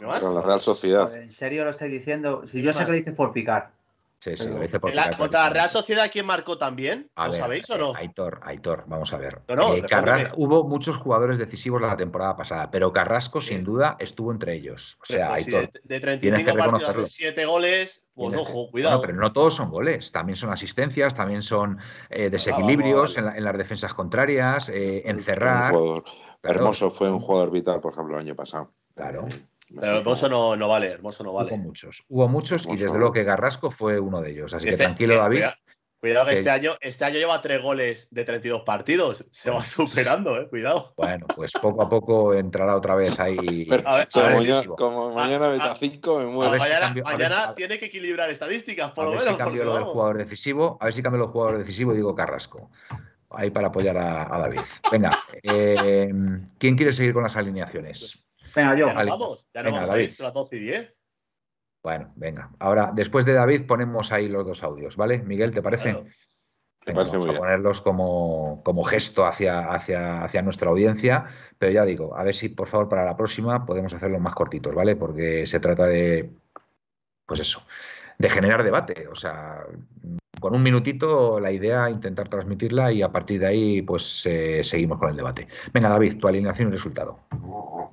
Más. 0.00 0.20
Con 0.20 0.36
la 0.36 0.42
Real 0.42 0.60
Sociedad. 0.60 1.12
¿En 1.16 1.32
serio 1.32 1.64
lo 1.64 1.70
estáis 1.70 1.90
diciendo? 1.90 2.46
Si 2.46 2.62
yo 2.62 2.72
sé 2.72 2.84
que 2.84 2.92
lo 2.92 2.96
dices 2.96 3.14
por 3.14 3.32
picar. 3.32 3.72
Sí, 4.20 4.36
sí, 4.36 4.46
lo 4.46 4.60
dice 4.60 4.78
por 4.78 4.94
la, 4.94 5.16
¿Contra 5.16 5.44
la 5.44 5.50
Real 5.50 5.68
Sociedad 5.70 6.10
quién 6.12 6.26
marcó 6.26 6.58
también? 6.58 7.10
¿Lo 7.16 7.32
sabéis 7.32 7.70
o 7.70 7.78
no? 7.78 7.94
Aitor, 7.94 8.40
Aitor, 8.42 8.84
vamos 8.86 9.14
a 9.14 9.16
ver. 9.16 9.40
Eh, 9.48 10.28
hubo 10.36 10.64
muchos 10.64 10.98
jugadores 10.98 11.38
decisivos 11.38 11.80
la 11.80 11.96
temporada 11.96 12.36
pasada, 12.36 12.70
pero 12.70 12.92
Carrasco 12.92 13.40
sin 13.40 13.64
duda 13.64 13.96
estuvo 13.98 14.30
entre 14.30 14.54
ellos. 14.54 14.98
O 15.00 15.06
sea, 15.06 15.30
pues 15.30 15.46
Aitor. 15.46 15.70
de, 15.84 16.00
35 16.00 16.54
partidos, 16.54 17.10
7 17.12 17.46
goles, 17.46 18.06
pues 18.12 18.36
ojo, 18.38 18.70
cuidado. 18.70 19.00
pero 19.00 19.14
no 19.14 19.32
todos 19.32 19.54
son 19.54 19.70
goles, 19.70 20.12
también 20.12 20.36
son 20.36 20.50
asistencias, 20.50 21.14
también 21.14 21.42
son 21.42 21.78
eh, 22.10 22.28
desequilibrios 22.28 23.16
en, 23.16 23.42
las 23.42 23.56
defensas 23.56 23.94
contrarias, 23.94 24.68
eh, 24.68 25.02
encerrar. 25.06 25.72
Hermoso 26.42 26.90
fue 26.90 27.10
un 27.10 27.20
jugador 27.20 27.50
vital, 27.50 27.80
por 27.80 27.94
ejemplo, 27.94 28.16
el 28.16 28.20
año 28.20 28.36
pasado. 28.36 28.70
Claro. 28.94 29.28
Pero 29.78 29.98
hermoso 29.98 30.28
no, 30.28 30.56
no, 30.56 30.68
vale, 30.68 30.88
hermoso 30.88 31.24
no 31.24 31.32
vale. 31.32 31.52
Hubo 31.52 31.58
muchos, 31.58 32.04
hubo 32.08 32.28
muchos 32.28 32.66
y 32.66 32.76
desde 32.76 32.98
luego 32.98 33.12
que 33.12 33.24
Garrasco 33.24 33.70
fue 33.70 34.00
uno 34.00 34.20
de 34.20 34.30
ellos. 34.30 34.54
Así 34.54 34.64
que 34.64 34.70
este, 34.70 34.84
tranquilo, 34.84 35.16
David. 35.16 35.44
Cuidado, 36.00 36.28
que, 36.28 36.32
este 36.32 36.48
año, 36.48 36.72
este 36.80 37.04
año 37.04 37.16
lleva 37.16 37.42
tres 37.42 37.60
goles 37.60 38.08
de 38.10 38.24
32 38.24 38.62
partidos. 38.62 39.26
Se 39.30 39.50
va 39.50 39.62
superando, 39.64 40.40
eh. 40.40 40.48
Cuidado. 40.48 40.94
Bueno, 40.96 41.26
pues 41.36 41.52
poco 41.52 41.82
a 41.82 41.88
poco 41.90 42.32
entrará 42.32 42.74
otra 42.74 42.94
vez 42.94 43.20
ahí. 43.20 43.68
como, 44.78 45.12
mañana, 45.12 45.58
como 45.58 45.74
5 45.74 46.18
me 46.18 46.26
muero. 46.26 46.56
Mañana, 47.04 47.54
tiene 47.54 47.78
que 47.78 47.86
equilibrar 47.86 48.30
estadísticas, 48.30 48.92
por 48.92 49.04
lo 49.04 49.10
menos. 49.10 49.28
Si 49.28 49.34
cambio 49.34 49.64
lo 49.64 49.74
del 49.74 49.84
jugador 49.84 50.16
decisivo, 50.16 50.78
a 50.80 50.86
ver 50.86 50.94
si 50.94 51.02
cambio 51.02 51.22
el 51.22 51.30
jugador 51.30 51.58
decisivo 51.58 51.92
y 51.92 51.96
digo 51.96 52.14
Carrasco. 52.14 52.70
Ahí 53.28 53.50
para 53.50 53.68
apoyar 53.68 53.98
a, 53.98 54.38
David. 54.38 54.60
Venga, 54.90 55.22
eh, 55.42 56.10
¿quién 56.58 56.76
quiere 56.76 56.94
seguir 56.94 57.12
con 57.12 57.22
las 57.24 57.36
alineaciones? 57.36 58.18
Venga, 58.54 58.74
yo. 58.74 58.86
Ya 58.88 59.04
vamos, 59.04 59.48
ya 59.52 59.62
no 59.62 59.72
vamos 59.72 59.90
a 59.90 60.00
ir, 60.00 60.12
son 60.12 60.24
las 60.24 60.34
12 60.34 60.56
y 60.56 60.60
10. 60.60 60.94
Bueno, 61.82 62.12
venga. 62.16 62.50
Ahora, 62.58 62.90
después 62.94 63.24
de 63.24 63.32
David, 63.32 63.66
ponemos 63.66 64.12
ahí 64.12 64.28
los 64.28 64.46
dos 64.46 64.62
audios, 64.62 64.96
¿vale? 64.96 65.18
Miguel, 65.22 65.52
¿te 65.52 65.62
parece? 65.62 66.04
vamos 66.86 67.14
a 67.14 67.18
ponerlos 67.18 67.82
como, 67.82 68.62
como 68.64 68.84
gesto 68.84 69.26
hacia, 69.26 69.70
hacia, 69.70 70.24
hacia, 70.24 70.42
nuestra 70.42 70.70
audiencia, 70.70 71.26
pero 71.58 71.72
ya 71.72 71.84
digo, 71.84 72.16
a 72.16 72.24
ver 72.24 72.34
si 72.34 72.48
por 72.48 72.68
favor 72.68 72.88
para 72.88 73.04
la 73.04 73.16
próxima 73.16 73.64
podemos 73.64 73.92
hacerlos 73.92 74.20
más 74.20 74.34
cortitos, 74.34 74.74
¿vale? 74.74 74.96
Porque 74.96 75.46
se 75.46 75.60
trata 75.60 75.86
de, 75.86 76.30
pues 77.26 77.40
eso, 77.40 77.62
de 78.18 78.30
generar 78.30 78.62
debate. 78.62 79.08
O 79.08 79.14
sea, 79.14 79.64
con 80.40 80.54
un 80.54 80.62
minutito 80.62 81.38
la 81.38 81.52
idea, 81.52 81.88
intentar 81.90 82.28
transmitirla 82.28 82.90
y 82.90 83.02
a 83.02 83.12
partir 83.12 83.40
de 83.40 83.46
ahí, 83.46 83.82
pues 83.82 84.22
eh, 84.24 84.64
seguimos 84.64 84.98
con 84.98 85.10
el 85.10 85.16
debate. 85.16 85.46
Venga, 85.72 85.90
David, 85.90 86.18
tu 86.18 86.26
alineación 86.26 86.68
y 86.68 86.72
resultado. 86.72 87.20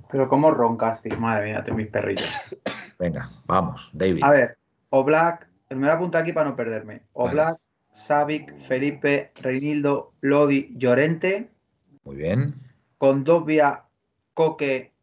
Pero 0.09 0.29
¿cómo 0.29 0.51
roncas? 0.51 1.01
Madre 1.19 1.47
mía, 1.47 1.63
te 1.63 1.71
mis 1.73 1.87
perrillos. 1.87 2.55
Venga, 2.97 3.29
vamos, 3.45 3.91
David. 3.93 4.23
A 4.23 4.31
ver, 4.31 4.57
Oblak, 4.89 5.47
me 5.69 5.77
voy 5.77 5.89
a 5.89 5.93
apuntar 5.93 6.21
aquí 6.23 6.31
para 6.31 6.49
no 6.49 6.55
perderme. 6.55 7.01
Oblak, 7.13 7.59
Savic, 7.91 8.57
Felipe, 8.67 9.31
Reinildo, 9.35 10.13
Lodi, 10.21 10.73
Llorente. 10.77 11.49
Muy 12.05 12.15
bien. 12.15 12.55
Condovia, 12.97 13.83
Coque, 14.33 14.93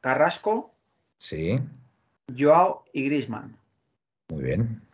Carrasco. 0.00 0.74
Sí. 1.18 1.58
Joao 2.36 2.84
y 2.92 3.06
Grisman. 3.06 3.56
Muy 4.28 4.42
bien. 4.42 4.85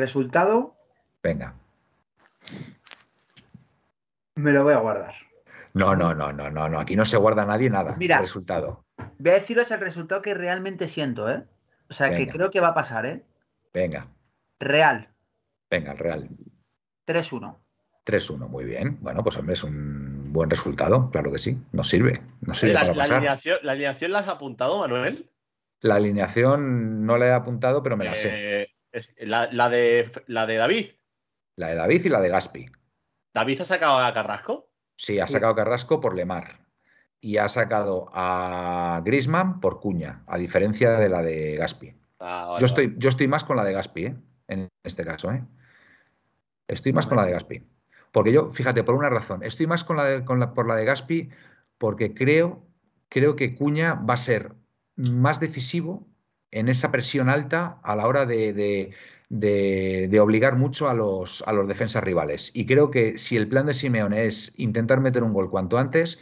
Resultado. 0.00 0.74
Venga. 1.22 1.54
Me 4.34 4.52
lo 4.52 4.64
voy 4.64 4.72
a 4.72 4.78
guardar. 4.78 5.14
No, 5.74 5.94
no, 5.94 6.14
no, 6.14 6.32
no, 6.32 6.50
no, 6.50 6.68
no. 6.68 6.80
Aquí 6.80 6.96
no 6.96 7.04
se 7.04 7.16
guarda 7.16 7.44
nadie 7.44 7.70
nada. 7.70 7.94
Mira. 7.98 8.18
Resultado. 8.18 8.84
Voy 9.18 9.30
a 9.30 9.34
deciros 9.34 9.70
el 9.70 9.80
resultado 9.80 10.22
que 10.22 10.34
realmente 10.34 10.88
siento, 10.88 11.30
¿eh? 11.30 11.44
O 11.88 11.92
sea, 11.92 12.16
que 12.16 12.28
creo 12.28 12.50
que 12.50 12.60
va 12.60 12.68
a 12.68 12.74
pasar, 12.74 13.04
¿eh? 13.04 13.22
Venga. 13.74 14.06
Real. 14.58 15.08
Venga, 15.70 15.92
el 15.92 15.98
Real. 15.98 16.28
3-1. 17.06 17.56
3-1, 18.06 18.48
muy 18.48 18.64
bien. 18.64 18.98
Bueno, 19.00 19.22
pues 19.22 19.36
hombre, 19.36 19.54
es 19.54 19.62
un 19.62 20.32
buen 20.32 20.48
resultado, 20.48 21.10
claro 21.10 21.32
que 21.32 21.38
sí. 21.38 21.58
Nos 21.72 21.88
sirve. 21.88 22.22
Nos 22.40 22.58
sirve 22.58 22.74
la, 22.74 22.80
Alineación, 22.80 23.58
¿La 23.62 23.72
alineación 23.72 24.12
la 24.12 24.20
has 24.20 24.28
apuntado, 24.28 24.78
Manuel? 24.78 25.28
La 25.80 25.96
alineación 25.96 27.04
no 27.06 27.18
la 27.18 27.26
he 27.26 27.32
apuntado, 27.32 27.82
pero 27.82 27.96
me 27.96 28.04
la 28.04 28.14
sé. 28.14 28.69
La, 29.18 29.68
de, 29.68 30.10
la 30.26 30.46
de 30.46 30.56
David. 30.56 30.86
La 31.56 31.68
de 31.68 31.74
David 31.76 32.04
y 32.04 32.08
la 32.08 32.20
de 32.20 32.28
Gaspi. 32.28 32.66
¿David 33.32 33.60
ha 33.60 33.64
sacado 33.64 33.98
a 33.98 34.12
Carrasco? 34.12 34.70
Sí, 34.96 35.20
ha 35.20 35.28
sacado 35.28 35.52
a 35.52 35.56
Carrasco 35.56 36.00
por 36.00 36.14
Lemar. 36.14 36.60
Y 37.20 37.36
ha 37.36 37.48
sacado 37.48 38.10
a 38.12 39.02
Grisman 39.04 39.60
por 39.60 39.78
Cuña, 39.80 40.24
a 40.26 40.38
diferencia 40.38 40.92
de 40.92 41.08
la 41.08 41.22
de 41.22 41.56
Gaspi. 41.56 41.94
Ah, 42.18 42.56
yo, 42.58 42.66
estoy, 42.66 42.94
yo 42.98 43.08
estoy 43.08 43.28
más 43.28 43.44
con 43.44 43.56
la 43.56 43.64
de 43.64 43.72
Gaspi, 43.72 44.06
¿eh? 44.06 44.16
en 44.48 44.68
este 44.82 45.04
caso. 45.04 45.30
¿eh? 45.30 45.42
Estoy 46.66 46.92
más 46.92 47.06
con 47.06 47.16
la 47.16 47.24
de 47.24 47.32
Gaspi. 47.32 47.62
Porque 48.10 48.32
yo, 48.32 48.52
fíjate, 48.52 48.82
por 48.82 48.94
una 48.94 49.10
razón, 49.10 49.42
estoy 49.44 49.66
más 49.66 49.84
con 49.84 49.96
la 49.96 50.04
de, 50.04 50.24
con 50.24 50.40
la, 50.40 50.52
por 50.52 50.66
la 50.66 50.76
de 50.76 50.84
Gaspi 50.84 51.30
porque 51.80 52.12
creo, 52.12 52.62
creo 53.08 53.36
que 53.36 53.54
Cuña 53.54 53.94
va 53.94 54.14
a 54.14 54.18
ser 54.18 54.54
más 54.96 55.40
decisivo 55.40 56.06
en 56.50 56.68
esa 56.68 56.90
presión 56.90 57.28
alta 57.28 57.78
a 57.82 57.96
la 57.96 58.06
hora 58.06 58.26
de, 58.26 58.92
obligar 60.20 60.56
mucho 60.56 60.88
a 60.88 60.94
los, 60.94 61.42
a 61.46 61.52
los 61.52 61.68
defensas 61.68 62.02
rivales. 62.04 62.50
Y 62.54 62.66
creo 62.66 62.90
que 62.90 63.18
si 63.18 63.36
el 63.36 63.48
plan 63.48 63.66
de 63.66 63.74
Simeone 63.74 64.26
es 64.26 64.54
intentar 64.56 65.00
meter 65.00 65.22
un 65.22 65.32
gol 65.32 65.50
cuanto 65.50 65.78
antes, 65.78 66.20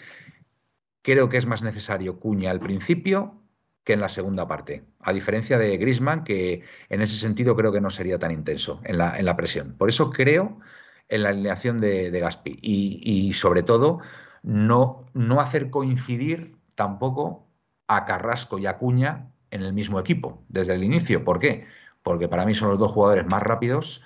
creo 1.02 1.28
que 1.28 1.38
es 1.38 1.46
más 1.46 1.62
necesario 1.62 2.20
Cuña 2.20 2.50
al 2.50 2.60
principio 2.60 3.34
que 3.84 3.94
en 3.94 4.00
la 4.00 4.10
segunda 4.10 4.46
parte. 4.46 4.84
A 5.00 5.14
diferencia 5.14 5.56
de 5.56 5.78
Grisman, 5.78 6.24
que 6.24 6.62
en 6.90 7.00
ese 7.00 7.16
sentido 7.16 7.56
creo 7.56 7.72
que 7.72 7.80
no 7.80 7.90
sería 7.90 8.18
tan 8.18 8.30
intenso 8.30 8.80
en 8.84 8.98
la, 8.98 9.18
en 9.18 9.24
la 9.24 9.36
presión. 9.36 9.76
Por 9.78 9.88
eso 9.88 10.10
creo 10.10 10.60
en 11.08 11.22
la 11.22 11.30
alineación 11.30 11.80
de, 11.80 12.10
Gaspi. 12.10 12.58
Y, 12.60 13.00
y, 13.02 13.32
sobre 13.32 13.62
todo, 13.62 14.00
no, 14.42 15.06
no 15.14 15.40
hacer 15.40 15.70
coincidir 15.70 16.56
tampoco 16.74 17.48
a 17.86 18.04
Carrasco 18.04 18.58
y 18.58 18.66
a 18.66 18.76
Cuña 18.76 19.30
en 19.50 19.62
el 19.62 19.72
mismo 19.72 19.98
equipo 20.00 20.42
desde 20.48 20.74
el 20.74 20.84
inicio. 20.84 21.24
¿Por 21.24 21.38
qué? 21.38 21.66
Porque 22.02 22.28
para 22.28 22.46
mí 22.46 22.54
son 22.54 22.70
los 22.70 22.78
dos 22.78 22.92
jugadores 22.92 23.26
más 23.26 23.42
rápidos 23.42 24.02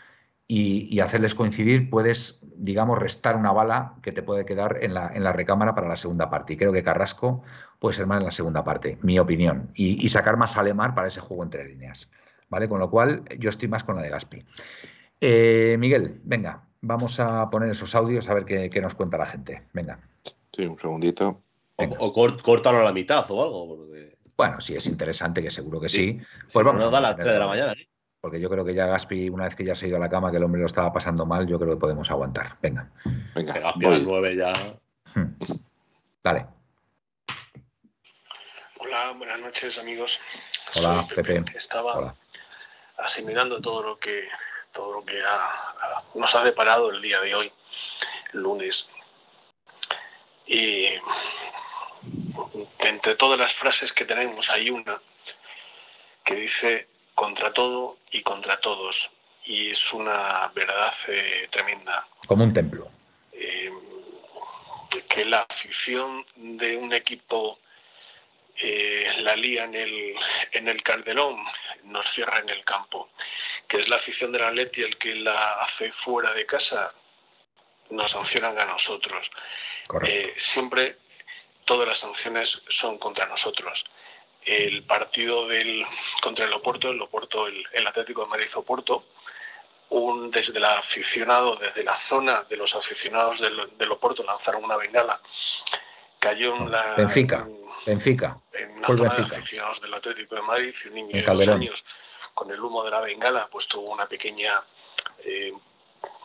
y, 0.48 1.01
hacerles 1.01 1.35
coincidir 1.35 1.89
puedes, 1.89 2.40
digamos, 2.56 2.98
restar 2.98 3.36
una 3.36 3.52
bala 3.52 3.94
que 4.02 4.12
te 4.12 4.23
puede 4.23 4.44
quedar 4.44 4.78
en 4.82 4.93
la, 4.93 5.10
en 5.14 5.24
la, 5.24 5.32
recámara 5.32 5.74
para 5.74 5.89
la 5.89 5.97
segunda 5.97 6.28
parte. 6.28 6.52
Y 6.52 6.56
creo 6.56 6.73
que 6.73 6.82
Carrasco 6.82 7.43
puede 7.78 7.97
ser 7.97 8.06
más 8.06 8.19
en 8.19 8.27
la 8.27 8.32
segunda 8.32 8.62
parte, 8.62 8.98
mi 9.02 9.19
opinión, 9.19 9.70
y, 9.74 10.06
sacar 10.09 10.36
más 10.36 10.56
a 10.56 10.62
Lemar 10.62 10.94
para 10.94 11.09
ese 11.09 11.20
juego 11.20 11.43
entre 11.43 11.64
líneas. 11.64 12.09
¿Vale? 12.51 12.69
Con 12.69 12.81
lo 12.81 12.90
cual, 12.90 13.24
yo 13.39 13.48
estoy 13.48 13.69
más 13.69 13.82
con 13.82 13.97
la 13.97 14.02
de 14.02 14.10
Gaspi. 14.10 14.44
Eh, 15.20 15.77
Miguel, 15.78 16.20
venga, 16.23 16.64
vamos 16.82 17.19
a 17.19 17.48
poner 17.48 17.70
esos 17.70 17.94
audios 17.94 18.28
a 18.28 18.35
ver 18.35 18.44
qué, 18.44 18.81
nos 18.82 18.94
cuenta 18.94 19.16
la 19.16 19.27
gente. 19.27 19.62
Venga. 19.73 20.01
Sí, 20.52 20.66
un 20.66 20.78
segundito. 20.78 21.40
O, 21.77 22.12
córtalo 22.12 22.78
a 22.78 22.85
la 22.85 22.93
mitad 22.93 23.24
o 23.31 23.43
algo. 23.43 23.69
Porque... 23.69 24.11
Bueno, 24.36 24.60
sí, 24.60 24.74
es 24.74 24.86
interesante, 24.86 25.40
que 25.40 25.50
seguro 25.50 25.80
que 25.80 25.88
sí. 25.88 26.20
Pues 26.52 26.64
vamos. 26.64 26.82
a 26.82 27.00
las 27.00 27.16
3 27.16 27.32
de 27.32 27.38
la 27.38 27.46
mañana. 27.46 27.74
Porque 28.20 28.40
yo 28.40 28.48
creo 28.48 28.64
que 28.64 28.74
ya 28.74 28.86
Gaspi, 28.86 29.28
una 29.28 29.44
vez 29.44 29.56
que 29.56 29.64
ya 29.64 29.74
se 29.74 29.84
ha 29.84 29.88
ido 29.88 29.96
a 29.96 30.00
la 30.00 30.09
cama, 30.09 30.30
que 30.30 30.36
el 30.36 30.44
hombre 30.44 30.60
lo 30.60 30.66
estaba 30.66 30.92
pasando 30.92 31.26
mal, 31.26 31.46
yo 31.46 31.59
creo 31.59 31.74
que 31.74 31.80
podemos 31.80 32.10
aguantar. 32.10 32.56
Venga. 32.62 32.88
Venga. 33.34 33.52
Gaspi 33.52 33.86
a 33.86 33.90
las 33.90 34.02
9 34.02 34.36
ya. 34.36 34.52
Hmm. 35.14 35.34
Dale. 36.22 36.46
Hola, 38.78 39.12
buenas 39.12 39.40
noches 39.40 39.76
amigos. 39.78 40.20
Hola, 40.76 41.06
Pepe. 41.14 41.44
Estaba 41.56 42.14
asimilando 42.98 43.60
todo 43.60 43.82
lo 43.82 43.98
que 43.98 44.28
todo 44.72 44.92
lo 44.92 45.04
que 45.04 45.20
nos 46.14 46.34
ha 46.34 46.44
deparado 46.44 46.90
el 46.90 47.02
día 47.02 47.20
de 47.20 47.34
hoy, 47.34 47.52
lunes. 48.32 48.88
Y 50.46 50.86
entre 52.78 53.14
todas 53.16 53.38
las 53.38 53.54
frases 53.54 53.92
que 53.92 54.04
tenemos 54.04 54.50
hay 54.50 54.70
una 54.70 55.00
que 56.24 56.34
dice 56.34 56.88
contra 57.14 57.52
todo 57.52 57.98
y 58.10 58.22
contra 58.22 58.60
todos. 58.60 59.10
Y 59.44 59.70
es 59.70 59.92
una 59.92 60.50
verdad 60.54 60.94
eh, 61.08 61.48
tremenda. 61.50 62.06
Como 62.26 62.44
un 62.44 62.52
templo. 62.52 62.88
Eh, 63.32 63.72
que 65.08 65.24
la 65.24 65.40
afición 65.48 66.24
de 66.36 66.76
un 66.76 66.92
equipo 66.92 67.58
eh, 68.56 69.12
la 69.18 69.34
lía 69.34 69.64
en 69.64 69.74
el, 69.74 70.14
en 70.52 70.68
el 70.68 70.82
Calderón, 70.82 71.42
nos 71.84 72.08
cierra 72.10 72.38
en 72.38 72.50
el 72.50 72.64
campo. 72.64 73.10
Que 73.66 73.80
es 73.80 73.88
la 73.88 73.96
afición 73.96 74.30
de 74.30 74.38
la 74.38 74.52
Leti 74.52 74.82
el 74.82 74.96
que 74.96 75.14
la 75.14 75.62
hace 75.62 75.90
fuera 75.90 76.32
de 76.32 76.46
casa, 76.46 76.92
nos 77.90 78.12
sancionan 78.12 78.58
a 78.58 78.64
nosotros. 78.66 79.30
siempre 80.36 80.98
todas 81.72 81.88
las 81.88 81.98
sanciones 82.00 82.62
son 82.68 82.98
contra 82.98 83.24
nosotros 83.26 83.86
el 84.44 84.82
partido 84.82 85.46
del, 85.46 85.82
contra 86.20 86.44
el 86.44 86.52
Oporto, 86.52 86.90
el 86.90 87.00
Oporto, 87.00 87.46
el, 87.46 87.86
Atlético 87.86 88.24
de 88.24 88.28
Madrid 88.28 88.48
Oporto, 88.56 89.04
un, 89.88 90.30
desde 90.30 90.58
el 90.58 90.64
aficionado, 90.66 91.56
desde 91.56 91.82
la 91.82 91.96
zona 91.96 92.42
de 92.42 92.56
los 92.58 92.74
aficionados 92.74 93.40
del, 93.40 93.90
Oporto 93.90 94.22
lanzaron 94.22 94.64
una 94.64 94.76
bengala, 94.76 95.18
cayó 96.18 96.56
en 96.56 96.70
la... 96.70 96.94
Benfica, 96.94 97.48
Benfica. 97.86 98.38
En 98.52 98.82
la 98.82 98.88
zona 98.88 99.14
de 99.14 99.36
aficionados 99.36 99.80
del 99.80 99.94
Atlético 99.94 100.34
de 100.34 100.42
Madrid, 100.42 100.74
un 100.88 100.94
niño 100.94 101.16
de 101.16 101.22
dos 101.22 101.48
años 101.48 101.84
con 102.34 102.50
el 102.50 102.60
humo 102.60 102.84
de 102.84 102.90
la 102.90 103.00
bengala, 103.00 103.48
pues 103.50 103.66
tuvo 103.66 103.92
una 103.92 104.06
pequeña... 104.06 104.62
Eh, 105.24 105.54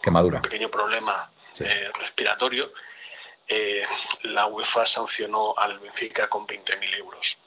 Quemadura. 0.02 0.38
Un 0.38 0.42
pequeño 0.42 0.70
problema 0.70 1.30
eh, 1.60 1.90
respiratorio. 2.00 2.74
Eh, 3.48 3.84
la 4.24 4.48
UEFA 4.48 4.86
sancionó 4.86 5.54
al 5.58 5.80
Benfica 5.80 6.28
con 6.28 6.46
20.000 6.46 6.98
euros. 6.98 7.38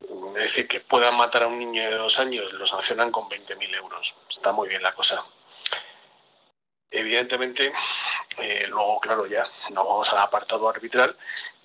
Es 0.00 0.42
decir, 0.42 0.68
que 0.68 0.80
puedan 0.80 1.16
matar 1.16 1.42
a 1.42 1.46
un 1.48 1.58
niño 1.58 1.82
de 1.82 1.96
dos 1.96 2.18
años, 2.18 2.52
lo 2.52 2.66
sancionan 2.66 3.10
con 3.10 3.28
20.000 3.28 3.74
euros. 3.74 4.14
Está 4.28 4.52
muy 4.52 4.68
bien 4.68 4.82
la 4.82 4.94
cosa. 4.94 5.24
Evidentemente, 6.90 7.72
eh, 8.38 8.66
luego, 8.68 9.00
claro, 9.00 9.26
ya 9.26 9.46
no 9.70 9.84
vamos 9.84 10.10
al 10.12 10.18
apartado 10.18 10.68
arbitral 10.68 11.16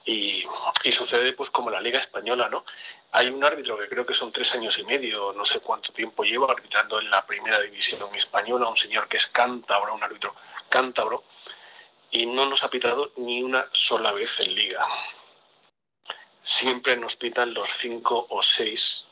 y, 0.05 0.43
sucede 0.91 1.33
pues 1.33 1.49
como 1.49 1.69
la 1.69 1.79
Liga 1.79 1.99
Española, 1.99 2.49
¿no? 2.49 2.65
Hay 3.11 3.29
un 3.29 3.43
árbitro 3.43 3.77
que 3.77 3.87
creo 3.87 4.05
que 4.05 4.13
son 4.13 4.31
tres 4.31 4.53
años 4.55 4.77
y 4.79 4.83
medio, 4.83 5.31
no 5.33 5.45
sé 5.45 5.59
cuánto 5.59 5.93
tiempo 5.93 6.23
lleva 6.23 6.51
arbitrando 6.51 6.99
en 6.99 7.09
la 7.09 7.25
primera 7.25 7.59
división 7.59 8.13
española, 8.15 8.67
un 8.67 8.77
señor 8.77 9.07
que 9.07 9.17
es 9.17 9.27
cántabro, 9.27 9.93
un 9.93 10.03
árbitro 10.03 10.35
cántabro, 10.67 11.23
y 12.13 12.25
no 12.25 12.45
nos 12.45 12.63
ha 12.63 12.69
pitado 12.69 13.11
ni 13.17 13.43
una 13.43 13.67
sola 13.73 14.13
vez 14.13 14.39
en 14.39 14.55
Liga 14.55 14.87
siempre 16.43 16.97
nos 16.97 17.15
pitan 17.15 17.53
los 17.53 17.69
cinco 17.77 18.27
o 18.29 18.43
seis 18.43 19.05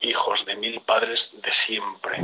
hijos 0.00 0.44
de 0.46 0.56
mil 0.56 0.80
padres 0.80 1.30
de 1.32 1.52
siempre. 1.52 2.18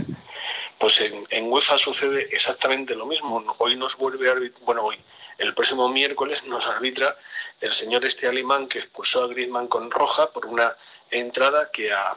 Pues 0.78 1.00
en, 1.00 1.52
UEFA 1.52 1.78
sucede 1.78 2.28
exactamente 2.32 2.94
lo 2.94 3.06
mismo. 3.06 3.54
Hoy 3.58 3.76
nos 3.76 3.96
vuelve 3.96 4.28
a 4.28 4.32
arbitrar, 4.32 4.62
bueno, 4.64 4.84
hoy, 4.84 4.98
el 5.38 5.54
próximo 5.54 5.88
miércoles 5.88 6.42
nos 6.44 6.66
arbitra 6.66 7.16
el 7.60 7.72
señor 7.74 8.04
este 8.04 8.26
alemán 8.26 8.68
que 8.68 8.80
expulsó 8.80 9.24
a 9.24 9.28
Griezmann 9.28 9.68
con 9.68 9.90
roja 9.90 10.30
por 10.30 10.46
una 10.46 10.76
entrada 11.10 11.70
que 11.70 11.92
a 11.92 12.16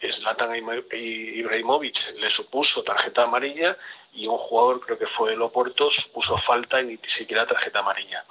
Zlatan 0.00 0.54
Ibrahimovic 0.56 2.14
le 2.16 2.30
supuso 2.30 2.82
tarjeta 2.84 3.24
amarilla 3.24 3.76
y 4.12 4.26
un 4.26 4.38
jugador, 4.38 4.80
creo 4.80 4.98
que 4.98 5.06
fue 5.06 5.34
el 5.34 5.42
Oporto, 5.42 5.88
puso 6.12 6.36
falta 6.38 6.80
y 6.80 6.86
ni 6.86 6.98
siquiera 7.06 7.46
tarjeta 7.46 7.80
amarilla. 7.80 8.24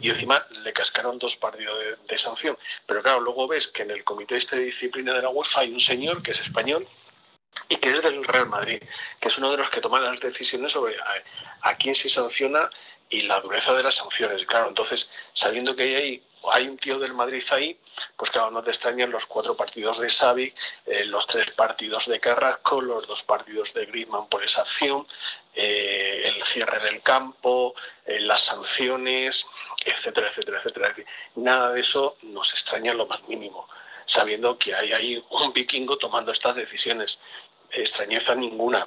Y 0.00 0.10
encima 0.10 0.46
le 0.62 0.72
cascaron 0.72 1.18
dos 1.18 1.36
partidos 1.36 1.78
de, 2.06 2.18
sanción. 2.18 2.56
Pero 2.86 3.02
claro, 3.02 3.20
luego 3.20 3.48
ves 3.48 3.68
que 3.68 3.82
en 3.82 3.90
el 3.90 4.04
comité 4.04 4.36
este 4.36 4.56
de 4.56 4.66
disciplina 4.66 5.14
de 5.14 5.22
la 5.22 5.30
UEFA 5.30 5.60
hay 5.60 5.72
un 5.72 5.80
señor 5.80 6.22
que 6.22 6.32
es 6.32 6.40
español 6.40 6.86
y 7.68 7.76
que 7.76 7.90
es 7.90 8.02
del 8.02 8.22
Real 8.24 8.48
Madrid, 8.48 8.82
que 9.20 9.28
es 9.28 9.38
uno 9.38 9.50
de 9.50 9.56
los 9.56 9.70
que 9.70 9.80
toma 9.80 10.00
las 10.00 10.20
decisiones 10.20 10.72
sobre 10.72 10.96
a, 10.98 11.22
a 11.62 11.76
quién 11.76 11.94
se 11.94 12.08
sanciona 12.08 12.70
y 13.08 13.22
la 13.22 13.40
dureza 13.40 13.72
de 13.72 13.82
las 13.82 13.94
sanciones. 13.94 14.44
Claro, 14.46 14.68
entonces, 14.68 15.08
sabiendo 15.32 15.74
que 15.74 15.82
hay 15.84 15.94
ahí 15.94 16.22
hay 16.52 16.68
un 16.68 16.76
tío 16.76 16.98
del 16.98 17.14
Madrid 17.14 17.42
ahí, 17.50 17.78
pues 18.16 18.30
claro, 18.30 18.50
no 18.50 18.62
te 18.62 18.70
extrañan 18.70 19.10
los 19.10 19.26
cuatro 19.26 19.56
partidos 19.56 19.98
de 19.98 20.08
Xavi, 20.08 20.54
eh, 20.86 21.04
los 21.04 21.26
tres 21.26 21.50
partidos 21.52 22.06
de 22.06 22.20
Carrasco, 22.20 22.80
los 22.80 23.06
dos 23.06 23.22
partidos 23.22 23.72
de 23.74 23.86
Griezmann 23.86 24.28
por 24.28 24.44
esa 24.44 24.62
acción, 24.62 25.06
eh, 25.54 26.22
el 26.24 26.44
cierre 26.44 26.80
del 26.80 27.02
campo, 27.02 27.74
eh, 28.04 28.20
las 28.20 28.42
sanciones, 28.42 29.46
etcétera, 29.84 30.28
etcétera, 30.28 30.58
etcétera. 30.58 30.94
Nada 31.36 31.72
de 31.72 31.80
eso 31.80 32.16
nos 32.22 32.52
extraña 32.52 32.94
lo 32.94 33.06
más 33.06 33.22
mínimo, 33.28 33.68
sabiendo 34.04 34.58
que 34.58 34.74
hay 34.74 34.92
ahí 34.92 35.24
un 35.30 35.52
vikingo 35.52 35.96
tomando 35.96 36.32
estas 36.32 36.56
decisiones. 36.56 37.18
Extrañeza 37.70 38.34
ninguna. 38.34 38.86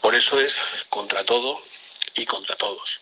Por 0.00 0.14
eso 0.14 0.40
es 0.40 0.58
contra 0.88 1.24
todo 1.24 1.60
y 2.14 2.24
contra 2.24 2.56
todos 2.56 3.00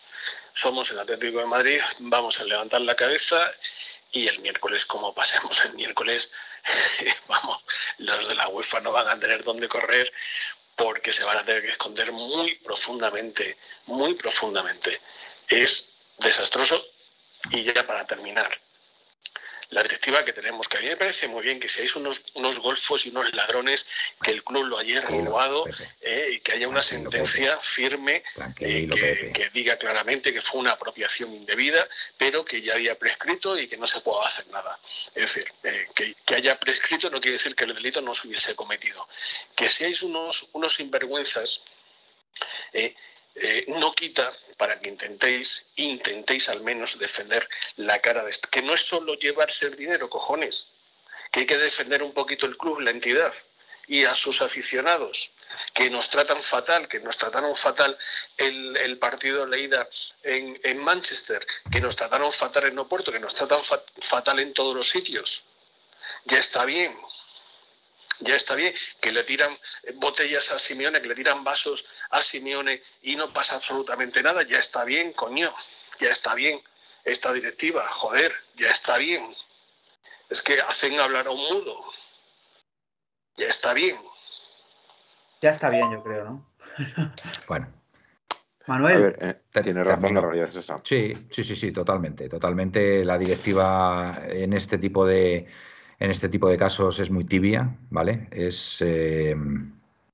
somos 0.55 0.89
el 0.89 0.99
Atlético 0.99 1.39
de 1.39 1.45
Madrid, 1.45 1.79
vamos 1.99 2.39
a 2.39 2.45
levantar 2.45 2.81
la 2.81 2.95
cabeza 2.95 3.51
y 4.11 4.27
el 4.27 4.39
miércoles, 4.39 4.85
como 4.85 5.13
pasemos 5.13 5.63
el 5.65 5.73
miércoles, 5.73 6.31
vamos, 7.27 7.61
los 7.97 8.27
de 8.27 8.35
la 8.35 8.47
UEFA 8.47 8.79
no 8.79 8.91
van 8.91 9.09
a 9.09 9.19
tener 9.19 9.43
dónde 9.43 9.67
correr 9.67 10.11
porque 10.75 11.13
se 11.13 11.23
van 11.23 11.37
a 11.37 11.45
tener 11.45 11.61
que 11.61 11.71
esconder 11.71 12.11
muy 12.11 12.55
profundamente, 12.55 13.57
muy 13.85 14.13
profundamente. 14.15 15.01
Es 15.47 15.89
desastroso 16.19 16.83
y 17.51 17.63
ya 17.63 17.85
para 17.85 18.07
terminar, 18.07 18.59
la 19.69 19.83
directiva 19.83 20.23
que 20.23 20.33
tenemos, 20.33 20.67
que 20.67 20.77
a 20.77 20.81
mí 20.81 20.87
me 20.87 20.97
parece 20.97 21.27
muy 21.27 21.43
bien 21.43 21.59
que 21.59 21.69
seáis 21.69 21.95
unos, 21.95 22.21
unos 22.33 22.59
golfos 22.59 23.05
y 23.05 23.09
unos 23.09 23.33
ladrones, 23.33 23.85
que 24.21 24.31
el 24.31 24.43
club 24.43 24.65
lo 24.65 24.77
haya 24.77 25.01
renovado 25.01 25.65
eh, 26.01 26.29
y 26.33 26.39
que 26.39 26.53
haya 26.53 26.67
una 26.67 26.81
sentencia 26.81 27.57
firme 27.59 28.23
eh, 28.59 29.31
que, 29.33 29.49
diga 29.53 29.77
claramente 29.77 30.33
que 30.33 30.41
fue 30.41 30.59
una 30.59 30.71
apropiación 30.71 31.33
indebida, 31.33 31.87
pero 32.17 32.43
que 32.43 32.61
ya 32.61 32.73
había 32.73 32.97
prescrito 32.97 33.57
y 33.57 33.67
que 33.67 33.77
no 33.77 33.87
se 33.87 34.01
puede 34.01 34.25
hacer 34.25 34.47
nada. 34.47 34.79
Es 35.13 35.23
decir, 35.33 35.51
eh, 35.63 35.87
que, 35.95 36.15
que, 36.25 36.35
haya 36.35 36.59
prescrito 36.59 37.09
no 37.09 37.21
quiere 37.21 37.37
decir 37.37 37.55
que 37.55 37.63
el 37.63 37.75
delito 37.75 38.01
no 38.01 38.13
se 38.13 38.27
hubiese 38.27 38.55
cometido. 38.55 39.07
Que 39.55 39.69
seáis 39.69 40.03
unos, 40.03 40.47
unos 40.53 40.75
sinvergüenzas. 40.75 41.61
Eh, 42.73 42.95
no 43.67 43.93
quita 43.93 44.33
para 44.57 44.79
que 44.79 44.89
intentéis, 44.89 45.65
intentéis 45.75 46.47
al 46.49 46.61
menos 46.61 46.97
defender 46.97 47.47
la 47.75 47.99
cara 47.99 48.23
de 48.23 48.31
esto. 48.31 48.49
Que 48.49 48.61
no 48.61 48.73
es 48.73 48.81
solo 48.81 49.15
llevarse 49.15 49.65
el 49.65 49.75
dinero, 49.75 50.09
cojones, 50.09 50.67
que 51.31 51.41
hay 51.41 51.45
que 51.45 51.57
defender 51.57 52.03
un 52.03 52.13
poquito 52.13 52.45
el 52.45 52.57
club, 52.57 52.79
la 52.79 52.91
entidad 52.91 53.33
y 53.87 54.05
a 54.05 54.15
sus 54.15 54.41
aficionados, 54.41 55.31
que 55.73 55.89
nos 55.89 56.09
tratan 56.09 56.41
fatal, 56.41 56.87
que 56.87 56.99
nos 56.99 57.17
trataron 57.17 57.55
fatal 57.55 57.97
el, 58.37 58.75
el 58.77 58.97
partido 58.97 59.45
leída 59.45 59.87
en, 60.23 60.59
en, 60.63 60.77
Manchester, 60.79 61.45
que 61.71 61.81
nos 61.81 61.95
trataron 61.95 62.31
fatal 62.31 62.65
en 62.65 62.79
Oporto, 62.79 63.11
que 63.11 63.19
nos 63.19 63.35
tratan 63.35 63.61
fatal 63.99 64.39
en 64.39 64.53
todos 64.53 64.75
los 64.75 64.89
sitios. 64.89 65.43
Ya 66.25 66.39
está 66.39 66.65
bien, 66.65 66.97
ya 68.19 68.35
está 68.35 68.55
bien 68.55 68.73
que 69.01 69.11
le 69.11 69.23
tiran 69.23 69.57
botellas 69.95 70.51
a 70.51 70.59
Simeone, 70.59 71.01
que 71.01 71.07
le 71.07 71.15
tiran 71.15 71.43
vasos 71.43 71.85
a 72.09 72.21
Simeone 72.21 72.81
y 73.01 73.15
no 73.15 73.31
pasa 73.33 73.55
absolutamente 73.55 74.23
nada, 74.23 74.43
ya 74.43 74.59
está 74.59 74.83
bien, 74.83 75.13
coño, 75.13 75.53
ya 75.99 76.09
está 76.09 76.35
bien 76.35 76.61
esta 77.05 77.31
directiva, 77.31 77.87
joder, 77.87 78.31
ya 78.55 78.69
está 78.69 78.97
bien. 78.97 79.35
Es 80.29 80.41
que 80.41 80.59
hacen 80.59 80.99
hablar 80.99 81.27
a 81.27 81.31
un 81.31 81.39
mudo. 81.39 81.81
Ya 83.37 83.47
está 83.47 83.73
bien. 83.73 83.97
Ya 85.41 85.51
está 85.51 85.69
bien, 85.69 85.91
yo 85.91 86.03
creo, 86.03 86.25
¿no? 86.25 86.51
bueno. 87.47 87.71
Manuel. 88.65 89.15
Eh, 89.19 89.35
tiene 89.61 89.83
razón, 89.83 90.15
la 90.15 90.21
realidad 90.21 90.49
es 90.49 90.55
esa. 90.55 90.81
Sí, 90.83 91.13
sí, 91.29 91.43
sí, 91.43 91.55
sí, 91.55 91.71
totalmente. 91.71 92.27
Totalmente. 92.27 93.05
La 93.05 93.19
directiva 93.19 94.23
en 94.27 94.53
este 94.53 94.79
tipo 94.79 95.05
de, 95.05 95.45
en 95.99 96.11
este 96.11 96.29
tipo 96.29 96.49
de 96.49 96.57
casos 96.57 96.99
es 96.99 97.09
muy 97.09 97.23
tibia, 97.23 97.77
¿vale? 97.89 98.27
Es, 98.31 98.77
eh, 98.81 99.35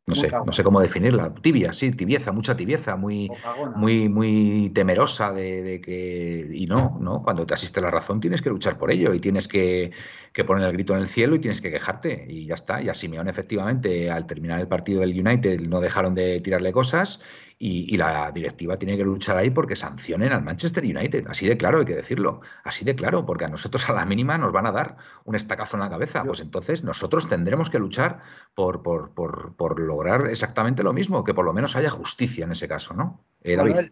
no 0.07 0.15
sé, 0.15 0.29
no 0.45 0.51
sé 0.51 0.63
cómo 0.63 0.81
definirla. 0.81 1.33
Tibia, 1.35 1.73
sí, 1.73 1.91
tibieza, 1.91 2.31
mucha 2.31 2.55
tibieza, 2.55 2.97
muy, 2.97 3.29
muy, 3.75 4.09
muy 4.09 4.71
temerosa 4.73 5.31
de, 5.31 5.79
que. 5.81 6.49
Y 6.51 6.65
no, 6.65 6.97
no, 6.99 7.21
cuando 7.21 7.45
te 7.45 7.53
asiste 7.53 7.81
la 7.81 7.91
razón 7.91 8.19
tienes 8.19 8.41
que 8.41 8.49
luchar 8.49 8.77
por 8.77 8.91
ello 8.91 9.13
y 9.13 9.19
tienes 9.19 9.47
que, 9.47 9.91
poner 10.45 10.65
el 10.65 10.73
grito 10.73 10.95
en 10.95 11.01
el 11.01 11.07
cielo 11.07 11.35
y 11.35 11.39
tienes 11.39 11.61
que 11.61 11.71
quejarte. 11.71 12.25
Y 12.27 12.47
ya 12.47 12.55
está. 12.55 12.81
Y 12.81 12.89
a 12.89 12.93
Simeone, 12.93 13.29
efectivamente, 13.29 14.09
al 14.09 14.25
terminar 14.25 14.59
el 14.59 14.67
partido 14.67 15.01
del 15.01 15.11
United 15.11 15.61
no 15.61 15.79
dejaron 15.79 16.13
de 16.15 16.41
tirarle 16.41 16.73
cosas 16.73 17.21
Y, 17.63 17.95
la 17.95 18.31
directiva 18.31 18.75
tiene 18.75 18.97
que 18.97 19.03
luchar 19.03 19.37
ahí 19.37 19.51
porque 19.51 19.75
sancionen 19.75 20.31
al 20.31 20.41
Manchester 20.41 20.83
United. 20.83 21.27
Así 21.27 21.47
de 21.47 21.57
claro 21.57 21.77
hay 21.77 21.85
que 21.85 21.95
decirlo. 21.95 22.41
Así 22.63 22.83
de 22.83 22.95
claro, 22.95 23.23
porque 23.23 23.45
a 23.45 23.49
nosotros 23.49 23.87
a 23.87 23.93
la 23.93 24.03
mínima 24.03 24.35
nos 24.39 24.51
van 24.51 24.65
a 24.65 24.71
dar 24.71 24.97
un 25.25 25.35
estacazo 25.35 25.77
en 25.77 25.81
la 25.81 25.89
cabeza. 25.91 26.23
Pues 26.23 26.39
entonces 26.39 26.83
nosotros 26.83 27.29
tendremos 27.29 27.69
que 27.69 27.77
luchar 27.77 28.21
por, 28.55 28.81
por, 28.81 29.79
lograr 29.79 30.25
exactamente 30.31 30.81
lo 30.81 30.91
mismo, 30.91 31.23
que 31.23 31.35
por 31.35 31.45
lo 31.45 31.53
menos 31.53 31.75
haya 31.75 31.91
justicia 31.91 32.45
en 32.45 32.53
ese 32.53 32.67
caso, 32.67 32.95
¿no? 32.95 33.23
Eh, 33.43 33.55
David. 33.55 33.91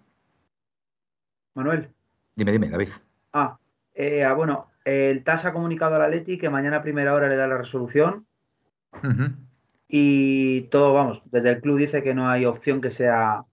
Manuel. 1.53 1.93
Dime, 2.33 2.51
dime, 2.51 2.69
David. 2.69 2.89
Ah, 3.33 3.59
eh, 3.93 4.23
ah 4.23 4.33
bueno, 4.33 4.71
el 4.83 5.23
TAS 5.23 5.45
ha 5.45 5.53
comunicado 5.53 5.93
al 5.93 6.01
Atleti 6.01 6.39
que 6.39 6.49
mañana 6.49 6.77
a 6.77 6.81
primera 6.81 7.13
hora 7.13 7.29
le 7.29 7.35
da 7.35 7.47
la 7.47 7.59
resolución. 7.59 8.25
Y 9.87 10.61
todo, 10.71 10.95
vamos, 10.95 11.21
desde 11.25 11.51
el 11.51 11.61
club 11.61 11.77
dice 11.77 12.01
que 12.01 12.15
no 12.15 12.29
hay 12.29 12.45
opción 12.45 12.81
que 12.81 12.89
sea 12.89 13.45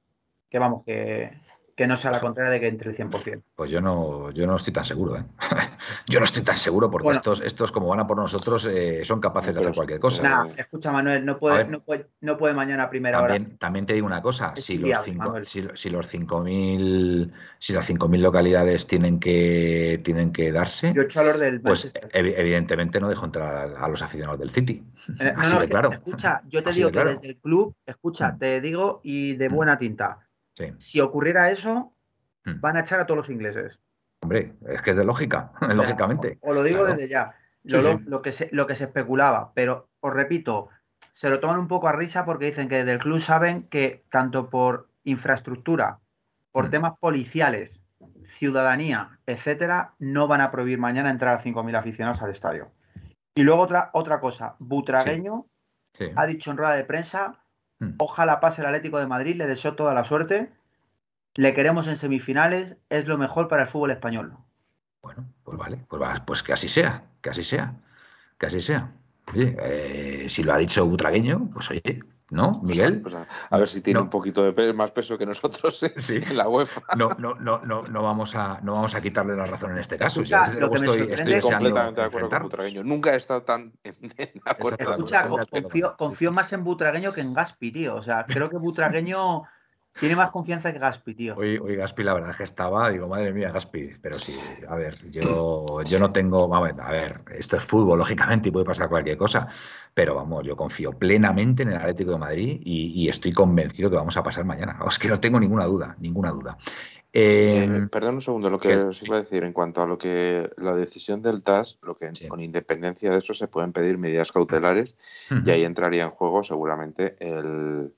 que 0.57 0.61
vamos, 0.61 0.83
que, 0.85 1.31
que 1.77 1.87
no 1.87 1.99
sea 1.99 2.11
la 2.11 2.21
contraria 2.21 2.51
de 2.51 2.59
que 2.59 2.69
entre 2.69 2.91
el 2.91 2.97
100%. 2.97 3.43
Pues 3.55 3.71
yo 3.71 3.83
no, 3.83 4.31
yo 4.31 4.47
no 4.47 4.57
estoy 4.57 4.73
tan 4.73 4.87
seguro, 4.87 5.19
¿eh? 5.19 5.25
yo 6.09 6.19
no 6.19 6.25
estoy 6.25 6.43
tan 6.43 6.57
seguro 6.57 6.91
porque 6.91 7.11
estos, 7.11 7.43
estos, 7.43 7.71
como 7.71 7.89
van 7.89 8.01
a 8.01 8.07
por 8.07 8.17
nosotros, 8.17 8.65
eh, 8.65 9.05
son 9.05 9.21
capaces 9.21 9.55
de 9.55 9.61
hacer 9.61 9.75
cualquier 9.75 10.01
cosa. 10.01 10.23
Nah, 10.23 10.47
escucha, 10.57 10.91
Manuel, 10.91 11.27
no 11.27 11.39
puede, 11.39 11.67
no 11.67 11.81
puede, 11.81 12.07
no 12.23 12.39
puede, 12.39 12.55
mañana 12.55 12.85
a 12.85 12.89
primera 12.89 13.19
también, 13.19 13.45
hora. 13.45 13.57
También 13.59 13.85
te 13.85 13.93
digo 13.93 14.07
una 14.07 14.23
cosa, 14.23 14.57
si 14.57 14.79
los, 14.79 15.05
cinco, 15.05 15.45
si, 15.45 15.69
si, 15.75 15.91
los 15.91 16.11
5.000 16.11 17.31
si 17.59 17.75
las 17.75 17.91
5.000 17.91 18.19
localidades 18.21 18.87
tienen 18.87 19.21
que, 19.21 20.01
tienen 20.03 20.33
que 20.33 20.53
darse, 20.53 20.95
yo 20.95 21.03
echo 21.03 21.21
a 21.21 21.25
del 21.25 21.61
pues 21.61 21.93
evidentemente 22.15 23.01
no 23.01 23.11
dejo 23.11 23.27
entrar 23.27 23.77
a, 23.77 23.89
los 23.89 24.01
aficionados 24.01 24.41
del 24.41 24.51
City. 24.51 24.83
Eh, 25.21 25.35
Así 25.37 25.59
de 25.59 25.69
claro. 25.69 25.93
Escucha, 25.93 26.41
yo 26.49 26.63
te 26.63 26.73
digo 26.73 26.91
que 26.91 27.05
desde 27.05 27.29
el 27.29 27.37
club, 27.37 27.75
escucha, 27.85 28.35
te 28.39 28.63
digo 28.63 29.01
y 29.03 29.37
de 29.37 29.51
mm. 29.51 29.55
buena 29.55 29.77
tinta 29.77 30.26
si 30.79 31.01
ocurriera 31.01 31.51
eso, 31.51 31.93
hmm. 32.45 32.61
van 32.61 32.77
a 32.77 32.81
echar 32.81 33.01
a 33.01 33.07
todos 33.07 33.19
los 33.19 33.31
ingleses. 33.31 33.79
Hombre, 34.23 34.55
es 34.69 34.83
que 34.83 34.91
es 34.91 34.97
de 34.97 35.05
lógica, 35.05 35.53
lógicamente. 35.61 36.39
O, 36.41 36.55
lo 36.55 36.63
digo 36.63 36.85
desde 36.85 37.09
ya. 37.09 37.35
Lo, 37.65 38.23
que 38.23 38.31
se, 38.31 38.49
lo 38.53 38.67
que 38.67 38.77
se 38.77 38.85
especulaba, 38.85 39.53
pero 39.53 39.89
os 40.01 40.13
repito, 40.13 40.69
se 41.13 41.29
lo 41.31 41.41
toman 41.41 41.59
un 41.59 41.67
poco 41.67 41.89
a 41.89 41.93
risa 41.93 42.25
porque 42.25 42.47
dicen 42.47 42.69
que 42.69 42.77
desde 42.77 42.93
el 42.93 42.99
club 43.01 43.19
saben 43.19 43.65
que 43.65 44.05
tanto 44.09 44.51
por 44.51 44.89
infraestructura, 45.03 45.99
por 46.53 46.69
hmm. 46.69 46.71
temas 46.71 46.93
policiales, 46.99 47.81
ciudadanía, 48.29 49.19
etcétera, 49.27 49.95
no 49.99 50.29
van 50.29 50.41
a 50.41 50.51
prohibir 50.51 50.79
mañana 50.79 51.11
entrar 51.11 51.39
a 51.39 51.43
5.000 51.43 51.77
aficionados 51.77 52.23
al 52.23 52.31
estadio. 52.31 52.71
Y 53.35 53.43
luego 53.43 53.63
otra, 53.63 53.91
otra 53.93 54.21
cosa, 54.21 54.57
Butragueño 54.59 55.47
ha 56.15 56.27
dicho 56.27 56.51
en 56.51 56.57
rueda 56.57 56.75
de 56.75 56.85
prensa. 56.85 57.45
Ojalá 57.99 58.41
pase 58.41 58.63
el 58.63 58.67
Atlético 58.69 58.99
de 58.99 59.07
Madrid, 59.07 59.37
le 59.37 59.47
deseo 59.47 59.75
toda 59.75 59.95
la 59.95 60.05
suerte. 60.05 60.51
Le 61.35 61.53
queremos 61.53 61.87
en 61.87 61.97
semifinales, 61.97 62.77
es 62.89 63.07
lo 63.07 63.19
mejor 63.19 63.49
para 63.49 63.63
el 63.63 63.69
fútbol 63.69 63.91
español. 63.91 64.37
Bueno, 65.03 65.27
pues 65.45 65.59
vale, 65.59 65.85
pues, 65.89 66.21
pues 66.21 66.43
que 66.43 66.53
así 66.53 66.69
sea, 66.69 67.05
que 67.21 67.31
así 67.31 67.45
sea, 67.45 67.75
que 68.39 68.47
así 68.47 68.61
sea. 68.61 68.93
Oye, 69.33 69.57
eh, 69.61 70.27
si 70.29 70.43
lo 70.43 70.55
ha 70.55 70.59
dicho 70.59 70.87
Butragueño, 70.87 71.51
pues 71.53 71.71
oye, 71.71 72.03
¿no, 72.31 72.61
Miguel? 72.63 73.03
Pues 73.03 73.15
a, 73.15 73.59
ver 73.59 73.69
si 73.69 73.81
tiene 73.81 74.01
un 74.01 74.11
poquito 74.11 74.43
de 74.51 74.73
más 74.73 74.91
peso 74.91 75.17
que 75.17 75.27
nosotros 75.27 75.83
en 75.83 76.37
la 76.37 76.49
UEFA. 76.49 76.83
No, 76.97 77.11
no, 77.19 77.35
no, 77.35 77.59
no, 77.61 77.83
no, 77.83 78.03
vamos 78.03 78.35
a, 78.35 78.61
no 78.63 78.75
vamos 78.75 78.95
a 78.95 79.01
quitarle 79.01 79.37
la 79.37 79.47
razón 79.47 79.73
en 79.73 79.79
este 79.79 79.97
caso. 79.97 80.23
estoy, 80.23 81.41
completamente 81.41 82.01
de 82.01 82.07
acuerdo 82.07 82.29
con 82.29 82.43
Butragueño. 82.43 82.83
Nunca 82.85 83.15
he 83.15 83.17
estado 83.17 83.43
tan 83.43 83.73
de 83.83 84.33
acuerdo. 84.45 84.91
Escucha, 84.91 85.29
confío, 85.51 85.97
confío, 85.97 86.33
más 86.33 86.53
en 86.53 86.65
Butragueño 86.65 87.13
que 87.13 87.21
en 87.21 87.33
Gaspi, 87.33 87.71
tío. 87.71 87.97
O 87.97 88.03
sea, 88.03 88.25
creo 88.27 88.51
que 88.51 88.57
Butragueño 88.57 89.45
tiene 89.99 90.17
más 90.17 90.31
confianza 90.31 90.73
que 90.73 90.79
Gaspi, 90.79 91.15
tío. 91.15 91.37
Hoy, 91.37 91.57
hoy 91.59 91.77
Gaspi, 91.77 92.03
la 92.03 92.15
verdad 92.15 92.31
es 92.31 92.37
que 92.37 92.45
estaba, 92.45 92.91
digo, 92.91 93.09
madre 93.09 93.33
mía, 93.33 93.51
Gaspi. 93.51 93.93
Pero 94.01 94.19
sí, 94.19 94.39
a 94.69 94.75
ver, 94.75 95.11
yo, 95.11 95.83
yo 95.85 95.99
no 95.99 96.13
tengo, 96.13 96.47
vamos, 96.49 96.71
a 96.79 96.93
ver, 96.93 97.21
esto 97.35 97.57
es 97.57 97.65
fútbol, 97.65 97.99
lógicamente, 97.99 98.49
y 98.49 98.53
puede 98.53 98.67
pasar 98.67 98.89
cualquier 98.89 99.17
cosa. 99.17 99.49
Pero 99.95 100.15
vamos, 100.15 100.45
yo 100.45 100.57
confío 100.57 100.93
plenamente 100.93 101.63
en 101.63 101.71
el 101.71 101.77
Atlético 101.77 102.13
de 102.13 102.19
Madrid 102.19 102.61
y, 102.63 103.09
estoy 103.09 103.33
convencido 103.33 103.89
que 103.89 103.97
vamos 103.97 104.17
a 104.17 104.23
pasar 104.23 104.45
mañana. 104.45 104.79
Es 104.87 104.99
que 104.99 105.09
no 105.09 105.19
tengo 105.19 105.41
ninguna 105.41 105.65
duda, 105.65 105.97
ninguna 105.99 106.31
duda. 106.31 106.59
Eh, 107.13 107.87
perdón 107.91 108.17
un 108.17 108.23
segundo, 108.23 108.51
lo 108.51 108.59
que 108.59 108.77
os 108.77 109.03
iba 109.03 109.17
a 109.17 109.23
decir 109.23 109.43
en 109.45 109.55
cuanto 109.55 109.81
a 109.81 109.87
lo 109.87 109.97
que 109.97 110.51
la 110.59 110.77
decisión 110.77 111.23
del 111.23 111.43
TAS, 111.43 111.79
lo 111.81 111.97
que 111.97 112.13
con 112.29 112.43
independencia 112.43 113.11
de 113.11 113.19
eso 113.19 113.33
se 113.33 113.49
pueden 113.49 113.73
pedir 113.73 113.97
medidas 113.97 114.33
cautelares 114.33 114.95
y 115.31 115.51
ahí 115.51 115.65
entraría 115.65 116.05
en 116.05 116.11
juego 116.11 116.43
seguramente 116.43 117.17
el, 117.21 117.93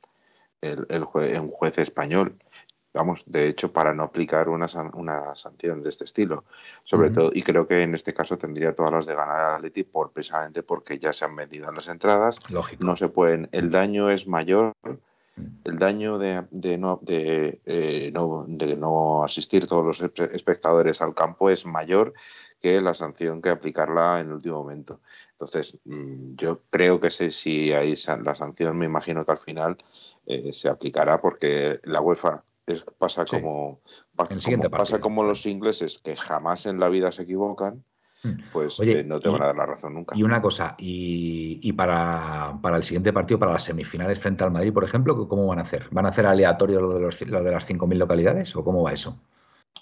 el, 0.61 0.87
un 1.41 1.51
juez 1.51 1.79
español. 1.79 2.37
Vamos, 2.95 3.23
de 3.27 3.49
hecho, 3.49 3.73
para 3.73 3.95
no 3.95 4.03
aplicar 4.03 4.49
una, 4.49 4.67
una 4.95 5.37
sanción 5.37 5.83
de 5.83 5.91
este 5.91 6.05
estilo. 6.05 6.45
Sobre 6.85 7.11
todo, 7.11 7.31
y 7.33 7.43
creo 7.43 7.69
que 7.69 7.83
en 7.83 7.95
este 7.95 8.15
caso 8.15 8.39
tendría 8.39 8.75
todas 8.75 8.93
las 8.93 9.07
de 9.07 9.15
ganar 9.15 9.41
al 9.41 9.55
Atleti 9.57 9.85
por, 9.85 10.11
precisamente 10.11 10.63
porque 10.63 10.99
ya 10.99 11.13
se 11.13 11.25
han 11.25 11.37
vendido 11.37 11.71
las 11.71 11.87
entradas. 11.89 12.39
Lógico. 12.49 12.83
No 12.85 12.97
se 12.97 13.09
pueden. 13.09 13.49
El 13.53 13.71
daño 13.71 14.11
es 14.11 14.27
mayor. 14.27 14.73
El 15.65 15.79
daño 15.79 16.19
de, 16.19 16.45
de 16.51 16.79
no, 16.79 16.99
de, 17.03 17.61
eh, 17.67 18.11
no, 18.13 18.45
de 18.49 18.77
no 18.77 19.23
asistir 19.23 19.69
todos 19.69 19.85
los 19.85 20.19
espectadores 20.33 21.01
al 21.01 21.15
campo 21.15 21.51
es 21.51 21.65
mayor 21.65 22.15
que 22.61 22.81
la 22.81 22.95
sanción 22.95 23.41
que 23.41 23.51
aplicarla 23.51 24.21
en 24.21 24.29
el 24.29 24.33
último 24.35 24.57
momento. 24.59 25.01
Entonces, 25.33 25.79
mm, 25.85 26.35
yo 26.35 26.63
creo 26.71 26.99
que 26.99 27.11
si 27.11 27.73
hay 27.73 27.95
la 28.25 28.35
sanción, 28.35 28.77
me 28.77 28.87
imagino 28.87 29.25
que 29.25 29.31
al 29.33 29.39
final 29.39 29.79
eh, 30.31 30.53
se 30.53 30.69
aplicará 30.69 31.23
porque 31.23 31.81
la 31.85 32.03
UEFA 32.03 32.45
pasa 32.99 33.25
como, 33.25 33.81
pasa 34.15 35.01
como 35.01 35.23
los 35.23 35.47
ingleses 35.47 35.99
que 36.05 36.17
jamás 36.17 36.67
en 36.67 36.79
la 36.79 36.91
vida 36.91 37.11
se 37.11 37.23
equivocan 37.23 37.83
hmm. 38.23 38.33
pues 38.53 38.79
eh, 38.81 39.05
no 39.05 39.21
te 39.21 39.31
van 39.31 39.41
a 39.41 39.47
dar 39.47 39.57
la 39.57 39.65
razón 39.65 39.95
nunca. 39.95 40.15
Y 40.15 40.23
una 40.23 40.43
cosa, 40.43 40.75
y, 40.77 41.73
para, 41.73 42.61
el 42.63 42.85
siguiente 42.85 43.11
partido, 43.11 43.39
para 43.39 43.53
las 43.53 43.65
semifinales 43.65 44.19
frente 44.19 44.45
al 44.45 44.51
Madrid, 44.51 44.75
por 44.75 44.85
ejemplo, 44.85 45.27
¿cómo 45.27 45.47
van 45.47 45.61
a 45.61 45.63
hacer? 45.63 45.87
¿Van 45.93 46.05
a 46.05 46.11
hacer 46.11 46.27
aleatorio 46.27 46.83
lo 46.83 46.93
de, 46.93 47.01
los, 47.01 47.21
lo 47.27 47.43
de 47.43 47.51
las 47.51 47.67
5.000 47.67 47.97
localidades 47.97 48.55
o 48.55 48.63
cómo 48.63 48.83
va 48.83 48.93
eso? 48.93 49.19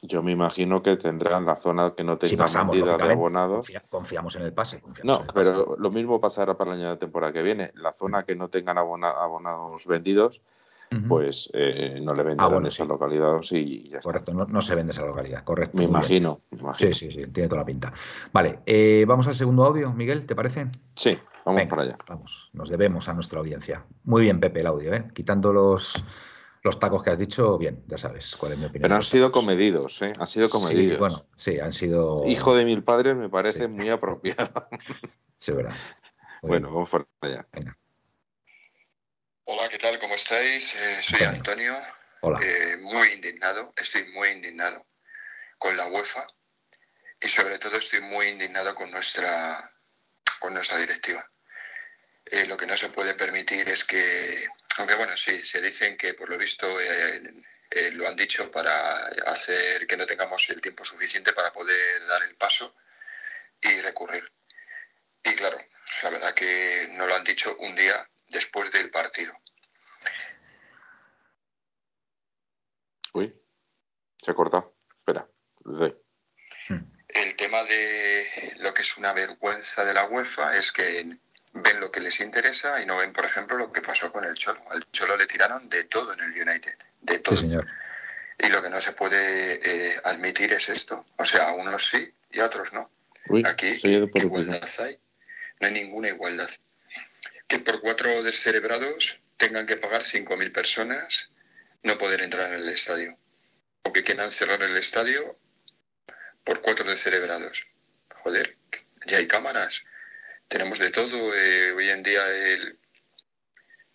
Yo 0.03 0.23
me 0.23 0.33
imagino 0.33 0.83
que 0.83 0.97
tendrán 0.97 1.45
la 1.45 1.57
zona 1.57 1.95
que 1.97 2.05
no 2.05 2.19
tenga 2.19 2.65
medida 2.65 2.97
de 2.97 3.13
abonados. 3.13 3.67
confiamos 3.89 4.37
en 4.37 4.43
el 4.43 4.53
pase. 4.53 4.83
no, 5.03 5.25
pero 5.35 5.77
lo 5.79 5.91
mismo 5.91 6.21
pasará 6.21 6.57
para 6.57 6.73
el 6.73 6.81
año 6.81 6.91
de 6.91 6.97
temporada 6.97 7.33
que 7.33 7.43
viene. 7.43 7.73
La 7.75 7.93
zona 7.93 8.25
que 8.25 8.35
no 8.35 8.49
tengan 8.49 8.79
abonados 8.79 9.87
vendidos, 9.87 10.41
pues 11.09 11.51
eh, 11.53 12.01
no 12.03 12.15
le 12.15 12.23
venderán 12.23 12.65
ah, 12.65 12.69
esa 12.69 12.85
localidad 12.85 13.41
y 13.51 13.89
ya 13.89 14.01
Correcto, 14.01 14.33
no, 14.33 14.61
se 14.61 14.75
vende 14.75 14.93
esa 14.93 15.05
localidad, 15.05 15.45
correcto. 15.45 15.77
Me 15.77 15.85
imagino, 15.85 16.41
Sí, 16.79 16.95
sí, 16.95 17.11
sí, 17.11 17.27
tiene 17.27 17.49
toda 17.49 17.63
la 17.63 17.67
pinta. 17.67 17.93
Vale, 18.33 18.61
eh, 18.67 19.05
vamos 19.07 19.27
al 19.27 19.35
segundo 19.35 19.65
audio, 19.65 19.93
Miguel, 19.93 20.27
¿te 20.27 20.35
parece? 20.35 20.69
Sí, 20.95 21.19
vamos 21.45 21.67
para 21.67 21.83
allá. 21.83 21.99
Vamos, 22.09 22.51
nos 22.53 22.69
debemos 22.69 23.09
a 23.09 23.15
nuestra 23.15 23.41
audiencia. 23.41 23.85
Muy 24.05 24.23
bien, 24.23 24.41
Pepe, 24.41 24.61
el 24.61 24.67
audio, 24.67 24.95
¿eh? 24.95 25.09
Quitando 25.13 25.53
los 25.53 26.03
los 26.67 26.81
tacos 26.81 27.03
que 27.03 27.11
has 27.11 27.19
dicho, 27.19 27.57
bien, 27.57 27.85
ya 27.87 27.97
sabes 27.97 28.33
cuál 28.37 28.53
es 28.53 28.59
mi 28.59 28.65
opinión. 28.65 28.83
Pero 28.83 28.97
han 28.97 29.03
sido 29.05 29.31
comedidos, 29.31 30.03
¿eh? 30.03 30.13
Han 30.19 30.27
sido 30.27 30.49
comedidos. 30.49 30.95
Sí, 30.95 30.99
bueno, 30.99 31.27
sí, 31.37 31.61
han 31.61 31.73
sido. 31.73 32.27
Hijo 32.27 32.57
de 32.57 32.65
mil 32.65 32.83
padres 32.83 33.15
me 33.15 33.29
parece 33.29 33.69
muy 33.69 33.89
apropiado. 33.89 34.69
Sí, 35.39 35.53
verdad. 35.53 35.75
bueno, 36.41 36.73
vamos 36.73 36.89
por 36.89 37.07
allá. 37.21 37.47
Hola, 39.45 39.69
¿qué 39.69 39.79
tal? 39.79 39.99
¿Cómo 40.01 40.15
estáis? 40.15 40.75
Eh, 40.75 41.03
soy 41.03 41.25
Antonio. 41.25 41.75
Hola. 42.23 42.41
Eh, 42.43 42.79
muy 42.79 43.09
indignado, 43.09 43.73
estoy 43.77 44.11
muy 44.13 44.29
indignado 44.31 44.87
con 45.59 45.77
la 45.77 45.89
UEFA 45.89 46.27
y 47.21 47.29
sobre 47.29 47.59
todo 47.59 47.77
estoy 47.77 48.01
muy 48.01 48.29
indignado 48.29 48.75
con 48.75 48.91
nuestra, 48.91 49.71
con 50.41 50.55
nuestra 50.55 50.79
directiva. 50.79 51.31
Eh, 52.27 52.47
lo 52.47 52.57
que 52.57 52.67
no 52.67 52.77
se 52.77 52.89
puede 52.89 53.15
permitir 53.15 53.69
es 53.69 53.85
que 53.85 54.49
aunque 54.79 54.95
bueno, 54.95 55.17
sí, 55.17 55.45
se 55.45 55.61
dicen 55.61 55.97
que 55.97 56.15
por 56.15 56.29
lo 56.29 56.37
visto 56.37 56.81
eh, 56.81 57.23
eh, 57.71 57.91
lo 57.93 58.07
han 58.07 58.17
dicho 58.17 58.51
para 58.51 59.07
hacer 59.27 59.87
que 59.87 59.97
no 59.97 60.07
tengamos 60.07 60.49
el 60.51 60.61
tiempo 60.61 60.85
suficiente 60.85 61.33
para 61.33 61.53
poder 61.53 62.07
dar 62.07 62.23
el 62.25 62.37
paso 62.37 62.75
y 63.63 63.81
recurrir. 63.81 64.31
Y 65.25 65.35
claro, 65.35 65.59
la 66.03 66.11
verdad 66.11 66.35
que 66.35 66.89
no 66.93 67.07
lo 67.07 67.15
han 67.15 67.25
dicho 67.25 67.57
un 67.59 67.75
día 67.75 68.09
después 68.29 68.71
del 68.71 68.91
partido. 68.91 69.33
Uy, 73.15 73.35
se 74.21 74.31
ha 74.31 74.35
cortado. 74.35 74.77
Espera, 74.99 75.27
El 77.09 77.35
tema 77.37 77.65
de 77.65 78.55
lo 78.59 78.75
que 78.75 78.83
es 78.83 78.97
una 78.99 79.15
vergüenza 79.15 79.85
de 79.85 79.95
la 79.95 80.07
UEFA 80.07 80.57
es 80.57 80.71
que 80.71 81.19
ven 81.63 81.81
lo 81.81 81.91
que 81.91 82.01
les 82.01 82.21
interesa 82.21 82.81
y 82.81 82.87
no 82.87 82.99
ven, 82.99 83.13
por 83.13 83.25
ejemplo, 83.25 83.57
lo 83.57 83.73
que 83.73 83.81
pasó 83.81 84.13
con 84.13 84.25
el 84.25 84.35
Cholo. 84.35 84.63
Al 84.71 84.85
Cholo 84.91 85.17
le 85.17 85.27
tiraron 85.27 85.69
de 85.69 85.85
todo 85.85 86.13
en 86.13 86.21
el 86.21 86.31
United, 86.31 86.75
de 87.01 87.19
todo. 87.19 87.37
señor. 87.37 87.67
Y 88.39 88.49
lo 88.49 88.63
que 88.63 88.71
no 88.71 88.81
se 88.81 88.93
puede 88.93 89.61
eh, 89.63 89.97
admitir 90.05 90.53
es 90.53 90.69
esto. 90.69 91.07
O 91.17 91.25
sea, 91.25 91.49
a 91.49 91.53
unos 91.55 91.89
sí 91.89 92.13
y 92.31 92.41
a 92.41 92.47
otros 92.47 92.73
no. 92.73 92.91
Aquí, 93.45 93.81
igualdad 93.83 94.69
hay? 94.79 94.99
No 95.61 95.69
hay 95.69 95.73
ninguna 95.73 96.09
igualdad. 96.09 96.51
Que 97.49 97.59
por 97.59 97.81
cuatro 97.81 98.23
descerebrados 98.23 99.19
tengan 99.37 99.67
que 99.67 99.77
pagar 99.77 100.03
5.000 100.03 100.53
personas 100.53 101.31
no 101.83 101.99
poder 101.99 102.21
entrar 102.21 102.53
en 102.53 102.61
el 102.61 102.69
estadio. 102.69 103.17
O 103.83 103.93
que 103.93 104.05
quieran 104.05 104.31
cerrar 104.33 104.63
el 104.63 104.77
estadio 104.77 105.39
por 106.45 106.61
cuatro 106.61 106.89
descerebrados. 106.89 107.67
Joder, 108.23 108.57
ya 109.07 109.19
hay 109.19 109.27
cámaras. 109.27 109.85
Tenemos 110.49 110.79
de 110.79 110.91
todo. 110.91 111.35
Eh, 111.35 111.73
hoy 111.73 111.91
en 111.91 112.03
día 112.03 112.27
el, 112.29 112.79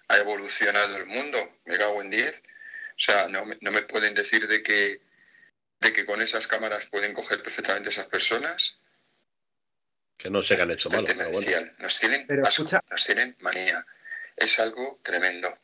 ha 0.07 0.17
evolucionado 0.17 0.97
el 0.97 1.05
mundo. 1.05 1.59
Me 1.65 1.77
cago 1.77 2.01
en 2.01 2.09
10. 2.09 2.37
O 2.37 3.03
sea, 3.03 3.27
no, 3.27 3.45
no 3.59 3.71
me 3.71 3.81
pueden 3.83 4.13
decir 4.13 4.47
de 4.47 4.61
que, 4.61 5.01
de 5.79 5.93
que 5.93 6.05
con 6.05 6.21
esas 6.21 6.47
cámaras 6.47 6.85
pueden 6.87 7.13
coger 7.13 7.41
perfectamente 7.41 7.89
esas 7.89 8.07
personas 8.07 8.77
que 10.21 10.29
no 10.29 10.43
se 10.43 10.61
han 10.61 10.69
hecho 10.69 10.89
mal. 10.91 11.03
Nos 11.79 11.99
tienen 11.99 12.27
nos 12.27 13.05
tienen 13.05 13.35
manía. 13.39 13.83
Es 14.37 14.59
algo 14.59 14.99
tremendo. 15.03 15.57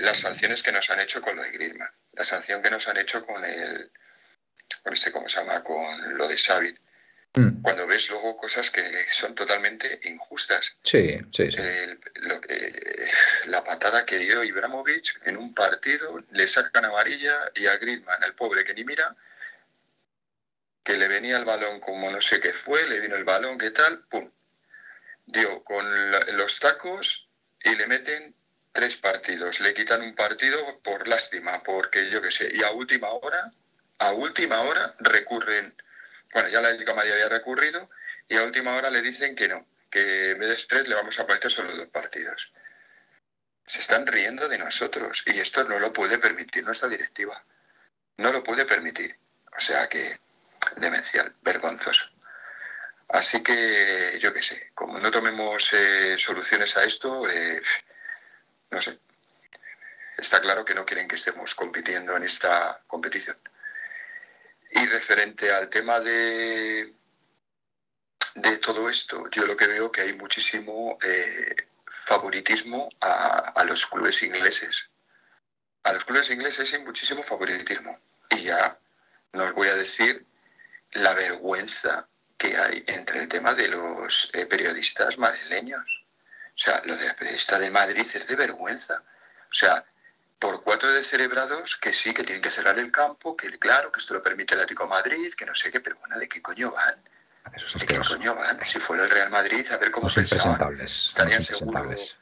las 0.00 0.20
sanciones 0.20 0.62
que 0.62 0.72
nos 0.72 0.88
han 0.88 1.00
hecho 1.00 1.20
con 1.20 1.36
lo 1.36 1.42
de 1.42 1.50
Griezmann, 1.50 1.90
la 2.12 2.24
sanción 2.24 2.62
que 2.62 2.70
nos 2.70 2.88
han 2.88 2.96
hecho 2.96 3.26
con 3.26 3.44
el, 3.44 3.90
con 4.82 4.94
este, 4.94 5.12
¿cómo 5.12 5.28
se 5.28 5.40
llama? 5.40 5.62
Con 5.62 6.16
lo 6.16 6.26
de 6.26 6.38
Xavi. 6.38 6.74
Mm. 7.34 7.62
Cuando 7.62 7.86
ves 7.86 8.08
luego 8.08 8.36
cosas 8.36 8.70
que 8.70 9.06
son 9.10 9.34
totalmente 9.34 10.00
injustas. 10.04 10.76
Sí, 10.82 11.18
sí, 11.32 11.50
sí. 11.50 11.58
lo 12.16 12.40
que, 12.40 13.10
la 13.46 13.62
patada 13.64 14.06
que 14.06 14.18
dio 14.18 14.42
Ibrahimovic 14.42 15.20
en 15.26 15.36
un 15.36 15.54
partido, 15.54 16.24
le 16.30 16.46
sacan 16.46 16.84
amarilla 16.84 17.34
y 17.54 17.66
a 17.66 17.76
Griezmann, 17.76 18.22
el 18.22 18.34
pobre 18.34 18.64
que 18.64 18.74
ni 18.74 18.84
mira, 18.84 19.14
que 20.82 20.96
le 20.96 21.06
venía 21.06 21.36
el 21.36 21.44
balón 21.44 21.80
como 21.80 22.10
no 22.10 22.20
sé 22.22 22.40
qué 22.40 22.52
fue, 22.52 22.86
le 22.86 23.00
vino 23.00 23.14
el 23.14 23.24
balón, 23.24 23.58
qué 23.58 23.70
tal, 23.70 24.00
pum. 24.08 24.30
Dio 25.26 25.62
con 25.62 25.84
los 26.38 26.58
tacos 26.58 27.28
y 27.62 27.74
le 27.74 27.86
meten 27.86 28.34
tres 28.72 28.96
partidos. 28.96 29.60
Le 29.60 29.74
quitan 29.74 30.00
un 30.02 30.14
partido 30.14 30.80
por 30.82 31.06
lástima, 31.06 31.62
porque 31.62 32.10
yo 32.10 32.22
qué 32.22 32.30
sé. 32.30 32.50
Y 32.54 32.62
a 32.62 32.70
última 32.70 33.10
hora, 33.10 33.52
a 33.98 34.12
última 34.12 34.62
hora 34.62 34.94
recurren. 35.00 35.74
Bueno, 36.32 36.48
ya 36.48 36.60
la 36.60 36.70
Madrid 36.94 37.12
había 37.12 37.28
recurrido 37.28 37.88
y 38.28 38.36
a 38.36 38.44
última 38.44 38.76
hora 38.76 38.90
le 38.90 39.02
dicen 39.02 39.34
que 39.34 39.48
no, 39.48 39.66
que 39.90 40.32
en 40.32 40.38
vez 40.38 40.48
de 40.48 40.66
tres 40.68 40.88
le 40.88 40.94
vamos 40.94 41.18
a 41.18 41.26
poner 41.26 41.50
solo 41.50 41.74
dos 41.74 41.88
partidos. 41.88 42.52
Se 43.66 43.80
están 43.80 44.06
riendo 44.06 44.48
de 44.48 44.58
nosotros 44.58 45.22
y 45.26 45.40
esto 45.40 45.64
no 45.64 45.78
lo 45.78 45.92
puede 45.92 46.18
permitir 46.18 46.64
nuestra 46.64 46.88
directiva. 46.88 47.42
No 48.16 48.32
lo 48.32 48.42
puede 48.42 48.64
permitir. 48.64 49.16
O 49.56 49.60
sea 49.60 49.88
que 49.88 50.18
demencial, 50.76 51.34
vergonzoso. 51.42 52.06
Así 53.08 53.42
que 53.42 54.18
yo 54.20 54.32
qué 54.34 54.42
sé, 54.42 54.70
como 54.74 54.98
no 54.98 55.10
tomemos 55.10 55.72
eh, 55.72 56.16
soluciones 56.18 56.76
a 56.76 56.84
esto, 56.84 57.28
eh, 57.28 57.62
no 58.70 58.82
sé, 58.82 58.98
está 60.18 60.40
claro 60.40 60.64
que 60.64 60.74
no 60.74 60.84
quieren 60.84 61.08
que 61.08 61.16
estemos 61.16 61.54
compitiendo 61.54 62.16
en 62.16 62.24
esta 62.24 62.82
competición. 62.86 63.38
Y 64.70 64.86
referente 64.86 65.52
al 65.52 65.68
tema 65.68 66.00
de, 66.00 66.92
de 68.34 68.56
todo 68.58 68.88
esto, 68.88 69.28
yo 69.30 69.46
lo 69.46 69.56
que 69.56 69.66
veo 69.66 69.90
que 69.90 70.02
hay 70.02 70.12
muchísimo 70.12 70.98
eh, 71.02 71.56
favoritismo 72.04 72.90
a, 73.00 73.50
a 73.50 73.64
los 73.64 73.86
clubes 73.86 74.22
ingleses. 74.22 74.90
A 75.82 75.92
los 75.92 76.04
clubes 76.04 76.30
ingleses 76.30 76.72
hay 76.72 76.82
muchísimo 76.84 77.22
favoritismo. 77.22 77.98
Y 78.30 78.42
ya 78.42 78.78
no 79.32 79.44
os 79.44 79.54
voy 79.54 79.68
a 79.68 79.76
decir 79.76 80.24
la 80.92 81.14
vergüenza 81.14 82.06
que 82.36 82.56
hay 82.56 82.84
entre 82.86 83.20
el 83.20 83.28
tema 83.28 83.54
de 83.54 83.68
los 83.68 84.30
eh, 84.32 84.46
periodistas 84.46 85.18
madrileños. 85.18 85.84
O 86.54 86.58
sea, 86.58 86.82
lo 86.84 86.96
de 86.96 87.12
periodista 87.14 87.58
de 87.58 87.70
Madrid 87.70 88.06
es 88.14 88.26
de 88.26 88.36
vergüenza. 88.36 89.02
O 89.50 89.54
sea, 89.54 89.84
por 90.38 90.62
cuatro 90.62 90.90
descerebrados 90.92 91.76
que 91.76 91.92
sí, 91.92 92.14
que 92.14 92.24
tienen 92.24 92.42
que 92.42 92.50
cerrar 92.50 92.78
el 92.78 92.92
campo, 92.92 93.36
que 93.36 93.58
claro, 93.58 93.90
que 93.90 94.00
esto 94.00 94.14
lo 94.14 94.22
permite 94.22 94.54
el 94.54 94.60
Atlético 94.60 94.86
Madrid, 94.86 95.32
que 95.34 95.44
no 95.44 95.54
sé 95.54 95.70
qué, 95.70 95.80
pero 95.80 95.96
bueno, 95.96 96.18
¿de 96.18 96.28
qué 96.28 96.40
coño 96.40 96.70
van? 96.70 97.02
¿De 97.78 97.86
qué 97.86 97.98
coño 97.98 98.34
van? 98.34 98.64
Si 98.64 98.78
fuera 98.78 99.04
el 99.04 99.10
Real 99.10 99.30
Madrid, 99.30 99.66
a 99.70 99.78
ver 99.78 99.90
cómo 99.90 100.08
pensaban. 100.08 100.80
Estarían 100.80 101.42
seguros 101.42 102.16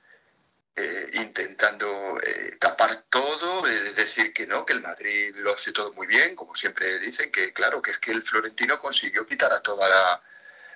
eh, 0.78 1.10
intentando 1.14 2.20
eh, 2.22 2.56
tapar 2.60 3.05
todo, 3.09 3.66
eh, 3.66 3.93
decir 3.94 4.32
que 4.32 4.47
no, 4.47 4.64
que 4.66 4.74
el 4.74 4.82
Madrid 4.82 5.34
lo 5.36 5.55
hace 5.55 5.72
todo 5.72 5.93
muy 5.94 6.06
bien, 6.06 6.36
como 6.36 6.55
siempre 6.55 6.98
dicen, 6.98 7.32
que 7.32 7.52
claro, 7.52 7.80
que 7.80 7.93
es 7.93 7.98
que 7.98 8.12
el 8.12 8.22
Florentino 8.22 8.78
consiguió 8.78 9.26
quitar 9.26 9.52
a 9.52 9.62
todas 9.62 10.20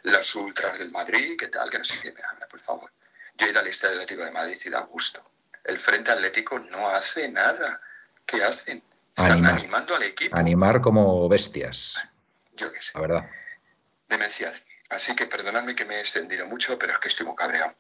las 0.03 0.35
ultras 0.35 0.79
del 0.79 0.91
Madrid, 0.91 1.39
que 1.39 1.49
tal, 1.49 1.69
que 1.69 1.79
no 1.79 1.85
sé 1.85 2.01
qué 2.01 2.13
me 2.13 2.23
habla, 2.23 2.47
por 2.49 2.61
favor. 2.61 2.91
Yo 3.35 3.47
he 3.47 3.51
ido 3.51 3.61
al 3.61 3.67
Estadio 3.67 3.97
Atlético 3.97 4.25
de 4.25 4.31
Madrid 4.31 4.59
y 4.65 4.71
da 4.71 4.81
gusto. 4.81 5.23
El 5.65 5.79
Frente 5.79 6.11
Atlético 6.11 6.59
no 6.59 6.89
hace 6.89 7.29
nada. 7.29 7.81
¿Qué 8.27 8.43
hacen? 8.43 8.83
Están 9.17 9.45
animando 9.45 9.95
al 9.95 10.03
equipo. 10.05 10.37
Animar 10.37 10.81
como 10.81 11.29
bestias. 11.29 11.97
Yo 12.57 12.73
qué 12.73 12.81
sé. 12.83 12.93
La 12.95 13.01
verdad. 13.01 13.31
Demencial. 14.09 14.55
Así 14.89 15.15
que 15.15 15.27
perdonadme 15.27 15.75
que 15.75 15.85
me 15.85 15.97
he 15.97 16.01
extendido 16.01 16.47
mucho, 16.47 16.79
pero 16.79 16.93
es 16.93 16.99
que 16.99 17.09
estoy 17.09 17.27
muy 17.27 17.37
cabreado. 17.37 17.75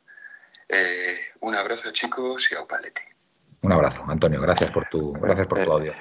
Eh, 0.69 1.19
un 1.41 1.55
abrazo, 1.55 1.91
chicos, 1.91 2.51
y 2.53 2.55
a 2.55 2.63
Opaleti. 2.63 3.03
Un 3.63 3.73
abrazo, 3.73 4.05
Antonio. 4.07 4.41
Gracias 4.41 4.71
por 4.71 4.89
tu, 4.89 5.13
gracias 5.13 5.47
por 5.49 5.65
tu 5.65 5.73
audio. 5.73 5.93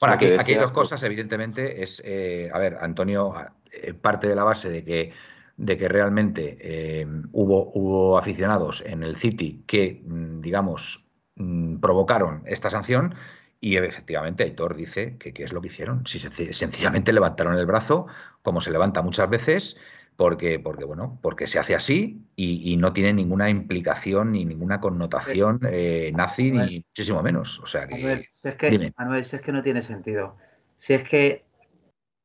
Bueno, 0.00 0.14
aquí, 0.14 0.32
aquí 0.38 0.52
hay 0.52 0.58
dos 0.58 0.72
cosas, 0.72 1.02
evidentemente. 1.04 1.82
Es, 1.82 2.02
eh, 2.04 2.50
a 2.52 2.58
ver, 2.58 2.78
Antonio 2.80 3.34
eh, 3.70 3.94
parte 3.94 4.26
de 4.26 4.34
la 4.34 4.44
base 4.44 4.68
de 4.68 4.84
que, 4.84 5.12
de 5.56 5.78
que 5.78 5.88
realmente 5.88 7.06
hubo, 7.32 7.70
hubo 7.74 8.18
aficionados 8.18 8.82
en 8.84 9.04
el 9.04 9.16
City 9.16 9.62
que, 9.66 10.02
mm, 10.04 10.40
digamos, 10.40 11.07
mm, 11.38 11.76
provocaron 11.78 12.42
esta 12.46 12.70
sanción. 12.70 13.14
Y 13.60 13.76
efectivamente, 13.76 14.44
Aitor 14.44 14.76
dice 14.76 15.16
que 15.18 15.32
qué 15.32 15.44
es 15.44 15.52
lo 15.52 15.60
que 15.60 15.66
hicieron. 15.68 16.06
Si 16.06 16.20
sencillamente 16.20 17.12
levantaron 17.12 17.56
el 17.56 17.66
brazo, 17.66 18.06
como 18.42 18.60
se 18.60 18.70
levanta 18.70 19.02
muchas 19.02 19.28
veces, 19.28 19.76
porque, 20.18 20.58
porque, 20.58 20.84
bueno, 20.84 21.18
porque 21.22 21.46
se 21.46 21.58
hace 21.58 21.74
así 21.74 22.24
y, 22.36 22.76
no 22.76 22.92
tiene 22.92 23.12
ninguna 23.12 23.50
implicación 23.50 24.32
ni 24.32 24.44
ninguna 24.44 24.80
connotación 24.80 25.60
eh, 25.70 26.12
nazi, 26.14 26.50
ni 26.50 26.84
muchísimo 26.88 27.22
menos. 27.22 27.60
O 27.60 27.66
sea 27.66 27.86
que. 27.86 27.94
Manuel, 27.94 28.28
si 28.32 28.48
es 28.48 28.54
que, 28.56 28.92
Manuel, 28.96 29.24
si 29.24 29.36
es 29.36 29.42
que 29.42 29.52
no 29.52 29.62
tiene 29.62 29.82
sentido. 29.82 30.36
Si 30.76 30.94
es 30.94 31.02
que, 31.02 31.44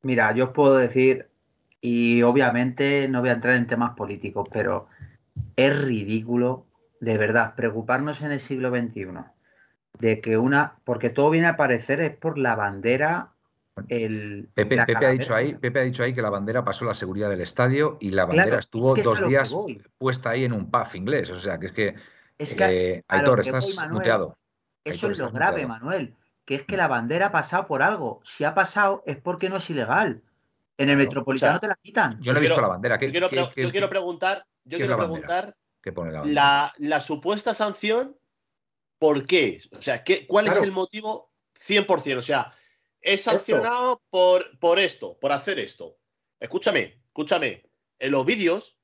mira, 0.02 0.34
yo 0.34 0.46
os 0.46 0.52
puedo 0.52 0.78
decir, 0.78 1.28
y 1.82 2.22
obviamente 2.24 3.08
no 3.10 3.22
voy 3.22 3.30
a 3.30 3.34
entrar 3.34 3.56
en 3.56 3.68
temas 3.68 3.96
políticos, 3.96 4.48
pero 4.52 4.88
es 5.56 5.84
ridículo, 5.84 6.66
de 7.04 7.18
verdad, 7.18 7.54
preocuparnos 7.56 8.22
en 8.22 8.32
el 8.32 8.40
siglo 8.40 8.70
XXI 8.70 9.08
de 10.00 10.22
que 10.22 10.38
una, 10.38 10.76
porque 10.86 11.10
todo 11.10 11.30
viene 11.30 11.48
a 11.48 11.58
parecer 11.58 12.02
es 12.02 12.16
por 12.16 12.38
la 12.38 12.56
bandera 12.56 13.30
Pepe, 13.76 14.80
ha 14.80 15.10
dicho 15.10 15.34
ahí, 15.34 15.56
Pepe 15.56 15.80
ha 15.80 15.84
dicho 15.84 16.04
ahí 16.04 16.14
que 16.14 16.22
la 16.22 16.30
bandera 16.30 16.64
pasó 16.64 16.86
la 16.86 16.94
seguridad 16.94 17.30
del 17.30 17.42
estadio 17.42 17.98
y 18.00 18.12
la 18.12 18.26
bandera 18.26 18.60
estuvo 18.60 18.96
dos 18.96 19.28
días 19.28 19.54
puesta 19.98 20.30
ahí 20.30 20.46
en 20.46 20.54
un 20.54 20.70
pub 20.70 20.88
inglés. 20.94 21.32
O 21.32 21.40
sea, 21.40 21.58
que 21.58 21.66
es 21.66 21.72
que, 21.72 21.96
es 22.38 22.54
que 22.54 22.92
eh, 22.92 23.04
Aitor, 23.08 23.40
estás 23.40 23.76
muteado. 23.90 24.38
Eso 24.84 25.10
es 25.10 25.18
lo 25.18 25.32
grave, 25.32 25.66
Manuel, 25.66 26.14
que 26.46 26.54
es 26.54 26.64
que 26.64 26.78
la 26.78 26.88
bandera 26.88 27.28
ha 27.28 27.32
pasado 27.32 27.66
por 27.66 27.82
algo. 27.82 28.22
Si 28.24 28.44
ha 28.44 28.54
pasado 28.54 29.02
es 29.08 29.18
porque 29.18 29.50
no 29.50 29.58
es 29.58 29.68
ilegal. 29.72 30.22
En 30.78 30.90
el 30.90 30.98
Metropolitano 30.98 31.60
te 31.60 31.68
la 31.68 31.78
quitan. 31.82 32.20
Yo 32.22 32.32
no 32.32 32.38
he 32.38 32.42
visto 32.42 32.62
la 32.62 32.68
bandera. 32.68 33.00
yo, 33.00 33.10
quiero, 33.10 33.90
preguntar, 33.90 34.46
yo 34.66 34.78
quiero 34.78 34.98
preguntar 34.98 35.56
la, 36.26 36.74
la, 36.78 37.00
supuesta 37.00 37.54
sanción, 37.54 38.18
¿por 39.00 39.26
qué? 39.26 39.60
O 39.78 39.82
sea, 39.82 40.04
¿qué, 40.04 40.26
¿cuál 40.26 40.48
es 40.48 40.58
el 40.62 40.72
motivo 40.72 41.32
100%? 41.68 42.18
O 42.18 42.22
sea, 42.22 42.54
es 43.02 43.24
sancionado 43.24 44.02
por, 44.10 44.58
por 44.60 44.80
esto, 44.80 45.18
por 45.20 45.32
hacer 45.32 45.60
esto. 45.60 45.98
Escúchame, 46.40 47.00
escúchame. 47.08 47.64
En 48.00 48.12
los 48.12 48.26
vídeos, 48.26 48.78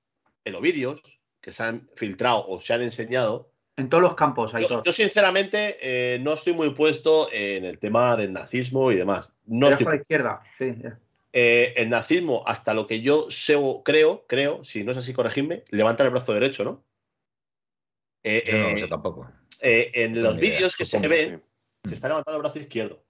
en 0.46 0.54
los 0.54 0.62
vídeos 0.62 1.02
que 1.42 1.52
se 1.52 1.64
han 1.64 1.88
filtrado 1.96 2.46
o 2.48 2.60
se 2.60 2.74
han 2.74 2.82
enseñado. 2.82 3.52
En 3.78 3.90
todos 3.90 4.04
los 4.04 4.16
campos 4.16 4.54
hay 4.54 4.68
yo, 4.68 4.82
yo 4.84 4.92
sinceramente 4.92 5.78
eh, 5.82 6.20
no 6.20 6.34
estoy 6.34 6.54
muy 6.54 6.72
puesto 6.72 7.30
en 7.32 7.64
el 7.64 7.80
tema 7.80 8.18
del 8.18 8.34
nazismo 8.34 8.92
y 8.92 8.96
demás. 8.96 9.30
No 9.46 9.70
estoy... 9.70 9.88
a 9.88 9.90
la 9.92 9.96
izquierda, 9.96 10.44
sí. 10.58 10.76
Eh, 11.32 11.74
el 11.78 11.90
nazismo, 11.90 12.44
hasta 12.46 12.74
lo 12.74 12.88
que 12.88 13.02
yo 13.02 13.30
sé, 13.30 13.56
creo, 13.86 14.26
creo, 14.28 14.64
si 14.66 14.84
no 14.84 14.92
es 14.92 14.98
así, 14.98 15.14
corregidme, 15.14 15.64
levanta 15.70 16.04
el 16.04 16.10
brazo 16.10 16.34
derecho, 16.34 16.64
¿no? 16.64 16.84
Eh, 18.24 18.78
no, 18.82 18.88
tampoco. 18.88 19.32
en 19.62 20.22
los 20.22 20.38
vídeos 20.38 20.76
que 20.76 20.86
se 20.86 21.00
ven, 21.08 21.44
se 21.84 21.96
está 21.96 22.08
levantando 22.08 22.38
el 22.38 22.44
brazo 22.44 22.60
izquierdo. 22.60 23.04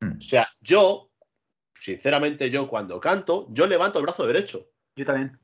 Mm. 0.00 0.18
O 0.18 0.20
sea, 0.20 0.48
yo, 0.60 1.10
sinceramente, 1.80 2.50
yo 2.50 2.68
cuando 2.68 3.00
canto, 3.00 3.46
yo 3.50 3.66
levanto 3.66 3.98
el 3.98 4.04
brazo 4.04 4.26
derecho. 4.26 4.70
Yo 4.96 5.04
también. 5.04 5.38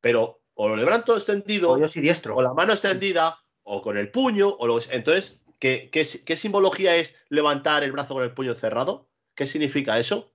Pero 0.00 0.44
o 0.54 0.68
lo 0.68 0.76
levanto 0.76 1.16
extendido, 1.16 1.72
o 1.72 1.78
yo 1.78 1.88
soy 1.88 2.02
diestro. 2.02 2.36
O 2.36 2.42
la 2.42 2.54
mano 2.54 2.72
extendida, 2.72 3.38
o 3.62 3.82
con 3.82 3.96
el 3.96 4.10
puño, 4.10 4.48
o 4.48 4.66
lo 4.66 4.78
Entonces, 4.90 5.44
¿qué, 5.58 5.90
qué, 5.90 6.36
simbología 6.36 6.96
es 6.96 7.14
levantar 7.28 7.82
el 7.82 7.92
brazo 7.92 8.14
con 8.14 8.22
el 8.22 8.32
puño 8.32 8.54
cerrado? 8.54 9.08
¿Qué 9.34 9.46
significa 9.46 9.98
eso? 9.98 10.33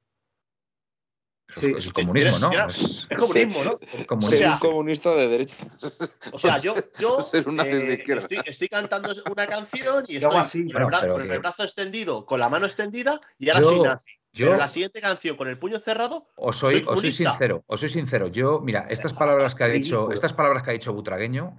Sí, 1.56 1.74
es, 1.76 1.92
comunismo, 1.92 2.38
¿no? 2.38 2.52
Es, 2.68 3.08
comunismo, 3.18 3.64
¿no? 3.64 4.22
Ser 4.30 4.50
un 4.50 4.60
comunista 4.60 5.16
de 5.16 5.28
derecha. 5.28 5.66
O 6.32 6.38
sea, 6.38 6.60
yo, 6.60 6.76
yo 7.00 7.20
eh, 7.34 8.04
estoy, 8.46 8.70
cantando 8.70 9.10
una 9.30 9.48
canción 9.48 10.06
y 10.08 10.18
estoy 10.18 10.72
con, 10.72 11.22
el, 11.32 11.40
brazo, 11.40 11.64
extendido, 11.64 12.26
con 12.26 12.40
la 12.40 12.50
mano 12.50 12.68
extendida 12.68 13.20
y 13.40 13.50
ahora 13.50 13.64
soy 13.64 13.80
nazi. 13.80 14.12
Yo, 14.32 14.46
pero 14.46 14.58
la 14.58 14.68
siguiente 14.68 15.02
canción 15.02 15.36
con 15.38 15.48
el 15.48 15.58
puño 15.58 15.80
cerrado. 15.80 16.28
Os 16.36 16.58
soy, 16.58 16.84
soy 16.84 17.12
sincero, 17.12 17.64
os 17.66 17.80
soy 17.80 17.90
sincero. 17.90 18.28
Yo, 18.28 18.60
mira, 18.60 18.86
estas 18.90 19.14
palabras 19.14 19.56
que 19.56 19.64
ha 19.64 19.70
dicho, 19.70 20.12
estas 20.12 20.34
palabras 20.34 20.62
que 20.62 20.70
ha 20.70 20.74
dicho 20.74 20.94
Butragueño, 20.94 21.58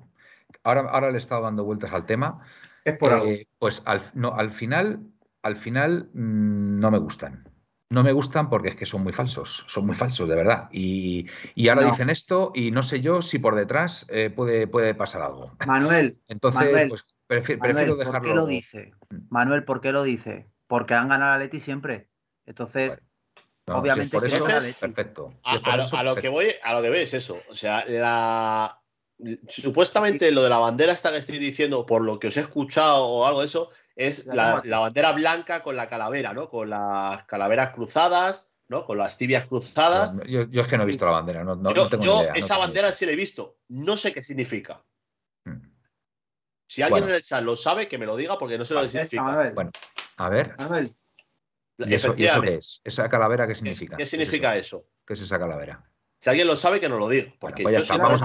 ahora, 0.63 0.83
ahora 0.83 1.11
le 1.11 1.17
he 1.17 1.21
estado 1.21 1.43
dando 1.43 1.65
vueltas 1.65 1.93
al 1.93 2.07
tema. 2.07 2.47
Es 2.85 2.97
por 2.97 3.13
algo. 3.13 3.27
Eh, 3.27 3.49
pues 3.59 3.83
al, 3.87 4.03
no, 4.15 4.35
al 4.37 4.53
final, 4.53 5.01
al 5.43 5.57
final 5.57 6.11
mm, 6.15 6.79
no 6.79 6.91
me 6.93 6.99
gustan 6.99 7.50
no 7.91 8.05
me 8.05 8.13
gustan 8.13 8.49
porque 8.49 8.69
es 8.71 8.77
que 8.77 8.87
son 8.87 9.03
muy 9.03 9.13
falsos, 9.13 9.65
son 9.67 9.85
muy 9.85 9.97
falsos, 9.97 10.29
de 10.29 10.37
verdad. 10.37 10.69
Y, 10.73 11.27
ahora 11.69 11.85
dicen 11.85 12.09
esto 12.09 12.53
y 12.55 12.71
no 12.71 12.85
sé 12.85 13.01
yo 13.01 13.21
si 13.21 13.39
por 13.39 13.57
detrás 13.57 14.07
eh, 14.09 14.31
puede, 14.31 14.69
puede 14.69 14.95
pasar 14.95 15.23
algo. 15.23 15.53
Manuel, 15.67 16.17
entonces 16.29 16.89
pues, 16.89 17.05
prefiero, 17.27 17.97
dejarlo. 17.97 18.21
¿Por 18.21 18.23
qué 18.23 18.35
lo 18.35 18.47
dice? 18.47 18.93
Manuel, 19.29 19.65
¿por 19.65 19.81
qué 19.81 19.91
lo 19.91 20.05
dice? 20.05 20.49
Porque 20.69 20.95
han 20.95 21.09
ganado 21.09 21.33
a 21.33 21.39
Leti 21.39 21.59
siempre. 21.59 22.09
Entonces, 22.47 23.01
obviamente, 23.67 24.17
por 24.17 24.25
eso, 24.25 24.47
perfecto. 24.79 25.35
A, 25.43 26.03
lo, 26.05 26.15
que 26.15 26.29
voy, 26.29 26.47
a 26.63 26.73
lo 26.73 26.83
que 26.83 26.91
voy 26.91 26.99
es 26.99 27.15
eso. 27.15 27.41
O 27.49 27.55
sea, 27.55 27.85
la, 27.87 28.81
supuestamente 29.49 30.31
lo 30.31 30.45
de 30.45 30.51
la 30.51 30.59
bandera 30.59 30.93
esta 30.93 31.11
que 31.11 31.19
estoy 31.19 31.39
diciendo, 31.39 31.87
por 31.87 32.03
lo 32.03 32.21
que 32.21 32.29
os 32.29 32.37
he 32.37 32.41
escuchado 32.41 33.05
o 33.05 33.27
algo 33.27 33.41
de 33.41 33.47
eso, 33.47 33.71
es 34.01 34.25
la, 34.25 34.63
bandera 34.65 35.13
blanca 35.13 35.63
con 35.63 35.77
la 35.77 35.87
calavera, 35.87 36.33
¿no? 36.33 36.49
Con 36.49 36.71
las 36.71 37.25
calaveras 37.25 37.75
cruzadas, 37.75 38.51
¿no? 38.69 38.87
Con 38.87 38.97
las 38.97 39.19
tibias 39.19 39.45
cruzadas. 39.45 40.13
yo, 40.27 40.43
es 40.51 40.67
que 40.67 40.79
no 40.79 40.85
he 40.85 40.87
visto 40.87 41.05
la 41.05 41.11
bandera, 41.11 41.45
no, 41.45 41.75
yo, 41.75 41.89
tengo 41.89 42.03
yo 42.03 42.23
esa 42.35 42.57
bandera 42.57 42.93
sí 42.93 43.05
la 43.05 43.13
he 43.13 43.17
visto, 43.17 43.59
no 43.69 43.99
sé 43.99 44.15
qué 44.15 44.23
significa. 44.23 44.83
Hmm. 45.45 45.61
Si 46.67 46.81
alguien 46.81 47.05
en 47.05 47.11
el 47.11 47.23
chat 47.23 47.45
lo 47.45 47.57
sabe, 47.57 47.89
que 47.89 47.99
me 47.99 48.07
lo 48.07 48.17
diga 48.17 48.39
porque 48.39 48.57
no 48.57 48.65
sé 48.65 48.73
lo 48.73 48.83
que 48.83 48.89
significa. 48.89 49.53
Bueno, 49.55 49.71
a 50.17 50.29
ver. 50.31 50.57
¿Y 51.77 51.95
eso, 51.95 52.15
qué 52.15 52.31
es? 52.47 52.81
¿Esa 52.85 53.09
calavera 53.11 53.47
qué 53.47 53.55
significa? 53.55 53.99
¿Qué 53.99 54.07
significa 54.07 54.57
eso? 54.57 54.87
¿Qué 55.07 55.13
es 55.13 55.21
esa 55.21 55.39
calavera? 55.39 55.85
Si 56.21 56.29
alguien 56.29 56.49
lo 56.49 56.55
sabe, 56.55 56.81
que 56.81 56.89
nos 56.91 56.99
lo 56.99 57.09
diga. 57.09 57.33
Porque 57.39 57.63
pues 57.63 57.89
vamos, 57.89 58.21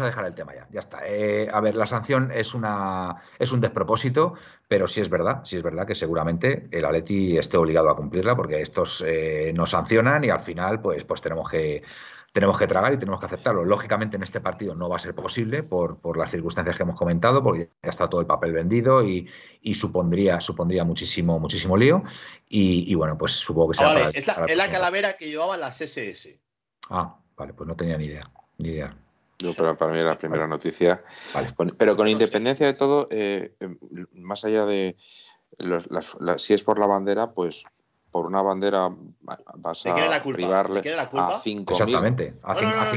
a, 0.00 0.04
dejar 0.04 0.26
el 0.26 0.34
tema 0.34 0.54
ya. 0.54 0.68
Ya 0.70 0.80
está. 0.80 1.00
Eh, 1.06 1.48
a 1.50 1.58
ver, 1.60 1.74
la 1.74 1.86
sanción 1.86 2.30
es 2.30 2.52
una 2.52 3.16
es 3.38 3.52
un 3.52 3.60
despropósito, 3.62 4.34
pero 4.68 4.86
sí 4.86 5.00
es 5.00 5.08
verdad, 5.08 5.40
sí 5.44 5.56
es 5.56 5.62
verdad 5.62 5.86
que 5.86 5.94
seguramente 5.94 6.68
el 6.70 6.84
Atleti 6.84 7.38
esté 7.38 7.56
obligado 7.56 7.88
a 7.88 7.96
cumplirla, 7.96 8.36
porque 8.36 8.60
estos 8.60 9.02
eh, 9.06 9.50
nos 9.54 9.70
sancionan 9.70 10.24
y 10.24 10.28
al 10.28 10.40
final, 10.40 10.82
pues, 10.82 11.04
pues 11.04 11.22
tenemos 11.22 11.48
que 11.48 11.82
tenemos 12.34 12.58
que 12.58 12.66
tragar 12.66 12.92
y 12.92 12.98
tenemos 12.98 13.18
que 13.18 13.26
aceptarlo. 13.26 13.64
Lógicamente 13.64 14.16
en 14.16 14.22
este 14.22 14.42
partido 14.42 14.74
no 14.74 14.90
va 14.90 14.96
a 14.96 15.00
ser 15.00 15.14
posible 15.14 15.62
por, 15.62 16.00
por 16.02 16.18
las 16.18 16.30
circunstancias 16.30 16.76
que 16.76 16.82
hemos 16.82 16.98
comentado, 16.98 17.42
porque 17.42 17.70
ya 17.82 17.88
está 17.88 18.08
todo 18.08 18.20
el 18.20 18.26
papel 18.26 18.52
vendido 18.52 19.02
y, 19.02 19.26
supondría, 19.72 20.42
supondría 20.42 20.84
muchísimo, 20.84 21.38
muchísimo 21.38 21.78
lío. 21.78 22.02
Y, 22.46 22.94
bueno, 22.94 23.16
pues 23.16 23.32
supongo 23.32 23.72
que. 23.72 23.82
Ah, 23.82 24.10
es, 24.12 24.26
la, 24.26 24.44
es 24.46 24.56
la 24.56 24.68
calavera 24.68 25.14
que 25.14 25.30
llevaban 25.30 25.60
las 25.60 25.80
SS. 25.80 26.38
Ah, 26.90 27.16
vale, 27.36 27.54
pues 27.54 27.66
no 27.66 27.76
tenía 27.76 27.96
ni 27.96 28.06
idea. 28.06 28.30
Ni 28.58 28.70
idea. 28.70 28.96
No, 29.42 29.54
pero 29.54 29.76
para 29.76 29.92
mí 29.92 29.98
era 29.98 30.10
la 30.10 30.18
primera 30.18 30.46
noticia. 30.46 31.02
pero 31.78 31.96
con 31.96 32.08
independencia 32.08 32.66
de 32.66 32.74
todo, 32.74 33.08
eh, 33.10 33.54
em, 33.60 33.78
más 34.12 34.44
allá 34.44 34.66
de 34.66 34.96
si 36.36 36.54
es 36.54 36.62
por 36.62 36.78
la 36.78 36.86
bandera, 36.86 37.32
pues 37.32 37.64
por 38.10 38.26
una 38.26 38.42
bandera 38.42 38.90
vas 39.20 39.86
a 39.86 39.96
la 39.96 40.22
privarle 40.22 40.82
la 40.94 41.08
culpa? 41.08 41.36
a 41.36 41.40
5.000. 41.40 41.70
Exactamente. 41.70 42.34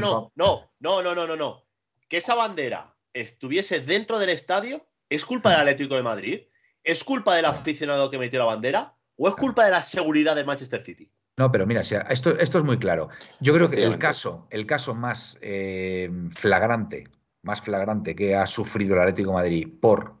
no, 0.00 0.32
no, 0.34 0.70
no, 0.80 1.02
no, 1.02 1.14
no, 1.14 1.26
no, 1.26 1.36
no, 1.36 1.64
Que 2.08 2.18
esa 2.18 2.34
bandera 2.34 2.94
estuviese 3.12 3.80
dentro 3.80 4.18
del 4.18 4.30
estadio 4.30 4.86
es 5.08 5.24
culpa 5.24 5.50
del 5.50 5.60
Atlético 5.60 5.94
de 5.94 6.02
Madrid, 6.02 6.40
es 6.82 7.04
culpa 7.04 7.36
del 7.36 7.44
aficionado 7.44 8.10
que 8.10 8.18
metió 8.18 8.38
la 8.38 8.46
bandera 8.46 8.96
o 9.16 9.28
es 9.28 9.34
culpa 9.36 9.64
de 9.64 9.70
la 9.70 9.80
seguridad 9.80 10.34
de 10.34 10.44
Manchester 10.44 10.82
City. 10.82 11.10
No, 11.36 11.50
pero 11.50 11.66
mira, 11.66 11.80
esto, 11.80 12.38
esto 12.38 12.58
es 12.58 12.64
muy 12.64 12.78
claro. 12.78 13.08
Yo 13.40 13.52
creo 13.54 13.68
que 13.68 13.82
el 13.82 13.98
caso, 13.98 14.46
el 14.50 14.66
caso 14.66 14.94
más 14.94 15.36
eh, 15.40 16.10
flagrante, 16.36 17.08
más 17.42 17.60
flagrante 17.60 18.14
que 18.14 18.36
ha 18.36 18.46
sufrido 18.46 18.94
el 18.94 19.00
Atlético 19.00 19.30
de 19.30 19.34
Madrid 19.34 19.68
por 19.80 20.14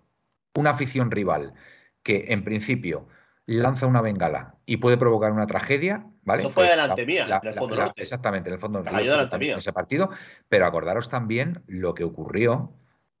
una 0.56 0.70
afición 0.70 1.10
rival 1.10 1.54
que 2.02 2.26
en 2.28 2.44
principio 2.44 3.08
lanza 3.46 3.86
una 3.86 4.00
bengala 4.00 4.56
y 4.66 4.78
puede 4.78 4.96
provocar 4.96 5.30
una 5.30 5.46
tragedia, 5.46 6.06
¿vale? 6.22 6.40
Eso 6.40 6.50
fue 6.50 6.64
pues 6.64 6.76
delante 6.76 7.06
mía, 7.06 7.40
en 7.42 7.48
el 7.48 7.54
fondo 7.54 7.76
norte. 7.76 8.02
Exactamente, 8.02 8.48
en 8.48 8.54
el 8.54 8.60
fondo 8.60 8.82
norte. 8.82 9.50
Ese 9.56 9.72
partido, 9.72 10.10
pero 10.48 10.66
acordaros 10.66 11.08
también 11.08 11.62
lo 11.66 11.94
que 11.94 12.04
ocurrió 12.04 12.72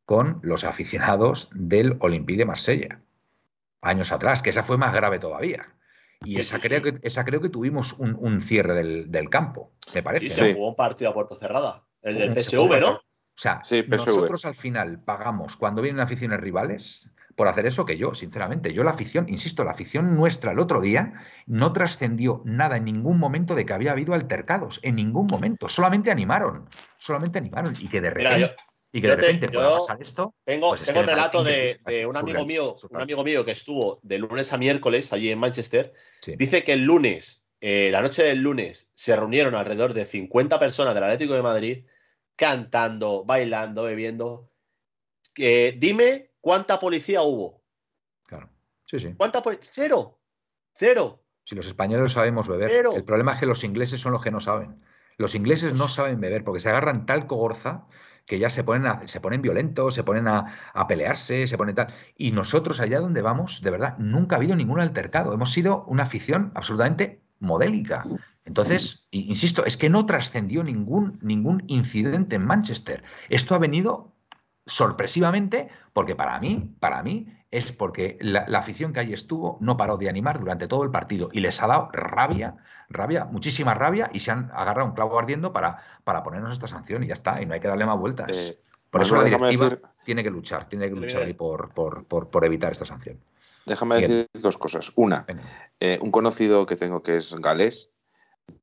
con 0.04 0.40
los 0.42 0.64
aficionados 0.64 1.48
del 1.52 1.96
Olympique 2.00 2.38
de 2.38 2.44
Marsella 2.44 3.00
años 3.84 4.12
atrás, 4.12 4.42
que 4.42 4.50
esa 4.50 4.62
fue 4.62 4.78
más 4.78 4.94
grave 4.94 5.18
todavía. 5.18 5.68
Y 6.22 6.40
esa, 6.40 6.58
creo 6.58 6.82
que, 6.82 6.98
esa 7.02 7.24
creo 7.24 7.40
que 7.40 7.48
tuvimos 7.48 7.94
un, 7.98 8.42
cierre 8.42 8.74
del, 8.74 9.30
campo, 9.30 9.72
me 9.94 10.02
parece. 10.02 10.30
Sí, 10.30 10.30
se 10.30 10.54
jugó 10.54 10.68
un 10.68 10.76
partido 10.76 11.10
a 11.10 11.14
puerta 11.14 11.36
cerrada. 11.36 11.84
El 12.02 12.18
del 12.18 12.42
PSV, 12.42 12.80
¿no? 12.80 12.90
O 13.36 13.40
sea, 13.40 13.62
nosotros 13.88 14.44
al 14.44 14.54
final 14.54 15.00
pagamos 15.02 15.56
cuando 15.56 15.82
vienen 15.82 16.00
aficiones 16.00 16.38
rivales 16.38 17.10
por 17.34 17.48
hacer 17.48 17.66
eso 17.66 17.84
que 17.84 17.96
yo, 17.96 18.14
sinceramente. 18.14 18.72
Yo 18.72 18.84
la 18.84 18.92
afición, 18.92 19.28
insisto, 19.28 19.64
la 19.64 19.72
afición 19.72 20.14
nuestra 20.14 20.52
el 20.52 20.60
otro 20.60 20.80
día 20.80 21.14
no 21.46 21.72
trascendió 21.72 22.42
nada 22.44 22.76
en 22.76 22.84
ningún 22.84 23.18
momento 23.18 23.56
de 23.56 23.66
que 23.66 23.72
había 23.72 23.92
habido 23.92 24.14
altercados, 24.14 24.78
en 24.82 24.96
ningún 24.96 25.26
momento. 25.26 25.68
Solamente 25.68 26.12
animaron, 26.12 26.68
solamente 26.98 27.38
animaron. 27.38 27.74
Y 27.78 27.88
que 27.88 28.00
de 28.00 28.10
repente 28.10 28.54
y 28.94 29.00
que 29.00 29.08
de 29.08 29.16
repente 29.16 29.50
pueda 29.50 29.76
pasar 29.76 30.00
esto. 30.00 30.36
Tengo, 30.44 30.68
pues 30.68 30.84
tengo 30.84 31.00
un 31.00 31.06
relato 31.06 31.42
de, 31.42 31.80
un 32.08 32.16
amigo 32.16 32.46
mío, 32.46 32.76
un 32.90 33.00
amigo 33.00 33.24
mío 33.24 33.44
que 33.44 33.50
estuvo 33.50 33.98
de 34.04 34.18
lunes 34.18 34.52
a 34.52 34.56
miércoles 34.56 35.12
allí 35.12 35.30
en 35.30 35.40
Manchester. 35.40 35.92
Dice 36.24 36.62
que 36.62 36.74
el 36.74 36.84
lunes, 36.84 37.48
eh, 37.60 37.88
la 37.90 38.00
noche 38.02 38.22
del 38.22 38.38
lunes, 38.40 38.92
se 38.94 39.16
reunieron 39.16 39.56
alrededor 39.56 39.94
de 39.94 40.06
50 40.06 40.60
personas 40.60 40.94
del 40.94 41.02
Atlético 41.02 41.34
de 41.34 41.42
Madrid 41.42 41.86
cantando, 42.36 43.24
bailando, 43.24 43.82
bebiendo. 43.82 44.48
dime 45.34 46.30
cuánta 46.40 46.78
policía 46.78 47.22
hubo. 47.22 47.64
Claro. 48.26 48.48
Sí, 48.86 49.00
sí. 49.00 49.12
¿Cuánta 49.16 49.42
policía? 49.42 49.70
Cero. 49.72 50.20
Cero. 50.72 51.24
Si 51.42 51.56
los 51.56 51.66
españoles 51.66 52.12
sabemos 52.12 52.46
beber. 52.46 52.86
El 52.94 53.04
problema 53.04 53.34
es 53.34 53.40
que 53.40 53.46
los 53.46 53.64
ingleses 53.64 54.00
son 54.00 54.12
los 54.12 54.22
que 54.22 54.30
no 54.30 54.40
saben. 54.40 54.80
Los 55.16 55.34
ingleses 55.34 55.72
no 55.72 55.80
pues 55.80 55.94
saben 55.94 56.20
beber 56.20 56.44
porque 56.44 56.60
se 56.60 56.68
agarran 56.68 57.06
tal 57.06 57.26
cogorza 57.26 57.88
que 58.26 58.38
ya 58.38 58.50
se 58.50 58.64
ponen, 58.64 59.08
se 59.08 59.20
ponen 59.20 59.42
violentos, 59.42 59.94
se 59.94 60.02
ponen 60.02 60.28
a, 60.28 60.86
pelearse, 60.88 61.46
se 61.46 61.58
ponen 61.58 61.74
tal. 61.74 61.94
Y 62.16 62.32
nosotros 62.32 62.80
allá 62.80 63.00
donde 63.00 63.22
vamos, 63.22 63.60
de 63.62 63.70
verdad, 63.70 63.96
nunca 63.98 64.36
ha 64.36 64.38
habido 64.38 64.56
ningún 64.56 64.80
altercado. 64.80 65.32
Hemos 65.32 65.52
sido 65.52 65.84
una 65.84 66.04
afición 66.04 66.52
absolutamente 66.54 67.22
modélica. 67.40 68.04
Entonces, 68.44 69.06
insisto, 69.10 69.64
es 69.64 69.76
que 69.76 69.90
no 69.90 70.06
trascendió 70.06 70.62
ningún, 70.62 71.18
ningún 71.22 71.64
incidente 71.66 72.36
en 72.36 72.46
Manchester. 72.46 73.02
Esto 73.28 73.54
ha 73.54 73.58
venido 73.58 74.12
sorpresivamente 74.66 75.68
porque 75.92 76.16
para 76.16 76.38
mí, 76.40 76.74
para 76.80 77.02
mí, 77.02 77.28
es 77.54 77.70
porque 77.70 78.18
la, 78.20 78.40
afición 78.58 78.92
que 78.92 78.98
allí 78.98 79.12
estuvo 79.12 79.58
no 79.60 79.76
paró 79.76 79.96
de 79.96 80.08
animar 80.08 80.40
durante 80.40 80.66
todo 80.66 80.82
el 80.82 80.90
partido 80.90 81.28
y 81.32 81.38
les 81.38 81.62
ha 81.62 81.68
dado 81.68 81.88
rabia, 81.92 82.56
rabia, 82.88 83.26
muchísima 83.26 83.74
rabia 83.74 84.10
y 84.12 84.18
se 84.18 84.32
han 84.32 84.50
agarrado 84.52 84.88
un 84.88 84.94
clavo 84.94 85.16
ardiendo 85.18 85.52
para, 85.52 85.78
para 86.02 86.24
ponernos 86.24 86.52
esta 86.52 86.66
sanción 86.66 87.04
y 87.04 87.06
ya 87.06 87.14
está, 87.14 87.40
y 87.40 87.46
no 87.46 87.54
hay 87.54 87.60
que 87.60 87.68
darle 87.68 87.86
más 87.86 87.96
vueltas. 87.96 88.28
Eh, 88.36 88.58
por 88.90 89.02
eso 89.02 89.16
la 89.16 89.24
directiva 89.24 89.78
tiene 90.04 90.24
que 90.24 90.30
luchar, 90.30 90.68
tiene 90.68 90.88
que 90.88 90.96
luchar 90.96 91.22
ahí 91.22 91.32
por, 91.32 91.72
por, 91.72 92.44
evitar 92.44 92.72
esta 92.72 92.84
sanción. 92.84 93.20
Déjame 93.66 94.00
decir 94.00 94.26
dos 94.34 94.58
cosas. 94.58 94.92
Una, 94.96 95.24
eh, 95.78 95.98
un 96.02 96.10
conocido 96.10 96.66
que 96.66 96.74
tengo 96.74 97.04
que 97.04 97.16
es 97.18 97.34
galés, 97.36 97.88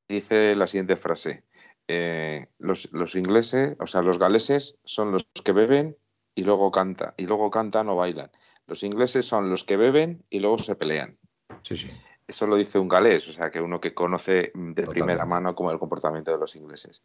dice 0.09 0.53
la 0.55 0.67
siguiente 0.67 0.97
frase. 0.97 1.45
Eh, 1.87 2.47
los, 2.59 2.91
los, 2.91 3.15
ingleses, 3.15 3.77
o 3.79 3.87
sea, 3.87 4.01
los 4.01 4.19
galeses 4.19 4.77
son 4.83 5.11
los 5.13 5.25
que 5.43 5.51
beben 5.53 5.95
y 6.35 6.43
luego 6.43 6.71
canta, 6.71 7.13
y 7.15 7.25
luego 7.25 7.49
cantan 7.49 7.87
o 7.87 7.95
bailan. 7.95 8.31
Los 8.71 8.83
ingleses 8.83 9.25
son 9.25 9.49
los 9.49 9.65
que 9.65 9.75
beben 9.75 10.23
y 10.29 10.39
luego 10.39 10.57
se 10.57 10.77
pelean. 10.77 11.17
Sí, 11.61 11.75
sí. 11.75 11.89
Eso 12.25 12.47
lo 12.47 12.55
dice 12.55 12.79
un 12.79 12.87
galés, 12.87 13.27
o 13.27 13.33
sea, 13.33 13.51
que 13.51 13.59
uno 13.59 13.81
que 13.81 13.93
conoce 13.93 14.53
de 14.55 14.87
primera 14.87 15.25
mano 15.25 15.53
como 15.55 15.71
el 15.71 15.77
comportamiento 15.77 16.31
de 16.31 16.37
los 16.37 16.55
ingleses. 16.55 17.01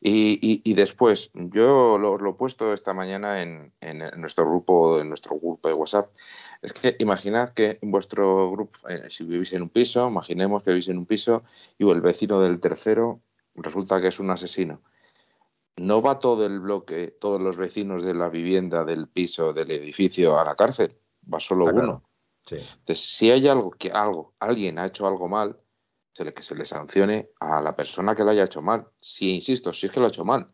Y, 0.00 0.72
después, 0.72 1.30
yo 1.34 1.98
lo, 1.98 2.16
he 2.16 2.32
puesto 2.32 2.72
esta 2.72 2.94
mañana 2.94 3.42
en, 3.42 3.74
nuestro 4.16 4.48
grupo, 4.48 5.00
en 5.00 5.10
nuestro 5.10 5.38
grupo 5.38 5.68
de 5.68 5.74
WhatsApp. 5.74 6.08
Es 6.62 6.72
que 6.72 6.96
imaginad 6.98 7.50
que 7.50 7.78
en 7.82 7.90
vuestro 7.90 8.50
grupo, 8.50 8.88
eh, 8.88 9.10
si 9.10 9.24
vivís 9.24 9.52
en 9.52 9.60
un 9.60 9.68
piso, 9.68 10.08
imaginemos 10.08 10.62
que 10.62 10.70
vivís 10.70 10.88
en 10.88 10.96
un 10.96 11.04
piso 11.04 11.42
y 11.76 11.86
el 11.90 12.00
vecino 12.00 12.40
del 12.40 12.58
tercero 12.58 13.20
resulta 13.54 14.00
que 14.00 14.08
es 14.08 14.18
un 14.18 14.30
asesino. 14.30 14.80
No 15.76 16.00
va 16.00 16.20
todo 16.20 16.46
el 16.46 16.58
bloque, 16.58 17.08
todos 17.08 17.38
los 17.38 17.58
vecinos 17.58 18.02
de 18.02 18.14
la 18.14 18.30
vivienda, 18.30 18.86
del 18.86 19.08
piso, 19.08 19.52
del 19.52 19.72
edificio 19.72 20.38
a 20.38 20.44
la 20.44 20.54
cárcel 20.54 20.96
va 21.32 21.40
solo 21.40 21.66
uno. 21.66 22.02
Entonces, 22.50 23.00
si 23.00 23.30
hay 23.30 23.46
algo 23.48 23.70
que 23.70 23.90
algo, 23.90 24.34
alguien 24.38 24.78
ha 24.78 24.86
hecho 24.86 25.06
algo 25.06 25.28
mal, 25.28 25.56
se 26.12 26.24
le, 26.24 26.34
que 26.34 26.42
se 26.42 26.54
le 26.54 26.66
sancione 26.66 27.30
a 27.40 27.60
la 27.60 27.74
persona 27.74 28.14
que 28.14 28.24
lo 28.24 28.30
haya 28.30 28.44
hecho 28.44 28.62
mal. 28.62 28.86
Si, 29.00 29.34
insisto, 29.34 29.72
si 29.72 29.86
es 29.86 29.92
que 29.92 30.00
lo 30.00 30.06
ha 30.06 30.10
hecho 30.10 30.24
mal. 30.24 30.48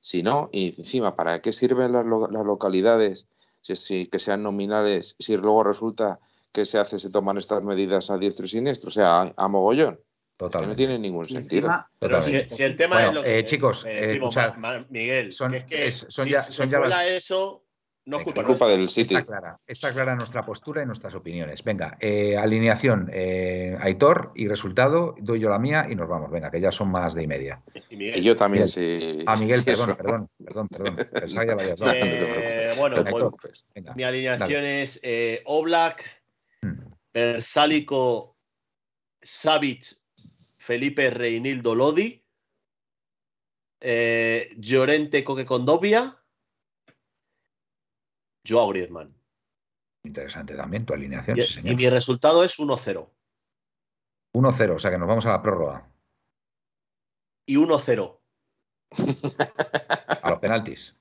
Si 0.00 0.22
no, 0.22 0.48
y 0.52 0.74
encima, 0.78 1.14
¿para 1.14 1.40
qué 1.40 1.52
sirven 1.52 1.92
las, 1.92 2.04
las 2.06 2.44
localidades 2.44 3.26
si, 3.60 3.76
si, 3.76 4.06
que 4.06 4.18
sean 4.18 4.42
nominales 4.42 5.14
si 5.18 5.36
luego 5.36 5.62
resulta 5.62 6.20
que 6.52 6.64
se 6.64 6.78
hace, 6.78 6.98
se 6.98 7.10
toman 7.10 7.38
estas 7.38 7.62
medidas 7.62 8.10
a 8.10 8.18
diestro 8.18 8.46
y 8.46 8.48
siniestro? 8.48 8.88
O 8.88 8.92
sea, 8.92 9.32
a, 9.36 9.48
mogollón. 9.48 10.00
Que 10.38 10.66
no 10.66 10.74
tiene 10.74 10.98
ningún 10.98 11.26
sentido. 11.26 11.70
Pero 11.98 12.22
si, 12.22 12.46
si, 12.46 12.62
el 12.62 12.76
tema 12.76 13.04
es 13.04 13.12
lo 13.12 13.22
que 13.22 13.40
eh, 13.40 13.44
chicos, 13.44 13.84
eh, 13.86 14.06
decimos, 14.06 14.34
eh, 14.36 14.86
Miguel, 14.88 15.32
son, 15.32 15.50
que 15.50 15.58
es 15.58 15.64
que 15.64 15.86
es, 15.86 16.06
son 16.08 16.24
si, 16.24 16.30
ya, 16.30 16.40
si 16.40 16.52
son 16.54 16.66
se 16.66 16.72
ya 16.72 16.78
las- 16.80 17.06
eso, 17.08 17.64
no 18.06 18.18
es 18.18 18.24
culpa, 18.24 18.44
culpa 18.44 18.66
del 18.68 18.88
City. 18.88 19.14
Está 19.14 19.26
clara, 19.26 19.58
está 19.66 19.92
clara 19.92 20.14
nuestra 20.14 20.42
postura 20.42 20.82
y 20.82 20.86
nuestras 20.86 21.14
opiniones. 21.14 21.62
Venga, 21.62 21.96
eh, 22.00 22.36
alineación, 22.36 23.10
eh, 23.12 23.76
Aitor 23.80 24.32
y 24.34 24.48
resultado, 24.48 25.14
doy 25.18 25.40
yo 25.40 25.50
la 25.50 25.58
mía 25.58 25.86
y 25.88 25.94
nos 25.94 26.08
vamos. 26.08 26.30
Venga, 26.30 26.50
que 26.50 26.60
ya 26.60 26.72
son 26.72 26.90
más 26.90 27.14
de 27.14 27.22
y 27.22 27.26
media. 27.26 27.62
Y 27.90 27.96
Miguel, 27.96 28.18
Y 28.18 28.22
yo 28.22 28.36
también, 28.36 28.64
Miguel. 28.64 29.18
sí. 29.18 29.24
Ah, 29.26 29.36
Miguel, 29.36 29.60
sí, 29.60 29.64
perdón, 29.66 29.96
perdón, 29.96 30.28
perdón, 30.44 30.68
perdón. 30.68 30.96
Pensaba 31.12 31.46
que 31.46 31.74
eh, 31.94 32.74
bueno, 32.78 33.30
pues. 33.40 33.64
Venga, 33.74 33.94
mi 33.94 34.02
alineación 34.02 34.64
es 34.64 35.00
eh, 35.02 35.42
Oblak. 35.44 36.20
Persálico, 37.12 38.36
Savic, 39.20 39.96
Felipe 40.56 41.10
Reinildo 41.10 41.74
Lodi, 41.74 42.24
eh, 43.80 44.50
Llorente 44.56 45.24
Coque 45.24 45.44
Condovia, 45.44 46.19
Joao 48.46 48.68
Griezmann. 48.68 49.14
Interesante 50.04 50.54
también 50.56 50.86
tu 50.86 50.94
alineación, 50.94 51.38
Y, 51.38 51.42
sí, 51.42 51.48
y 51.48 51.62
señor. 51.62 51.76
mi 51.76 51.88
resultado 51.90 52.42
es 52.44 52.58
1-0. 52.58 53.08
1-0, 54.34 54.74
o 54.74 54.78
sea 54.78 54.90
que 54.90 54.98
nos 54.98 55.08
vamos 55.08 55.26
a 55.26 55.30
la 55.30 55.42
prórroga, 55.42 55.90
Y 57.46 57.56
1-0. 57.56 58.18
a 60.22 60.30
los 60.30 60.38
penaltis. 60.38 60.96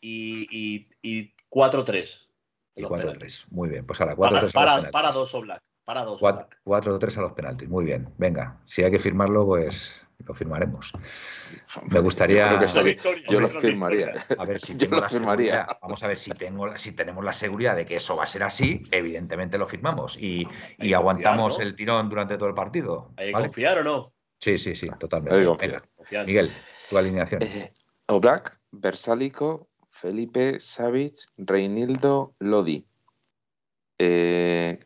Y, 0.00 0.46
y, 0.50 0.88
y 1.02 1.34
4-3. 1.50 2.28
Y 2.76 2.82
Los 2.82 2.90
4-3. 2.90 3.46
Muy 3.50 3.68
bien, 3.68 3.86
pues 3.86 4.00
a 4.00 4.06
la 4.06 4.14
4-3 4.16 4.16
Para, 4.16 4.38
a 4.38 4.42
los 4.42 4.52
para, 4.52 4.66
penaltis. 4.72 4.92
para 4.92 5.12
dos 5.12 5.34
Oblak. 5.34 5.62
Para 5.84 6.02
dos 6.04 6.20
Cuat- 6.20 6.48
Oblak. 6.64 6.84
4-3 6.86 7.16
a 7.18 7.20
los 7.22 7.32
penaltis. 7.32 7.68
Muy 7.68 7.84
bien, 7.84 8.12
venga. 8.18 8.60
Si 8.66 8.82
hay 8.82 8.90
que 8.90 8.98
firmarlo, 9.00 9.44
pues 9.46 9.92
lo 10.26 10.34
firmaremos. 10.34 10.92
Me 11.88 12.00
gustaría- 12.00 12.60
Yo 12.66 12.82
victoria, 12.84 13.26
lo 13.40 13.48
firmaría. 13.60 14.26
A 14.38 14.44
ver 14.44 14.60
si 14.60 14.74
tengo 14.76 15.00
la 15.00 15.08
firmaría. 15.08 15.52
seguridad. 15.54 15.78
Vamos 15.82 16.02
a 16.02 16.06
ver 16.08 16.18
si 16.18 16.30
tengo 16.32 16.76
si 16.78 16.92
tenemos 16.92 17.24
la 17.24 17.32
seguridad 17.32 17.76
de 17.76 17.86
que 17.86 17.96
eso 17.96 18.16
va 18.16 18.24
a 18.24 18.26
ser 18.26 18.42
así, 18.42 18.82
evidentemente 18.90 19.58
lo 19.58 19.66
firmamos 19.66 20.16
y, 20.18 20.46
aguantamos 20.94 21.52
confiar, 21.54 21.58
¿no? 21.58 21.70
el 21.70 21.76
tirón 21.76 22.08
durante 22.08 22.36
todo 22.36 22.48
el 22.48 22.54
partido. 22.54 23.12
¿Hay 23.16 23.26
que 23.28 23.32
¿vale? 23.32 23.46
confiar 23.46 23.78
o 23.78 23.84
no? 23.84 24.12
Sí, 24.38 24.58
sí, 24.58 24.74
sí, 24.74 24.88
totalmente. 24.98 25.38
Venga. 25.38 25.82
Miguel, 26.26 26.50
tu 26.90 26.98
alineación. 26.98 27.42
Eh, 27.42 27.72
Oblak, 28.06 28.58
Versálico, 28.72 29.68
Felipe, 29.90 30.58
Savic, 30.60 31.14
Reinildo, 31.36 32.34
Lodi. 32.40 32.84
Eh, 33.98 34.80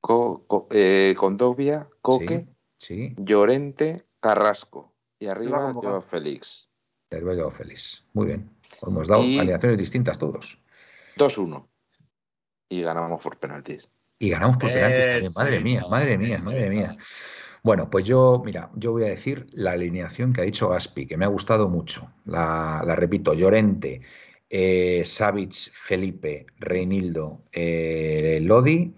Co- 0.00 0.44
Co- 0.46 0.68
eh, 0.70 1.14
Condovia, 1.18 1.88
Coque, 2.00 2.46
Sí, 2.76 3.10
sí, 3.10 3.14
Llorente, 3.18 3.96
Carrasco. 4.20 4.92
Y 5.18 5.24
Iba 5.24 5.32
arriba. 5.32 5.72
Joao 5.72 6.00
Félix. 6.00 6.68
lo 7.10 7.34
yo 7.34 7.50
feliz. 7.50 8.04
Muy 8.12 8.26
bien. 8.26 8.50
Hemos 8.86 9.08
dado 9.08 9.22
Y- 9.24 9.38
alineaciones 9.38 9.78
distintas 9.78 10.18
todos. 10.18 10.58
2-1. 11.16 11.66
Y 12.68 12.82
ganamos 12.82 13.22
por 13.22 13.38
penaltis. 13.38 13.88
Y 14.18 14.30
ganamos 14.30 14.58
por 14.58 14.70
penaltis 14.72 15.04
también. 15.06 15.32
Madre 15.36 15.60
mía, 15.60 15.82
madre 15.88 16.18
mía, 16.18 16.36
madre 16.44 16.70
mía. 16.70 16.96
Bueno, 17.62 17.88
pues 17.90 18.04
yo, 18.04 18.42
mira, 18.44 18.70
yo 18.74 18.92
voy 18.92 19.04
a 19.04 19.08
decir 19.08 19.46
la 19.52 19.72
alineación 19.72 20.32
que 20.32 20.42
ha 20.42 20.44
dicho 20.44 20.68
Gaspi, 20.68 21.06
que 21.06 21.16
me 21.16 21.24
ha 21.24 21.28
gustado 21.28 21.68
mucho. 21.68 22.12
La, 22.26 22.82
la 22.86 22.94
repito, 22.94 23.34
Llorente, 23.34 24.02
eh, 24.48 25.02
Savic, 25.04 25.72
Felipe, 25.72 26.46
Reinildo, 26.58 27.42
eh, 27.52 28.38
Lodi, 28.42 28.94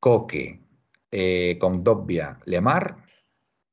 Coque, 0.00 0.60
eh, 1.10 1.56
Condovia, 1.60 2.38
Lemar, 2.46 3.03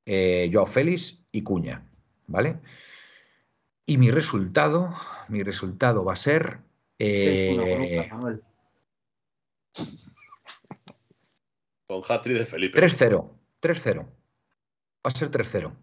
eh, 0.06 0.50
Joao 0.52 0.68
Félix 0.68 1.20
y 1.32 1.44
Cuña, 1.44 1.86
¿vale? 2.28 2.60
Y 3.86 3.98
mi 3.98 4.12
resultado, 4.12 4.94
mi 5.28 5.44
resultado 5.44 6.04
va 6.04 6.14
a 6.14 6.18
ser... 6.18 6.60
6-1 7.00 8.10
con 8.10 8.34
eh. 8.34 8.42
Con 11.88 12.02
hat-trick 12.08 12.38
de 12.38 12.46
Felipe. 12.46 12.80
3-0. 12.80 13.32
3-0. 13.62 14.06
Va 14.06 14.06
a 15.04 15.10
ser 15.10 15.32
3-0. 15.32 15.74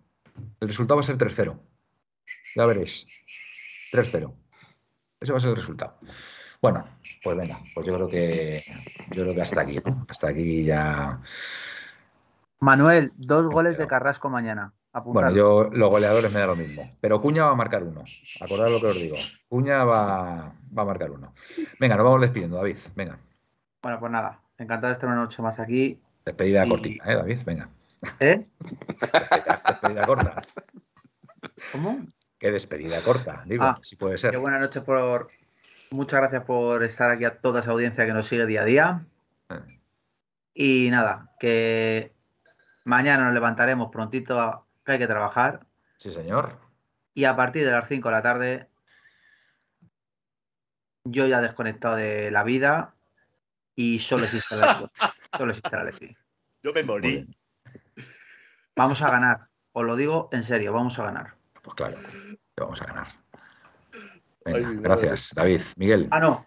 El 0.61 0.69
resultado 0.69 0.97
va 0.97 1.03
a 1.03 1.07
ser 1.07 1.19
3-0. 1.19 1.59
Ya 2.55 2.67
veréis. 2.67 3.07
3-0. 3.93 4.35
Ese 5.21 5.33
va 5.33 5.39
a 5.39 5.41
ser 5.41 5.51
el 5.51 5.57
resultado. 5.57 5.99
Bueno, 6.61 6.89
pues 7.23 7.37
venga, 7.37 7.63
pues 7.75 7.87
yo 7.87 7.95
creo 7.95 8.09
que 8.09 8.63
yo 9.11 9.23
creo 9.23 9.35
que 9.35 9.43
hasta 9.43 9.61
aquí, 9.61 9.79
¿no? 9.85 10.07
Hasta 10.09 10.29
aquí 10.29 10.65
ya. 10.65 11.21
Manuel, 12.61 13.13
dos 13.17 13.47
goles 13.49 13.79
de 13.79 13.87
Carrasco 13.87 14.29
mañana. 14.29 14.73
Bueno, 15.05 15.31
yo 15.31 15.69
los 15.71 15.91
goleadores 15.91 16.33
me 16.33 16.41
da 16.41 16.47
lo 16.47 16.57
mismo. 16.57 16.91
Pero 17.01 17.21
Cuña 17.21 17.45
va 17.45 17.53
a 17.53 17.57
marcar 17.57 17.85
uno. 17.85 18.03
Acordad 18.41 18.69
lo 18.71 18.81
que 18.81 18.87
os 18.87 18.95
digo. 18.97 19.17
Cuña 19.49 19.85
va, 19.85 20.53
va 20.77 20.83
a 20.83 20.85
marcar 20.85 21.11
uno. 21.11 21.35
Venga, 21.79 21.95
nos 21.97 22.05
vamos 22.05 22.21
despidiendo, 22.23 22.57
David. 22.57 22.79
Venga. 22.97 23.19
Bueno, 23.83 24.01
pues 24.01 24.11
nada. 24.11 24.41
Encantado 24.59 24.89
de 24.89 24.93
estar 24.95 25.09
una 25.09 25.19
noche 25.21 25.41
más 25.41 25.61
aquí. 25.61 26.01
Despedida 26.25 26.67
Y- 26.67 26.69
cortita, 26.69 27.13
¿eh, 27.13 27.15
David? 27.17 27.39
Venga. 27.47 27.69
¿Eh? 28.19 28.47
Despedida, 28.61 29.63
despedida 29.69 30.07
corta. 30.07 30.43
¿Cómo? 31.73 32.07
Qué 32.39 32.51
despedida 32.51 33.01
corta, 33.03 33.43
digo, 33.47 33.65
Ah, 33.65 33.79
si 33.83 33.97
puede 33.97 34.19
ser. 34.19 34.31
Qué 34.33 34.37
buena 34.37 34.59
noche 34.59 34.81
por. 34.81 35.29
Muchas 35.91 36.21
gracias 36.21 36.45
por 36.45 36.83
estar 36.83 37.11
aquí 37.11 37.25
a 37.25 37.39
toda 37.39 37.61
esa 37.61 37.71
audiencia 37.71 38.05
que 38.05 38.13
nos 38.13 38.27
sigue 38.27 38.47
día 38.47 38.63
a 38.63 38.65
día. 38.65 39.07
Eh. 39.51 39.81
Y 40.55 40.91
nada, 40.91 41.31
que 41.41 42.13
mañana 42.89 43.25
nos 43.25 43.35
levantaremos 43.35 43.91
prontito, 43.91 44.41
a- 44.41 44.65
que 44.85 44.93
hay 44.93 44.99
que 44.99 45.07
trabajar. 45.07 45.67
Sí, 45.99 46.11
señor. 46.11 46.59
Y 47.15 47.25
a 47.25 47.37
partir 47.37 47.67
de 47.67 47.73
las 47.73 47.87
5 47.87 48.09
de 48.09 48.15
la 48.15 48.23
tarde, 48.23 48.69
yo 51.05 51.27
ya 51.27 51.41
desconectado 51.43 51.97
de 51.97 52.31
la 52.31 52.45
vida 52.45 52.95
y 53.75 53.99
solo 53.99 54.25
existe 54.25 54.57
la 54.57 54.79
Leti. 54.79 54.91
Solo 55.37 55.51
existe 55.53 55.77
la 55.77 55.85
Leti. 55.85 56.17
Yo 56.63 56.73
me 56.73 56.83
morí. 56.83 57.29
Vamos 58.75 59.03
a 59.03 59.11
ganar. 59.11 59.49
Os 59.73 59.85
lo 59.85 59.95
digo 59.97 60.29
en 60.33 60.43
serio, 60.43 60.73
vamos 60.73 60.99
a 60.99 61.05
ganar. 61.05 61.35
Pues 61.63 61.75
claro, 61.75 61.97
vamos 62.57 62.81
a 62.81 62.87
ganar. 62.87 63.09
Venga, 64.45 64.71
gracias, 64.81 65.33
David. 65.35 65.61
Miguel, 65.77 66.09
Ah, 66.11 66.21
no. 66.21 66.47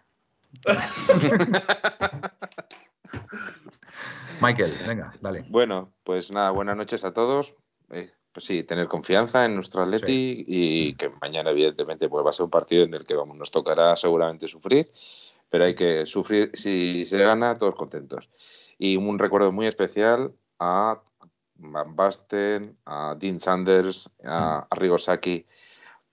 Michael, 4.41 4.73
venga, 4.87 5.13
dale. 5.21 5.45
Bueno, 5.49 5.93
pues 6.03 6.31
nada, 6.31 6.49
buenas 6.49 6.75
noches 6.75 7.03
a 7.03 7.13
todos. 7.13 7.53
Eh, 7.91 8.11
pues 8.31 8.45
sí, 8.45 8.63
tener 8.63 8.87
confianza 8.87 9.45
en 9.45 9.55
nuestro 9.55 9.83
Atleti 9.83 10.43
y 10.47 10.95
que 10.95 11.09
mañana, 11.21 11.51
evidentemente, 11.51 12.09
pues 12.09 12.25
va 12.25 12.29
a 12.31 12.33
ser 12.33 12.45
un 12.45 12.49
partido 12.49 12.83
en 12.83 12.93
el 12.93 13.05
que 13.05 13.15
vamos, 13.15 13.37
nos 13.37 13.51
tocará 13.51 13.95
seguramente 13.95 14.47
sufrir, 14.47 14.91
pero 15.49 15.65
hay 15.65 15.75
que 15.75 16.05
sufrir. 16.05 16.49
Si 16.53 17.05
se 17.05 17.17
gana, 17.19 17.57
todos 17.57 17.75
contentos. 17.75 18.29
Y 18.77 18.97
un 18.97 19.19
recuerdo 19.19 19.51
muy 19.51 19.67
especial 19.67 20.33
a 20.59 21.01
Van 21.55 21.95
Basten, 21.95 22.77
a 22.85 23.15
Dean 23.19 23.39
Sanders, 23.39 24.09
a, 24.23 24.65
a 24.69 24.75
Rigosaki, 24.75 25.45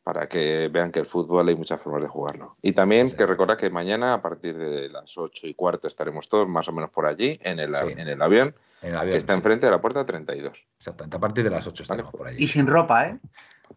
para 0.08 0.26
que 0.26 0.68
vean 0.68 0.90
que 0.90 1.00
el 1.00 1.04
fútbol 1.04 1.46
hay 1.50 1.54
muchas 1.54 1.82
formas 1.82 2.00
de 2.00 2.08
jugarlo. 2.08 2.56
Y 2.62 2.72
también 2.72 3.10
Sí. 3.10 3.16
que 3.16 3.26
recordar 3.26 3.58
que 3.58 3.68
mañana, 3.68 4.14
a 4.14 4.22
partir 4.22 4.56
de 4.56 4.88
las 4.88 5.18
ocho 5.18 5.46
y 5.46 5.52
cuarto, 5.52 5.86
estaremos 5.86 6.30
todos 6.30 6.48
más 6.48 6.66
o 6.66 6.72
menos 6.72 6.88
por 6.88 7.04
allí, 7.04 7.38
en 7.42 7.58
el, 7.58 7.74
Sí. 7.74 7.92
en 7.94 8.08
el 8.08 8.22
avión, 8.22 8.54
En 8.80 8.92
el 8.92 8.96
avión, 8.96 9.10
que 9.10 9.18
está 9.18 9.34
sí. 9.34 9.36
enfrente 9.36 9.66
de 9.66 9.72
la 9.72 9.82
puerta 9.82 10.06
32. 10.06 10.56
Exactamente, 10.78 11.14
a 11.14 11.20
partir 11.20 11.44
de 11.44 11.50
las 11.50 11.66
8 11.66 11.72
Vale. 11.74 11.82
estaremos 11.82 12.12
por 12.14 12.26
Y 12.26 12.30
allí. 12.36 12.46
sin 12.46 12.66
ropa, 12.66 13.06
¿eh? 13.08 13.18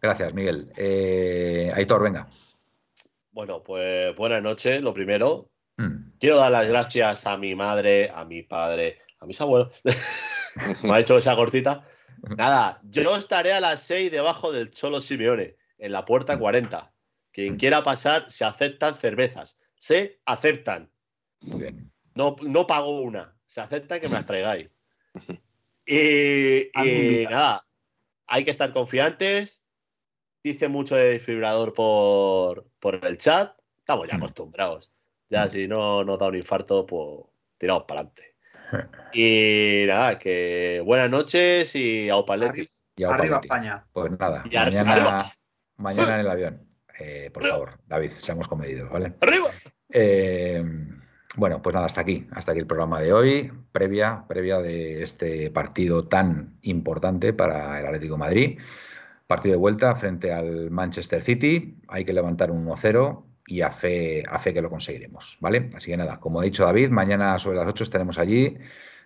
Gracias, 0.00 0.32
Miguel. 0.32 0.72
Eh, 0.78 1.70
Aitor, 1.74 2.02
venga. 2.02 2.26
Bueno, 3.32 3.62
pues 3.62 4.16
buenas 4.16 4.42
noches, 4.42 4.80
lo 4.80 4.94
primero. 4.94 5.50
Mm, 5.76 6.12
Quiero 6.18 6.36
dar 6.38 6.50
las 6.50 6.66
gracias 6.66 7.26
a 7.26 7.36
mi 7.36 7.54
madre, 7.54 8.10
a 8.14 8.24
mi 8.24 8.42
padre, 8.42 9.00
a 9.20 9.26
mis 9.26 9.38
abuelos. 9.38 9.70
Me 10.82 10.92
ha 10.94 10.98
hecho 11.00 11.18
esa 11.18 11.36
cortita. 11.36 11.86
Nada, 12.38 12.80
yo 12.84 13.14
estaré 13.18 13.52
a 13.52 13.60
las 13.60 13.82
6 13.82 14.10
debajo 14.10 14.50
del 14.50 14.70
Cholo 14.70 15.02
Simeone, 15.02 15.56
en 15.82 15.92
la 15.92 16.04
puerta 16.04 16.38
40. 16.38 16.92
Quien 17.32 17.56
quiera 17.56 17.82
pasar, 17.82 18.30
se 18.30 18.44
aceptan 18.44 18.94
cervezas. 18.96 19.58
Se 19.76 20.20
aceptan. 20.26 20.90
Muy 21.40 21.60
bien. 21.62 21.92
No, 22.14 22.36
no 22.42 22.66
pago 22.66 23.00
una. 23.00 23.36
Se 23.46 23.60
acepta 23.60 23.98
que 24.00 24.08
me 24.08 24.14
las 24.14 24.26
traigáis. 24.26 24.70
Y, 25.84 26.70
A 26.78 26.84
mí 26.84 26.90
y 26.90 27.26
nada, 27.28 27.66
hay 28.28 28.44
que 28.44 28.52
estar 28.52 28.72
confiantes. 28.72 29.64
Dice 30.44 30.68
mucho 30.68 30.94
de 30.94 31.14
desfibrilador 31.14 31.72
por, 31.74 32.68
por 32.78 33.04
el 33.04 33.18
chat. 33.18 33.58
Estamos 33.78 34.08
ya 34.08 34.14
Mm. 34.14 34.18
acostumbrados. 34.22 34.92
Ya 35.28 35.48
si 35.48 35.66
no 35.66 36.04
nos 36.04 36.20
da 36.20 36.28
un 36.28 36.36
infarto, 36.36 36.86
pues 36.86 37.26
tiramos 37.58 37.82
para 37.88 38.02
adelante. 38.02 38.36
Y 39.12 39.82
nada, 39.88 40.18
que 40.20 40.80
buenas 40.84 41.10
noches 41.10 41.74
y 41.74 42.08
a 42.08 42.16
Opaletti. 42.16 42.70
Arriba, 43.04 43.40
España. 43.42 43.84
Pues 43.92 44.12
nada, 44.16 44.44
mañana, 44.44 45.34
mañana 45.76 46.14
en 46.14 46.20
el 46.20 46.30
avión. 46.30 46.66
Eh, 46.98 47.30
por 47.32 47.46
favor, 47.46 47.78
David, 47.86 48.12
seamos 48.20 48.48
comedidos, 48.48 48.90
¿vale? 48.90 49.14
¡Arriba! 49.20 49.50
Eh, 49.88 50.64
bueno, 51.36 51.62
pues 51.62 51.74
nada, 51.74 51.86
hasta 51.86 52.02
aquí, 52.02 52.26
hasta 52.32 52.52
aquí 52.52 52.60
el 52.60 52.66
programa 52.66 53.00
de 53.00 53.12
hoy, 53.12 53.52
previa, 53.72 54.24
previa 54.28 54.58
de 54.58 55.02
este 55.02 55.50
partido 55.50 56.06
tan 56.06 56.58
importante 56.62 57.32
para 57.32 57.80
el 57.80 57.86
Atlético 57.86 58.14
de 58.14 58.18
Madrid. 58.18 58.60
Partido 59.26 59.54
de 59.54 59.58
vuelta 59.58 59.94
frente 59.96 60.32
al 60.32 60.70
Manchester 60.70 61.22
City. 61.22 61.78
Hay 61.88 62.04
que 62.04 62.12
levantar 62.12 62.50
un 62.50 62.66
1-0 62.66 63.24
y 63.46 63.62
a 63.62 63.70
fe, 63.70 64.24
a 64.28 64.38
fe 64.38 64.52
que 64.52 64.60
lo 64.60 64.68
conseguiremos, 64.68 65.38
¿vale? 65.40 65.70
Así 65.74 65.90
que 65.90 65.96
nada, 65.96 66.20
como 66.20 66.40
ha 66.40 66.44
dicho 66.44 66.64
David, 66.64 66.90
mañana 66.90 67.38
sobre 67.38 67.56
las 67.56 67.66
8 67.66 67.84
estaremos 67.84 68.18
allí 68.18 68.58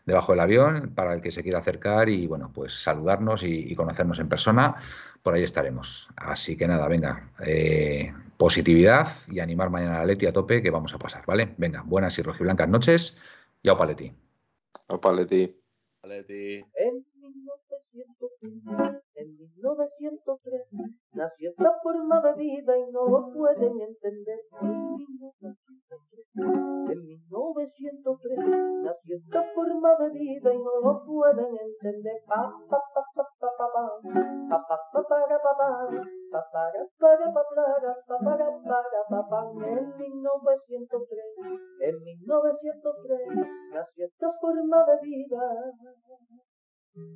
debajo 0.04 0.32
del 0.32 0.40
avión 0.40 0.92
para 0.94 1.14
el 1.14 1.20
que 1.20 1.32
se 1.32 1.42
quiera 1.42 1.58
acercar 1.58 2.08
y 2.08 2.26
bueno, 2.26 2.50
pues 2.54 2.82
saludarnos 2.82 3.42
y, 3.42 3.74
conocernos 3.74 4.18
en 4.20 4.28
persona 4.28 4.76
por 5.26 5.34
ahí 5.34 5.42
estaremos. 5.42 6.08
Así 6.14 6.56
que 6.56 6.68
nada, 6.68 6.86
venga, 6.86 7.32
eh, 7.44 8.12
positividad 8.36 9.08
y 9.26 9.40
animar 9.40 9.70
mañana 9.70 10.00
a 10.00 10.04
Leti 10.04 10.24
a 10.24 10.32
tope 10.32 10.62
que 10.62 10.70
vamos 10.70 10.94
a 10.94 10.98
pasar, 10.98 11.26
¿vale? 11.26 11.52
Venga, 11.58 11.82
buenas 11.84 12.16
y 12.20 12.22
rojiblancas 12.22 12.68
noches 12.68 13.18
y 13.60 13.68
au 13.68 13.76
paleti. 13.76 14.12
Au 14.86 15.00
paleti. 15.00 15.52
paleti. 16.00 16.62
En 16.78 17.04
1905, 17.18 18.30
en 19.16 19.36
1903, 19.36 20.62
nació 21.14 21.50
esta 21.50 21.72
forma 21.82 22.22
de 22.22 22.32
vida 22.38 22.78
y 22.78 22.92
no 22.92 23.08
lo 23.08 23.32
pueden 23.34 23.80
entender. 23.80 24.38
En 26.92 27.04
1903, 27.04 28.38
nació 28.84 29.16
esta 29.16 29.42
forma 29.56 29.90
de 29.98 30.10
vida 30.20 30.54
y 30.54 30.58
no 30.58 30.80
lo 30.84 31.04
pueden 31.04 31.58
entender. 31.58 32.22
Pa, 32.28 32.48
pa, 32.70 32.78
pa, 32.94 33.26
en 39.64 39.94
1903, 39.96 41.20
en 41.80 42.02
1903 42.02 43.20
nació 43.72 44.06
esta 44.06 44.32
forma 44.40 44.84
de 44.84 45.00
vida 45.02 45.72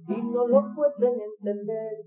y 0.09 0.23
no 0.23 0.47
lo 0.47 0.75
pueden 0.75 1.21
entender. 1.21 2.05